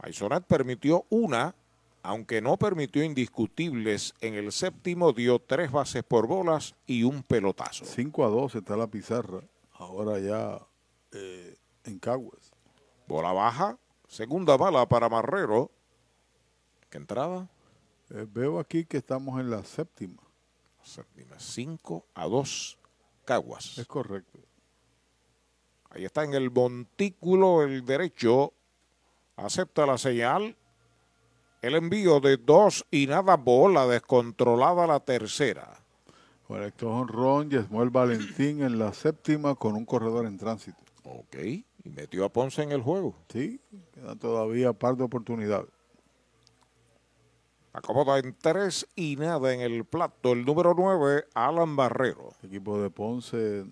[0.03, 1.55] Maisonet permitió una,
[2.03, 4.15] aunque no permitió indiscutibles.
[4.23, 7.85] En el séptimo dio tres bases por bolas y un pelotazo.
[7.85, 9.43] 5 a 2 está la pizarra.
[9.75, 10.59] Ahora ya
[11.13, 12.40] eh, en Caguas.
[13.11, 13.77] Bola baja.
[14.07, 15.73] Segunda bala para Marrero.
[16.89, 17.51] ¿Qué entrada?
[18.11, 20.23] Eh, veo aquí que estamos en la séptima.
[20.85, 21.35] Séptima.
[21.37, 22.79] 5 a 2
[23.25, 23.79] Caguas.
[23.79, 24.39] Es correcto.
[25.91, 28.53] Ahí está en el montículo el derecho
[29.35, 30.57] acepta la señal.
[31.63, 35.83] El envío de dos y nada bola descontrolada la tercera.
[36.47, 40.79] Conectó Ron Yesmuel Valentín en la séptima con un corredor en tránsito.
[41.03, 41.37] Ok,
[41.85, 43.15] y metió a Ponce en el juego.
[43.29, 43.61] Sí,
[43.93, 45.71] queda todavía par de oportunidades.
[47.73, 50.33] Acomoda en tres y nada en el plato.
[50.33, 52.31] El número nueve, Alan Barrero.
[52.43, 53.65] El equipo de Ponce,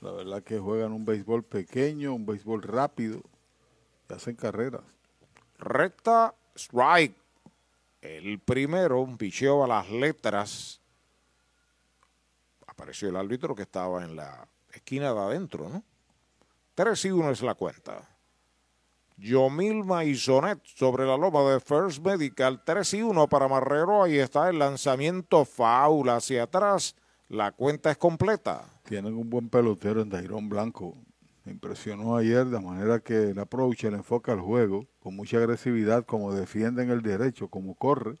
[0.00, 3.20] la verdad que juegan un béisbol pequeño, un béisbol rápido
[4.14, 4.82] hacen carreras.
[5.58, 7.16] Recta, strike.
[8.00, 10.80] El primero, un picheo a las letras.
[12.66, 15.84] Apareció el árbitro que estaba en la esquina de adentro, ¿no?
[16.80, 18.08] 3 y 1 es la cuenta.
[19.18, 22.62] Yomil Maisonet sobre la loma de First Medical.
[22.64, 24.02] 3 y 1 para Marrero.
[24.02, 26.96] Ahí está el lanzamiento faula hacia atrás.
[27.28, 28.64] La cuenta es completa.
[28.84, 30.96] Tienen un buen pelotero en Dairón Blanco
[31.44, 36.32] impresionó ayer de manera que el approach le enfoca al juego con mucha agresividad, como
[36.32, 38.16] defiende en el derecho, como corre.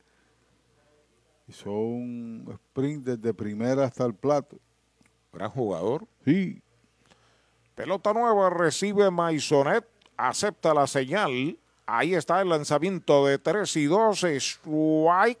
[1.48, 4.58] Hizo un sprint desde primera hasta el plato.
[5.32, 6.06] Gran jugador.
[6.26, 6.62] Sí.
[7.80, 9.86] Pelota nueva recibe Maisonet,
[10.18, 11.56] acepta la señal.
[11.86, 14.24] Ahí está el lanzamiento de 3 y 2.
[14.24, 15.40] Strike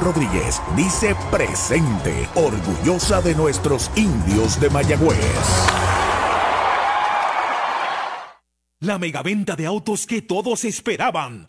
[0.00, 5.18] Rodríguez dice presente, orgullosa de nuestros indios de Mayagüez.
[8.80, 11.48] La megaventa de autos que todos esperaban.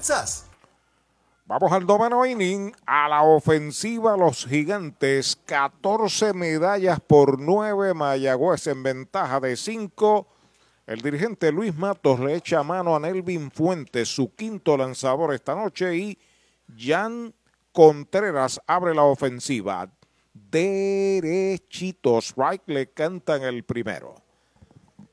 [1.45, 2.73] Vamos al noveno inning.
[2.87, 5.37] A la ofensiva, los gigantes.
[5.45, 7.93] 14 medallas por 9.
[7.93, 10.27] Mayagüez en ventaja de 5.
[10.87, 15.95] El dirigente Luis Matos le echa mano a Nelvin Fuentes, su quinto lanzador esta noche.
[15.95, 16.17] Y
[16.75, 17.33] Jan
[17.71, 19.87] Contreras abre la ofensiva.
[20.33, 22.29] Derechitos.
[22.29, 24.20] Strike le cantan el primero.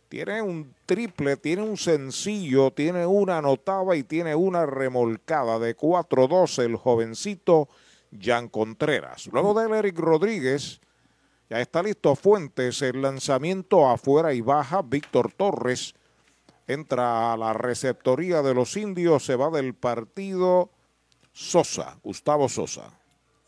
[0.09, 6.63] Tiene un triple, tiene un sencillo, tiene una anotada y tiene una remolcada de 4-2
[6.65, 7.69] el jovencito
[8.19, 9.29] Jan Contreras.
[9.31, 10.81] Luego de Eric Rodríguez,
[11.51, 14.81] ya está listo Fuentes, el lanzamiento afuera y baja.
[14.81, 15.95] Víctor Torres
[16.67, 20.71] entra a la receptoría de los indios, se va del partido
[21.33, 22.99] Sosa, Gustavo Sosa.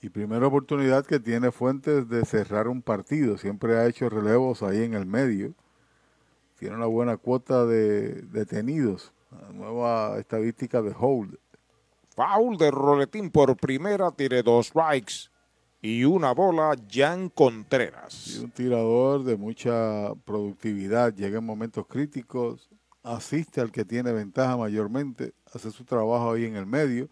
[0.03, 3.39] Y primera oportunidad que tiene Fuentes de cerrar un partido.
[3.39, 5.55] Siempre ha hecho relevos ahí en el medio.
[6.61, 9.15] Tiene una buena cuota de detenidos.
[9.31, 11.39] La nueva estadística de hold.
[12.11, 15.31] Foul de Roletín por primera, tiene dos strikes
[15.81, 18.37] y una bola, Jan Contreras.
[18.37, 22.69] Y un tirador de mucha productividad, llega en momentos críticos,
[23.03, 27.09] asiste al que tiene ventaja mayormente, hace su trabajo ahí en el medio,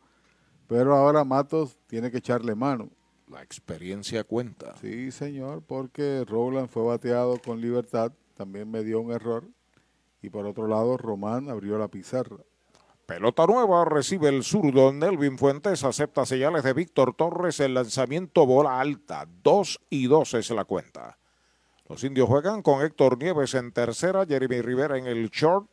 [0.66, 2.90] pero ahora Matos tiene que echarle mano.
[3.28, 4.76] La experiencia cuenta.
[4.76, 9.44] Sí, señor, porque Rowland fue bateado con libertad, también me dio un error,
[10.22, 12.38] y por otro lado Román abrió la pizarra.
[13.04, 14.92] Pelota nueva, recibe el zurdo.
[14.92, 17.58] Nelvin Fuentes acepta señales de Víctor Torres.
[17.58, 19.26] El lanzamiento bola alta.
[19.42, 21.18] 2 y 2 es la cuenta.
[21.88, 25.70] Los indios juegan con Héctor Nieves en tercera, Jeremy Rivera en el short,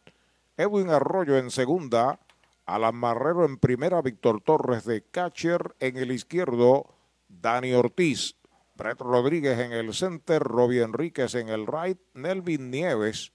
[0.56, 2.20] Edwin Arroyo en segunda,
[2.66, 6.96] Alan Marrero en primera, Víctor Torres de catcher en el izquierdo,
[7.28, 8.38] Dani Ortiz,
[8.76, 13.32] Brett Rodríguez en el center, Robbie Enríquez en el right, Nelvin Nieves.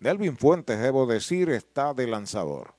[0.00, 2.74] Nelvin Fuentes, debo decir, está de lanzador.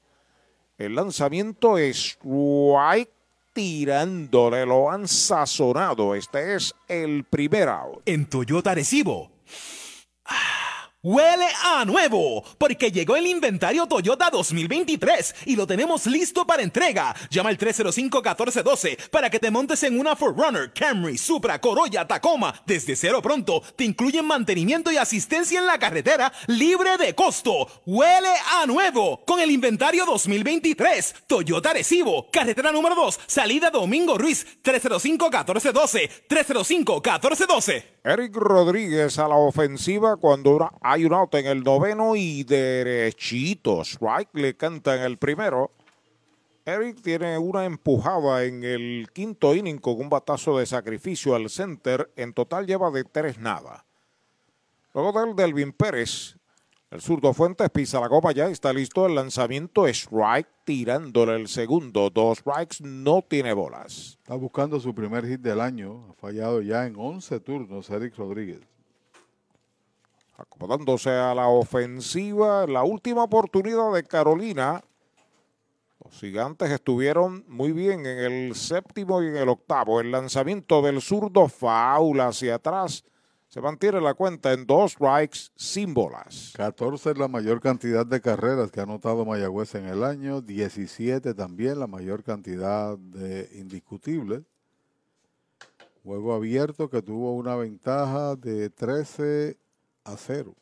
[0.77, 3.11] El lanzamiento es White
[3.53, 6.15] tirándole, lo han sazonado.
[6.15, 8.01] Este es el primer out.
[8.05, 9.29] En Toyota Recibo.
[11.01, 17.15] Huele a nuevo, porque llegó el inventario Toyota 2023 y lo tenemos listo para entrega.
[17.29, 22.53] Llama al 305-1412 para que te montes en una Forerunner, Camry, Supra, Corolla, Tacoma.
[22.65, 27.81] Desde cero pronto te incluyen mantenimiento y asistencia en la carretera libre de costo.
[27.85, 31.15] Huele a nuevo con el inventario 2023.
[31.27, 37.98] Toyota Recibo, carretera número 2, salida Domingo Ruiz, 305-1412, 305-1412.
[38.03, 43.81] Eric Rodríguez a la ofensiva cuando hay un out en el noveno y derechito.
[43.81, 45.71] Strike le canta en el primero.
[46.65, 52.09] Eric tiene una empujada en el quinto inning con un batazo de sacrificio al center.
[52.15, 53.85] En total lleva de tres nada.
[54.93, 56.37] Luego del Delvin Pérez,
[56.91, 59.87] el zurdo Fuentes pisa la goma, ya está listo el lanzamiento.
[59.87, 62.09] Strike tirándole el segundo.
[62.09, 64.17] Dos strikes, no tiene bolas.
[64.23, 66.07] Está buscando su primer hit del año.
[66.09, 68.61] Ha fallado ya en 11 turnos Eric Rodríguez.
[70.35, 74.81] Acomodándose a la ofensiva, la última oportunidad de Carolina.
[76.03, 79.99] Los gigantes estuvieron muy bien en el séptimo y en el octavo.
[80.01, 83.03] El lanzamiento del zurdo faula hacia atrás.
[83.49, 86.53] Se mantiene la cuenta en dos strikes sin bolas.
[86.55, 90.39] 14 es la mayor cantidad de carreras que ha anotado Mayagüez en el año.
[90.41, 94.43] 17 también la mayor cantidad de indiscutibles.
[96.03, 99.57] Juego abierto que tuvo una ventaja de 13
[100.03, 100.53] a 0.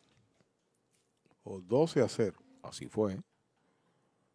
[1.43, 2.37] O 12 a 0.
[2.63, 3.17] Así fue.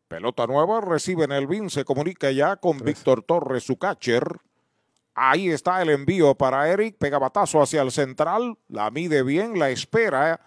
[0.08, 4.42] Pelota nueva, recibe en el BIN, se comunica ya con Víctor Torres, su catcher.
[5.14, 9.70] Ahí está el envío para Eric, pega batazo hacia el central, la mide bien, la
[9.70, 10.40] espera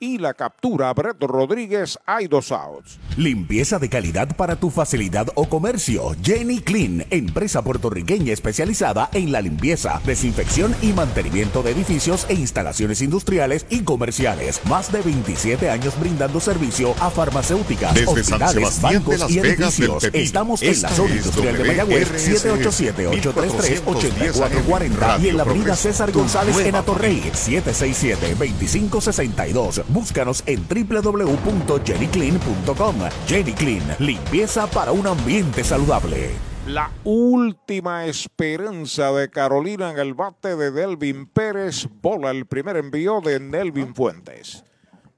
[0.00, 1.98] y la captura Brett Rodríguez.
[2.06, 2.98] Hay dos outs.
[3.16, 6.16] Limpieza de calidad para tu facilidad o comercio.
[6.22, 13.02] Jenny Clean, empresa puertorriqueña especializada en la limpieza, desinfección y mantenimiento de edificios e instalaciones
[13.02, 14.62] industriales y comerciales.
[14.64, 19.40] Más de 27 años brindando servicio a farmacéuticas, Desde San hospitales, de bancos Las y
[19.40, 20.14] Vegas del edificios.
[20.14, 26.56] Estamos en la zona industrial de Mayagüez, WRSS 787-834-40 y en la avenida César González
[26.58, 29.89] en Atorrey, 767-2562.
[29.92, 32.96] Búscanos en www.jennyclean.com.
[33.26, 36.30] Jenny Clean, limpieza para un ambiente saludable.
[36.66, 41.88] La última esperanza de Carolina en el bate de Delvin Pérez.
[42.00, 44.64] Bola el primer envío de Nelvin Fuentes.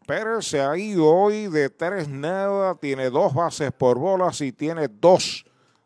[0.07, 4.89] Pérez se ha ido hoy de tres nada, tiene dos bases por bolas y tiene
[4.89, 5.45] dos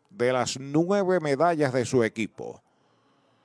[0.09, 2.61] de las nueve medallas de su equipo.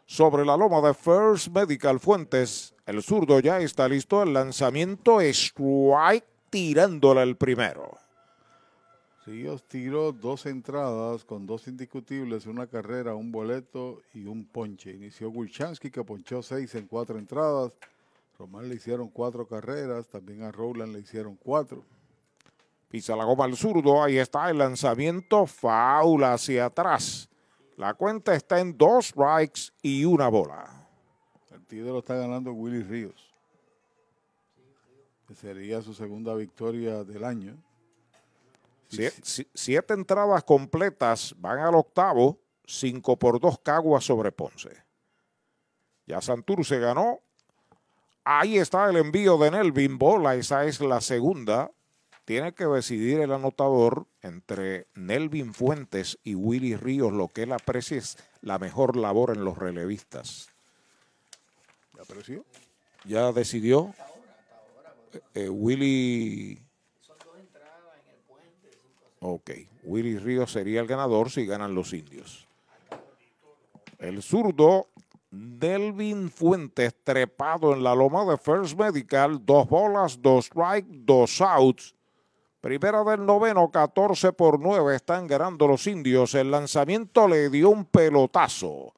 [0.06, 4.22] Sobre la loma de First Medical Fuentes, el zurdo ya está listo.
[4.22, 7.98] El lanzamiento strike tirándole el primero.
[9.24, 14.90] Sí, os tiró dos entradas con dos indiscutibles, una carrera, un boleto y un ponche.
[14.90, 17.72] Inició Wilchansky que ponchó seis en cuatro entradas.
[18.36, 21.84] Román le hicieron cuatro carreras, también a Rowland le hicieron cuatro.
[22.88, 27.28] Pisa la goma al zurdo, ahí está el lanzamiento, faula hacia atrás.
[27.76, 30.81] La cuenta está en dos strikes y una bola.
[31.72, 33.32] Partido lo está ganando Willy Ríos.
[35.26, 37.56] Que sería su segunda victoria del año.
[38.90, 44.68] Sie- si- siete entradas completas van al octavo, cinco por dos Caguas sobre Ponce.
[46.06, 47.20] Ya Santurce ganó.
[48.22, 51.70] Ahí está el envío de Nelvin Bola, esa es la segunda.
[52.24, 57.96] tiene que decidir el anotador entre Nelvin Fuentes y Willy Ríos, lo que él aprecia
[57.98, 60.51] es la mejor labor en los relevistas.
[62.02, 62.44] ¿Ya apreció?
[63.04, 63.94] Ya decidió.
[65.34, 66.60] Eh, Willy.
[69.20, 69.50] Ok,
[69.84, 72.48] Willy Ríos sería el ganador si ganan los indios.
[73.98, 74.88] El zurdo
[75.30, 81.94] Delvin Fuentes trepado en la loma de First Medical, dos bolas, dos strikes, dos outs.
[82.60, 86.34] Primera del noveno, 14 por 9 están ganando los indios.
[86.34, 88.92] El lanzamiento le dio un pelotazo.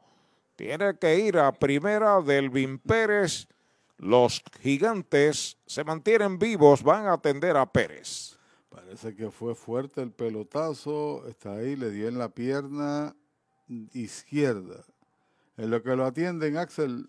[0.57, 3.49] Tiene que ir a primera Delvin Pérez.
[3.99, 8.39] Los gigantes se mantienen vivos, van a atender a Pérez.
[8.69, 11.27] Parece que fue fuerte el pelotazo.
[11.29, 13.15] Está ahí, le dio en la pierna
[13.93, 14.85] izquierda.
[15.57, 17.09] En lo que lo atienden, Axel.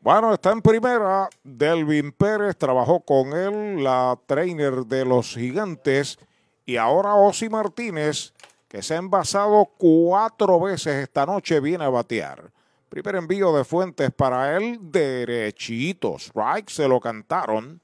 [0.00, 1.28] Bueno, está en primera.
[1.42, 6.18] Delvin Pérez trabajó con él, la trainer de los gigantes.
[6.64, 8.32] Y ahora Osi Martínez,
[8.68, 12.50] que se ha envasado cuatro veces esta noche, viene a batear.
[12.88, 16.16] Primer envío de Fuentes para él, derechito.
[16.18, 17.80] Strike se lo cantaron.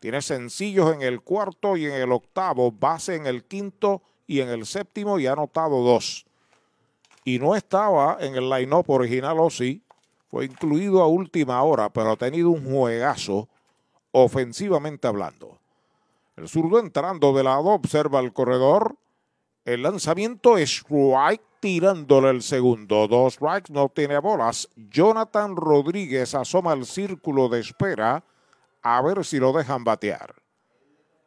[0.00, 4.48] Tiene sencillos en el cuarto y en el octavo, base en el quinto y en
[4.48, 6.26] el séptimo y ha anotado dos.
[7.24, 9.82] Y no estaba en el line-up original Osi
[10.42, 13.48] incluido a última hora, pero ha tenido un juegazo
[14.12, 15.58] ofensivamente hablando.
[16.36, 18.96] El zurdo entrando de lado observa el corredor.
[19.64, 23.08] El lanzamiento es strike tirándole el segundo.
[23.08, 24.68] Dos strikes, no tiene bolas.
[24.76, 28.22] Jonathan Rodríguez asoma el círculo de espera
[28.82, 30.34] a ver si lo dejan batear.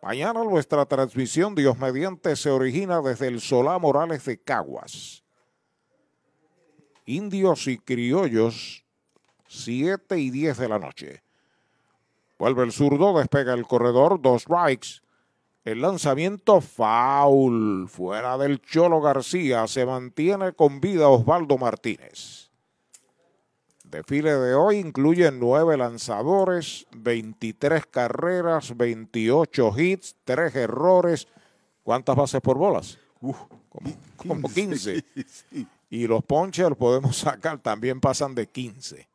[0.01, 5.23] Mañana nuestra transmisión Dios mediante se origina desde el Solá Morales de Caguas.
[7.05, 8.85] Indios y criollos
[9.49, 11.23] 7 y 10 de la noche.
[12.37, 15.01] Vuelve el zurdo, despega el corredor, dos strikes.
[15.65, 22.49] El lanzamiento foul, fuera del Cholo García, se mantiene con vida Osvaldo Martínez.
[23.83, 31.27] Desfile de hoy incluye nueve lanzadores, 23 carreras, 28 hits, 3 errores.
[31.83, 32.99] ¿Cuántas bases por bolas?
[33.19, 33.41] como,
[34.15, 35.03] como 15.
[35.91, 39.08] Y los ponches los podemos sacar, también pasan de 15.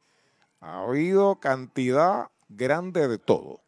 [0.64, 3.60] Ha habido cantidad grande de todo.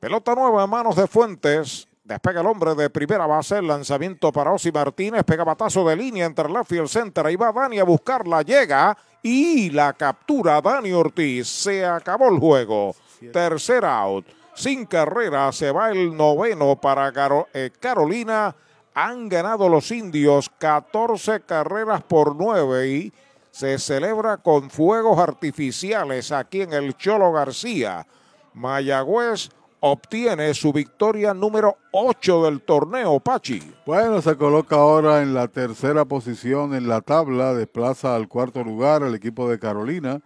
[0.00, 1.86] Pelota nueva en manos de Fuentes.
[2.02, 3.58] Despega el hombre de primera base.
[3.58, 5.22] El lanzamiento para Osi Martínez.
[5.22, 7.26] Pega batazo de línea entre left y el center.
[7.26, 8.42] Ahí va Dani a buscarla.
[8.42, 11.46] Llega y la captura Dani Ortiz.
[11.46, 12.96] Se acabó el juego.
[13.32, 14.26] Tercer out.
[14.54, 17.12] Sin carrera se va el noveno para
[17.54, 18.52] eh, Carolina.
[18.94, 23.12] Han ganado los indios 14 carreras por 9 y
[23.58, 28.06] se celebra con fuegos artificiales aquí en el Cholo García.
[28.54, 29.48] Mayagüez
[29.80, 33.74] obtiene su victoria número 8 del torneo, Pachi.
[33.84, 39.02] Bueno, se coloca ahora en la tercera posición en la tabla, desplaza al cuarto lugar
[39.02, 40.20] el equipo de Carolina,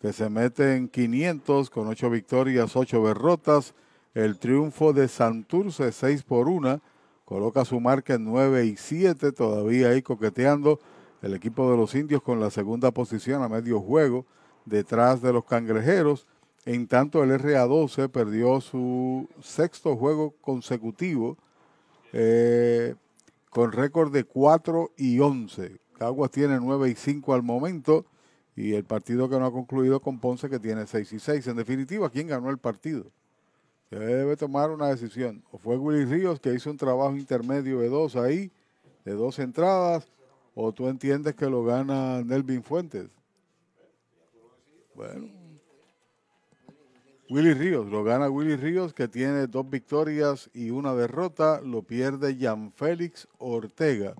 [0.00, 3.74] que se mete en 500 con 8 victorias, 8 derrotas.
[4.14, 6.80] El triunfo de Santurce 6 por 1,
[7.26, 10.80] coloca su marca en 9 y 7, todavía ahí coqueteando
[11.22, 14.24] el equipo de los indios con la segunda posición a medio juego
[14.64, 16.26] detrás de los cangrejeros.
[16.64, 21.36] En tanto, el RA12 perdió su sexto juego consecutivo
[22.12, 22.94] eh,
[23.50, 25.78] con récord de 4 y 11.
[25.98, 28.04] Caguas tiene 9 y 5 al momento
[28.54, 31.46] y el partido que no ha concluido con Ponce que tiene 6 y 6.
[31.48, 33.06] En definitiva, ¿quién ganó el partido?
[33.90, 35.42] Debe tomar una decisión.
[35.50, 38.50] O fue Willy Ríos que hizo un trabajo intermedio de dos ahí,
[39.04, 40.08] de dos entradas,
[40.60, 43.10] ¿O tú entiendes que lo gana Nelvin Fuentes?
[44.92, 45.28] Bueno.
[47.30, 52.36] Willy Ríos, lo gana Willy Ríos que tiene dos victorias y una derrota, lo pierde
[52.40, 54.16] Jan Félix Ortega.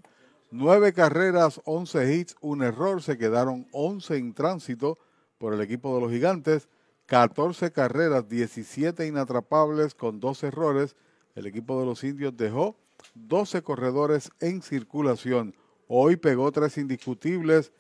[0.53, 4.97] Nueve carreras, once hits, un error, se quedaron once en tránsito
[5.39, 6.69] por el equipo de los gigantes.
[7.07, 10.95] 14 carreras, 17 inatrapables con dos errores.
[11.35, 12.77] El equipo de los indios dejó
[13.17, 15.53] 12 corredores en circulación.
[15.89, 17.73] Hoy pegó tres indiscutibles.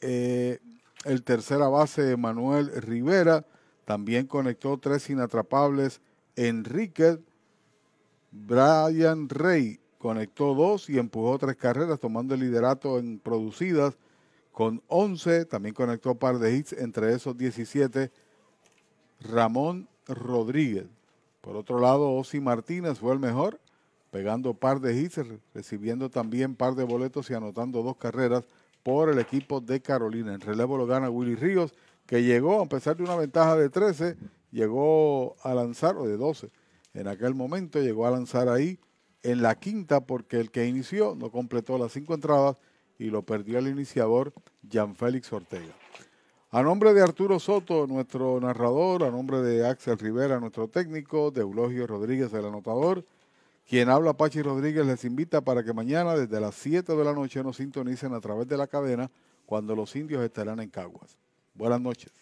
[0.00, 0.58] Eh,
[1.04, 3.46] el tercera base, Manuel Rivera,
[3.84, 6.00] también conectó tres inatrapables.
[6.36, 7.18] Enrique
[8.32, 13.96] Brian Rey conectó dos y empujó tres carreras, tomando el liderato en producidas
[14.50, 15.44] con 11.
[15.44, 18.10] También conectó par de hits, entre esos 17.
[19.20, 20.86] Ramón Rodríguez.
[21.40, 23.60] Por otro lado, Osi Martínez fue el mejor,
[24.12, 25.20] pegando par de hits,
[25.54, 28.44] recibiendo también par de boletos y anotando dos carreras
[28.82, 30.34] por el equipo de Carolina.
[30.34, 31.72] En relevo lo gana Willy Ríos,
[32.04, 34.18] que llegó, a pesar de una ventaja de 13,
[34.50, 36.50] llegó a lanzar, o de 12,
[36.92, 38.78] en aquel momento llegó a lanzar ahí
[39.22, 42.58] en la quinta porque el que inició no completó las cinco entradas
[42.98, 44.34] y lo perdió el iniciador
[44.70, 45.74] Jan Félix Ortega.
[46.50, 51.40] A nombre de Arturo Soto, nuestro narrador, a nombre de Axel Rivera, nuestro técnico, de
[51.40, 53.06] Eulogio Rodríguez, el anotador,
[53.68, 57.42] quien habla Pachi Rodríguez les invita para que mañana desde las 7 de la noche
[57.42, 59.10] nos sintonicen a través de la cadena
[59.46, 61.16] cuando los indios estarán en Caguas.
[61.54, 62.12] Buenas noches.